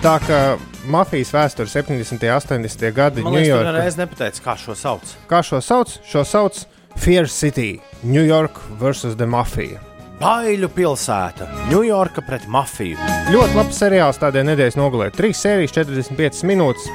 Tā 0.00 0.14
kā 0.24 0.40
mafijas 0.88 1.32
vēsture 1.36 1.68
70. 1.68 2.16
un 2.16 2.64
80. 2.64 2.86
gadi 2.96 3.24
Ņujorkā. 3.26 3.72
nereiz 3.72 3.98
nepateici, 4.00 4.40
kā 4.44 4.56
šo 4.56 4.72
sauc. 4.78 5.14
Kā 5.28 5.42
šo 5.44 5.60
sauc? 5.60 5.98
Šo 6.08 6.24
sauc 6.24 6.62
Fear 6.96 7.28
City, 7.28 7.80
New 8.02 8.24
York 8.24 8.56
versus 8.80 9.16
the 9.16 9.26
Mafia. 9.28 9.80
Baiļu 10.20 10.68
pilsēta, 10.76 11.46
Ņujorka 11.70 12.20
pret 12.26 12.42
mafiju. 12.48 12.96
Ļoti 13.32 13.56
labs 13.56 13.78
seriāls 13.80 14.18
tādai 14.20 14.42
nedēļas 14.50 14.76
nogalē. 14.76 15.06
Trīs 15.16 15.40
sērijas, 15.40 15.72
45 15.78 16.42
minūtes. 16.48 16.88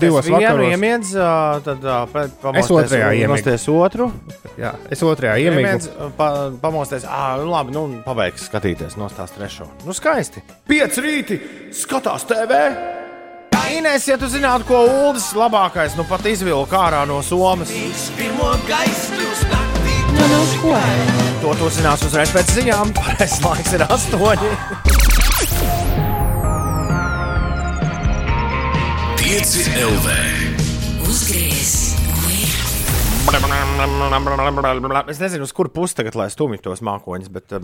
Divos 0.00 0.26
vienu 0.26 0.40
vakaros. 0.40 0.72
iemiedz, 0.74 1.12
ā, 1.14 1.62
tad 1.62 1.84
pēc- 2.12 2.32
pamosties 2.42 2.70
otrajā 2.90 3.08
un 3.08 3.14
iemiegu. 3.14 3.30
nosties 3.30 3.68
otru. 3.68 4.10
Jā, 4.58 4.72
es 4.90 5.02
otrajā. 5.06 5.36
Iemiedz, 5.38 5.88
pa, 6.16 6.50
pamosties, 6.60 7.04
ah, 7.06 7.36
labi, 7.38 7.70
nu, 7.72 8.02
pabeigs 8.04 8.48
skatīties, 8.50 8.96
nostās 8.98 9.30
trešo. 9.36 9.68
Nu, 9.86 9.92
skaisti. 9.94 10.42
Pieci 10.66 11.00
rīti, 11.00 11.40
skatās 11.72 12.26
TV. 12.26 12.58
Inês, 13.68 14.06
ja 14.08 14.16
tu 14.16 14.24
zinātu, 14.32 14.64
ko 14.64 14.78
Ulas 14.88 15.32
labākais, 15.36 15.94
nu 15.96 16.04
pat 16.08 16.24
izvilka 16.24 16.76
ārā 16.88 17.06
no 17.06 17.20
Somas, 17.22 17.68
Nu, 20.08 20.24
nu, 20.26 20.40
ko? 20.62 20.72
to 21.42 21.54
tu 21.58 21.68
zinās 21.76 22.02
uzreiz 22.02 22.32
pēc 22.34 22.54
ziņām. 22.56 22.94
Pareizais 22.96 23.38
laiks 23.44 23.72
ir 23.76 23.84
astoņi. 23.86 25.07
5 29.38 29.68
LV. 29.70 30.06
Uzgriez 31.06 31.94
Es 35.08 35.20
nezinu, 35.22 35.46
uz 35.46 35.52
kuru 35.54 35.70
pusi 35.70 35.94
tagad 35.94 36.16
lai 36.18 36.26
stumj 36.32 36.58
tos 36.64 36.82
mākoņus, 36.82 37.30
bet. 37.30 37.54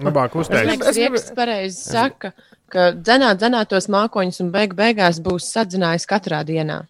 Labāk 0.00 0.32
Es 0.32 0.40
uzteikt. 0.40 0.72
domāju, 0.72 0.80
ka 0.80 1.34
pareizi 1.36 1.82
saka, 1.82 2.32
ka 2.72 2.86
dzenāt, 2.96 3.42
dzenāt 3.44 3.68
tos 3.74 3.90
mākoņus 3.92 4.40
un 4.46 4.52
beig 4.56 4.72
beigās 4.78 5.20
būs 5.20 5.52
sadzinājis 5.52 6.08
katrā 6.08 6.40
dienā. 6.48 6.86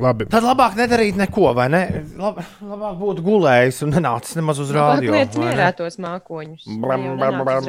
Labi. 0.00 0.24
Tad 0.32 0.44
labāk 0.46 0.76
nedarīt 0.78 1.18
neko, 1.20 1.50
vai 1.56 1.66
ne? 1.72 1.82
Lab, 2.16 2.38
labāk 2.64 2.96
būtu 3.00 3.24
gulējis 3.26 3.82
un 3.84 3.92
nenācis 3.92 4.38
nemaz 4.38 4.62
uz 4.62 4.72
rādio. 4.72 5.12
Lietas 5.12 5.36
vai 5.36 5.44
ne? 5.44 5.50
mierā 5.50 5.68
tos 5.76 5.98
mākoņus. 6.00 6.64
Blam, 6.80 7.04
blam, 7.20 7.42
blam. 7.44 7.68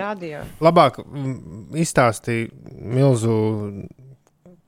Labāk 0.63 1.01
mm, 1.03 1.35
izstāstīja 1.83 2.47
milzu 2.95 3.35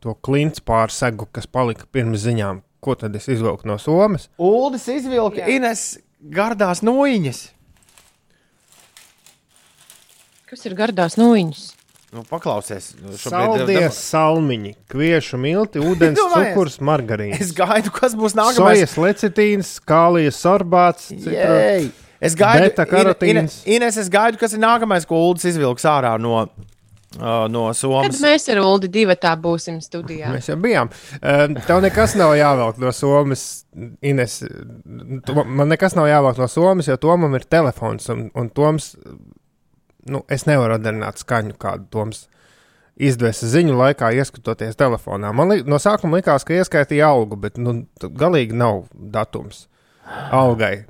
to 0.04 0.18
klints 0.26 0.60
pārsegu, 0.60 1.30
kas 1.32 1.48
palika 1.48 1.88
pirms 1.92 2.26
ziņām. 2.28 2.60
Ko 2.84 2.94
tad 3.00 3.16
es 3.18 3.30
izvilku 3.32 3.66
no 3.66 3.80
Somas? 3.82 4.28
Uldis 4.38 4.86
izvilka 4.92 5.42
Jā. 5.42 5.56
Ines 5.56 5.88
gardās 6.20 6.84
noņas. 6.86 7.46
Kas 10.46 10.68
ir 10.68 10.76
gardās 10.78 11.16
nūjiņas? 11.18 11.64
Nu, 12.16 12.22
paklausies, 12.30 12.94
nu, 13.04 13.12
Saldies, 13.20 13.98
salmiņi, 14.08 14.70
kviešu 14.94 15.36
milti, 15.42 15.82
ūdens, 15.84 16.16
Domājies? 16.22 16.54
cukurs, 16.54 16.78
margarīns. 16.88 17.42
Es 17.44 17.50
gaidu, 17.58 17.92
kas 17.92 18.16
būs 18.16 18.38
nākamais. 18.40 18.86
Sojas 18.86 18.94
lecitīns, 19.04 19.74
kālijas 19.84 20.40
sorbāts! 20.40 21.10
Es 22.24 22.38
gaidu, 22.40 22.70
Beta-karotīns. 22.70 23.58
Ine- 23.66 23.76
Ines, 23.82 23.98
es 24.00 24.08
gaidu, 24.14 24.40
kas 24.40 24.56
ir 24.56 24.62
nākamais, 24.64 25.04
ko 25.10 25.20
Uldis 25.28 25.50
izvilks 25.52 25.84
ārā 25.92 26.14
no, 26.22 26.46
uh, 26.46 27.46
no 27.52 27.66
Kad 27.74 27.82
Somas. 27.82 28.22
mēs 28.24 28.48
ar 28.54 28.62
Ulu 28.64 28.88
divu 28.88 29.18
tā 29.20 29.36
būsim 29.42 29.82
studijā? 29.84 30.32
Mēs 30.34 30.48
jau 30.50 30.56
bijām. 30.64 30.90
Tev 31.68 31.84
nekas 31.84 32.16
nav 32.18 32.32
jāvelk 32.40 32.80
no 32.82 32.94
Somas. 32.96 33.44
Ines, 34.02 34.40
tu, 35.28 35.36
man 35.44 35.68
nekas 35.74 35.98
nav 36.00 36.08
jāvelk 36.10 36.40
no 36.40 36.48
Somas, 36.50 36.88
jo 36.88 36.96
Tomam 37.04 37.36
ir 37.36 37.44
telefons. 37.52 38.08
Un, 38.16 38.30
un 38.40 38.50
Toms, 38.56 38.94
nu, 40.10 40.22
es 40.32 40.46
nevaru 40.50 40.78
atdarināt 40.78 41.22
skaņu, 41.22 41.56
kādu 41.62 41.88
Toms 41.94 42.26
izdevesa 42.96 43.50
ziņu 43.52 43.76
laikā, 43.76 44.12
ieskatoties 44.16 44.78
telefonā. 44.80 45.34
Man 45.36 45.52
li, 45.52 45.62
no 45.68 45.80
sākuma 45.82 46.22
likās, 46.22 46.46
ka 46.48 46.56
ieskaitīja 46.56 47.10
algu, 47.12 47.40
bet 47.40 47.60
nu, 47.60 47.82
galīgi 48.02 48.56
nav 48.56 48.86
datums 48.94 49.66
algai. 50.32 50.86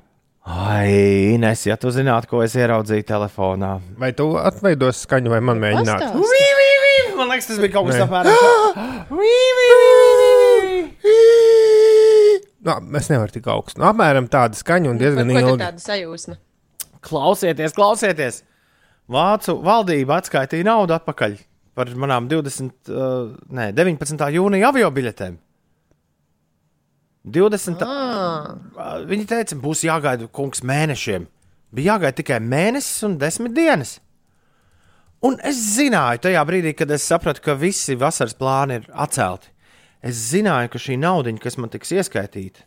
Ai, 0.46 1.34
Ines, 1.34 1.64
ja 1.66 1.74
tu 1.80 1.90
zinātu, 1.90 2.30
ko 2.30 2.42
es 2.44 2.54
ieraudzīju 2.54 3.02
telefonā. 3.08 3.72
Vai 3.98 4.12
tu 4.14 4.28
atveidosi 4.38 5.02
skaņu, 5.08 5.32
vai 5.32 5.40
man 5.42 5.58
mēģināt? 5.62 6.04
Pastāsti. 6.06 7.14
Man 7.16 7.32
liekas, 7.32 7.48
tas 7.48 7.58
bija 7.58 7.72
kaut 7.72 7.88
kas 7.88 8.04
apmēram 8.04 8.36
Nu, 12.66 12.74
es 12.98 13.06
nevaru 13.12 13.30
tik 13.30 13.46
augstu. 13.50 13.78
Nu, 13.78 13.86
apmēram 13.92 14.26
tāda 14.30 14.58
skaņa 14.58 14.90
un 14.90 14.98
diezgan 14.98 15.30
ilga. 15.30 15.68
tāda 15.68 15.82
sajūsma? 15.82 16.34
Klausieties, 17.06 17.74
klausieties! 17.76 18.40
Vācu 19.12 19.54
valdība 19.62 20.16
atskaitīja 20.20 20.66
naudu 20.66 20.96
atpakaļ 20.96 21.36
par 21.76 21.90
manām 21.94 22.26
20, 22.30 22.72
uh, 22.90 23.34
ne, 23.54 23.68
19. 23.76 24.24
jūnija 24.34 24.70
avio 24.72 24.88
biļetēm. 24.90 25.36
20. 27.26 27.82
Ah, 27.82 28.54
Uh, 28.76 29.00
Viņi 29.08 29.24
teica, 29.26 29.56
būs 29.58 29.82
jāgaida 29.86 30.26
kungs 30.32 30.60
mēnešiem. 30.66 31.24
Bija 31.74 31.94
jāgaida 31.96 32.16
tikai 32.20 32.36
mēnesis 32.44 33.02
un 33.06 33.16
desmit 33.18 33.54
dienas. 33.56 33.96
Un 35.24 35.38
es 35.42 35.58
zināju, 35.74 36.20
tajā 36.26 36.42
brīdī, 36.46 36.74
kad 36.76 36.90
es 36.94 37.06
sapratu, 37.08 37.40
ka 37.42 37.54
visi 37.58 37.96
vasaras 37.98 38.36
plāni 38.36 38.76
ir 38.80 38.86
atcelti, 38.92 39.48
es 40.04 40.18
zināju, 40.30 40.70
ka 40.70 40.82
šī 40.82 40.98
nauda, 41.00 41.32
kas 41.42 41.56
man 41.58 41.72
tiks 41.72 41.94
ieskaitīta, 41.96 42.66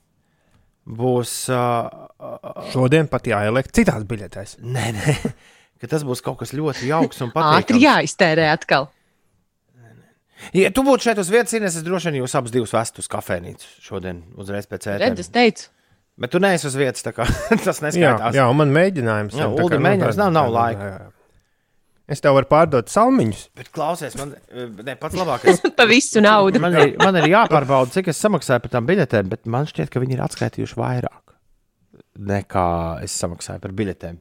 būs. 0.86 1.34
Uh, 1.54 2.68
Šodien 2.74 3.08
pat 3.08 3.30
jāieliek 3.30 3.70
citās 3.72 4.04
biļetēs. 4.10 4.58
nē, 4.66 4.88
nē, 4.98 5.16
ka 5.82 5.90
tas 5.92 6.04
būs 6.08 6.22
kaut 6.26 6.40
kas 6.42 6.54
ļoti 6.56 6.90
jauks 6.92 7.22
un 7.26 7.32
ātri 7.36 7.42
patīkams. 7.76 7.84
jāiztērē 7.88 8.48
atkal. 8.54 8.90
Ja 10.56 10.70
tu 10.72 10.86
būtu 10.88 11.04
šeit 11.10 11.20
uz 11.20 11.28
vietas, 11.34 11.52
Ines, 11.58 11.76
es 11.76 11.84
droši 11.84 12.10
vien 12.14 12.22
jūs 12.22 12.34
abus 12.40 12.54
divus 12.54 12.72
vestu 12.72 13.02
uz 13.04 13.10
kafejnīcu 13.12 13.68
šodien, 13.84 14.22
uzreiz 14.40 14.70
pēc 14.72 14.88
Redz, 14.94 15.20
es 15.20 15.28
ēdiena. 15.28 15.36
teicu, 15.36 15.70
Bet 16.20 16.32
tu 16.36 16.40
neesi 16.44 16.68
uz 16.68 16.74
vietas, 16.76 17.04
tā 17.04 17.14
kā 17.16 17.24
tas 17.66 17.78
Jā, 17.80 17.86
neskaitās. 17.90 18.36
jā, 18.36 18.44
un 18.52 18.58
man 18.60 18.72
mēģinājums. 18.76 19.36
Jā, 19.40 19.46
kā, 19.56 19.68
nu, 19.72 19.80
mēģinājums, 19.86 20.18
nav- 20.20 20.34
nav 20.36 20.50
laika. 20.52 20.88
jā, 20.90 20.98
jā. 21.00 21.10
Es 22.10 22.24
tev 22.26 22.34
varu 22.36 22.48
pārdot 22.50 22.90
salmiņus. 22.90 23.44
Bet 23.56 23.68
klausies, 23.76 24.16
man 24.18 24.32
ne, 24.84 24.96
pats 25.00 25.16
labākais. 25.16 25.60
pa 25.78 25.86
visu 25.88 26.24
naudu. 26.26 26.60
Man 26.64 26.74
ir, 26.76 26.96
man 27.00 27.20
ir 27.22 27.28
jāpārbauda, 27.30 27.92
cik 27.94 28.10
es 28.12 28.20
samaksāju 28.24 28.64
par 28.66 28.72
tām 28.74 28.88
biļetēm, 28.90 29.30
bet 29.30 29.46
man 29.46 29.68
šķiet, 29.70 29.92
ka 29.94 30.02
viņi 30.04 30.18
ir 30.18 30.24
atskaitījuši 30.26 30.80
vairāk 30.80 31.36
nekā 32.20 32.66
es 33.06 33.14
samaksāju 33.16 33.62
par 33.64 33.72
biļetēm. 33.78 34.18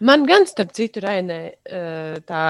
Man 0.00 0.22
gan, 0.28 0.44
starp 0.46 0.70
citu, 0.76 1.00
Rainē, 1.02 1.38
tā 2.28 2.42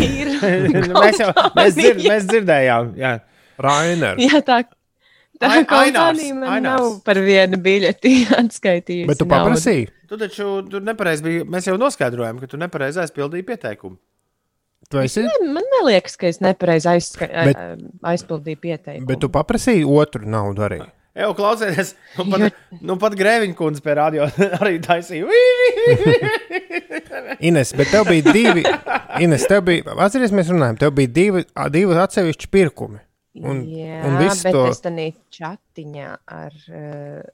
ir. 0.00 0.30
mēs 1.02 1.18
jau 1.20 1.28
mēs, 1.58 1.74
dzird, 1.76 2.00
mēs 2.08 2.24
dzirdējām, 2.30 2.94
jā. 3.00 3.10
Rainer. 3.60 4.16
Jā, 4.20 4.40
tā. 4.44 4.62
Tā 5.36 5.50
Ai- 5.52 5.64
kompānija 5.68 6.32
man 6.32 6.48
Ainārs. 6.48 6.80
nav 6.80 6.94
par 7.04 7.18
vienu 7.20 7.58
biļeti 7.60 8.12
atskaitījusi. 8.40 9.08
Bet 9.10 9.18
tu 9.20 9.26
paprasīji. 9.28 9.90
Tu 10.08 10.16
taču 10.20 10.46
tur 10.70 10.80
nepareizi 10.86 11.24
biji. 11.26 11.42
Mēs 11.52 11.66
jau 11.68 11.74
noskaidrojām, 11.80 12.38
ka 12.40 12.48
tu 12.48 12.56
nepareizi 12.60 13.02
aizpildīji 13.04 13.44
pieteikumu. 13.50 13.98
Tu 14.88 15.00
esi, 15.02 15.24
Ne, 15.26 15.50
Man 15.52 15.64
neliekas, 15.74 16.14
ka 16.16 16.28
es 16.30 16.38
nepareizi 16.40 16.88
aizska... 16.94 17.26
Bet- 17.28 17.58
Bet... 17.58 17.84
aizpildīju 18.14 18.60
pieteikumu. 18.62 19.08
bet 19.10 19.20
tu 19.24 19.28
paprasīji 19.34 19.84
otru 19.84 20.24
naudu 20.30 20.64
arī. 20.68 20.80
Jā, 21.16 21.30
klausieties, 21.32 21.94
nu 22.18 22.26
pat, 22.28 22.58
nu 22.84 22.96
pat 23.00 23.14
grēviņa 23.16 23.56
kundze 23.56 23.80
pie 23.84 23.94
radio 23.96 24.26
arī 24.60 24.76
taisīja. 24.84 25.24
Ines, 27.40 27.72
bet 27.76 27.88
tev 27.94 28.10
bija 28.10 28.34
divi. 28.36 28.66
Ines, 29.24 29.46
tev 29.48 29.64
bija, 29.64 29.96
atceries, 30.04 30.34
mēs 30.36 30.52
runājam, 30.52 30.76
tev 30.82 30.92
bija 30.98 31.12
divi, 31.16 31.44
divi 31.72 31.96
atsevišķi 32.04 32.52
pirkumi. 32.52 33.00
Un, 33.36 33.62
Jā, 33.68 34.00
un 34.08 34.14
viss 34.20 34.44
bet 34.46 34.54
to 34.56 34.62
es 34.70 34.78
tam 34.84 34.96
čatiņā 35.36 36.12
ar, 36.36 36.54
uh, 36.72 37.24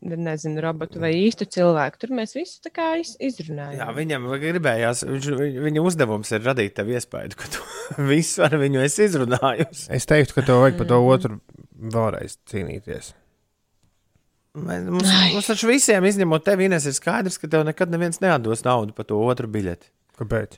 nezinu, 0.00 0.60
robotu 0.64 1.00
vai 1.02 1.10
īstu 1.18 1.44
cilvēku. 1.44 1.98
Tur 2.00 2.12
mēs 2.16 2.32
visu 2.36 2.60
tā 2.64 2.70
kā 2.72 2.86
iz, 3.00 3.14
izrunājām. 3.20 3.76
Jā, 3.82 3.88
viņam 3.96 4.28
gribējās, 4.40 5.04
viņš, 5.08 5.28
viņ- 5.40 5.58
viņa 5.66 5.84
uzdevums 5.84 6.30
ir 6.32 6.44
radīt 6.46 6.74
tev 6.78 6.88
iespēju, 6.94 7.36
ka 7.36 7.50
tu 7.52 7.64
visu 8.12 8.42
ar 8.46 8.56
viņu 8.60 8.80
esi 8.86 9.04
izrunājusi. 9.10 9.88
Es 9.98 10.08
teiktu, 10.08 10.38
ka 10.38 10.46
tev 10.48 10.62
vajag 10.64 10.78
par 10.80 10.88
to 10.94 11.00
otru 11.04 11.40
vēlreiz 11.80 12.38
cīnīties. 12.50 13.12
Mēs- 14.58 14.88
Mums, 14.90 15.10
mums 15.36 15.46
taču 15.46 15.68
visiem, 15.70 16.02
izņemot 16.08 16.42
tevi, 16.48 16.66
Ines, 16.66 16.86
ir 16.90 16.96
skaidrs, 16.96 17.36
ka 17.38 17.46
tev 17.52 17.62
nekad 17.68 17.92
neviens 17.92 18.18
neatdos 18.24 18.64
naudu 18.66 18.92
par 18.96 19.06
to 19.06 19.20
otru 19.22 19.46
biļeti. 19.46 19.92
Kāpēc? 20.18 20.56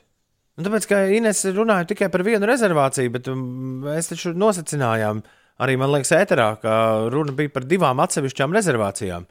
Nu, 0.57 0.65
tāpēc, 0.65 0.87
ka 0.89 1.03
Ines 1.13 1.43
runāja 1.53 1.85
tikai 1.91 2.09
par 2.13 2.23
vienu 2.25 2.45
rezervāciju, 2.49 3.11
bet 3.13 3.29
um, 3.29 3.43
mēs 3.85 4.09
taču 4.09 4.33
nosacinājām, 4.37 5.21
arī 5.61 5.77
man 5.79 5.91
liekas, 5.93 6.13
ēterā, 6.17 6.47
ka 6.61 6.73
runa 7.13 7.35
bija 7.37 7.51
par 7.53 7.67
divām 7.69 8.01
atsevišķām 8.03 8.55
rezervācijām. 8.57 9.27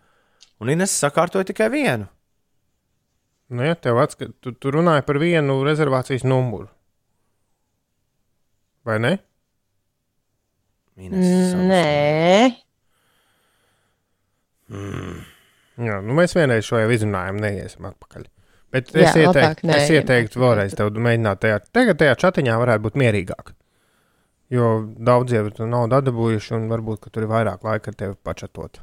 Un 0.63 0.71
Ines 0.71 0.95
sakārtoja 1.03 1.49
tikai 1.49 1.71
vienu. 1.73 2.07
Nu, 3.53 3.65
ja 3.67 3.75
tev 3.77 3.99
atskat, 4.01 4.37
tu, 4.41 4.55
tu 4.57 4.71
runāji 4.73 5.05
par 5.05 5.19
vienu 5.21 5.59
rezervācijas 5.67 6.25
numuru. 6.25 6.71
Vai 8.87 8.99
ne? 9.03 9.17
Ines, 10.99 11.27
Mm, 11.53 11.67
Nē, 11.69 11.87
Jā, 15.83 15.99
nu 16.05 16.15
mēs 16.17 16.35
vienreiz 16.37 16.67
šo 16.69 16.81
jau 16.83 16.91
izrunājām, 16.93 17.41
neiesim 17.43 17.87
atpakaļ. 17.89 18.27
Bet 18.73 18.93
Jā, 18.93 19.09
es 19.09 19.17
ieteiktu, 19.21 19.33
labāk 19.37 19.59
es 19.61 19.69
neejam 19.69 19.99
ieteiktu 19.99 20.41
vēlreiz 20.41 20.77
tev 20.79 20.91
mēģināt 20.97 21.41
tajā, 21.43 21.59
tagad 21.77 21.99
tajā 22.01 22.15
chatiņā 22.23 22.57
varētu 22.61 22.85
būt 22.87 22.99
mierīgāk. 23.03 23.53
Jo 24.53 24.67
daudz 25.01 25.33
jau 25.33 25.47
ir 25.49 25.61
naudu 25.65 25.97
atdabūjuši, 25.97 26.55
un 26.59 26.67
varbūt 26.73 27.01
ka 27.07 27.11
tur 27.15 27.25
ir 27.25 27.31
vairāk 27.31 27.63
laika 27.65 27.93
ar 27.93 27.97
tevi 28.03 28.17
pačatot. 28.29 28.81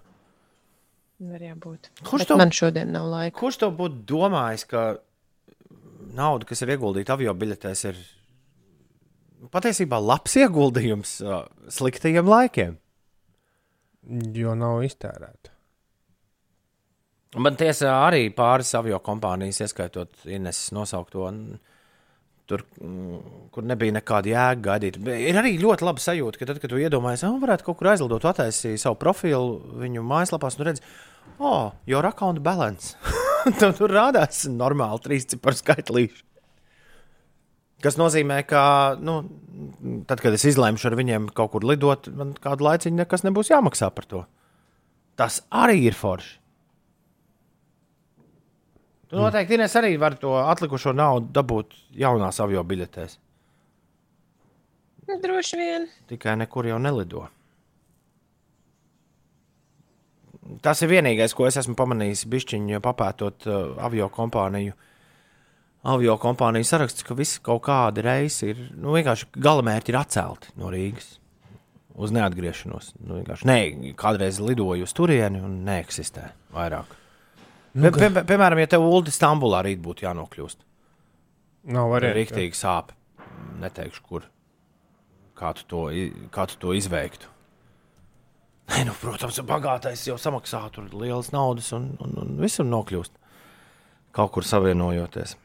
var 1.19 1.39
jābūt. 1.43 1.89
Kurš 2.07 2.21
Bet 2.23 2.27
to- 2.31 2.37
Man 2.39 2.49
šodien 2.55 2.91
nav 2.95 3.05
laika. 3.11 3.35
Kurš 3.37 3.57
to 3.59 3.69
būtu 3.75 4.05
domājis, 4.07 4.63
ka 4.67 4.97
nauda, 6.15 6.45
kas 6.47 6.61
ir 6.63 6.69
ieguldīta 6.77 7.13
avio 7.13 7.33
biļetēs, 7.35 7.83
ir 7.89 7.99
patiesībā 9.51 9.99
labs 10.01 10.33
ieguldījums 10.39 11.21
uh, 11.21 11.43
sliktajiem 11.69 12.25
laikiem? 12.25 12.77
Jo 14.33 14.55
nav 14.55 14.79
iztērēta. 14.87 15.51
Man 17.37 17.55
tiesā 17.59 17.91
arī 18.07 18.23
pāris 18.33 18.71
avio 18.79 18.97
kompānijas, 19.05 19.59
ieskaitot 19.61 20.23
Ineses 20.25 20.71
nosaukto, 20.73 21.27
un 21.27 21.59
tur, 22.49 22.63
mm, 22.81 23.19
kur 23.53 23.65
nebija 23.69 23.95
nekāda 23.99 24.31
jēga 24.31 24.63
gaidīt. 24.69 24.99
Ir 25.13 25.37
arī 25.39 25.55
ļoti 25.61 25.85
laba 25.85 26.03
sajūta, 26.03 26.39
ka 26.39 26.49
tad, 26.49 26.61
kad 26.63 26.71
tu 26.71 26.81
iedomājies, 26.81 27.25
ka 27.25 27.43
varētu 27.43 27.67
kaut 27.67 27.79
kur 27.79 27.91
aizlidot, 27.93 28.25
attaisīt 28.29 28.81
savu 28.81 28.97
profilu 29.01 29.59
viņu 29.81 30.05
mājaslapā, 30.05 30.51
un 30.57 30.69
redz, 30.69 30.83
oh, 31.37 31.75
your 31.89 32.07
account 32.09 32.41
balance. 32.45 32.97
Tev 33.61 33.77
tur 33.77 33.93
rādās 33.93 34.43
normāli 34.51 35.05
trīs 35.05 35.29
ciparu 35.29 35.61
skaitlīši. 35.61 36.25
Tas 37.79 37.95
nozīmē, 37.95 38.41
ka, 38.43 38.61
nu, 38.99 39.21
tad, 40.09 40.19
kad 40.19 40.35
es 40.35 40.43
izlēmu 40.49 40.81
ar 40.83 40.97
viņiem 40.99 41.29
kaut 41.35 41.53
kur 41.53 41.63
lidot, 41.63 42.09
man 42.11 42.33
kādu 42.35 42.67
laiciņu 42.67 42.99
nekas 42.99 43.23
nebūs 43.23 43.53
jāmaksā 43.53 43.87
par 43.95 44.09
to. 44.09 44.25
Tas 45.19 45.39
arī 45.47 45.85
ir 45.87 45.95
forši. 45.95 46.38
Tu 49.09 49.17
noteikti 49.17 49.57
Ines, 49.57 49.73
arī 49.79 49.95
vari 49.97 50.19
to 50.21 50.35
atlikušo 50.37 50.93
naudu 50.93 51.31
dabūt 51.33 51.73
jaunās 51.97 52.37
avio 52.43 52.61
biļetēs. 52.67 53.17
Nu, 55.09 55.17
Droši 55.23 55.57
vien. 55.57 55.87
Tikai 56.11 56.35
nekur 56.37 56.69
jau 56.69 56.77
nelido. 56.81 57.23
Tas 60.65 60.81
ir 60.81 60.91
vienīgais, 60.91 61.33
ko 61.37 61.47
es 61.49 61.57
esmu 61.61 61.73
pamanījis, 61.77 62.27
bišķiņu 62.29 62.81
papētot 62.85 63.49
uh, 63.49 63.57
avio 63.85 64.09
kompāniju. 64.13 64.75
Avio 65.89 66.17
kompāniju 66.21 66.67
saraksts, 66.67 67.05
ka 67.07 67.17
visi 67.17 67.41
kaut 67.41 67.63
kādi 67.65 68.03
reisi 68.03 68.51
ir 68.51 68.61
nu, 68.75 68.91
vienkārši 68.97 69.29
galamērķi 69.39 69.93
ir 69.93 69.99
atcelti 70.01 70.53
no 70.59 70.69
Rīgas 70.73 71.15
uz 71.99 72.13
neatgriešanos. 72.15 72.93
Nu, 73.07 73.23
nē, 73.47 73.59
kādreiz 73.99 74.41
lidoju 74.43 74.85
uz 74.85 74.95
turieni 74.95 75.41
un 75.43 75.61
neeksistē 75.67 76.29
vairāk. 76.53 76.98
Nu, 77.73 77.91
pie, 77.93 78.09
pie, 78.09 78.23
piemēram, 78.25 78.59
ja 78.63 78.67
tev 78.71 78.81
Ulu 78.87 79.11
Stambulā 79.13 79.59
rīt 79.65 79.81
būtu 79.83 80.05
jānokļūst, 80.07 80.57
Nav 81.69 81.85
arī 81.91 81.91
variantu. 82.09 82.17
rīktīgi 82.19 82.57
sāp. 82.57 82.93
Neteikšu, 83.61 84.01
kur. 84.07 84.23
Kā 85.37 85.53
tu 85.55 85.63
to, 85.69 85.83
kā 86.33 86.47
tu 86.49 86.57
to 86.59 86.73
izveiktu? 86.75 87.27
Nē, 88.69 88.83
nu, 88.85 88.93
protams, 89.01 89.37
bagātais 89.49 90.01
jau 90.07 90.17
samaksā 90.21 90.63
tur 90.73 90.89
lielas 90.93 91.31
naudas 91.33 91.71
un, 91.73 91.91
un, 92.03 92.17
un 92.21 92.35
visur 92.41 92.65
nokļūst. 92.69 93.13
Kaut 94.13 94.31
kur 94.35 94.43
savienojoties. 94.45 95.35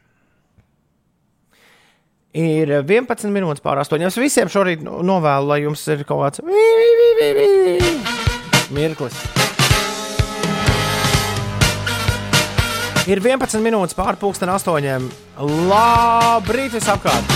Ir 2.34 2.72
11 2.82 3.30
minūtes 3.30 3.62
pār 3.62 3.78
8. 3.84 4.00
Es 4.08 4.16
visiem 4.18 4.48
šorīt 4.50 4.82
no- 4.82 5.02
novēlu, 5.06 5.46
lai 5.52 5.60
jums 5.62 5.84
ir 5.92 6.02
kaut 6.08 6.24
kāds 6.24 6.42
mirklis. 8.74 9.53
Ir 13.04 13.20
11 13.20 13.60
minūtes 13.60 13.92
pār 13.92 14.16
pusdien 14.16 14.48
8. 14.48 15.10
Labrīt, 15.68 16.72
visapkārt! 16.72 17.34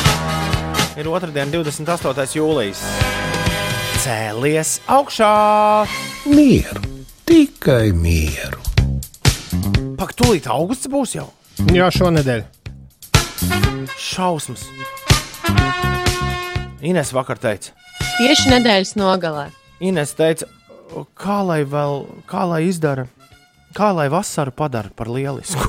Ir 0.97 1.11
otrdiena, 1.13 1.51
28. 1.53 2.39
jūlijas. 2.39 2.81
Cēlies 4.01 4.79
augšā! 4.89 5.33
Mieru, 6.33 6.81
tikai 7.29 7.91
mieru. 7.93 8.65
Pak, 10.01 10.17
tūlīt 10.17 10.49
augusts 10.49 10.89
būs 10.89 11.13
jau. 11.19 11.27
Jā, 11.77 11.91
šonadēļ. 11.93 12.47
Šausmas. 14.01 14.65
Ines 16.81 17.13
vakar 17.13 17.37
teica, 17.43 17.77
Tieši 18.17 18.55
nedēļas 18.55 18.97
nogalē. 18.97 19.51
Ines 19.85 20.17
teica, 20.17 20.49
kā 21.19 21.43
lai 21.45 21.61
vēl, 21.69 22.07
kā 22.31 22.49
lai 22.49 22.65
izdara, 22.71 23.05
kā 23.77 23.91
lai 23.95 24.09
vasaru 24.13 24.53
padara 24.55 24.91
par 24.97 25.09
lielisku. 25.13 25.69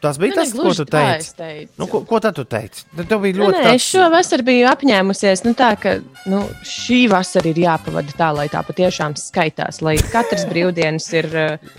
Tas 0.00 0.18
bija 0.20 0.28
Nu, 0.28 0.36
tas, 0.36 0.50
ko 0.52 0.58
negluži 0.60 0.76
tu 0.76 0.84
teici. 0.92 1.24
es 1.24 1.32
teicu. 1.34 1.72
Nu, 1.80 1.86
ko, 1.90 2.00
ko 2.06 2.18
tad 2.20 2.34
tu 2.36 2.44
teici? 2.44 2.84
Tev 3.08 3.22
bija 3.24 3.38
Nu, 3.38 3.46
ļoti 3.48 3.62
nē, 3.64 3.70
es 3.78 3.86
šo 3.90 4.04
vasaru 4.12 4.44
biju 4.46 4.66
apņēmusies, 4.70 5.40
nu, 5.48 5.54
tā, 5.56 5.70
ka 5.80 5.94
nu, 6.30 6.42
šī 6.68 6.98
vasara 7.10 7.48
ir 7.50 7.58
jāpavada 7.64 8.12
tā, 8.14 8.28
lai 8.36 8.44
tā 8.52 8.60
patiešām 8.62 9.16
skaitās, 9.18 9.80
lai 9.82 9.96
katrs 10.12 10.44
brīvdienas 10.52 11.08
ir 11.16 11.30
uh, 11.32 11.72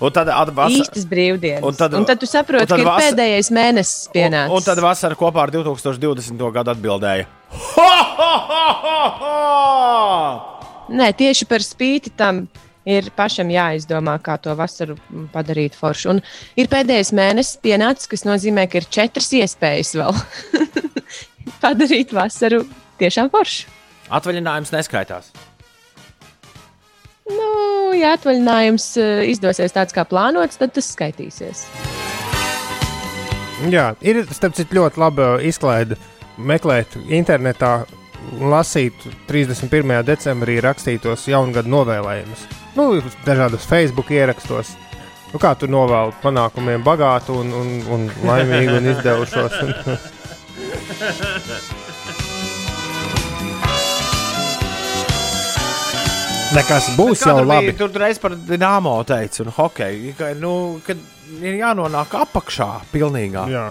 Un 0.00 0.14
tad 0.16 0.30
atbasa, 0.32 0.78
īstas 0.80 1.04
brīvdienas. 1.10 1.62
un 1.68 1.74
tad- 1.76 1.94
un 2.00 2.04
tad 2.08 2.18
tu 2.22 2.26
saproti, 2.30 2.64
un 2.64 2.70
tad 2.72 2.78
ka 2.78 2.82
ir 2.82 2.88
vasa- 2.88 3.04
pēdējais 3.12 3.50
mēnesis 3.54 4.06
un, 4.08 4.12
pienācis. 4.16 4.54
un 4.56 4.66
tad 4.72 4.78
vasara 4.82 5.14
kopā 5.18 5.42
ar 5.44 5.50
2020. 5.54 6.50
gadu 6.56 6.72
atbildēja. 6.72 7.26
Ha, 7.76 7.90
ha, 8.18 8.32
ha, 8.48 8.64
ha, 8.82 8.98
ha! 9.20 10.88
Nē, 10.88 11.12
tieši 11.20 11.46
par 11.50 11.60
spīti 11.66 12.10
tam 12.16 12.46
ir 12.88 13.10
pašam 13.16 13.50
jāizdomā, 13.52 14.16
kā 14.24 14.38
to 14.42 14.54
vasaru 14.58 14.96
padarīt 15.34 15.76
foršu. 15.78 16.14
Un 16.14 16.22
ir 16.58 16.70
pēdējais 16.72 17.12
mēnesis 17.16 17.60
pienācis, 17.64 18.08
kas 18.10 18.24
nozīmē, 18.28 18.68
ka 18.70 18.80
ir 18.80 18.88
četras 18.98 19.30
iespējas 19.36 19.94
vēl 19.98 20.16
padarīt 21.64 22.14
vasaru 22.16 22.64
tiešām 23.00 23.30
foršu. 23.34 23.68
Atvaļinājums 24.08 24.72
neskaitās. 24.72 25.32
Nu, 27.28 27.48
ja 27.92 28.14
atvaļinājums 28.16 28.86
eh, 29.02 29.24
izdosies 29.34 29.74
tāds, 29.76 29.92
kā 29.92 30.06
plānots, 30.08 30.56
tad 30.60 30.72
tas 30.76 30.88
skaitīsies. 30.94 31.66
Jā, 33.68 33.90
ir 34.06 34.22
starp 34.32 34.54
citu 34.56 34.78
ļoti 34.78 35.00
laba 35.02 35.26
izklaide 35.44 35.98
meklēt 36.38 36.94
internetā 37.10 37.82
lasīt 38.38 38.94
31. 39.28 39.98
decembrī 40.06 40.58
rakstītos 40.62 41.26
jaungada 41.28 41.68
novēlējumus. 41.70 42.46
Nu, 42.78 42.92
dažādos 43.26 43.66
Facebook 43.66 44.12
ierakstos. 44.14 44.76
Nu, 45.32 45.40
kā 45.42 45.50
tu 45.58 45.66
novēli 45.66 46.14
panākumiem 46.22 46.84
bagātu 46.86 47.34
un, 47.42 47.50
un, 47.52 47.72
un 47.90 48.06
laimīgu 48.22 48.78
un 48.78 48.86
izdevušos. 48.94 49.52
Nekas 56.54 56.88
būs 56.96 57.26
jau 57.26 57.42
labi. 57.44 57.74
Tur 57.76 57.92
reiz 58.00 58.22
par 58.22 58.32
dīnāmo 58.32 58.94
teica, 59.08 59.42
un 59.44 59.52
hokeju, 59.58 60.14
ka, 60.16 60.30
nu, 60.40 60.52
kad 60.86 60.96
ir 61.42 61.58
jānonāk 61.58 62.14
apakšā 62.22 62.70
pilnīgā. 62.94 63.44
Jā. 63.52 63.66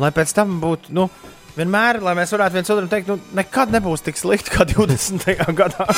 Lai 0.00 0.10
pēc 0.14 0.32
tam 0.38 0.56
būtu, 0.62 0.94
nu, 0.96 1.10
vienmēr, 1.58 2.00
lai 2.06 2.14
mēs 2.22 2.32
varētu 2.38 2.60
viens 2.60 2.72
otram 2.72 2.90
teikt, 2.94 3.12
nu, 3.12 3.18
nekad 3.36 3.74
nebūs 3.74 4.06
tik 4.06 4.16
slikti 4.20 4.56
kā 4.56 4.62
20. 4.72 5.26
gadā. 5.58 5.90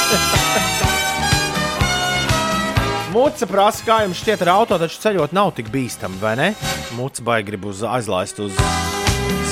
Mūcis 3.16 3.48
prasa, 3.48 3.80
kā 3.80 3.94
jums 4.04 4.18
šķiet, 4.20 4.42
ar 4.44 4.48
auto 4.58 4.76
taču 4.76 4.98
ceļot 5.00 5.32
nav 5.32 5.54
tik 5.56 5.70
bīstami, 5.72 6.18
vai 6.20 6.34
ne? 6.36 6.48
Mūcis 6.98 7.22
baigi 7.24 7.46
grib 7.48 7.62
uz 7.70 7.78
aizlaist 7.88 8.42
uz 8.44 8.58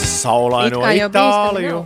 saulaino 0.05 0.83
Itāliju. 0.85 1.79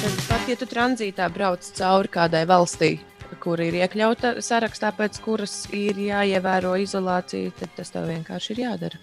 Tad 0.00 0.22
Pat 0.30 0.48
ja 0.48 0.56
tu 0.56 0.64
tranzītā 0.70 1.26
brauc 1.34 1.66
cauri 1.76 2.08
kādai 2.14 2.46
valstī, 2.48 2.88
kur 3.42 3.60
ir 3.60 3.76
iekļauta 3.82 4.38
sarakstā, 4.40 4.94
pēc 4.96 5.18
kuras 5.26 5.58
ir 5.76 6.00
jāievēro 6.06 6.72
izolācija, 6.80 7.52
tad 7.58 7.76
tas 7.76 7.92
tev 7.92 8.08
vienkārši 8.08 8.56
ir 8.56 8.62
jādara. 8.64 9.02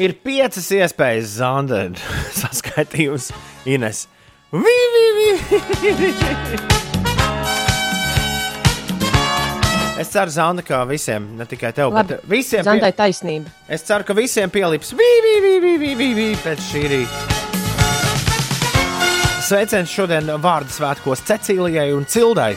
Ir 0.00 0.16
piecas 0.24 0.70
iespējas, 0.80 1.36
Zanda, 1.42 1.90
saskaitījusi 2.40 3.36
Ines. 3.76 4.06
Vi, 4.48 4.80
vi, 4.96 5.06
vi, 5.20 6.72
Es 9.96 10.10
ceru, 10.12 10.30
Zanda, 10.30 10.60
ka 10.60 10.82
visiem, 10.84 11.24
ne 11.38 11.46
tikai 11.48 11.70
tev, 11.72 11.88
Labi, 11.94 12.18
bet 12.18 12.28
visiem. 12.28 12.64
Zantai 12.66 12.92
taisnība. 12.92 13.48
Es 13.68 13.84
ceru, 13.88 14.04
ka 14.04 14.12
visiem 14.16 14.52
pielips 14.52 14.92
vi, 14.92 16.34
pēc 16.44 16.64
šī 16.68 16.82
rīta. 16.92 17.22
Sveiciens 19.46 19.88
šodien 19.88 20.28
vārdu 20.42 20.74
svētkos 20.74 21.24
Cecīlijai 21.24 21.92
un 21.96 22.04
Cildai. 22.10 22.52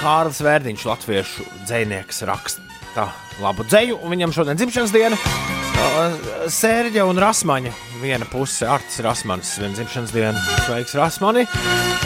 Kārlis 0.00 0.42
Vērdiņš, 0.44 0.86
latviešu 0.90 1.46
dzinieks, 1.68 2.24
raksta 2.28 3.10
labu 3.44 3.66
dzēju, 3.68 4.02
un 4.02 4.16
viņam 4.16 4.34
šodien 4.34 4.58
dzimšanas 4.58 4.94
diena. 4.94 5.53
Sērģa 5.74 7.04
un 7.08 7.18
Rasmaņa. 7.20 7.70
Viena 8.02 8.26
puse- 8.30 8.66
Artis 8.76 9.00
Rasmanis, 9.04 9.54
viena 9.58 9.74
dzimšanas 9.78 10.12
diena. 10.12 10.40
Sveiks, 10.66 10.94
Rasmani! 10.98 11.44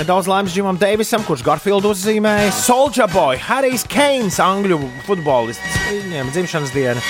Daudz 0.06 0.28
laimes 0.30 0.52
Džimam 0.54 0.78
Deivisam, 0.78 1.24
kurš 1.26 1.42
Garfieldu 1.46 1.90
uzzīmēja. 1.92 2.52
Soldier 2.54 3.08
Boy, 3.12 3.36
Harijs 3.42 3.84
Keins, 3.90 4.38
angļu 4.40 4.78
futbolists. 5.06 5.78
Viņiem 5.90 6.30
dzimšanas 6.34 6.72
diena. 6.74 7.02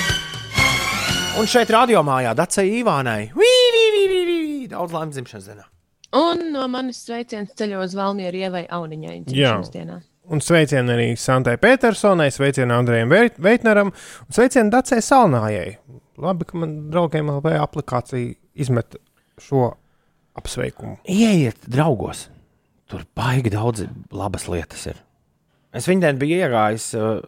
Un 1.39 1.47
šeit 1.47 1.68
radiomājā 1.70 2.35
Dacei 2.35 2.80
Ivānai. 2.82 3.28
Vī, 3.36 3.52
vī, 3.76 3.85
vī, 3.94 4.05
vī, 4.12 4.22
vī. 4.30 4.68
Daudz 4.72 4.93
laimes 4.97 5.14
dzimšanas 5.18 5.48
dienā. 5.52 5.66
Un 6.18 6.52
no 6.55 6.66
manis 6.72 7.02
sveiciens 7.05 7.52
ceļo 7.55 7.82
uz 7.85 7.94
Valmieru 7.94 8.40
ievai 8.47 8.64
Auniņai 8.72 9.18
dzimšanas 9.28 9.70
dienā. 9.74 10.01
Un 10.28 10.40
sveicienu 10.44 10.93
arī 10.93 11.12
Santai 11.16 11.56
Petersonai, 11.56 12.30
sveicienu 12.32 12.72
Andrejam 12.76 13.09
Veit- 13.12 13.39
Veitneram 13.40 13.89
un 13.93 14.32
sveicienu 14.32 14.70
Dacei 14.70 14.98
Salnājai. 15.05 15.76
Labi, 16.19 16.47
ka 16.49 16.59
man 16.59 16.73
draugiem 16.93 17.28
LV 17.31 17.53
aplikācija 17.62 18.32
izmet 18.59 18.97
šo 19.43 19.69
apsveikumu. 20.39 20.97
Ieiet, 21.11 21.61
draugos. 21.70 22.27
Tur 22.89 23.05
baigi 23.19 23.53
daudz 23.53 23.85
labas 24.15 24.49
lietas 24.51 24.86
ir. 24.90 24.99
Es 25.77 25.86
viņu 25.86 26.01
dienu 26.07 26.19
biju 26.23 26.39
iegājis 26.40 26.86
uh, 26.97 27.19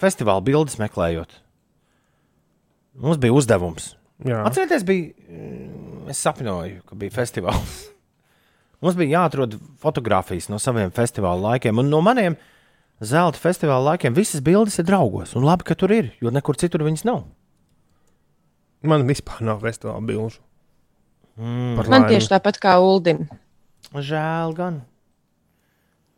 festivāla 0.00 0.42
bildes 0.46 0.78
meklējot. 0.80 1.34
Mums 3.04 3.20
bija 3.20 3.36
uzdevums. 3.36 3.90
Jā. 4.24 4.40
Atcerieties, 4.48 4.86
bija. 4.88 5.12
mm, 5.28 5.84
Es 6.06 6.20
sapņoju, 6.22 6.84
ka 6.86 6.96
bija 6.96 7.12
festivāls. 7.12 7.76
Mums 8.82 8.96
bija 8.96 9.18
jāatrod 9.20 9.56
fotogrāfijas 9.82 10.46
no 10.52 10.58
saviem 10.62 10.92
festivāla 10.94 11.52
laikiem, 11.52 11.80
un 11.82 11.90
no 11.90 11.98
maniem 12.04 12.36
zelta 13.04 13.40
festivāla 13.42 13.92
laikiem 13.92 14.14
visas 14.16 14.40
bildes 14.44 14.78
ir 14.80 14.86
draugos. 14.88 15.34
Un 15.36 15.44
labi, 15.44 15.66
ka 15.68 15.74
tur 15.76 15.92
ir, 15.92 16.12
jo 16.22 16.30
nekur 16.32 16.56
citur 16.60 16.84
viņas 16.86 17.04
nav. 17.08 17.24
Man 18.88 19.06
vispār 19.08 19.42
nav 19.46 19.62
festivāla 19.64 20.02
bilžu. 20.06 20.42
Mm. 21.36 21.74
Par 21.78 21.90
Man 21.92 22.06
tieši 22.08 22.32
tāpat 22.32 22.60
kā 22.62 22.76
Uldim. 22.80 23.26
Žēl 23.92 24.54
gan. 24.56 24.80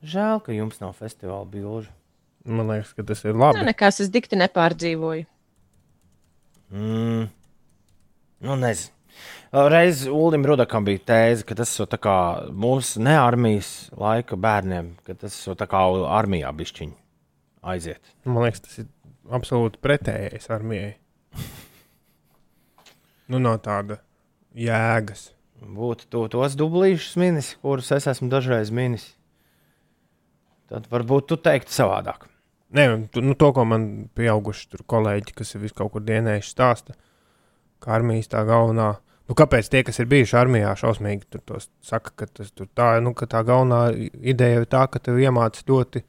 Žēl, 0.06 0.42
ka 0.44 0.54
jums 0.54 0.78
nav 0.82 0.94
festivāla 0.98 1.46
bilžu. 1.50 1.90
Man 2.48 2.70
liekas, 2.70 2.94
ka 2.96 3.04
tas 3.04 3.24
ir 3.26 3.36
labi. 3.36 3.64
nekas, 3.66 3.98
es 4.04 4.12
dikti 4.14 4.38
nepārdzīvoju. 4.38 5.26
Mm. 6.70 7.26
Nu, 8.44 8.54
nezinu. 8.60 8.94
Reiz 9.50 10.04
Ulim 10.06 10.44
Rudakam 10.46 10.84
bija 10.84 11.00
tēze, 11.10 11.42
ka 11.48 11.56
tas 11.58 11.72
ir 11.80 11.88
mūsu 12.52 13.00
ne 13.02 13.16
armijas 13.18 13.88
laika 13.96 14.36
bērniem, 14.36 14.92
ka 15.06 15.16
tas 15.16 15.34
ir 15.48 15.56
kā 15.64 15.82
armijā 16.20 16.52
bišķiņi 16.54 16.94
aiziet. 17.72 18.12
Man 18.28 18.44
liekas, 18.44 18.62
tas 18.66 18.78
ir 18.82 18.88
absolūti 19.34 19.80
pretējais 19.82 20.50
armijai. 20.52 20.92
Nu, 23.28 23.40
no 23.42 23.54
tāda 23.60 24.00
jēgas. 24.56 25.32
Būtu 25.58 26.06
to, 26.12 26.24
tos 26.32 26.54
dublīšus 26.58 27.16
minis, 27.18 27.52
kurus 27.62 27.90
es 27.92 28.06
esmu 28.08 28.30
dažreiz 28.32 28.70
minis. 28.74 29.10
Tad 30.68 30.86
varbūt 30.92 31.28
tu 31.30 31.38
teiktu 31.40 31.72
savādāk. 31.74 32.28
Nē, 32.76 32.84
tu, 33.12 33.22
nu, 33.24 33.34
to, 33.38 33.50
ko 33.56 33.64
man 33.64 33.84
pieauguši 34.16 34.66
tur 34.72 34.84
kolēģi, 34.92 35.34
kas 35.36 35.54
ir 35.54 35.62
vis 35.64 35.74
kaut 35.76 35.94
kur 35.94 36.04
dienējuši, 36.04 36.50
stāsta, 36.52 36.96
kā 37.82 37.94
armijas 37.96 38.28
tā 38.32 38.44
galvenā. 38.48 38.90
Nu, 39.28 39.36
kāpēc 39.36 39.68
tie, 39.72 39.82
kas 39.84 40.00
ir 40.00 40.08
bijuši 40.08 40.36
armijā, 40.40 40.74
šausmīgi 40.76 41.28
tur 41.32 41.60
saka, 41.84 42.12
ka, 42.12 42.28
tas, 42.38 42.52
tur 42.52 42.68
tā, 42.76 42.94
nu, 43.04 43.14
ka 43.16 43.28
tā 43.28 43.42
galvenā 43.48 43.90
ideja 44.20 44.62
ir 44.62 44.68
tā, 44.68 44.86
ka 44.92 45.00
tev 45.04 45.20
iemācīs 45.20 45.68
ļoti 45.68 46.04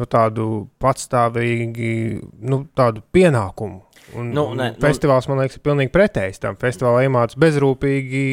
nu, 0.00 0.06
tādu 0.10 0.46
patstāvīgi 0.82 1.92
nu, 2.40 2.62
tādu 2.76 3.02
pienākumu. 3.14 3.82
Un, 4.18 4.32
Nu, 4.34 4.48
nē, 4.58 4.72
nu- 4.74 4.82
festivāls, 4.82 5.28
man 5.30 5.38
liekas, 5.44 5.58
ir 5.60 5.62
pilnīgi 5.68 5.92
pretējs 5.94 6.40
tam. 6.42 6.56
Festivālā 6.58 7.04
iemācās 7.06 7.36
bezrūpīgi 7.38 8.24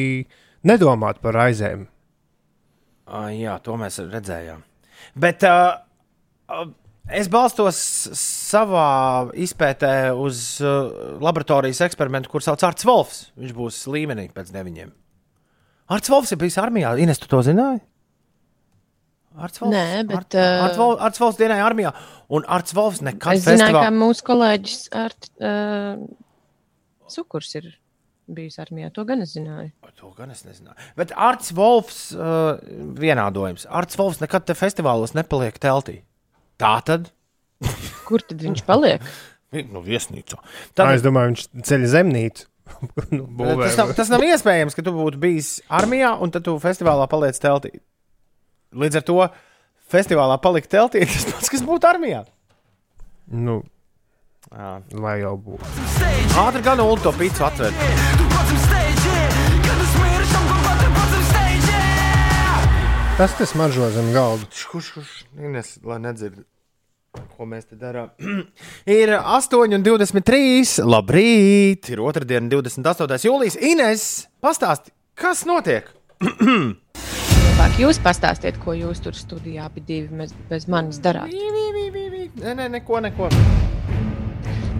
nedomāt 0.66 1.20
par 1.22 1.38
aizēm. 1.44 1.84
Uh, 3.08 3.28
jā, 3.32 3.54
to 3.64 3.76
mēs 3.80 4.00
redzējām. 4.02 4.64
Bet 5.16 5.44
uh, 5.48 5.78
uh, 6.52 6.66
es 7.08 7.30
balstos 7.32 7.78
savā 8.18 9.30
izpētē 9.38 10.10
uz 10.18 10.58
uh, 10.60 10.90
laboratorijas 11.24 11.80
eksperimentu, 11.86 12.28
kur 12.32 12.44
sauc 12.44 12.64
Arts 12.68 12.84
Volfs. 12.88 13.22
Viņš 13.38 13.54
būs 13.56 13.78
līmenī 13.94 14.26
pēc 14.34 14.50
deviņiem. 14.52 14.90
Arts 15.94 16.10
Volfs 16.12 16.34
ir 16.34 16.42
bijis 16.42 16.58
armijā. 16.60 16.90
Ines, 17.00 17.22
tu 17.22 17.30
to 17.30 17.40
zināji? 17.46 17.80
Arts 19.38 19.60
Volfs, 19.62 19.74
Nē, 19.74 20.04
bet, 20.08 20.16
Art, 20.18 20.38
Arts, 20.38 21.18
uh, 21.18 21.22
Volfs 21.22 21.38
dienēja 21.40 21.66
armijā, 21.66 21.92
un 22.34 22.46
Arts 22.58 22.74
Volfs 22.76 23.02
nekad 23.06 23.38
Es 23.38 23.44
zināju, 23.46 23.76
ka 23.76 23.84
festivālā. 23.84 23.92
mūsu 23.98 24.24
kolēģis 24.28 24.80
ar 24.98 25.14
uh, 25.40 26.08
Cukurs 27.08 27.54
ir 27.60 27.70
bijis 28.28 28.58
armijā. 28.60 28.90
To 28.96 29.04
gan 29.08 29.22
es 29.24 29.32
zināju. 29.36 29.70
To 30.00 30.12
gan 30.16 30.32
es 30.34 30.44
nezināju. 30.44 30.76
Bet 30.98 31.14
Arts 31.16 31.54
Volfs 31.56 32.02
uh, 32.16 32.58
vienādojums. 32.98 33.64
Arts 33.70 33.96
Volfs 33.98 34.20
nekad 34.20 34.44
te 34.48 34.56
festivālos 34.58 35.14
nepaliek 35.16 35.56
teltī. 35.62 36.02
Tā 36.60 36.76
tad? 36.84 37.08
Kur 38.08 38.22
tad 38.26 38.44
viņš 38.44 38.64
paliek? 38.68 39.04
Nu, 39.48 39.80
viesnīcā. 39.80 40.36
Tā, 40.76 40.90
es 40.92 41.00
domāju, 41.00 41.30
viņš 41.30 41.42
ceļ 41.64 41.84
zemnīcu. 41.88 42.42
nu. 43.16 43.24
Tas 43.62 43.78
nav, 43.80 43.94
tas 43.96 44.10
nav 44.12 44.24
iespējams, 44.26 44.76
ka 44.76 44.84
tu 44.84 44.92
būtu 44.92 45.16
bijis 45.22 45.54
armijā 45.72 46.10
un 46.20 46.34
tad 46.34 46.44
tu 46.44 46.52
festivālā 46.60 47.06
paliec 47.08 47.40
teltī. 47.40 47.70
Līdz 48.76 49.00
ar 49.00 49.04
to 49.08 49.18
festivālā 49.88 50.36
palikt 50.44 50.70
teltī 50.72 51.04
ir 51.04 51.10
tas 51.14 51.24
pats, 51.32 51.52
kas 51.52 51.64
būtu 51.64 51.88
armijā. 51.88 52.24
Nu, 53.32 53.62
Jā. 54.52 54.78
lai 54.92 55.18
jau 55.22 55.34
būtu. 55.40 55.72
Ātri 56.40 56.62
gan 56.64 56.80
ulu 56.84 57.00
to 57.02 57.12
pīci 57.16 57.44
atver. 57.44 57.72
Tas, 63.18 63.32
kas 63.34 63.50
maržo 63.58 63.88
zem 63.90 64.12
galda. 64.14 64.46
Kurš, 64.70 64.92
kurš, 64.94 65.14
Ines, 65.42 65.72
lai 65.82 65.96
nedzird, 65.98 66.44
ko 67.34 67.48
mēs 67.50 67.66
te 67.66 67.74
darām. 67.74 68.12
ir 68.98 69.10
8,23. 69.18 70.84
Labrīt! 70.86 71.90
Ir 71.90 72.04
otrdiena, 72.06 72.46
28. 72.52 73.18
jūlijas. 73.26 73.58
Ines, 73.58 74.06
pastāsti, 74.44 74.94
kas 75.18 75.42
notiek? 75.50 75.90
Labāk 77.58 77.80
jūs 77.82 77.98
pastāstiet, 77.98 78.54
ko 78.62 78.70
jūs 78.70 79.00
tur 79.02 79.16
studijā 79.18 79.64
abi 79.66 79.80
divi 79.82 80.20
bez, 80.20 80.30
bez 80.46 80.68
manis 80.70 81.00
darāt. 81.02 81.32
Nē, 82.38 82.52
nē, 82.54 82.68
neko, 82.76 83.00
neko. 83.02 83.26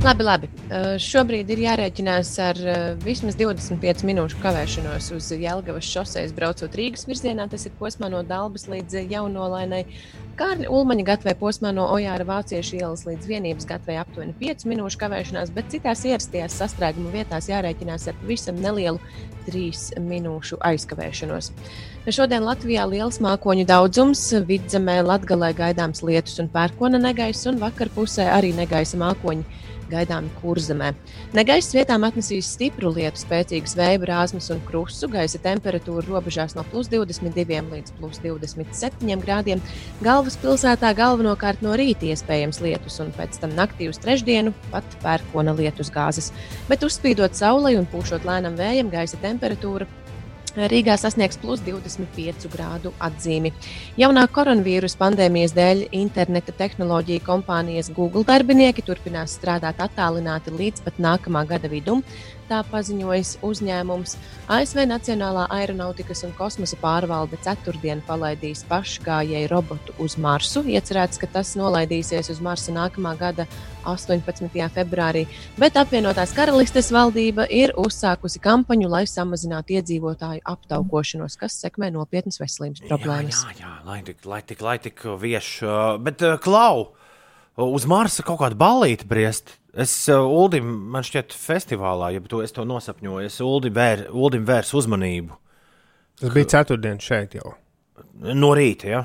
Labi, 0.05 0.23
labi. 0.23 0.47
Uh, 0.69 0.93
šobrīd 1.03 1.51
ir 1.51 1.65
jārēķinās 1.65 2.31
ar 2.39 2.61
uh, 2.63 2.77
vismaz 3.03 3.35
25 3.41 4.05
minūšu 4.07 4.39
kavēšanos 4.45 5.11
uz 5.17 5.33
Jēlgavas 5.35 5.91
šoseis 5.91 6.31
braucot 6.37 6.79
Rīgas 6.79 7.03
virzienā. 7.11 7.49
Tas 7.51 7.67
ir 7.67 7.75
posmā 7.81 8.13
no 8.15 8.23
Dabas 8.23 8.69
līdz 8.71 9.03
Jaunolainai. 9.11 9.83
kā 10.39 10.53
arī 10.55 10.71
Ulmaņa 10.71 11.09
gatavē 11.11 11.35
posmā 11.41 11.75
no 11.75 11.89
Ojāra 11.97 12.23
Vāciešu 12.31 12.79
ielas 12.79 13.03
līdz 13.11 13.27
vienības 13.27 13.67
gatavē 13.67 13.99
aptuveni 14.05 14.39
5 14.39 14.69
minūšu 14.71 15.03
kavēšanās, 15.03 15.51
bet 15.51 15.75
citās 15.75 16.07
ierastajās 16.07 16.63
sastrēguma 16.63 17.11
vietās 17.11 17.51
jārēķinās 17.51 18.07
ar 18.07 18.23
pavisam 18.23 18.63
nelielu 18.63 19.03
3 19.51 19.99
minūšu 19.99 20.63
aizkavēšanos. 20.63 21.51
Šodien 22.09 22.41
Latvijā 22.41 22.87
liels 22.89 23.19
mākoņu 23.21 23.67
daudzums, 23.69 24.23
vidzemē 24.49 24.95
Latgalē 25.05 25.51
gaidāms 25.53 26.01
lietus 26.01 26.39
un 26.41 26.47
pērkona 26.49 26.97
negaiss, 27.03 27.45
un 27.51 27.59
vakar 27.61 27.91
pusē 27.93 28.31
arī 28.33 28.55
negaisa 28.57 28.97
mākoņi 28.97 29.45
gaidāmi 29.93 30.31
kurzemē. 30.41 30.95
Negaiss 31.37 31.75
vietām 31.77 32.07
atnesīs 32.09 32.49
stipru 32.55 32.95
lietu, 32.97 33.21
spēcīgas 33.21 33.77
vēja 33.77 34.01
brāzmas 34.01 34.49
un 34.55 34.63
krustu. 34.65 35.11
Gaisa 35.13 35.41
temperatūra 35.45 36.07
robežās 36.09 36.57
no 36.57 36.65
plus 36.73 36.89
22 36.89 37.61
līdz 37.75 37.95
plus 38.01 38.25
27 38.25 39.21
grādiem. 39.27 39.61
Galvaspilsētā 40.01 40.95
galvenokārt 40.97 41.61
no 41.65 41.77
rīta 41.77 42.09
iespējams 42.09 42.63
lietus, 42.65 43.01
un 43.05 43.13
pēc 43.21 43.37
tam 43.43 43.53
naktī 43.59 43.93
uz 43.93 44.01
trešdienu 44.01 44.57
pat 44.73 44.99
pērkona 45.05 45.57
lietus 45.61 45.93
gāzes. 45.93 46.33
Bet 46.73 46.89
uzspīdot 46.89 47.37
saulei 47.37 47.77
un 47.77 47.89
pūšot 47.93 48.25
lēnam 48.29 48.57
vējam, 48.57 48.93
gaisa 48.97 49.21
temperatūra 49.21 49.89
Rīgā 50.57 50.97
sasniegs 51.01 51.39
plus 51.41 51.61
25 51.67 52.49
grādu 52.53 52.93
atzīmi. 53.03 53.53
Jaunā 54.01 54.25
koronavīrusa 54.33 54.99
pandēmijas 55.01 55.55
dēļ 55.57 55.85
interneta 55.99 56.55
tehnoloģiju 56.59 57.25
kompānijas 57.27 57.93
Google 57.95 58.25
darbinieki 58.29 58.85
turpinās 58.87 59.37
strādāt 59.39 59.83
attālināti 59.85 60.55
līdz 60.55 60.85
pat 60.87 60.99
nākamā 61.03 61.45
gada 61.49 61.71
vidum. 61.73 62.05
Tā 62.49 62.63
paziņojas 62.65 63.35
uzņēmums. 63.45 64.15
ASV 64.49 64.87
Nacionālā 64.89 65.43
aeronautikas 65.53 66.23
un 66.25 66.31
kosmosa 66.33 66.79
pārvalde 66.81 67.37
ceturtdien 67.45 68.01
palaidīs 68.07 68.63
pašgājēju 68.71 69.51
robotu 69.53 69.93
uz 70.01 70.15
Marsu. 70.17 70.63
Iecerēts, 70.65 71.21
ka 71.21 71.29
tas 71.35 71.51
nolaidīsies 71.61 72.31
uz 72.33 72.41
Marsa 72.41 72.73
nākamā 72.73 73.13
gada 73.21 73.45
18. 73.85 74.49
februārī, 74.73 75.27
bet 75.61 75.77
apvienotās 75.77 76.33
karalistes 76.37 76.89
valdība 76.95 77.45
ir 77.53 77.75
uzsākusi 77.77 78.41
kampaņu, 78.41 78.89
lai 78.97 79.05
samazinātu 79.05 79.77
iedzīvotāju 79.77 80.41
aptaukošanos, 80.49 81.37
kas 81.37 81.61
sekmē 81.61 81.93
nopietnas 81.93 82.41
veselības 82.41 82.87
problēmas. 82.89 83.45
Jā, 83.45 83.59
jā, 83.61 83.67
jā 83.67 83.77
lai 83.93 84.01
tik, 84.09 84.25
lai 84.25 84.41
tik, 84.41 84.65
lai 84.65 84.79
tik 84.89 85.05
vieš. 85.21 85.53
Bet, 86.01 86.25
uh, 86.25 86.41
Klau, 86.41 86.95
uz 87.61 87.85
Marsa 87.85 88.25
kaut 88.25 88.41
kāda 88.41 88.57
balīta 88.57 89.05
briest. 89.05 89.58
Es 89.77 89.93
uh, 90.09 90.25
Uldim, 90.25 90.69
man 90.93 91.05
šķiet, 91.05 91.35
festivālā, 91.37 92.13
ja 92.15 92.23
to, 92.25 92.41
es 92.45 92.55
to 92.57 92.65
nosapņoju, 92.65 93.27
es 93.29 93.37
Uldim, 93.45 93.75
vēr, 93.77 94.07
Uldim 94.17 94.47
vērs 94.49 94.73
uzmanību. 94.79 95.37
Tas 96.19 96.33
bija 96.35 96.49
ceturtdien 96.57 96.99
šeit 97.03 97.37
jau. 97.37 97.53
No 98.35 98.55
rīta, 98.57 98.89
ja? 98.89 99.03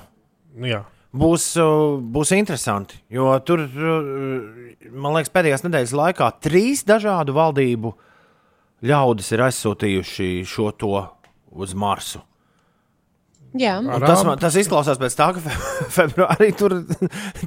Jā. 0.64 0.81
Būs, 1.14 1.49
uh, 1.61 1.99
būs 1.99 2.31
interesanti, 2.34 2.98
jo 3.14 3.27
tur, 3.45 3.68
uh, 3.68 4.88
man 4.90 5.18
liekas, 5.18 5.34
pēdējās 5.35 5.65
nedēļas 5.68 5.95
laikā 5.99 6.31
trīs 6.41 6.85
dažādu 6.88 7.35
valdību 7.35 7.91
ļaudis 8.88 9.34
ir 9.35 9.44
aizsūtījuši 9.45 10.30
šo 10.48 10.72
to 10.80 10.95
uz 11.53 11.76
Marsu. 11.77 12.23
Tas, 14.02 14.24
man, 14.26 14.40
tas 14.42 14.56
izklausās 14.58 14.98
pēc 15.02 15.16
tā, 15.18 15.30
ka 15.36 15.44
fe, 15.44 15.54
februārī 16.00 16.50
tur 16.58 16.80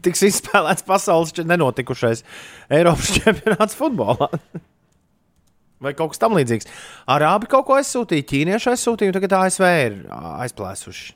tiks 0.04 0.22
izspēlēts 0.28 0.86
pasaules 0.86 1.34
nenotikušais 1.42 2.22
Eiropas 2.78 3.10
čempionāts 3.18 3.78
futbolā. 3.78 4.30
Vai 5.84 5.92
kaut 5.98 6.14
kas 6.14 6.22
tamlīdzīgs. 6.22 6.70
Arābi 7.12 7.50
kaut 7.52 7.66
ko 7.68 7.76
aizsūtīja, 7.76 8.24
ķīnieši 8.30 8.70
aizsūtīja, 8.72 9.12
un 9.12 9.16
tagad 9.18 9.34
ASV 9.42 9.66
ir 9.66 9.98
aizplēsuši. 10.46 11.10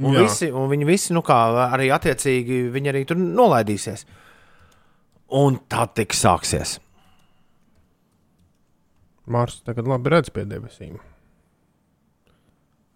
Un, 0.00 0.16
Jā. 0.16 0.24
visi, 0.24 0.48
un 0.48 0.66
viņi 0.72 0.88
visi, 0.88 1.12
nu 1.12 1.20
kā 1.22 1.36
arī 1.68 1.90
attiecīgi, 1.92 2.64
viņi 2.72 2.90
arī 2.90 3.04
tur 3.06 3.20
nolaidīsies. 3.20 4.06
Un 5.38 5.60
tad 5.70 5.92
tiks 6.00 6.24
sāksies. 6.24 6.78
Mārcis 9.30 9.62
tagad 9.68 9.86
labi 9.86 10.10
redz 10.16 10.32
pie 10.34 10.48
debesīm. 10.48 10.96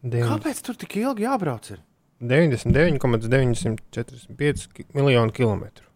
Deviņ- 0.05 0.29
Kāpēc 0.29 0.59
tur 0.67 0.75
tik 0.77 0.97
ilgi 1.01 1.25
jābrauc? 1.25 1.65
Ir? 1.73 1.79
99,945 2.21 4.67
ki- 4.75 4.85
miljonu 4.95 5.33
kilometru. 5.33 5.87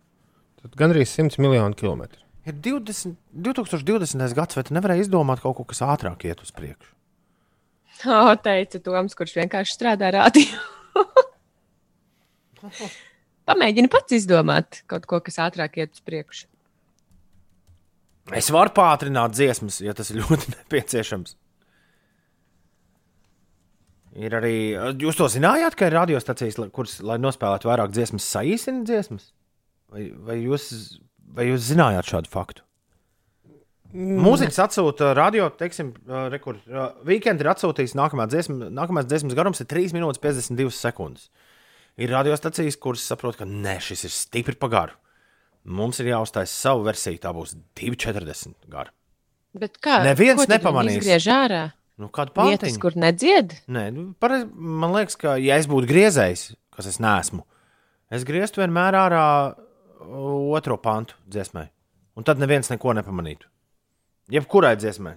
Tad 0.63 0.71
gandrīz 0.81 1.09
100 1.13 1.37
miljonu 1.39 1.75
kilometru. 1.79 2.21
Ir 2.49 2.55
20, 2.65 3.17
2020. 3.37 4.33
gads, 4.35 4.57
vai 4.57 4.65
tu 4.65 4.73
nevarēji 4.75 5.05
izdomāt 5.07 5.41
kaut 5.45 5.57
ko, 5.61 5.65
kas 5.69 5.81
ātrāk 5.85 6.25
iet 6.25 6.41
uz 6.43 6.51
priekšu? 6.57 6.91
Tā 8.03 8.33
teica 8.43 8.79
Toms, 8.81 9.15
kurš 9.19 9.37
vienkārši 9.43 9.73
strādā 9.77 10.09
rādījumā. 10.17 10.63
Pamēģini 13.49 13.89
pats 13.93 14.13
izdomāt 14.17 14.83
kaut 14.91 15.07
ko, 15.09 15.21
kas 15.25 15.39
ātrāk 15.41 15.79
iet 15.81 15.95
uz 15.97 16.03
priekšu. 16.05 16.47
Es 18.37 18.51
varu 18.53 18.73
pātrināt 18.77 19.33
dziesmas, 19.37 19.79
ja 19.81 19.95
tas 19.97 20.11
ir 20.13 20.17
ļoti 20.21 20.51
nepieciešams. 20.57 21.31
Ir 24.19 24.35
arī. 24.35 24.55
Jūs 24.99 25.19
to 25.19 25.29
zinājāt, 25.31 25.77
ka 25.79 25.89
ir 25.89 25.95
radiostacijas, 25.95 26.59
kuras, 26.75 26.97
lai 27.07 27.19
nospēlētu 27.23 27.71
vairāk 27.71 27.93
dziesmas, 27.95 28.27
saīsina 28.27 28.83
dziesmas? 28.89 29.31
Vai, 29.93 30.09
vai, 30.11 30.39
jūs, 30.43 30.65
vai 31.37 31.49
jūs 31.51 31.69
zinājāt 31.71 32.11
šādu 32.11 32.33
faktu? 32.33 32.65
Mūziķis 33.89 34.59
atsūta 34.61 35.15
radio, 35.17 35.47
teiksim, 35.57 35.95
rekur, 36.29 36.59
weekend 37.09 37.41
ir 37.41 37.49
atsūtījis 37.55 37.95
nākamā 37.97 38.27
dziesma, 38.29 38.69
nākamās 38.75 39.07
dziesmas 39.09 39.37
garums 39.39 39.63
ir 39.65 39.69
3 39.71 39.95
minūtes 39.97 40.21
52 40.21 40.75
sekundes. 40.77 41.31
Ir 41.99 42.13
radiostacijas, 42.13 42.77
kuras 42.79 43.07
saprot, 43.09 43.39
ka 43.41 43.49
nē, 43.49 43.79
šis 43.83 44.05
ir 44.05 44.13
stipri 44.13 44.59
pagaru. 44.61 44.93
Mums 45.69 46.03
ir 46.03 46.13
jāuzstāj 46.13 46.47
savu 46.53 46.85
versiju, 46.87 47.23
tā 47.23 47.33
būs 47.35 47.57
2,40 47.81 48.69
gara. 48.71 48.93
Bet 49.57 49.81
kā? 49.83 50.03
Neviens 50.05 50.45
nepamanīs. 50.51 51.01
Izgriež 51.01 51.31
ārā. 51.33 51.63
Nu, 51.99 52.09
kāda 52.15 52.31
Vietas, 52.31 52.69
pārtiņa? 52.69 52.81
kur 52.83 52.97
nedzied. 52.99 53.55
Nē, 53.75 53.89
nu, 53.95 54.05
pareiz, 54.23 54.45
man 54.55 54.95
liekas, 54.95 55.19
ka, 55.19 55.35
ja 55.43 55.57
es 55.59 55.67
būtu 55.71 55.89
griezējis, 55.91 56.45
kas 56.75 56.87
es 56.93 57.01
neesmu, 57.03 57.43
es 58.15 58.27
grieztu 58.27 58.63
vienmēr 58.63 58.95
ārā 58.95 59.25
uh, 59.51 60.53
otro 60.55 60.79
pantu 60.79 61.19
dziesmai. 61.27 61.67
Un 62.19 62.27
tad 62.27 62.39
neviens 62.43 62.71
neko 62.71 62.95
nepamanītu. 62.99 63.51
Jebkurai 64.31 64.77
dziesmai. 64.79 65.17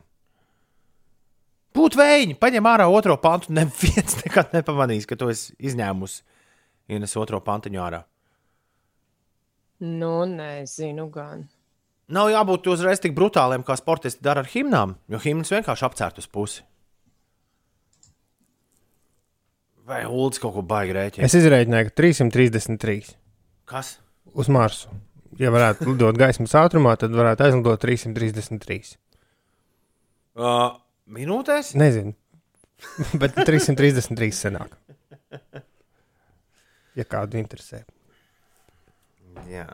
Būtu 1.76 1.99
vējiņi, 2.02 2.36
paņem 2.41 2.68
ārā 2.68 2.88
otro 2.91 3.16
pantu. 3.22 3.53
Neviens 3.58 4.18
nekad 4.26 4.52
nepamanīs, 4.56 5.08
ka 5.08 5.16
tu 5.20 5.30
esi 5.32 5.56
izņēmusi 5.72 6.22
ienes 6.91 7.16
otro 7.20 7.40
pantiņu 7.45 7.82
ārā. 7.82 8.02
Nu, 9.82 10.26
nezinu 10.30 11.08
gan. 11.14 11.48
Nav 12.12 12.28
jābūt 12.30 12.68
uzreiz 12.74 12.99
tik 13.02 13.16
brutāliem, 13.16 13.64
kā 13.64 13.78
sportisti 13.80 14.22
dara 14.26 14.44
ar 14.44 14.49
himnām, 14.52 14.98
jo 15.10 15.22
himnas 15.24 15.53
vienkārši 15.53 15.88
apcērt 15.88 16.20
uz 16.20 16.28
pusi. 16.28 16.66
Vai 19.92 20.06
Ulds 20.08 20.40
kaut 20.40 20.56
ko 20.56 20.64
baigi 20.64 20.96
rēķina? 20.96 21.28
Es 21.28 21.36
izreikināju, 21.36 21.90
ka 21.90 21.96
333 22.00 23.12
Kas? 23.68 23.98
uz 24.32 24.48
Marsu. 24.52 24.92
Ja 25.40 25.52
varētu 25.52 25.90
lidot 25.92 26.20
gaismas 26.20 26.54
ātrumā, 26.56 26.94
tad 27.00 27.16
varētu 27.16 27.48
aizlidot 27.48 27.82
333. 27.84 28.96
Uh, 30.40 30.78
minūtēs? 31.12 31.74
Nezinu, 31.80 32.14
bet 33.22 33.36
333 33.36 34.32
senāk. 34.38 34.76
Ja 36.96 37.08
kādu 37.08 37.40
interesē. 37.40 37.84
Jā. 39.52 39.68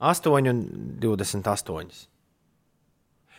8 0.00 0.50
un 0.52 0.60
28. 1.00 2.04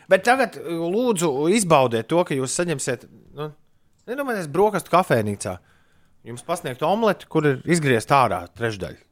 Bet 0.09 0.23
tagad 0.25 0.57
lūdzu 0.57 1.29
izbaudiet 1.53 2.07
to, 2.09 2.23
ka 2.25 2.37
jūs 2.37 2.55
saņemsiet, 2.57 3.05
nu, 3.37 3.51
nedomājieties, 4.07 4.51
brokastu 4.53 4.93
kafejnīcā. 4.93 5.57
Jums 6.27 6.43
pasniegt 6.47 6.83
omleti, 6.83 7.27
kur 7.31 7.45
ir 7.47 7.59
izgriezta 7.69 8.23
ārā 8.25 8.41
trešdaļa. 8.57 9.03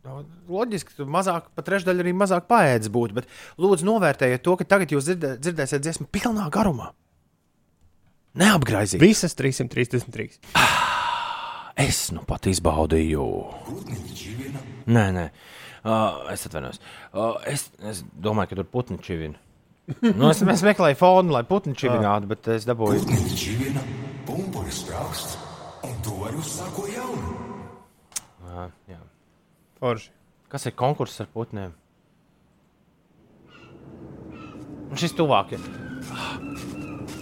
Nu, 0.00 0.22
Loģiski, 0.48 0.94
ka 0.96 1.04
mazāk, 1.04 1.50
pa 1.52 1.64
trešdaļu 1.64 2.00
arī 2.00 2.12
mazāk 2.16 2.46
paēdis 2.48 2.88
būtu, 2.92 3.18
bet 3.18 3.28
lūdzu 3.60 3.84
novērtējiet 3.84 4.42
to, 4.44 4.54
ka 4.56 4.64
tagad 4.68 4.94
jūs 4.94 5.10
dzirdē, 5.10 5.34
dzirdēsiet 5.44 5.84
dziesmu 5.84 6.08
pilnā 6.12 6.46
garumā. 6.52 6.88
Neapgraizīt. 8.40 9.02
Visas 9.02 9.36
333. 9.36 10.40
Es 11.80 12.00
nu 12.14 12.24
pat 12.28 12.48
izbaudīju. 12.50 13.26
Nē, 14.90 15.04
nē, 15.16 15.26
uh, 15.84 16.26
es 16.32 16.46
atvainojos. 16.48 16.80
Uh, 17.12 17.36
es, 17.50 17.68
es 17.92 18.02
domāju, 18.12 18.52
ka 18.52 18.60
tur 18.60 18.68
putni 18.72 18.98
čivina. 19.04 19.40
Nu, 20.00 20.28
es, 20.30 20.42
es 20.42 20.62
meklēju 20.62 20.98
fonu, 21.00 21.34
lai 21.34 21.42
putni 21.48 21.74
čivinātu, 21.74 22.28
bet 22.30 22.46
es 22.54 22.66
dabūju. 22.68 23.02
Čivina, 23.34 23.82
pumpuris 24.28 24.84
sprāksts, 24.84 25.38
un 25.88 25.96
to 26.06 26.14
var 26.20 26.36
uzsākt 26.38 26.76
ko 26.76 26.86
jaunu. 26.90 27.34
Uh, 28.46 28.68
jā. 28.90 29.00
Forši. 29.82 30.12
Kas 30.50 30.66
ir 30.66 30.74
konkurss 30.78 31.22
ar 31.22 31.28
putniem? 31.30 31.74
Un 34.90 34.98
šis 34.98 35.14
tuvāk 35.14 35.54
ir. 35.54 35.66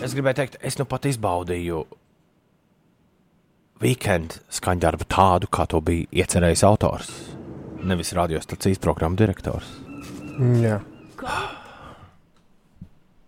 Es 0.05 0.15
gribēju 0.17 0.39
teikt, 0.39 0.61
es 0.65 0.79
nu 0.81 0.87
pat 0.89 1.09
izbaudīju 1.11 1.83
weekend 3.83 4.39
skaņdarbu 4.55 5.09
tādu, 5.13 5.51
kā 5.53 5.67
to 5.71 5.81
bija 5.85 6.09
iecerējis 6.23 6.65
autors. 6.67 7.11
Nevis 7.85 8.15
radiostacijas 8.17 8.81
programmu 8.83 9.21
direktors. 9.21 9.69
Mm, 10.39 10.63
Jā. 10.65 10.81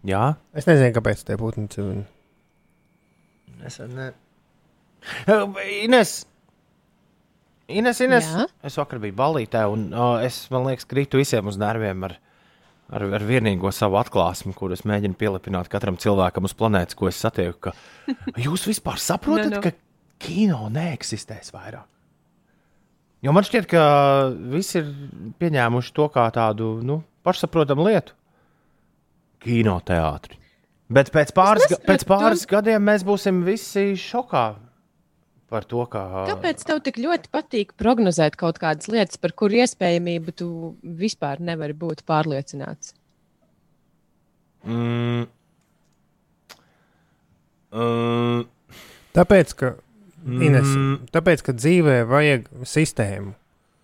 Jā, 0.09 0.35
Es 0.57 0.65
nezinu, 0.69 0.95
kāpēc 0.97 1.23
tie 1.29 1.37
būtu. 1.37 1.67
cilvēki. 1.75 2.05
es 3.67 3.79
ne. 3.91 4.13
Ines, 5.85 6.13
Ines, 7.71 8.01
Ines. 8.03 8.27
Jā? 8.35 8.47
es 8.67 8.77
vakar 8.81 8.99
biju 9.03 9.15
balītē, 9.19 9.63
un 9.71 9.91
uh, 9.95 10.17
es, 10.25 10.43
man 10.51 10.65
liekas, 10.67 10.89
krītu 10.91 11.21
visiem 11.21 11.47
uz 11.47 11.59
nerviem 11.61 12.03
ar, 12.09 12.17
ar, 12.91 13.05
ar 13.21 13.25
vienīgo 13.29 13.71
savu 13.73 13.99
atklāsmi, 14.01 14.55
kur 14.57 14.73
es 14.75 14.83
mēģinu 14.89 15.15
pielipināt 15.21 15.69
katram 15.71 15.97
cilvēkam 16.01 16.49
uz 16.49 16.57
planētas, 16.59 16.97
ko 16.99 17.09
es 17.13 17.21
satieku. 17.23 17.71
Ka 17.71 17.75
jūs 18.47 18.67
vispār 18.71 18.99
saprotat, 19.01 19.53
Nu, 19.53 19.61
nu. 19.61 19.63
ka 19.63 19.73
kino 20.21 20.67
neeksistēs 20.75 21.53
vairāk? 21.55 21.87
Jo 23.21 23.35
man 23.37 23.45
šķiet, 23.45 23.67
ka 23.69 23.83
visi 24.51 24.79
ir 24.81 24.87
pieņēmuši 25.39 25.93
to 25.95 26.07
kā 26.13 26.25
tādu 26.33 26.79
nu, 26.83 27.03
pašsaprotamu 27.29 27.85
lietu. 27.91 28.17
Kinoteātri. 29.41 30.37
Bet 30.91 31.13
pēc 31.15 31.31
pāris, 31.37 31.69
ga- 31.71 31.79
pēc 31.87 32.05
pāris 32.09 32.47
gadiem 32.51 32.83
mēs 32.83 33.05
būsim 33.07 33.45
visi 33.47 33.93
šokā 33.97 34.45
par 35.51 35.65
to, 35.67 35.85
ka. 35.91 36.03
Kāpēc 36.31 36.63
tev 36.67 36.81
tik 36.87 36.99
ļoti 37.03 37.31
patīk 37.35 37.73
prognozēt 37.79 38.37
kaut 38.39 38.59
kādas 38.63 38.91
lietas, 38.91 39.19
par 39.19 39.33
kuru 39.39 39.63
iespējamību 39.63 40.35
tu 40.39 40.49
vispār 40.83 41.41
nevari 41.43 41.75
būt 41.75 42.03
pārliecināts? 42.07 42.95
Mm, 44.67 45.27
mm, 47.73 48.43
Tāpēc, 49.17 49.55
ka, 49.59 49.73
Ines, 50.27 50.69
tāpēc, 51.15 51.43
ka 51.47 51.55
dzīvē 51.57 52.03
vajag 52.07 52.49
sistēmu. 52.69 53.33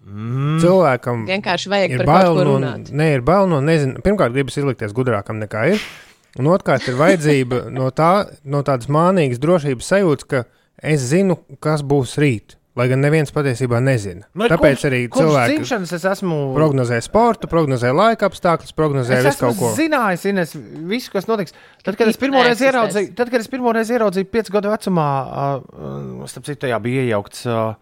Mm, 0.06 0.58
Cilvēkam 0.62 1.24
Vienkārši 1.28 1.72
vajag 1.72 1.94
ir 1.96 2.04
par 2.04 2.10
bail 2.12 2.34
no, 2.38 2.44
runāt. 2.54 2.90
ne, 2.92 3.12
ir 3.16 3.24
bail 3.26 3.48
no 3.50 3.60
nezinu. 3.64 4.00
Pirmkārt, 4.06 4.34
gribas 4.36 4.56
izlikties 4.60 4.94
gudrākam 4.96 5.40
nekā 5.42 5.66
ir. 5.74 5.86
Un 6.38 6.50
otrkārt, 6.52 6.86
ir 6.88 6.98
vajadzība 7.00 7.64
no, 7.78 7.90
tā, 7.90 8.12
no 8.44 8.62
tādas 8.66 8.90
mānīgas 8.92 9.40
drošības 9.42 9.90
sajūtas, 9.94 10.28
ka 10.30 10.44
es 10.82 11.00
zinu, 11.10 11.38
kas 11.64 11.82
būs 11.86 12.16
rīt. 12.22 12.58
Lai 12.76 12.90
gan 12.90 13.00
neviens 13.00 13.30
patiesībā 13.32 13.78
nezina. 13.80 14.26
Nu, 14.36 14.44
Tāpēc 14.52 14.74
kopš- 14.76 14.82
arī 14.84 14.98
cilvēki 15.08 15.62
es 15.96 16.02
esmu 16.10 16.52
prognozē 16.52 16.98
sportu, 17.00 17.48
prognozē 17.48 17.88
laika 17.96 18.28
apstākļus, 18.28 18.74
prognozē 18.76 19.16
Es 19.16 19.24
visu 19.30 19.46
kaut 19.46 19.56
ko. 19.56 19.70
zinājis, 19.78 20.26
Ines, 20.28 20.52
visu, 20.84 21.08
kas 21.14 21.24
notiks. 21.24 21.56
Tad, 21.80 21.96
kad 21.96 22.10
es 22.12 22.20
pirmoreiz 22.20 22.60
neeksistēs. 22.60 22.68
ieraudzīju, 22.68 23.14
tad, 23.16 23.32
kad 23.32 23.40
es 23.40 23.48
pirmoreiz 23.48 23.88
ieraudzīju, 23.96 24.28
piecu 24.28 24.52
gadu 24.58 24.68
vecumā, 24.74 25.08
uh, 25.64 26.26
starp 26.28 26.44
citu, 26.50 26.66
tajā 26.66 26.76
bija 26.84 27.06
iejaukts 27.08 27.46
uh, 27.48 27.80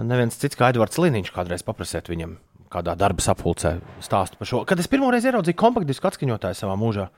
neviens 0.00 0.38
cits 0.40 0.56
kā 0.58 0.70
Edvards 0.72 0.98
Liniņš. 1.00 1.32
Kādreiz 1.34 1.64
paprasiet 1.66 2.08
viņam, 2.10 2.36
kādā 2.72 2.94
darba 2.98 3.24
sapulcē 3.24 3.76
stāstu 4.04 4.40
par 4.40 4.48
šo. 4.48 4.62
Kad 4.68 4.80
es 4.80 4.88
pirmoreiz 4.90 5.26
ieraudzīju 5.28 5.58
kompaktdisku 5.60 6.08
atskaņotāju 6.08 6.58
savā 6.58 6.78
mūžā, 6.80 7.08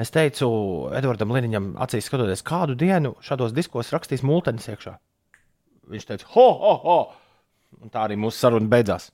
es 0.00 0.14
teicu 0.14 0.48
Edvardam 0.94 1.34
Liniņam, 1.34 1.72
acīs 1.82 2.06
skatoties, 2.08 2.44
kādu 2.46 2.78
dienu 2.78 3.16
šādos 3.24 3.54
diskos 3.56 3.90
rakstīs 3.94 4.24
multenis 4.26 4.70
iekšā. 4.70 4.94
Viņš 5.90 6.08
teica, 6.08 6.30
ho, 6.36 6.46
ho, 6.62 6.74
ho! 6.84 6.98
Un 7.82 7.90
tā 7.92 8.06
arī 8.06 8.16
mūsu 8.20 8.38
saruna 8.38 8.70
beidzās. 8.70 9.10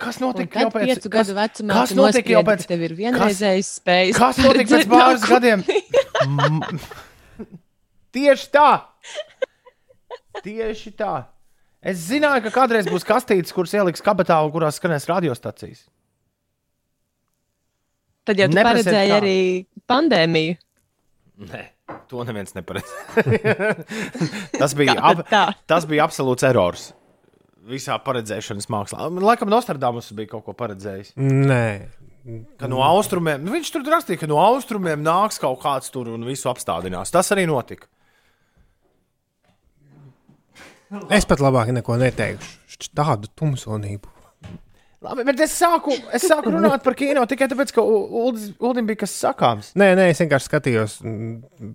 Kas 0.00 0.16
notika 0.22 0.62
jau 0.62 0.70
pēc 0.72 0.86
piecu 0.86 1.10
gadu 1.12 1.34
vecumā 1.36 1.74
kas 1.82 1.90
notika 1.92 2.32
jau 2.32 2.40
pēc 2.46 2.62
tev 2.70 2.84
ir 2.86 2.94
vienreizējs 2.96 3.72
spējas. 3.82 4.16
Kas 4.16 4.38
notika 4.40 4.78
pēc 4.78 4.86
pāris 4.88 5.26
gadiem? 5.28 5.64
Tieši 8.16 8.48
tā! 8.54 8.70
Tieši 10.40 10.94
tā! 10.96 11.12
Es 11.80 12.02
zināju, 12.10 12.44
ka 12.44 12.52
kādreiz 12.52 12.88
būs 12.90 13.06
kastītes, 13.08 13.54
kuras 13.56 13.72
ieliks 13.76 14.04
kabatā 14.04 14.36
un 14.44 14.52
kurās 14.52 14.76
skanēs 14.80 15.08
radiostacijas. 15.08 15.86
Tad 18.28 18.40
jau 18.42 18.50
Neprasiet 18.52 18.84
paredzēji 18.84 19.10
kā. 19.10 19.16
arī 19.16 19.36
pandēmiju. 19.88 20.58
Nē, 21.50 21.62
to 22.10 22.24
neviens 22.28 22.52
neparedzēja. 22.58 23.76
tas, 24.60 24.76
bija 24.76 24.98
ab, 25.00 25.24
tā? 25.30 25.46
tas 25.70 25.88
bija 25.88 26.04
absolūts 26.04 26.44
erors 26.50 26.90
visā 27.70 27.96
paredzēšanas 28.04 28.68
mākslā. 28.72 29.08
Laikam 29.24 29.48
Nostradamus 29.52 30.12
bija 30.16 30.34
kaut 30.34 30.44
ko 30.48 30.54
paredzējis. 30.56 31.14
Nē, 31.16 31.64
Ka 32.60 32.68
no 32.68 32.82
austrumiem, 32.84 33.40
nu, 33.40 33.54
viņš 33.54 33.70
tur 33.72 33.86
rakstīja, 33.88 34.20
ka 34.20 34.28
no 34.28 34.36
austrumiem 34.42 35.00
nāks 35.00 35.40
kaut 35.40 35.62
kāds 35.62 35.88
tur 35.92 36.10
un 36.12 36.26
visu 36.28 36.50
apstādinās. 36.50 37.12
Tas 37.14 37.32
arī 37.32 37.46
notika. 37.48 37.88
es 41.18 41.26
pat 41.28 41.42
labāk 41.44 41.70
neko 41.76 41.96
neteikšu. 42.00 42.90
Tādu 42.96 43.28
tumsonību. 43.36 44.16
Labi, 45.00 45.24
bet 45.24 45.38
es 45.40 45.54
sāku, 45.56 45.94
es 46.12 46.26
sāku 46.28 46.50
runāt 46.52 46.82
par 46.84 46.92
kino 46.92 47.22
tikai 47.28 47.46
tāpēc, 47.48 47.70
ka 47.72 47.80
U- 47.80 48.02
Uldis- 48.26 48.50
Uldim 48.60 48.84
bija 48.88 49.00
kas 49.00 49.14
sakāms. 49.16 49.70
Nē, 49.80 49.94
nē, 49.96 50.10
es 50.12 50.20
vienkārši 50.20 50.48
skatījos, 50.50 50.96
mm, 51.00 51.70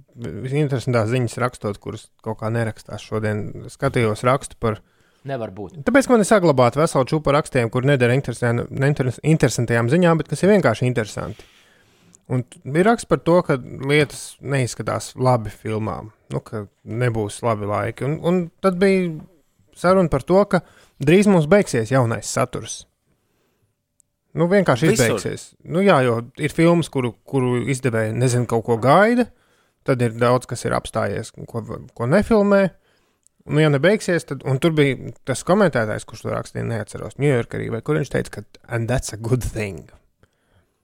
interesantās 0.51 1.09
ziņas 1.09 1.37
rakstot, 1.41 1.79
kuras 1.81 2.03
kaut 2.21 2.37
kā 2.43 2.51
nerakstās 2.53 3.01
šodien. 3.01 3.65
Skatījos 3.73 4.21
rakstu 4.29 4.59
par. 4.61 4.77
Nevar 5.25 5.49
būt. 5.57 5.79
Tāpēc 5.87 6.05
man 6.11 6.21
ir 6.21 6.29
saglabāta 6.29 6.77
vesela 6.77 7.07
čūpa 7.09 7.33
rakstiem, 7.33 7.71
kur 7.73 7.81
nedara 7.89 8.13
interesantajām 8.13 9.89
ziņām, 9.89 10.21
bet 10.21 10.29
kas 10.29 10.43
ir 10.45 10.51
vienkārši 10.53 10.85
interesanti. 10.85 11.47
Un 12.29 12.43
ir 12.65 12.85
raksts 12.85 13.09
par 13.09 13.19
to, 13.25 13.39
ka 13.45 13.57
lietas 13.57 14.35
neizskatās 14.41 15.15
labi 15.17 15.49
filmām, 15.53 16.11
nu, 16.33 16.41
ka 16.45 16.65
nebūs 16.85 17.41
labi 17.45 17.69
laiki. 17.69 18.05
Un, 18.07 18.17
un 18.25 18.41
tad 18.63 18.79
bija 18.81 19.11
saruna 19.77 20.11
par 20.11 20.25
to, 20.25 20.41
ka 20.49 20.61
drīz 21.03 21.29
mums 21.29 21.47
beigsies 21.51 21.91
jaunais 21.93 22.29
saturs. 22.31 22.83
Nu, 24.35 24.49
vienkārši 24.51 24.89
Visur. 24.89 25.15
izbeigsies. 25.15 25.43
Nu, 25.63 25.79
jā, 25.85 26.01
jo 26.03 26.17
ir 26.43 26.51
filmas, 26.51 26.89
kuru, 26.91 27.13
kuru 27.27 27.61
izdevēji 27.71 28.15
nezina, 28.17 28.47
kaut 28.51 28.65
ko 28.67 28.75
gaida. 28.83 29.29
Tad 29.85 30.01
ir 30.01 30.15
daudz, 30.17 30.47
kas 30.49 30.65
ir 30.65 30.73
apstājies, 30.75 31.29
ko, 31.47 31.61
ko 31.95 32.07
nefilmē. 32.09 32.63
Nu, 33.45 33.61
ja 33.61 33.69
nebeigsies, 33.69 34.25
tad 34.25 34.41
un 34.49 34.57
tur 34.59 34.73
bija 34.75 35.13
tas 35.29 35.45
komentētājs, 35.45 36.07
kurš 36.09 36.25
to 36.25 36.31
rakstīja, 36.33 36.65
neatceros, 36.65 37.19
Ņujorkā, 37.21 37.61
vai 37.69 37.83
kur 37.85 37.99
viņš 37.99 38.11
teica, 38.15 38.39
ka 38.39 38.43
and 38.65 38.89
that's 38.89 39.13
a 39.13 39.19
good 39.21 39.45
thing. 39.45 39.85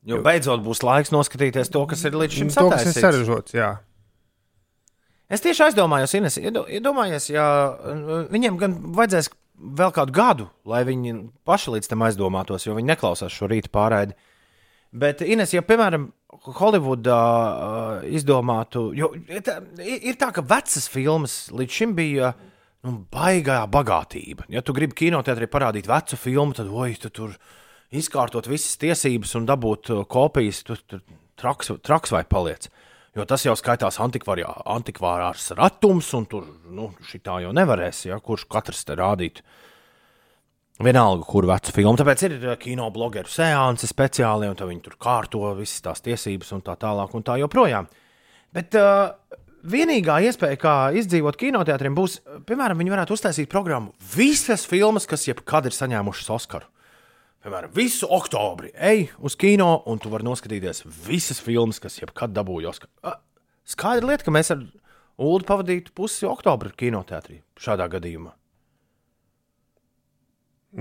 Jo 0.05 0.21
beidzot 0.25 0.61
būs 0.65 0.83
laiks 0.85 1.11
noskatīties 1.13 1.73
to, 1.73 1.81
kas 1.89 2.05
ir 2.05 2.15
līdz 2.17 2.37
šim 2.37 2.51
To, 2.53 2.69
kas 2.69 2.85
ir 2.85 2.93
sataisīts. 2.93 3.01
sarežģīts, 3.05 3.57
jā. 3.57 3.71
Es 5.31 5.43
tieši 5.43 5.69
aizdomājos, 5.69 6.13
Ines, 6.17 6.35
iedo- 6.41 6.65
iedomājies, 6.67 7.29
ja 7.31 7.45
uh, 7.71 8.25
viņiem 8.31 8.57
gan 8.59 8.73
vajadzēs 8.97 9.29
vēl 9.61 9.93
kādu 9.95 10.15
gadu, 10.15 10.47
lai 10.67 10.81
viņi 10.87 11.13
paši 11.47 11.75
līdz 11.77 11.91
tam 11.91 12.03
aizdomātos, 12.07 12.65
jo 12.67 12.75
viņi 12.75 12.91
neklausās 12.91 13.31
šo 13.31 13.47
rītu 13.51 13.71
pārraidi. 13.73 14.17
Bet, 14.91 15.21
Ines, 15.23 15.53
ja 15.55 15.61
piemēram 15.63 16.09
Holivudā 16.57 17.19
uh, 17.21 18.05
izdomātu, 18.11 18.89
jo 18.97 19.11
ir 19.31 20.15
tā, 20.19 20.29
ka 20.35 20.43
vecas 20.47 20.87
filmas 20.91 21.35
līdz 21.55 21.77
šim 21.77 21.95
bija 21.95 22.33
nu, 22.83 22.97
baigā 23.13 23.61
bagātība. 23.71 24.47
Ja 24.51 24.63
tu 24.65 24.73
gribi 24.75 24.97
kinoteātrī 25.03 25.47
parādīt 25.51 25.87
vecu 25.91 26.19
filmu, 26.19 26.55
tad, 26.57 26.71
oi, 26.71 26.95
tu 26.99 27.11
tur 27.13 27.35
izkārtot 27.93 28.47
visas 28.51 28.79
tiesības 28.81 29.35
un 29.39 29.47
dabūt 29.47 29.91
uh, 29.95 30.03
kopijas, 30.11 30.63
tur 30.67 30.81
tu, 30.87 30.99
traks, 31.39 31.71
traks 31.85 32.15
vai 32.15 32.23
paliec. 32.27 32.67
Jo 33.11 33.25
tas 33.27 33.43
jau 33.43 33.57
skaitās 33.59 33.97
antikvārārs 33.99 35.49
ratums, 35.59 36.13
un 36.15 36.27
tur 36.31 36.45
nu, 36.71 36.93
šitā 37.03 37.41
jau 37.43 37.51
nevarēs, 37.55 38.05
ja, 38.07 38.19
kurš 38.23 38.45
katrs 38.51 38.85
te 38.87 38.95
rādīt. 38.95 39.41
Vienalga, 40.81 41.25
kur 41.27 41.45
vecu 41.45 41.73
filmu. 41.75 41.97
Tāpēc 41.99 42.23
ir 42.25 42.37
eh, 42.39 42.55
kino 42.61 42.87
blogeru 42.93 43.29
seansi 43.29 43.89
speciāli, 43.89 44.47
un 44.49 44.55
viņi 44.57 44.85
tur 44.85 44.95
kārto 45.01 45.51
visas 45.59 45.83
tās 45.83 46.01
tiesības 46.05 46.55
un 46.55 46.63
tā 46.65 46.77
tālāk 46.79 47.11
un 47.13 47.27
tā 47.27 47.35
joprojām. 47.41 47.89
Bet 48.55 48.79
uh, 48.79 49.11
vienīgā 49.67 50.17
iespēja, 50.25 50.57
kā 50.59 50.75
izdzīvot 50.97 51.37
kinoteātriem, 51.39 51.93
būs, 51.95 52.17
piemēram, 52.47 52.79
viņi 52.81 52.95
varētu 52.95 53.15
uztaisīt 53.15 53.51
programmu 53.51 53.93
visas 54.15 54.65
filmas, 54.67 55.05
kas 55.07 55.27
jebkad 55.27 55.69
ir 55.69 55.75
saņēmušas 55.75 56.31
Oskaru. 56.39 56.67
Piemēram, 57.41 57.71
visu 57.73 58.05
oktobri 58.13 58.69
ej 58.77 59.07
uz 59.25 59.33
kino, 59.39 59.71
un 59.89 59.97
tu 60.01 60.11
vari 60.13 60.27
noskatīties 60.27 60.83
visas 61.07 61.41
filmas, 61.41 61.79
kas 61.81 61.97
jebkad 61.97 62.35
dabūja 62.35 62.69
Oskaru. 62.69 63.15
Skaidra 63.65 64.11
lieta, 64.11 64.27
ka 64.27 64.33
mēs 64.35 64.53
ar 64.53 64.61
Ulu 65.21 65.45
pavadītu 65.45 65.93
pusi 65.97 66.25
oktobra 66.29 66.71
kinoteātrī 66.77 67.41
šādā 67.61 67.85
gadījumā. 67.91 68.31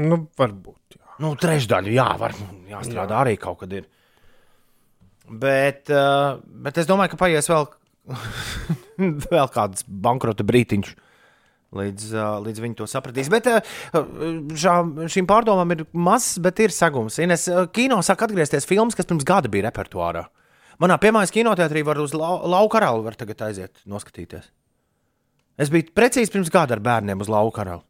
Nu, 0.01 0.20
varbūt. 0.39 0.97
Jā. 0.97 1.16
Nu, 1.20 1.32
trešdaļa, 1.41 1.93
jā, 1.93 2.07
var, 2.20 2.37
jāstrādā 2.70 3.16
jā. 3.16 3.23
arī 3.24 3.35
kaut 3.41 3.59
kad 3.65 3.74
ir. 3.74 3.89
Bet, 5.31 5.91
bet 5.91 6.81
es 6.81 6.89
domāju, 6.89 7.12
ka 7.12 7.20
paies 7.20 7.51
vēl, 7.51 7.69
vēl 9.32 9.51
kāds 9.53 9.85
bankrota 9.87 10.47
brītiņš, 10.47 10.95
līdz, 11.77 12.07
līdz 12.47 12.61
viņi 12.65 12.77
to 12.81 12.87
sapratīs. 12.91 13.29
Bet 13.33 13.47
šā, 14.59 14.75
šīm 15.13 15.29
pārdomām 15.31 15.71
ir 15.77 15.85
mazs, 15.93 16.39
bet 16.43 16.59
ir 16.65 16.75
sagums. 16.75 17.19
Ines, 17.23 17.47
kino 17.77 18.01
sāk 18.07 18.25
atgriezties 18.27 18.67
filmas, 18.69 18.97
kas 18.99 19.07
pirms 19.11 19.27
gada 19.29 19.49
bija 19.53 19.69
repertuārā. 19.71 20.25
Manā 20.81 20.97
piemājas 21.03 21.31
kinoteātrī 21.35 21.83
var 21.85 21.99
uz 22.01 22.15
lau, 22.17 22.39
lauka 22.49 22.79
karalu 22.79 23.05
var 23.05 23.15
tagad 23.21 23.43
aiziet 23.51 23.83
noskatīties. 23.87 24.47
Es 25.61 25.69
biju 25.69 25.91
precīzi 25.93 26.33
pirms 26.33 26.49
gada 26.53 26.73
ar 26.79 26.81
bērniem 26.81 27.21
uz 27.21 27.29
lauka 27.29 27.59
karali. 27.61 27.85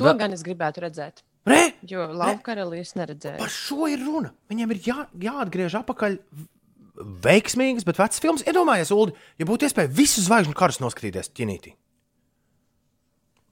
To 0.00 0.06
Vēl- 0.08 0.18
gan 0.22 0.32
es 0.32 0.42
gribētu 0.42 0.80
redzēt. 0.86 1.20
Re, 1.44 1.72
Jo 1.84 2.06
lauka 2.14 2.52
karalī 2.54 2.78
es 2.80 2.94
neredzēju. 2.94 3.38
par 3.42 3.48
šo 3.50 3.88
ir 3.90 3.98
runa. 3.98 4.30
Viņiem 4.48 4.70
ir 4.70 4.78
jā, 4.86 5.06
jāatgriež 5.18 5.74
atpakaļ 5.82 6.16
veiksmīgas, 7.24 7.84
bet 7.84 7.98
vecas 7.98 8.20
filmas. 8.22 8.44
Iedomājieties, 8.46 8.92
Ulu, 8.94 9.12
ja 9.40 9.44
būtu 9.48 9.66
iespēja 9.68 9.90
visu 9.90 10.22
zvaigžņu 10.22 10.54
karus 10.54 10.78
noskatīties 10.80 11.28
ķinītī. 11.34 11.74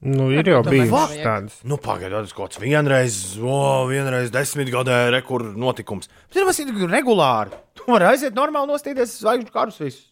Nu, 0.00 0.30
ir 0.32 0.48
jau 0.48 0.62
vajag. 0.64 1.18
tāds. 1.20 1.56
Nu, 1.68 1.76
pagaidiet, 1.76 2.30
kaut 2.32 2.54
kāds 2.54 2.60
vienreiz, 2.62 3.16
o, 3.36 3.84
vienreiz 3.90 4.30
desmit 4.32 4.70
gadē 4.72 5.10
rekur 5.12 5.44
notikums. 5.60 6.08
Bet 6.32 6.40
tas 6.40 6.60
ir 6.62 6.70
regulāri. 6.88 7.52
Tu 7.76 7.84
vari 7.84 8.08
aiziet 8.08 8.36
normāli 8.36 8.72
nostīties 8.72 9.18
zvaigžņu 9.20 9.52
karus 9.52 9.76
visus. 9.82 10.06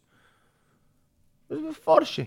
Forši. 1.86 2.26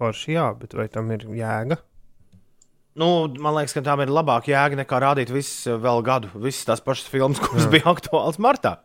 Forši, 0.00 0.32
jā, 0.38 0.46
bet 0.56 0.72
vai 0.76 0.88
tam 0.92 1.12
ir 1.12 1.28
jēga? 1.36 1.76
Nu, 2.96 3.28
man 3.36 3.58
liekas, 3.58 3.76
ka 3.76 3.84
tām 3.84 4.00
ir 4.00 4.08
labāka 4.08 4.48
jēga 4.48 4.80
nekā 4.80 5.00
rādīt 5.04 5.28
visu 5.28 5.76
vēl 5.84 6.00
gadu, 6.04 6.32
visas 6.40 6.64
tās 6.64 6.80
pašas 6.80 7.10
filmas, 7.12 7.42
kuras 7.44 7.68
bija 7.68 7.92
aktuālas 7.92 8.40
martā. 8.40 8.78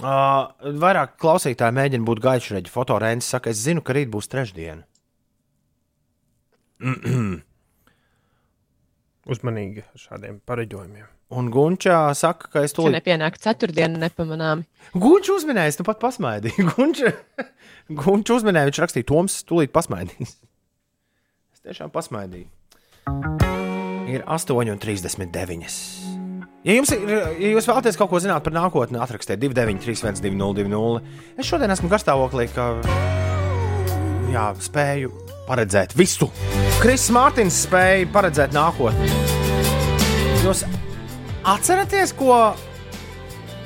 Uh, 0.00 0.48
vairāk 0.80 1.18
klausītāji 1.20 1.76
mēģina 1.76 2.06
būt 2.08 2.22
gaišreģi. 2.24 2.72
Fotorēns 2.72 3.28
saka, 3.34 3.52
es 3.52 3.60
zinu, 3.60 3.82
ka 3.84 3.92
rīt 3.96 4.08
būs 4.12 4.30
trešdiena. 4.32 4.82
Uzmanīgi 9.30 9.84
ar 9.84 10.00
šādiem 10.00 10.40
pareģojumiem. 10.48 11.08
Un 11.36 11.46
Gunčā 11.54 11.98
saka, 12.18 12.48
ka 12.50 12.64
es 12.66 12.72
Tu 12.74 12.82
to 12.82 12.90
nepienāk 12.90 13.36
ceturtdienu 13.38 14.00
nepamanāmi. 14.02 14.64
Gunčs 14.96 15.30
uzminēja, 15.36 15.76
nu 15.78 15.86
pat 15.86 16.00
pasmaidīju. 16.02 16.66
Gunčs 16.72 17.04
Gunč 18.00 18.32
uzminēja, 18.34 18.70
viņš 18.70 18.80
rakstīja, 18.86 19.06
Toms, 19.12 19.42
tūlīt 19.46 19.74
pasmaidīs. 19.74 20.36
Es 21.54 21.62
tiešām 21.66 21.92
pasmaidīju. 21.94 22.48
Ir 24.10 24.24
8,39. 24.26 25.99
Ja 26.60 26.74
jums 26.76 26.90
ir, 26.92 27.04
ja 27.08 27.50
jūs 27.54 27.64
vēlaties 27.64 27.96
kaut 27.96 28.10
ko 28.12 28.18
zināt 28.20 28.44
par 28.44 28.52
nākotni, 28.52 28.98
atrakstiet 29.00 29.40
293, 29.40 30.20
202. 30.20 31.00
Es 31.40 31.48
šodien 31.48 31.72
esmu 31.72 31.88
garstāvoklī, 31.88 32.50
ka 32.52 32.66
jā, 34.28 34.50
spēju 34.60 35.14
paredzēt 35.48 35.96
visu. 35.96 36.28
Kris 36.82 37.06
Mārtiņš 37.16 37.62
spēja 37.64 38.10
paredzēt 38.12 38.52
nākotni. 38.52 39.08
Jūs 40.44 40.66
atceraties, 41.48 42.12
ko 42.20 42.36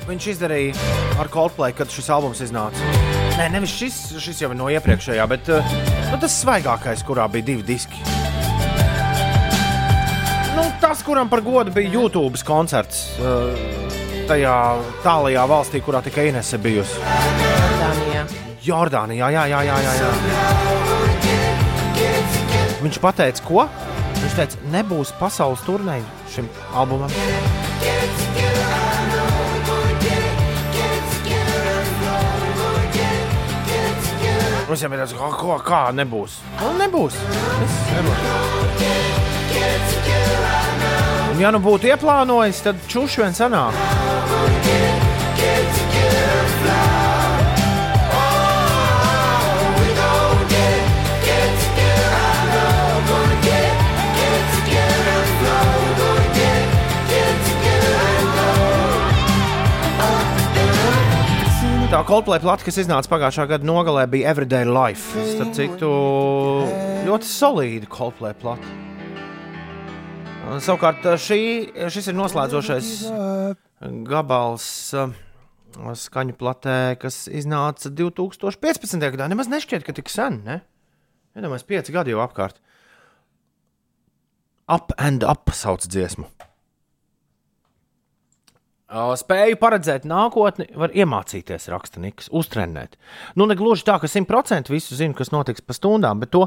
viņš 0.07 0.31
izdarīja 0.37 0.95
ar 1.19 1.27
Coldplay, 1.33 1.75
kad 1.75 1.91
šis 1.91 2.07
albums 2.15 2.39
iznāca? 2.47 2.95
Nē, 3.35 3.49
nevis 3.57 3.75
šis, 3.75 3.99
šis 4.23 4.39
jau 4.45 4.53
ir 4.53 4.59
no 4.61 4.71
iepriekšējā, 4.71 5.27
bet 5.27 5.51
uh, 5.51 5.75
nu, 6.13 6.21
tas 6.23 6.39
svaigākais, 6.45 7.03
kurā 7.03 7.27
bija 7.33 7.51
divi 7.51 7.67
diski. 7.75 7.99
Kuram 11.05 11.29
par 11.29 11.41
godu 11.41 11.71
bija 11.71 11.91
YouTube 11.93 12.39
koncerts, 12.41 13.19
uh, 13.21 13.53
tajā 14.25 14.53
tālajā 15.03 15.43
valstī, 15.45 15.77
kurā 15.85 16.01
tikai 16.01 16.31
Inese 16.31 16.57
bijusi. 16.57 16.97
Dānijā. 17.77 18.23
Jordānijā, 18.65 19.29
jā, 19.35 19.43
jā, 19.51 19.59
jā. 19.67 19.75
jā, 19.85 19.91
jā. 20.01 20.09
Viņš 22.81 22.97
teica, 23.19 23.43
ko? 23.45 23.67
Viņš 24.23 24.33
teica, 24.39 24.57
nebūs 24.73 25.13
pasaules 25.19 25.61
turnēji 25.67 26.01
šim 26.33 26.49
albumam. 26.73 27.13
Mums 34.65 34.81
jau 34.81 34.89
ir 34.89 35.05
tāds, 35.05 35.13
ko, 35.13 35.53
kā 35.61 35.83
nebūs. 35.93 36.41
Nu, 36.63 36.73
nebūs. 36.81 37.21
Es 37.67 37.77
nebūs. 37.93 39.24
Un, 41.35 41.41
ja 41.43 41.49
nu 41.51 41.59
būtu 41.59 41.89
ieplānojis, 41.89 42.61
tad 42.63 42.77
čūši 42.87 43.19
vien 43.19 43.33
sanāk. 43.35 43.75
Tā 61.91 61.99
Coldplay 62.07 62.39
plata, 62.39 62.63
kas 62.63 62.79
iznāca 62.79 63.11
pagājušā 63.11 63.49
gada 63.51 63.67
nogalē, 63.67 64.07
bija 64.07 64.31
Everyday 64.31 64.63
Life. 64.71 65.19
Starp 65.35 65.51
citu, 65.59 65.91
ļoti 67.03 67.31
solīda 67.35 67.91
Coldplay 67.91 68.39
plata. 68.39 68.84
Savukārt 70.45 71.05
šī, 71.19 71.39
šis 71.89 72.11
ir 72.11 72.15
noslēdzošais 72.17 72.89
gabals 74.05 74.67
uh, 74.93 75.13
skaņu 75.97 76.35
platē, 76.37 76.95
kas 77.01 77.25
iznāca 77.27 77.89
2015. 77.89 79.01
gadā. 79.01 79.27
Nemaz 79.31 79.49
nešķiet, 79.51 79.85
ka 79.87 79.95
tik 79.97 80.11
sen, 80.11 80.43
ne? 80.45 80.59
Iedomājieties, 81.35 81.67
pieci 81.67 81.95
gadi 81.95 82.13
jau 82.13 82.21
apkārt. 82.23 82.61
Up 84.71 84.93
and 85.01 85.25
up 85.25 85.51
sauc 85.53 85.83
dziesmu. 85.89 86.29
Spēju 88.95 89.57
paredzēt 89.59 90.05
nākotni, 90.07 90.69
var 90.77 90.93
iemācīties 90.95 91.67
rakstnieks, 91.73 92.29
uztrenēt. 92.29 92.95
Nu, 93.35 93.49
ne 93.49 93.57
gluži 93.57 93.83
tā, 93.87 93.97
ka 93.99 94.07
simtprocentīgi 94.07 94.77
visu 94.77 94.95
zinu, 94.95 95.17
kas 95.17 95.33
notiks 95.33 95.65
pa 95.65 95.75
stundām, 95.75 96.21
bet 96.21 96.31
to 96.37 96.45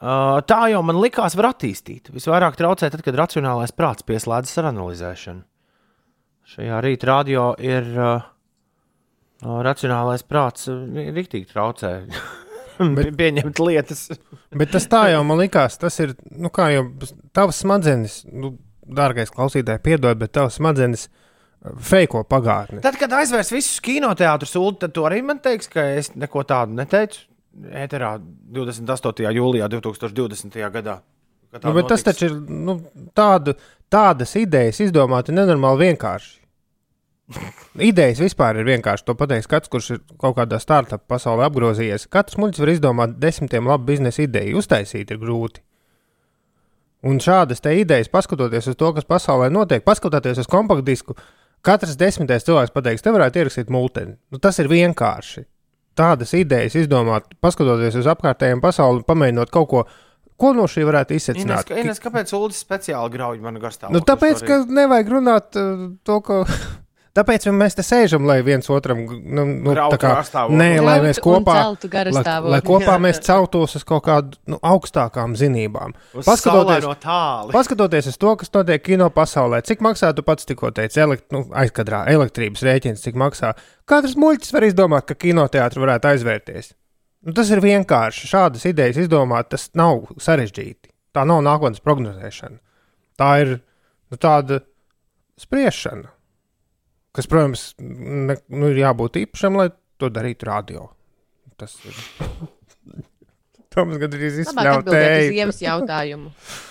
tā 0.00 0.60
jau 0.72 0.80
man 0.86 1.00
likās, 1.00 1.36
var 1.36 1.50
attīstīt. 1.50 2.08
Visvairāk 2.14 2.56
traucē 2.56 2.88
tad, 2.92 3.02
kad 3.04 3.18
racionālais 3.20 3.74
prāts 3.76 4.06
pieslēdzas 4.08 4.60
ar 4.62 4.70
analizēšanu. 4.72 5.44
Šajā 6.50 6.80
rīta 6.82 7.06
radio 7.10 7.50
ir 7.62 7.86
uh, 7.94 8.24
uh, 9.44 9.58
racionālais 9.66 10.24
prāts, 10.26 10.66
uh, 10.72 10.80
rīktīgi 11.14 11.52
traucē. 11.52 11.92
Bet, 12.96 13.10
pieņemt 13.20 13.60
lietas. 13.60 14.06
Bet 14.60 14.72
tas 14.72 14.88
tā 14.88 15.10
jau 15.12 15.20
man 15.28 15.42
likās, 15.42 15.76
tas 15.78 16.00
ir, 16.00 16.16
nu 16.32 16.48
kā 16.48 16.70
jau 16.72 16.86
tavs 17.36 17.60
smadzenes, 17.60 18.22
nu, 18.32 18.54
dārgais 18.88 19.30
klausītāj, 19.30 19.82
piedod, 19.84 20.16
bet 20.18 20.32
tavs 20.34 20.56
smadzenes 20.58 21.04
uh, 21.06 21.20
feiko 21.90 22.22
pagātni. 22.28 22.80
Tad, 22.84 22.96
kad 23.00 23.12
aizvērs 23.20 23.52
visus 23.52 23.80
kinoteātrus, 23.84 24.56
tad 24.80 24.94
tu 24.96 25.04
arī 25.08 25.20
man 25.26 25.42
teiks, 25.44 25.68
ka 25.70 25.84
es 25.98 26.12
neko 26.16 26.44
tādu 26.48 26.76
neteicu. 26.78 27.26
Ēterā 27.50 28.14
28. 28.54 29.30
jūlijā 29.34 29.68
2020. 29.72 30.58
gadā. 30.70 31.00
Nu, 31.50 31.72
bet 31.74 31.88
tas 31.90 32.04
notiks. 32.04 32.06
taču 32.06 32.28
ir 32.28 32.36
nu, 32.46 32.76
tādu, 33.16 33.56
tādas 33.90 34.36
idejas 34.38 34.78
izdomāti 34.84 35.34
nenormāli 35.34 35.88
vienkārši. 35.88 36.36
Idejas 37.90 38.20
vispār 38.22 38.60
ir 38.60 38.68
vienkārši. 38.68 39.06
To 39.06 39.16
pateiks 39.18 39.50
katrs, 39.50 39.70
kurš 39.70 39.90
ir 39.96 40.00
kaut 40.18 40.36
kādā 40.38 40.60
startup 40.62 41.02
pasaulē 41.10 41.48
apgrozījies. 41.48 42.08
Katrs 42.10 42.38
muļķis 42.38 42.62
var 42.62 42.72
izdomāt 42.74 43.18
desmitiem 43.22 43.68
labu 43.70 43.90
biznesa 43.90 44.24
ideju. 44.24 44.62
Uztaisīt 44.62 45.10
ir 45.10 45.20
grūti. 45.22 45.62
Un 47.06 47.20
šādas 47.22 47.62
idejas, 47.72 48.10
paskatoties 48.12 48.68
uz 48.68 48.76
to, 48.76 48.90
kas 48.92 49.06
pasaulē 49.08 49.48
notiek, 49.50 49.82
paskatoties 49.84 50.42
uz 50.42 50.48
kompaktdisku, 50.50 51.16
katrs 51.64 51.96
desmitais 51.96 52.44
cilvēks 52.44 52.74
pateiks, 52.74 53.02
te 53.02 53.14
varētu 53.14 53.40
ierakstīt 53.40 53.72
multeni. 53.72 54.18
Nu, 54.30 54.38
tas 54.38 54.58
ir 54.60 54.68
vienkārši. 54.68 55.46
Tādas 55.98 56.32
idejas 56.38 56.76
izdomāt, 56.78 57.26
paskatoties 57.42 57.96
uz 58.00 58.06
apkārtējiem 58.12 58.60
pasauli, 58.62 59.02
pamēģinot 59.08 59.50
kaut 59.52 59.68
ko, 59.68 59.82
ko 60.40 60.52
no 60.56 60.64
šī 60.70 60.84
varētu 60.88 61.16
ka- 61.68 61.80
Ines, 61.82 61.98
kāpēc 62.00 62.32
Ulas 62.38 62.60
speciāli 62.64 63.10
grauj 63.16 63.40
manu 63.42 63.60
garstāvokli? 63.60 63.98
Nu, 63.98 64.04
tāpēc, 64.06 64.44
ka 64.46 64.60
nevajag 64.70 65.10
runāt 65.16 65.58
uh, 65.60 65.88
to, 66.06 66.20
ko. 66.24 66.44
Tāpēc 67.10 67.48
mēs 67.50 67.74
te 67.74 67.82
sēžam, 67.82 68.22
lai 68.28 68.36
viens 68.46 68.68
otram 68.70 69.00
nu, 69.02 69.42
nu, 69.42 69.72
tā 69.74 69.96
kā, 69.98 70.10
nē, 70.54 70.68
lai 70.78 70.96
mēs 71.02 71.18
kopā, 71.22 71.56
lai, 71.74 72.34
lai 72.54 72.60
kopā 72.62 72.94
mēs 73.02 73.18
celtos 73.26 73.74
uz 73.80 73.86
kaut 73.86 74.04
kādu 74.06 74.38
nu, 74.46 74.60
augstākām 74.62 75.34
zinībām. 75.38 75.96
Uz 76.14 76.28
Paskatoties, 76.28 76.86
tāli. 77.02 77.50
paskatoties 77.56 78.12
uz 78.12 78.18
to, 78.20 78.36
kas 78.38 78.54
notiek 78.54 78.84
kino 78.86 79.08
pasaulē, 79.14 79.58
cik 79.66 79.82
maksā, 79.82 80.12
tu 80.14 80.22
pats 80.26 80.46
tikko 80.46 80.70
teici, 80.76 81.00
elekt, 81.02 81.26
nu, 81.34 81.42
aizkadrā 81.50 82.04
elektrības 82.14 82.62
rēķins, 82.68 83.02
cik 83.02 83.18
maksā. 83.18 83.56
Katrs 83.90 84.14
muļķis 84.20 84.54
var 84.54 84.68
izdomāt, 84.68 85.08
ka 85.10 85.18
kinoteātris 85.18 85.82
varētu 85.82 86.12
aizvērties. 86.12 86.70
Nu, 87.26 87.34
tas 87.36 87.50
ir 87.50 87.60
vienkārši. 87.64 88.30
Šādas 88.30 88.64
idejas 88.70 89.02
izdomāt, 89.02 89.50
tas 89.50 89.66
nav 89.76 90.06
sarežģīti. 90.22 90.92
Tā 91.10 91.26
nav 91.26 91.42
nākotnes 91.44 91.82
prognozēšana. 91.82 92.60
Tā 93.18 93.34
ir 93.42 93.56
nu, 93.58 94.16
tāda 94.16 94.62
spriešana, 95.40 96.14
kas, 97.16 97.28
protams, 97.30 97.68
ne, 97.80 98.38
nu, 98.48 98.70
ir 98.72 98.82
jābūt 98.84 99.20
īpašam, 99.24 99.58
lai 99.60 99.68
to 100.00 100.10
darītu 100.12 100.48
radio. 100.48 100.88
Tas 101.60 101.76
ir. 101.84 101.94
Toms 103.70 104.00
gandrīz 104.02 104.40
Labāk 104.40 104.66
atbildēt 104.80 104.90
uz 104.90 105.06
izsmeļoja. 105.06 105.38
iemas 105.44 105.62
jautājumu. 105.62 106.34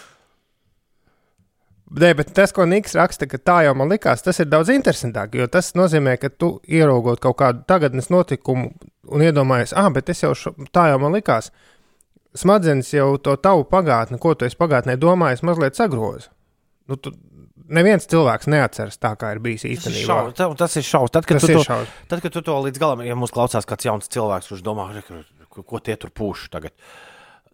Nē, 1.90 2.12
bet 2.14 2.36
tas, 2.38 2.52
ko 2.54 2.68
Niks 2.70 2.94
raksta, 2.94 3.26
ka 3.26 3.40
tā 3.42 3.56
jau 3.66 3.72
man 3.78 3.90
likās, 3.90 4.22
tas 4.22 4.38
ir 4.38 4.46
daudz 4.46 4.70
interesantāk. 4.70 5.34
Jo 5.40 5.48
tas 5.50 5.72
nozīmē, 5.74 6.20
ka 6.22 6.30
tu 6.30 6.52
ieraugot 6.70 7.18
kaut 7.24 7.40
kādu 7.40 7.64
tagadnes 7.70 8.12
notikumu 8.14 8.70
un 9.10 9.24
iedomājies, 9.26 9.74
ah, 9.74 9.90
bet 9.94 10.12
es 10.14 10.22
jau 10.22 10.36
šo, 10.38 10.54
tā 10.76 10.92
jau 10.92 11.00
man 11.02 11.18
likās. 11.18 11.50
Smadzenes 12.38 12.92
jau 12.94 13.16
to 13.18 13.34
tavu 13.42 13.66
pagātni, 13.66 14.20
ko 14.22 14.36
tu 14.38 14.46
esi 14.46 14.60
pagātnē 14.60 15.00
domājis, 15.02 15.42
mazliet 15.42 15.80
sagroza. 15.80 16.30
Nu, 16.86 16.98
tu, 16.98 17.16
neviens 17.70 18.06
cilvēks 18.10 18.48
neatceras 18.52 18.98
tā, 19.02 19.14
kā 19.20 19.32
ir 19.36 19.40
bijis 19.44 19.62
Tas 19.64 19.70
ir 19.70 19.76
īstenībā. 19.78 20.06
šausmas. 20.36 20.58
Tas 20.58 20.76
ir 20.80 20.84
šausmas. 20.88 21.12
Tad, 21.16 21.26
kad 21.30 21.40
Tas 21.40 21.48
tu 21.48 21.54
to- 21.58 21.64
šausmas. 21.68 21.94
Tad, 22.12 22.22
kad 22.26 22.34
tu 22.34 22.42
to 22.42 22.56
līdz 22.66 22.80
galam, 22.82 23.02
ja 23.06 23.16
mums 23.16 23.32
klausās 23.36 23.66
kāds 23.70 23.86
jauns 23.86 24.08
cilvēks, 24.10 24.50
kurš 24.52 24.64
domā, 24.66 24.88
"Re, 24.94 25.04
ko, 25.50 25.80
tie 25.80 25.96
tur 25.98 26.10
pūš 26.12 26.50
tagad. 26.50 26.72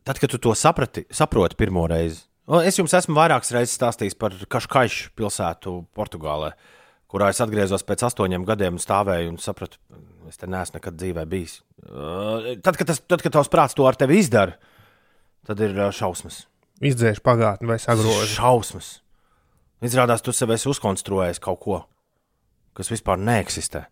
Tad, 0.05 0.19
kad 0.19 0.29
tu 0.29 0.37
to 0.37 0.51
saprati, 0.55 1.05
saproti 1.11 1.55
pirmo 1.55 1.87
reizi, 1.89 2.23
Nu, 2.47 2.59
es 2.61 2.77
jums 2.77 2.93
esmu 2.93 3.15
vairākas 3.17 3.49
reizes 3.51 3.73
stāstījis 3.75 4.13
par 4.19 4.29
Kaškaišu 4.29 5.09
pilsētu 5.17 5.87
Portugālē, 5.97 6.51
kurā 7.09 7.29
es 7.29 7.39
atgriezos 7.41 7.81
pēc 7.81 8.03
astoņiem 8.05 8.45
gadiem 8.45 8.73
un 8.73 8.77
stāvēju 8.77 9.29
un 9.29 9.37
sapratu, 9.37 9.77
es 10.29 10.37
te 10.37 10.45
neesmu 10.45 10.75
nekad 10.77 10.93
dzīvē 10.95 11.25
bijis. 11.25 11.61
Tad, 12.61 12.77
kad, 12.77 12.85
tas, 12.85 12.99
tad, 13.07 13.23
kad 13.23 13.31
tavs 13.33 13.49
prāts 13.49 13.73
to 13.73 13.87
ar 13.87 13.95
tevi 13.95 14.19
izdara, 14.19 14.53
tad 15.47 15.59
ir 15.59 15.73
šausmas. 15.91 16.45
Izdzēš 16.85 17.19
pagātni 17.25 17.65
vai 17.65 17.79
sagroza. 17.81 18.27
Šausmas. 18.27 19.01
Izrādās, 19.85 20.23
tu 20.25 20.33
sev 20.33 20.53
esi 20.55 20.69
uzkonstruējis 20.71 21.41
kaut 21.43 21.59
ko, 21.63 21.81
kas 22.77 22.91
vispār 22.91 23.19
neeksistē. 23.21 23.85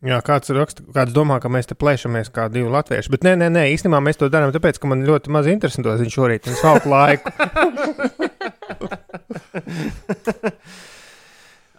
Jā, 0.00 0.16
kāds, 0.24 0.48
raksta, 0.56 0.80
kāds 0.96 1.12
domā, 1.12 1.36
ka 1.44 1.50
mēs 1.52 1.68
te 1.68 1.76
plēšamies 1.76 2.30
kā 2.32 2.46
divi 2.52 2.70
latvieši. 2.72 3.12
Bet 3.12 3.26
nē, 3.26 3.34
nē, 3.36 3.50
nē 3.52 3.66
īstenībā 3.74 4.00
mēs 4.00 4.16
to 4.20 4.30
darām 4.32 4.52
tāpēc, 4.54 4.80
ka 4.80 4.88
man 4.88 5.04
ļoti 5.04 5.32
maz 5.34 5.44
interesē 5.52 5.84
to 5.84 5.92
ziņu 6.00 6.14
šorīt. 6.14 6.48
Es 6.48 6.64
velku 6.64 6.88
laiku. 6.88 7.28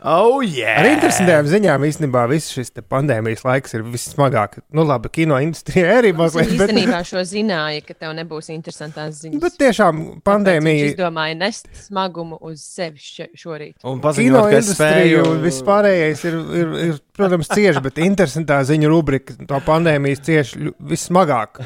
Oh, 0.02 0.40
yeah! 0.42 0.80
Ar 0.82 0.88
interesantām 0.90 1.46
ziņām 1.46 1.84
īstenībā 1.86 2.24
viss 2.32 2.50
šis 2.56 2.72
te 2.74 2.82
pandēmijas 2.82 3.44
laiks 3.46 3.76
ir 3.78 3.84
vissmagāk. 3.86 4.56
Nu, 4.74 4.82
labi, 4.90 5.12
kino 5.14 5.38
industrijā 5.38 6.00
arī 6.00 6.10
Es 6.10 6.18
mazliet. 6.18 6.56
Bet, 6.58 6.72
īstenībā 6.74 7.02
šo 7.06 7.22
zināju, 7.30 7.84
ka 7.86 7.94
tev 7.94 8.16
nebūs 8.18 8.50
interesantās 8.50 9.20
ziņas. 9.22 9.42
bet 9.44 9.60
tiešām 9.62 10.00
pandēmija. 10.26 10.88
izdomāja 10.96 11.38
nest 11.38 11.70
smagumu 11.84 12.40
uz 12.42 12.64
sevi 12.66 12.98
še- 12.98 13.30
šorīt. 13.38 13.76
Un 13.84 14.00
Kino 14.00 14.08
paziņot, 14.08 14.42
ka 14.50 14.58
es 14.58 14.72
industrija 14.72 14.90
spēju 14.90 15.28
un 15.36 15.42
viss 15.46 15.62
pārējais 15.70 16.26
ir, 16.26 16.40
ir, 16.64 16.74
ir, 16.88 17.00
protams, 17.14 17.48
cieši, 17.54 17.84
bet 17.86 18.02
interesantā 18.02 18.58
ziņu 18.66 18.90
rubrika 18.90 19.36
to 19.38 19.60
pandēmijas 19.70 20.26
cieši 20.26 20.74
vissmagāk. 20.82 21.62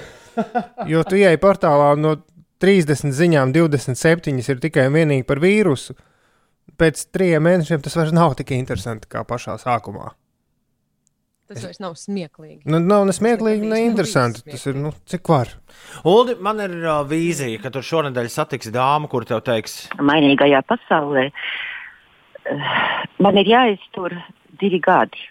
Jo 0.91 1.05
tu 1.07 1.15
ieej 1.15 1.37
portālā 1.39 1.93
no 1.95 2.17
30 2.59 3.15
ziņām 3.15 3.53
27 3.55 4.43
ir 4.51 4.59
tikai 4.59 4.89
un 4.89 4.99
vienīgi 4.99 5.23
par 5.27 5.39
vīrusu. 5.39 5.95
Pēc 6.79 7.07
trim 7.15 7.45
mēnešiem 7.45 7.83
tas 7.83 7.95
vairs 7.97 8.13
nav 8.15 8.35
tik 8.39 8.51
interesanti 8.55 9.09
kā 9.11 9.23
pašā 9.27 9.57
sākumā. 9.61 10.11
Tas 11.45 11.61
vairs 11.61 11.77
nav 11.77 11.93
smieklīgi. 11.99 12.63
Nu, 12.65 12.79
nav 12.81 13.03
ne 13.05 13.13
smieklīgi, 13.13 13.67
ne 13.69 13.83
interesanti. 13.85 14.41
Tas 14.49 14.63
ir, 14.65 14.79
nu, 14.81 14.89
cik 15.05 15.29
var. 15.29 15.51
Uldi, 16.09 16.39
man 16.41 16.63
ir 16.63 16.73
uh, 16.79 17.03
vīzija, 17.05 17.59
ka 17.61 17.69
tur 17.73 17.85
šonadēļ 17.85 18.31
satiks 18.33 18.73
dāmu, 18.73 19.05
kur 19.11 19.27
tev 19.29 19.43
teiks, 19.45 19.83
mainīgajā 20.01 20.63
pasaulē, 20.65 21.27
man 23.21 23.39
ir 23.43 23.53
jāiztur 23.53 24.17
divi 24.57 24.81
gadi, 24.81 25.21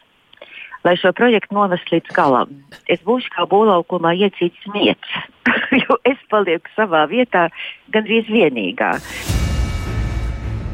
lai 0.87 0.95
šo 1.03 1.11
projektu 1.19 1.59
novestu 1.59 1.97
līdz 1.97 2.15
galam. 2.15 2.57
Es 2.87 3.03
būšu 3.03 3.35
kā 3.35 3.51
būvlaukumā 3.51 4.15
iecīts 4.15 4.71
mietis, 4.71 5.23
jo 5.83 5.99
es 6.07 6.23
palieku 6.31 6.71
savā 6.79 7.09
vietā 7.11 7.49
gandrīz 7.91 8.31
vienīgā. 8.31 8.95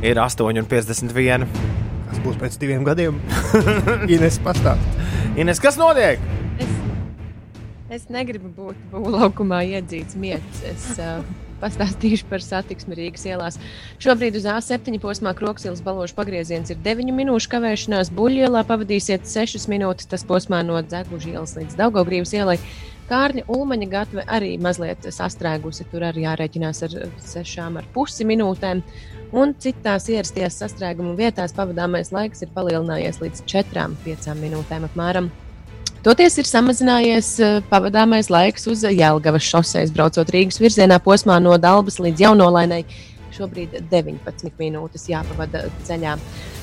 Ir 0.03 0.21
8,51. 0.21 1.47
Kas 2.11 2.23
būs 2.25 2.39
pēc 2.41 2.57
diviem 2.61 2.85
gadiem? 2.87 3.21
Ines 4.15 4.41
pastāst. 4.43 5.03
Ines, 5.39 5.61
kas 5.63 5.79
notiek? 5.79 6.23
Es 7.91 8.07
negribu 8.11 8.51
būt 8.55 8.81
būvlaukumā 8.93 9.65
iedzīts 9.77 10.17
mietis. 10.19 10.61
Es 10.67 10.85
uh, 11.03 11.25
pastāstīšu 11.61 12.29
par 12.31 12.43
satiksmi 12.43 12.97
Rīgas 12.99 13.27
ielās. 13.29 13.59
Šobrīd 14.03 14.39
uz 14.41 14.47
A7 14.49 14.99
posmā 15.03 15.35
Kroksilas 15.39 15.83
balāžas 15.85 16.17
pagrieziens 16.17 16.73
ir 16.73 16.79
9 16.85 17.13
minūšu 17.17 17.51
kavēšanās. 17.53 18.13
Buļļielā 18.17 18.63
pavadīsiet 18.69 19.29
6 19.29 19.69
minūtes. 19.73 20.09
Tas 20.11 20.27
posmā 20.27 20.63
no 20.67 20.81
Dzēgužas 20.81 21.35
ielas 21.35 21.57
līdz 21.59 21.79
Daugaugrības 21.83 22.35
ielai. 22.39 22.57
Kārļa 23.11 23.43
Ulmaņa 23.51 23.87
gatve 23.91 24.23
arī 24.31 24.53
mazliet 24.63 25.09
sastrēgusi. 25.11 25.89
Tur 25.91 26.05
arī 26.07 26.23
jārēķinās 26.29 26.85
ar 26.87 26.97
6,5 27.27 28.27
minūtēm. 28.31 28.83
Un 29.35 29.55
citās 29.63 30.07
ierastajās 30.11 30.59
sastrēguma 30.63 31.17
vietās 31.19 31.55
pavadāmais 31.55 32.13
laiks 32.15 32.43
ir 32.47 32.51
palielinājies 32.55 33.19
līdz 33.23 33.45
4,5 33.51 34.35
minūtēm 34.39 34.87
apmēram. 34.87 35.31
Toties 36.07 36.39
ir 36.41 36.47
samazinājies 36.49 37.35
eh, 37.45 37.59
pavadāmais 37.69 38.31
laiks 38.33 38.65
uz 38.71 38.87
Jēlgavas 38.87 39.45
šoseis, 39.45 39.91
braucot 39.93 40.31
Rīgas 40.33 40.57
virzienā 40.63 40.97
posmā 41.05 41.37
no 41.43 41.59
Dabas 41.61 41.99
līdz 42.01 42.25
Jaunolainai. 42.25 42.85
Šobrīd 43.37 43.75
19 43.91 44.55
minūtes 44.63 45.11
jāpavada 45.11 45.67
ceļā. 45.85 46.15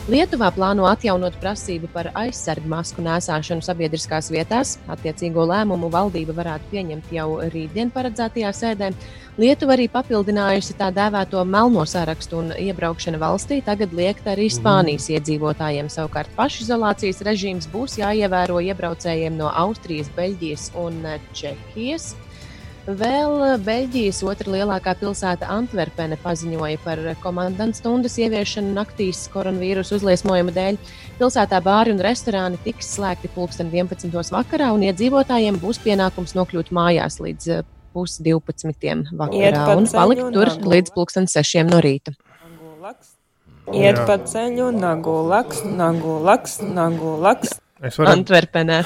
Lietuvā 0.07 0.47
plāno 0.55 0.85
atjaunot 0.87 1.33
prasību 1.41 1.89
par 1.91 2.07
aizsargu 2.15 2.69
masku 2.71 3.03
nēsāšanu 3.03 3.59
sabiedriskās 3.65 4.29
vietās. 4.31 4.77
Attiecīgo 4.87 5.43
lēmumu 5.49 5.89
valdība 5.91 6.31
varētu 6.37 6.69
pieņemt 6.71 7.09
jau 7.11 7.25
rītdien 7.51 7.91
paredzētajā 7.91 8.53
sēdē. 8.55 8.87
Lietuva 9.35 9.75
arī 9.75 9.89
papildinājusi 9.91 10.77
tā 10.79 10.87
dēvēto 10.95 11.43
melno 11.43 11.83
sarakstu 11.83 12.39
un 12.39 12.53
iebraukšana 12.55 13.19
valstī 13.19 13.59
tagad 13.65 13.91
liekta 13.99 14.31
arī 14.37 14.47
Spānijas 14.47 15.09
iedzīvotājiem. 15.11 15.91
Savukārt 15.91 16.31
pašizolācijas 16.39 17.19
režīms 17.27 17.67
būs 17.75 17.99
jāievēro 17.99 18.63
iebraucējiem 18.63 19.35
no 19.43 19.51
Austrijas, 19.51 20.07
Beļģijas 20.15 20.69
un 20.85 21.03
eh, 21.03 21.19
Čehijas. 21.35 22.13
Vēl 22.87 23.33
eh, 23.43 23.53
Beļģijas 23.59 24.21
otrā 24.23 24.53
lielākā 24.53 24.93
pilsēta 25.01 25.49
Antverpene 25.51 26.15
paziņoja 26.23 26.79
par 26.85 27.01
komandas 27.19 27.81
stundas 27.81 28.15
ieviešanu 28.23 28.71
naktīs 28.77 29.25
koronavīrusa 29.33 29.97
uzliesmojuma 29.97 30.53
dēļ. 30.55 30.77
Pilsētā 31.19 31.59
bāri 31.65 31.91
un 31.91 31.99
restorāni 31.99 32.59
tiks 32.63 32.93
slēgti 32.95 33.27
pulksten 33.35 33.73
11. 33.73 34.31
vakarā, 34.31 34.71
un 34.71 34.87
iedzīvotājiem 34.87 35.59
būs 35.59 35.81
pienākums 35.83 36.31
nokļūt 36.39 36.71
mājās 36.71 37.19
līdz 37.19 37.51
eh, 37.57 37.67
pus 37.91 38.21
12. 38.23 38.71
Iet 38.71 39.11
vakarā 39.19 39.67
un 39.75 39.91
palikt 39.91 40.31
tur 40.31 40.55
līdz 40.63 40.95
pulksten 40.95 41.27
6 41.27 41.67
no 41.67 41.83
rīta. 41.83 42.15
Iet 43.75 43.99
pa 44.07 44.15
ceļu, 44.23 44.71
nagu 44.79 45.21
laks, 45.27 45.65
nagu 45.67 46.21
laks, 46.23 46.61
nagu 46.63 47.17
laks. 47.19 47.57
Es 47.85 47.97
varu 47.99 48.09
Antverpenē. 48.15 48.79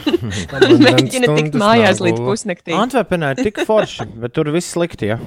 Mēģina 0.86 1.34
tikt 1.36 1.58
mājās 1.58 2.00
līdz 2.02 2.22
pusnaktī. 2.26 2.74
Antverpenē 2.74 3.34
ir 3.36 3.42
tik 3.48 3.60
forši, 3.68 4.08
bet 4.22 4.34
tur 4.34 4.50
viss 4.54 4.74
slikti. 4.74 5.12
Ja? 5.12 5.18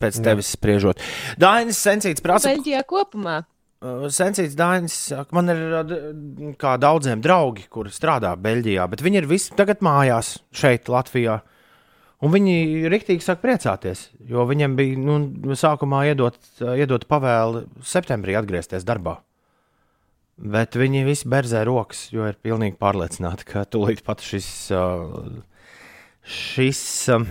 Pēc 0.00 0.18
tevis 0.24 0.50
spriežot. 0.56 1.02
Dainis 1.38 1.78
Sensīts 1.84 2.24
prasa, 2.24 2.50
Beļģijā 2.50 2.82
kopumā. 2.88 3.42
Uh, 3.84 4.06
Sensīts 4.10 4.56
Dainis, 4.58 4.96
man 5.36 5.52
ir 5.52 5.60
uh, 5.78 5.92
kā 6.58 6.74
daudziem 6.80 7.20
draugi, 7.22 7.66
kuri 7.70 7.92
strādā 7.94 8.32
Beļģijā, 8.40 8.88
bet 8.90 9.04
viņi 9.04 9.20
ir 9.20 9.28
visi 9.30 9.52
tagad 9.58 9.84
mājās 9.84 10.38
šeit, 10.56 10.90
Latvijā. 10.90 11.42
Un 12.24 12.32
viņi 12.32 12.88
rīktīgi 12.88 13.20
sāk 13.20 13.42
priecāties, 13.42 14.08
jo 14.26 14.46
viņiem 14.48 14.74
bija 14.78 14.96
nu, 14.96 15.20
sākumā 15.60 16.06
iedot, 16.08 16.40
uh, 16.64 16.72
iedot 16.80 17.04
pavēli 17.06 17.66
septembrī 17.84 18.38
atgriezties 18.40 18.88
darbā. 18.88 19.18
Bet 20.36 20.76
viņi 20.76 21.06
visi 21.06 21.28
berzē 21.32 21.62
rokas, 21.64 22.10
jo 22.12 22.26
ir 22.28 22.36
pilnīgi 22.44 22.76
pārliecināti, 22.80 23.46
ka 23.48 23.64
tūlīt 23.72 24.02
pat 24.04 24.20
šis, 24.20 24.48
uh, 24.76 25.40
šis 26.28 26.82
um, 27.14 27.24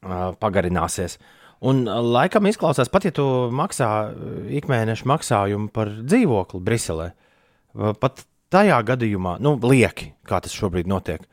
uh, 0.00 0.30
pagarināsies. 0.40 1.18
Un 1.60 1.82
uh, 1.84 2.00
laikam 2.00 2.48
izklausās, 2.48 2.88
pat 2.88 3.04
ja 3.04 3.12
tu 3.12 3.26
maksā 3.52 3.90
uh, 4.08 4.38
ikmēneša 4.48 5.10
maksājumu 5.12 5.68
par 5.76 5.92
dzīvokli 6.00 6.62
Briselē, 6.64 7.10
uh, 7.12 7.92
pat 8.00 8.24
tajā 8.50 8.80
gadījumā, 8.94 9.36
nu, 9.44 9.58
lieki, 9.60 10.14
kā 10.24 10.40
tas 10.40 10.56
šobrīd 10.56 10.88
notiek. 10.88 11.28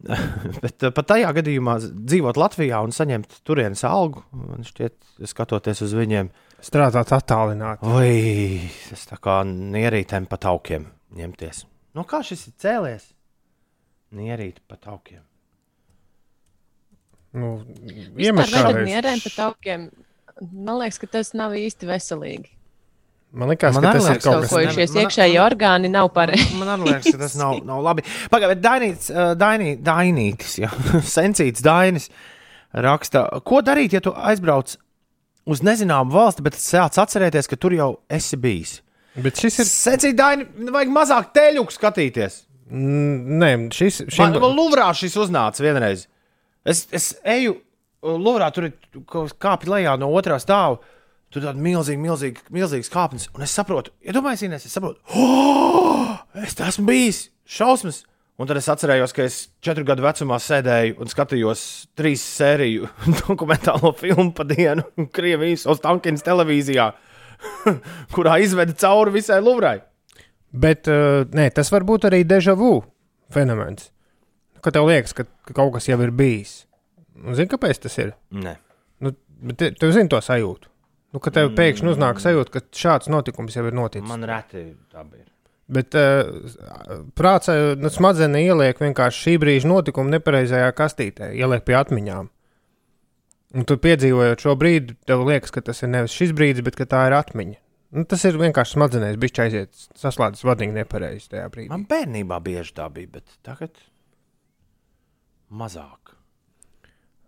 Bet 0.64 0.80
uh, 0.80 0.96
pat 0.96 1.12
tajā 1.12 1.28
gadījumā 1.36 1.76
dzīvot 1.92 2.40
Latvijā 2.40 2.80
un 2.84 2.96
saņemt 2.96 3.42
turienes 3.44 3.84
algu, 3.84 4.24
man 4.32 4.64
šķiet, 4.64 4.96
skatoties 5.28 5.84
uz 5.84 5.92
viņiem, 5.96 6.32
Strādāt 6.64 7.10
attālināti. 7.12 7.84
Oi, 7.84 8.70
tas 8.88 9.04
tā 9.10 9.18
kā 9.22 9.40
nierītēm 9.46 10.26
pa 10.30 10.38
taukiem 10.40 10.86
ņemties. 11.16 11.64
No 11.96 12.04
kā 12.08 12.22
šis 12.24 12.46
ir 12.48 12.54
cēlies? 12.62 13.04
Nierīt 14.16 14.62
pa 14.68 14.78
taukiem. 14.80 15.20
Nu, 17.36 17.58
reiz. 17.84 18.88
mierēm 18.88 19.20
pa 19.26 19.32
taukiem. 19.36 19.88
Man 20.52 20.78
liekas, 20.80 20.98
ka 21.02 21.08
tas 21.18 21.32
nav 21.36 21.52
īsti 21.56 21.88
veselīgi. 21.88 22.50
Man 23.36 23.50
liekas, 23.50 23.74
Man 23.76 23.84
ka 23.84 23.92
tas 23.96 24.04
ir 24.06 24.10
liekas, 24.14 24.24
kaut 24.24 24.34
kas 24.40 24.46
Izkaupojušies 24.48 24.94
man- 24.94 25.02
iekšēji 25.02 25.38
orgāni 25.42 25.90
nav 25.92 26.08
pareizi. 26.16 26.56
Man 26.56 26.70
arī 26.72 26.88
liekas, 26.88 27.10
ka 27.12 27.20
tas 27.20 27.36
nav, 27.36 27.58
nav 27.68 27.82
labi. 27.84 28.04
Pagaidiet, 28.32 28.62
Dainīts, 28.64 29.10
uh, 29.12 29.34
Dainī, 29.36 29.74
Dainītis, 29.84 30.56
jā, 30.62 30.70
Sensīts 31.16 31.64
Dainis 31.64 32.08
raksta, 32.72 33.26
ko 33.44 33.60
darīt, 33.64 33.96
ja 33.96 34.00
tu 34.04 34.12
aizbrauc 34.16 34.76
uz 35.46 35.62
nezināmu 35.64 36.12
valsti, 36.14 36.44
bet 36.46 36.58
sāc 36.60 36.98
atcerēties, 37.02 37.48
ka 37.50 37.58
tur 37.60 37.76
jau 37.76 37.90
esi 38.12 38.38
bijis. 38.40 38.80
Bet 39.22 39.40
šis 39.40 39.60
ir. 39.62 39.70
Secīgi, 39.70 40.16
Daini, 40.18 40.48
vajag 40.74 40.90
mazāk 40.92 41.30
teļu 41.36 41.64
skatīties. 41.72 42.42
Nē, 42.66 43.52
šis 43.72 44.02
Man, 44.02 44.10
šim... 44.16 44.40
man 44.42 44.56
Luvrā 44.58 44.90
šis 44.96 45.14
uznāca 45.22 45.62
vienreiz. 45.64 46.08
Es, 46.66 46.84
es 46.94 47.12
eju 47.22 47.54
Luvrā, 48.02 48.50
tur 48.54 48.68
ir 48.68 48.74
kāpj 49.14 49.70
lejā 49.70 49.94
no 50.00 50.10
otrā 50.18 50.38
stāva. 50.42 50.80
Tur 51.30 51.42
ir 51.42 51.48
tāda 51.48 51.62
milzīga, 51.62 52.00
milzīga, 52.02 52.44
milzīga 52.54 52.90
kāpnes. 52.92 53.28
Un 53.34 53.46
es 53.46 53.54
saprotu, 53.56 53.94
iedomājieties, 54.06 54.66
ja 54.66 54.70
es 54.70 54.76
saprotu, 54.76 55.00
oh, 55.18 56.12
es 56.44 56.54
esmu 56.68 56.86
bijis 56.90 57.26
šausmas. 57.50 58.04
Un 58.36 58.48
tad 58.48 58.58
es 58.60 58.66
atcerējos, 58.68 59.14
ka 59.16 59.24
es 59.24 59.36
četru 59.64 59.86
gadu 59.88 60.04
vecumā 60.04 60.36
sēdēju 60.42 60.98
un 61.00 61.08
skatījos 61.08 61.60
trīs 61.96 62.24
sēriju 62.36 62.88
dokumentālo 63.22 63.94
filmu 63.96 64.28
pa 64.36 64.44
dienu 64.48 64.84
Krievijas 65.16 65.64
Ostankins 65.72 66.24
televīzijā, 66.26 66.90
kurā 68.16 68.36
izveda 68.44 68.76
cauri 68.76 69.16
visai 69.16 69.40
Luvrai. 69.40 69.78
Bet 70.52 70.88
uh, 70.92 71.24
nē, 71.32 71.48
tas 71.56 71.72
var 71.72 71.86
būt 71.88 72.08
arī 72.10 72.22
deja 72.28 72.54
vu 72.56 72.78
fenomens. 73.32 73.88
Kad 74.64 74.76
tev 74.76 74.88
liekas, 74.88 75.14
ka, 75.16 75.24
ka 75.46 75.56
kaut 75.56 75.72
kas 75.76 75.88
jau 75.88 75.98
ir 76.04 76.12
bijis. 76.16 76.64
Un 77.24 77.36
Zini, 77.38 77.48
kāpēc 77.48 77.80
tas 77.86 77.96
ir? 78.02 78.12
Nē. 78.36 78.56
Nu, 79.00 79.12
bet 79.48 79.60
te, 79.60 79.70
tev 79.80 79.92
zini 79.96 80.12
to 80.12 80.20
sajūtu. 80.20 80.68
Nu, 81.16 81.22
kad 81.24 81.36
tev 81.36 81.54
pēkšņi 81.56 81.92
uznāk 81.94 82.20
sajūta, 82.20 82.52
ka 82.52 82.62
šāds 82.76 83.08
notikums 83.12 83.56
jau 83.56 83.64
ir 83.68 83.76
noticis. 83.76 84.04
Man 84.08 84.26
reti 84.28 84.66
tā 84.92 85.04
bija. 85.06 85.24
Bet 85.66 85.96
uh, 85.98 86.28
prātā 87.18 87.56
nu, 87.80 87.90
smadzenē 87.90 88.44
ieliek 88.44 88.78
vienkārši 88.78 89.22
šī 89.24 89.36
brīža 89.42 89.70
notikumu 89.70 90.12
nepareizajā 90.14 90.70
kastītē, 90.78 91.32
ieliek 91.34 91.64
pie 91.66 91.74
atmiņām. 91.80 92.28
Un 93.56 93.66
tu 93.66 93.76
piedzīvojot 93.80 94.42
šo 94.42 94.54
brīdi, 94.58 94.94
tev 95.08 95.24
liekas, 95.26 95.50
ka 95.54 95.62
tas 95.66 95.82
ir 95.82 95.90
nevis 95.90 96.14
šis 96.14 96.34
brīdis, 96.36 96.64
bet 96.66 96.78
ka 96.78 96.86
tā 96.90 97.06
ir 97.08 97.16
atmiņa. 97.18 97.58
Nu, 97.96 98.04
tas 98.06 98.22
ir 98.28 98.38
vienkārši 98.38 98.76
smadzenēs, 98.76 99.18
bija 99.22 99.46
aiziet, 99.46 99.84
saslēdzis 99.98 100.46
vadīgi 100.46 100.74
nepareizi 100.76 101.30
tajā 101.32 101.46
brīdī. 101.54 101.70
Man 101.72 101.86
bērnībā 101.88 102.38
bieži 102.44 102.74
tā 102.76 102.88
bija, 102.92 103.12
bet 103.18 103.38
tagad 103.46 103.78
mazāk. 105.50 106.16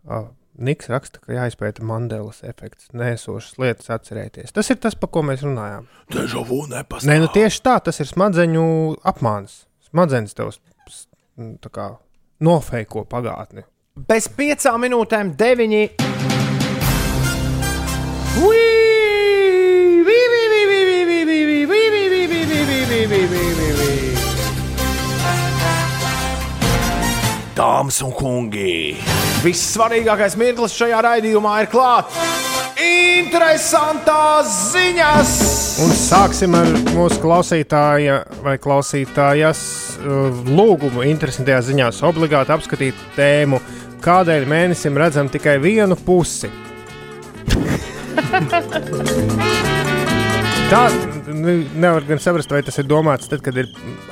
Oh, 0.08 0.30
Niks 0.58 0.88
raksta, 0.90 1.20
ka 1.22 1.36
jāizpēta 1.36 1.84
Mandelas 1.86 2.40
efekts, 2.42 2.88
nesošas 2.90 3.60
lietas 3.62 3.92
atcerēties. 3.94 4.50
Tas 4.56 4.66
ir 4.72 4.80
tas, 4.82 4.96
par 4.98 5.12
ko 5.14 5.22
mēs 5.22 5.44
runājām. 5.46 5.86
Deja 6.10 6.42
vu 6.48 6.64
nepastāv. 6.66 7.06
Nē, 7.12 7.20
nu 7.22 7.28
tieši 7.30 7.62
tā, 7.62 7.76
tas 7.86 8.02
ir 8.02 8.10
smadzeņu 8.10 8.64
apmāns. 9.06 9.60
Smadzenes 9.86 10.34
tev 10.34 10.50
kā 11.70 11.88
nofeiko 12.42 13.06
pagātni. 13.06 13.62
Bez 14.10 14.26
piecām 14.34 14.82
minūtēm, 14.82 15.36
deviņi. 15.38 15.84
Dāmas 27.58 27.96
un 28.06 28.12
kungi, 28.14 28.94
Vissvarīgākais 29.42 30.36
mirklis 30.38 30.76
šajā 30.78 31.00
raidījumā 31.02 31.56
ir 31.64 31.68
klāts. 31.72 32.14
Interesantās 32.78 34.52
ziņas! 34.76 35.32
Un 35.82 35.90
sāksim 35.98 36.54
ar 36.54 36.70
mūsu 36.92 37.18
klausītāja 37.24 38.20
vai 38.44 38.54
klausītājas 38.62 39.62
uh, 39.98 40.30
lūgumu. 40.46 41.02
Interesantajās 41.10 41.66
ziņās 41.72 41.98
obligāti 42.06 42.54
apskatīt 42.54 43.02
tēmu, 43.18 43.58
kādēļ 44.06 44.46
mēnesim 44.54 44.94
redzam 45.02 45.26
tikai 45.32 45.58
vienu 45.64 45.98
pusi. 46.06 46.52
Tā 50.68 50.82
nu, 51.32 51.52
nevar 51.80 52.04
gan 52.04 52.18
saprast, 52.20 52.50
vai 52.52 52.58
tas 52.60 52.76
ir 52.76 52.84
domāts 52.84 53.30
tad, 53.30 53.40
kad 53.40 53.56
ir 53.56 53.70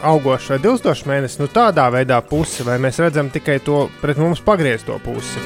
augošs 0.08 0.54
vai 0.54 0.56
dilstošs 0.64 1.02
mēnesis. 1.04 1.36
Nu, 1.42 1.50
tādā 1.52 1.84
veidā 1.92 2.16
pusi, 2.24 2.64
vai 2.64 2.78
mēs 2.80 2.96
redzam 3.04 3.28
tikai 3.28 3.58
to 3.60 3.82
pret 4.00 4.16
mums 4.16 4.40
pagriezto 4.40 4.96
pusi. 5.04 5.42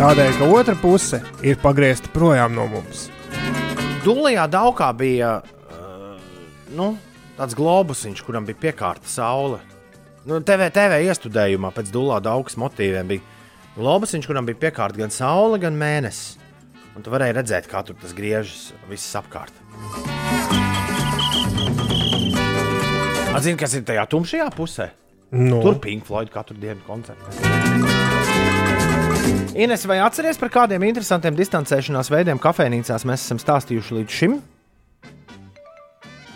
Tādēļ, 0.00 0.34
ka 0.40 0.48
otra 0.50 0.74
puse 0.82 1.22
ir 1.46 1.62
pagriezta 1.62 2.10
projām 2.10 2.58
no 2.58 2.66
mums. 2.74 3.06
Dūlijā 4.02 4.48
Daukā 4.50 4.90
bija 4.98 5.36
uh, 5.46 6.18
nu, 6.74 6.96
tāds 7.38 7.54
globusiņš, 7.54 8.26
kuram 8.26 8.50
bija 8.50 8.64
piekārta 8.66 9.06
saule. 9.14 9.62
Nu, 10.26 10.42
TV, 10.42 10.72
TV 10.74 11.04
iestudējumā 11.06 11.70
pēc 11.78 11.94
Dūlā 11.94 12.18
Daukas 12.26 12.58
motīviem 12.58 13.14
bija 13.14 13.78
globusiņš, 13.78 14.26
kuram 14.26 14.50
bija 14.50 14.64
piekārta 14.66 15.06
gan 15.06 15.14
saule, 15.14 15.62
gan 15.62 15.78
mēnesis. 15.78 16.41
Un 16.92 17.04
tu 17.04 17.12
varēji 17.12 17.36
redzēt, 17.38 17.68
kā 17.70 17.80
tur 17.86 17.96
tas 18.00 18.12
griežas 18.16 18.72
viss 18.90 19.16
apkārt. 19.16 19.54
Atzini, 23.32 23.56
kas 23.60 23.74
ir 23.78 23.86
tajā 23.88 24.04
tumšajā 24.12 24.48
pusē? 24.56 24.90
No. 25.32 25.62
Tur 25.64 25.78
Pink 25.80 26.04
Floyd 26.04 26.28
katru 26.32 26.58
dienu 26.60 26.82
koncertē. 26.84 27.32
Ines, 29.56 29.84
vai 29.88 29.98
atceries 30.04 30.40
par 30.40 30.52
kādiem 30.52 30.84
interesantiem 30.88 31.36
distancēšanās 31.36 32.12
veidiem 32.12 32.40
kafejnīcās 32.40 33.06
mēs 33.08 33.24
esam 33.24 33.40
stāstījuši 33.40 33.98
līdz 34.00 34.18
šim? 34.20 34.36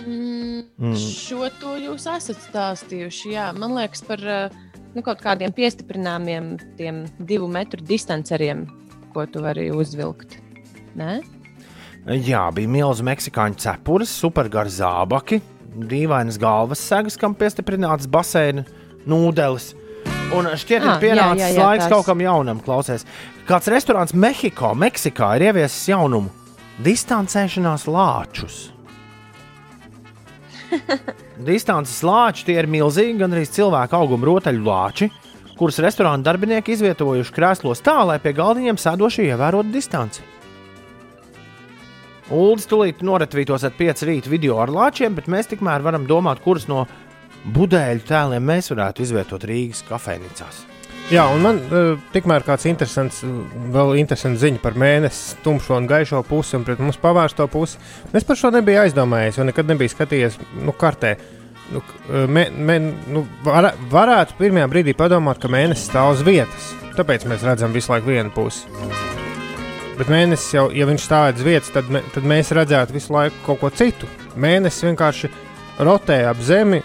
Mm, 0.07 0.37
Mm. 0.77 0.93
Šo 1.01 1.47
to 1.57 1.73
jūs 1.81 2.05
esat 2.11 2.41
stāstījuši. 2.51 3.31
Jā. 3.33 3.47
Man 3.57 3.73
liekas, 3.79 4.03
par 4.05 4.21
eh, 4.21 4.57
nu, 4.93 5.01
kaut 5.05 5.23
kādiem 5.25 5.55
piestiprināmiem, 5.57 6.57
tiem 6.77 7.07
divu 7.17 7.49
metru 7.49 7.81
distanceriem, 7.81 8.67
ko 9.15 9.25
tu 9.25 9.41
vari 9.45 9.71
uzvilkt. 9.73 10.37
Nē? 10.97 11.17
Jā, 12.27 12.45
bija 12.55 12.71
milzīgs 12.71 13.03
meksikāņu 13.09 13.59
cepures, 13.61 14.13
supergari 14.23 14.71
zābaki, 14.71 15.41
dīvainas 15.91 16.39
galvas 16.41 16.81
segas, 16.87 17.17
kam 17.19 17.35
piestiprināts 17.35 18.07
baseina 18.09 18.63
nūdeles. 19.11 19.73
Un 20.35 20.47
šķiet, 20.59 20.83
ka 20.83 20.93
Ah, 20.95 21.01
pienācis 21.03 21.43
jā, 21.43 21.49
jā, 21.51 21.57
jā, 21.57 21.65
laiks 21.67 21.85
tās. 21.85 21.93
kaut 21.93 22.07
kam 22.07 22.23
jaunam, 22.23 22.61
klausies. 22.63 23.05
Kāds 23.47 23.69
restorāns 23.71 24.15
Mehiko, 24.15 24.73
Meksikā 24.75 25.35
ir 25.39 25.49
ieviesis 25.51 25.89
jaunumu- 25.93 26.31
distancēšanās 26.87 27.85
lāčus. 27.91 28.71
Distances 31.47 32.01
lāči 32.07 32.47
tie 32.49 32.57
ir 32.59 32.67
milzīgi, 32.71 33.19
gan 33.21 33.35
arī 33.37 33.47
cilvēku 33.47 33.99
auguma 33.99 34.27
rotaļu 34.27 34.65
lāči, 34.67 35.11
kurus 35.59 35.79
restorāna 35.85 36.23
darbinieki 36.27 36.75
izvietojuši 36.75 37.35
krēslos 37.37 37.83
tā, 37.85 37.99
lai 38.07 38.19
pie 38.19 38.33
galdiņiem 38.37 38.77
sēdošie 38.81 39.29
ievērotu 39.31 39.73
distanci. 39.73 40.25
Uldis 42.35 42.67
tūlīt 42.67 43.03
noretvītos 43.07 43.65
ar 43.67 43.75
5 43.79 44.07
rīta 44.09 44.31
video 44.31 44.59
ar 44.63 44.73
lāčiem, 44.75 45.15
bet 45.15 45.29
mēs 45.31 45.51
tikmēr 45.53 45.85
varam 45.85 46.09
domāt, 46.09 46.41
kurus 46.43 46.67
no 46.71 46.87
budēļu 47.55 48.03
tēliem 48.09 48.49
mēs 48.51 48.73
varētu 48.73 49.05
izvietot 49.05 49.47
Rīgas 49.47 49.85
kafejnīcās. 49.87 50.65
Jā, 51.07 51.29
un 51.31 51.45
man 51.45 51.61
uh, 51.71 51.93
tikmēr 52.11 52.43
kāds 52.43 52.67
interesants, 52.67 53.21
vēl 53.75 53.95
interesants 54.01 54.43
ziņa 54.43 54.59
par 54.59 54.75
mēnesi, 54.75 55.37
tumšo 55.45 55.77
un 55.79 55.87
gaišo 55.87 56.25
pusi 56.27 56.57
un 56.59 56.65
pret 56.67 56.83
mums 56.83 56.99
pavērsto 56.99 57.47
pusi. 57.53 57.79
Es 58.11 58.27
par 58.27 58.41
šo 58.41 58.51
nebiju 58.51 58.83
aizdomājies, 58.83 59.39
jo 59.39 59.47
nekad 59.47 59.71
nebiju 59.71 59.95
skatījies 59.95 60.41
nu, 60.67 60.75
kartē. 60.75 61.15
Nu, 61.71 61.83
mē, 62.11 62.49
mē, 62.51 62.81
nu, 63.15 63.23
var, 63.47 63.73
varētu 63.91 64.35
pirmajā 64.41 64.67
brīdī 64.71 64.97
padomāt, 64.99 65.39
ka 65.43 65.51
mēnesis 65.51 65.87
stāv 65.93 66.17
uz 66.17 66.27
vietas. 66.27 66.73
Tāpēc 66.99 67.29
mēs 67.31 67.47
redzam 67.47 67.75
visu 67.75 67.95
laiku 67.95 68.11
vienu 68.11 68.35
pusi. 68.35 68.67
Bet 69.97 70.11
mēnesis 70.13 70.53
jau, 70.53 70.67
ja 70.77 70.85
viņš 70.89 71.05
stāv 71.07 71.31
uz 71.39 71.45
vietas, 71.47 71.71
tad, 71.73 71.87
mē, 71.89 72.03
tad 72.13 72.27
mēs 72.29 72.51
redzētu 72.53 72.93
visu 72.93 73.15
laiku 73.15 73.39
kaut 73.47 73.63
ko 73.63 73.71
citu. 73.73 74.09
Mēnesis 74.37 74.85
vienkārši 74.85 75.31
rotē 75.87 76.19
ap 76.29 76.43
zemi 76.45 76.83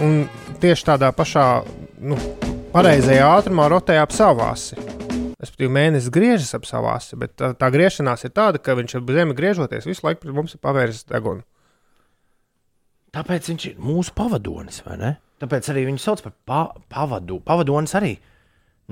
un 0.00 0.22
tieši 0.62 0.86
tādā 0.88 1.10
pašā. 1.12 1.44
Nu, 2.00 2.16
pareizajā 2.72 3.26
ātrumā 3.34 3.66
rotē 3.72 3.98
ap 4.00 4.14
savu 4.16 4.40
asi. 4.46 4.78
Respektīvi, 5.36 5.68
mēnesis 5.76 6.08
griežas 6.12 6.54
ap 6.56 6.64
savu 6.64 6.88
asi, 6.94 7.16
bet 7.20 7.34
tā, 7.36 7.52
tā 7.60 7.68
griešanās 7.72 8.24
ir 8.24 8.32
tāda, 8.36 8.56
ka 8.62 8.72
viņš 8.78 8.96
ap 9.02 9.12
zemi 9.18 9.36
griežoties 9.36 9.84
visu 9.88 10.06
laiku 10.08 10.24
pret 10.24 10.36
mums 10.40 10.56
ir 10.56 10.62
pavērsis 10.64 11.04
degunu. 11.12 11.44
Tāpēc 13.16 13.52
viņš 13.52 13.68
ir 13.70 13.78
mūsu 13.80 14.12
pavadonis, 14.16 14.80
vai 14.88 14.96
ne? 15.00 15.12
Tāpēc 15.40 15.68
arī 15.72 15.84
viņu 15.90 16.00
sauc 16.00 16.24
par 16.24 16.32
pa 16.48 16.60
pavadu. 16.92 17.38
Pavadonis 17.44 17.92
arī 18.00 18.14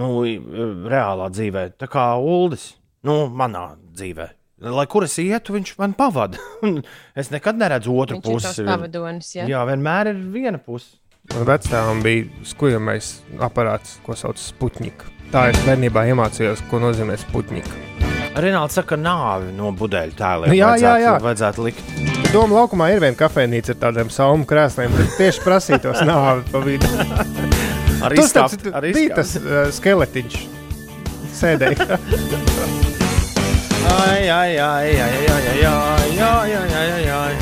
nu, 0.00 0.08
i- 0.28 0.36
reālā 0.38 1.30
dzīvē, 1.32 1.70
tā 1.80 1.88
kā 1.88 2.10
Uldis, 2.20 2.74
nu, 3.04 3.24
manā 3.30 3.74
dzīvē. 3.94 4.28
Lai 4.64 4.84
kur 4.88 5.04
es 5.04 5.16
ietu, 5.20 5.52
viņš 5.58 5.74
man 5.80 5.92
pavada. 5.98 6.38
Un 6.64 6.78
es 7.18 7.28
nekad 7.34 7.58
neredzu 7.60 7.92
otru 8.00 8.20
Viņš 8.20 8.28
pusi. 8.28 8.64
pavadonis, 8.66 9.32
jā? 9.36 9.48
jā, 9.50 9.64
vienmēr 9.68 10.12
ir 10.14 10.20
viena 10.32 10.60
puse. 10.62 10.94
Vecākam 11.34 12.02
bija 12.04 12.26
skujamais 12.44 13.14
aparāts, 13.42 13.96
ko 14.04 14.12
sauc 14.16 14.36
par 14.36 14.44
Sputniku. 14.44 15.08
Tā 15.32 15.46
es 15.50 15.58
bērnībā 15.66 16.04
iemācījos, 16.12 16.62
ko 16.70 16.80
nozīmē 16.82 17.16
Sputnika. 17.18 17.72
Renāts 18.34 18.74
saka, 18.76 18.94
ka 18.94 18.98
nāvi 19.00 19.52
no 19.54 19.70
budeļu 19.78 20.16
tēliem 20.18 20.54
Jā, 20.58 20.72
jā, 20.80 20.92
jā. 21.02 21.14
vajadzētu 21.22 21.64
likt. 21.68 21.92
Doma 22.34 22.58
laukumā 22.60 22.88
ir 22.92 23.02
viena 23.04 23.16
kafejnīca 23.18 23.76
ar 23.76 23.80
tādiem 23.86 24.10
saumu 24.12 24.46
krēsliem, 24.50 24.94
kas 24.98 25.18
tieši 25.20 25.44
prasītos 25.46 26.02
nāvi 26.10 26.44
pa 26.50 26.62
vidu. 26.66 26.90
Ar 28.04 28.16
Tas 28.18 28.56
bija 28.92 29.20
tas 29.22 29.36
uh, 29.40 29.68
skeletiņš. 29.72 30.40
sēdēja. 31.40 32.00
Ai, 33.84 34.28
ai, 34.30 34.58
ai, 34.58 34.58
ai, 34.58 35.00
ai, 35.00 35.26
ai, 35.28 35.64
ai, 35.64 36.18
ai, 36.18 36.54
ai, 36.54 36.74
ai, 36.74 36.90
ai, 36.92 37.08
ai. 37.10 37.34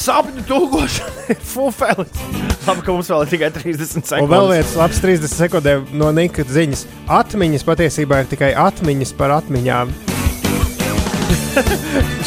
Sapņu 0.00 0.42
tūkošana 0.48 1.26
ir 1.34 1.40
fufēlis. 1.44 2.22
Labi, 2.64 2.84
ka 2.86 2.94
mums 2.94 3.10
vēl 3.12 3.26
ir 3.26 3.32
tikai 3.34 3.50
30 3.52 3.84
sekundes. 3.90 4.14
Un 4.24 4.30
vēl 4.32 4.46
viens 4.54 4.72
labs 4.80 5.00
30 5.04 5.34
sekundēm 5.34 5.90
no 6.00 6.08
Nika 6.16 6.46
ziņas. 6.48 6.86
Atmiņas 7.20 7.66
patiesībā 7.68 8.22
ir 8.22 8.30
tikai 8.32 8.50
atmiņas 8.56 9.12
par 9.18 9.36
atmiņām. 9.36 9.92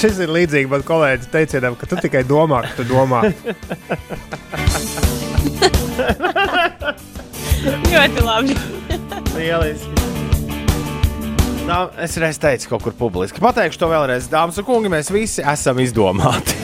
Šis 0.01 0.19
ir 0.21 0.29
līdzīgs 0.35 0.69
man 0.69 0.83
kolēģis 0.85 1.31
teicienam, 1.33 1.77
ka 1.79 1.89
tu 1.89 1.97
tikai 2.03 2.23
domā, 2.27 2.61
ka 2.67 2.73
tu 2.77 2.85
domā. 2.91 3.23
Ļoti 7.89 8.25
labi. 8.27 8.57
Lieliski. 9.33 10.22
Tā, 11.63 11.77
es 12.03 12.17
reiz 12.19 12.35
teicu, 12.43 12.73
kaut 12.73 12.83
kur 12.83 12.95
publiski. 12.97 13.39
Pateikšu 13.43 13.79
to 13.79 13.87
vēlreiz, 13.87 14.27
dāmas 14.31 14.59
un 14.59 14.67
kungi, 14.67 14.91
mēs 14.91 15.11
visi 15.13 15.45
esam 15.47 15.79
izdomāti. 15.79 16.57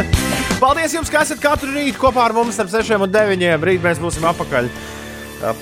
Paldies 0.62 0.96
jums, 0.96 1.10
ka 1.12 1.22
esat 1.22 1.38
katru 1.42 1.70
rītu 1.70 2.00
kopā 2.02 2.26
ar 2.26 2.34
mums 2.34 2.58
starp 2.58 2.72
6 2.74 2.98
un 2.98 3.06
9. 3.14 3.46
Rīt 3.62 3.86
mēs 3.86 4.02
būsim 4.02 4.26
apakaļ 4.32 4.70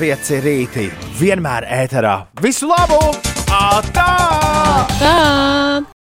5 0.01 0.35
rītī. 0.47 0.89
Vienmēr 1.21 1.69
ēterā. 1.83 2.17
Visu 2.41 2.73
labu! 2.73 3.01
Atā! 3.53 4.11
Tā! 4.97 6.00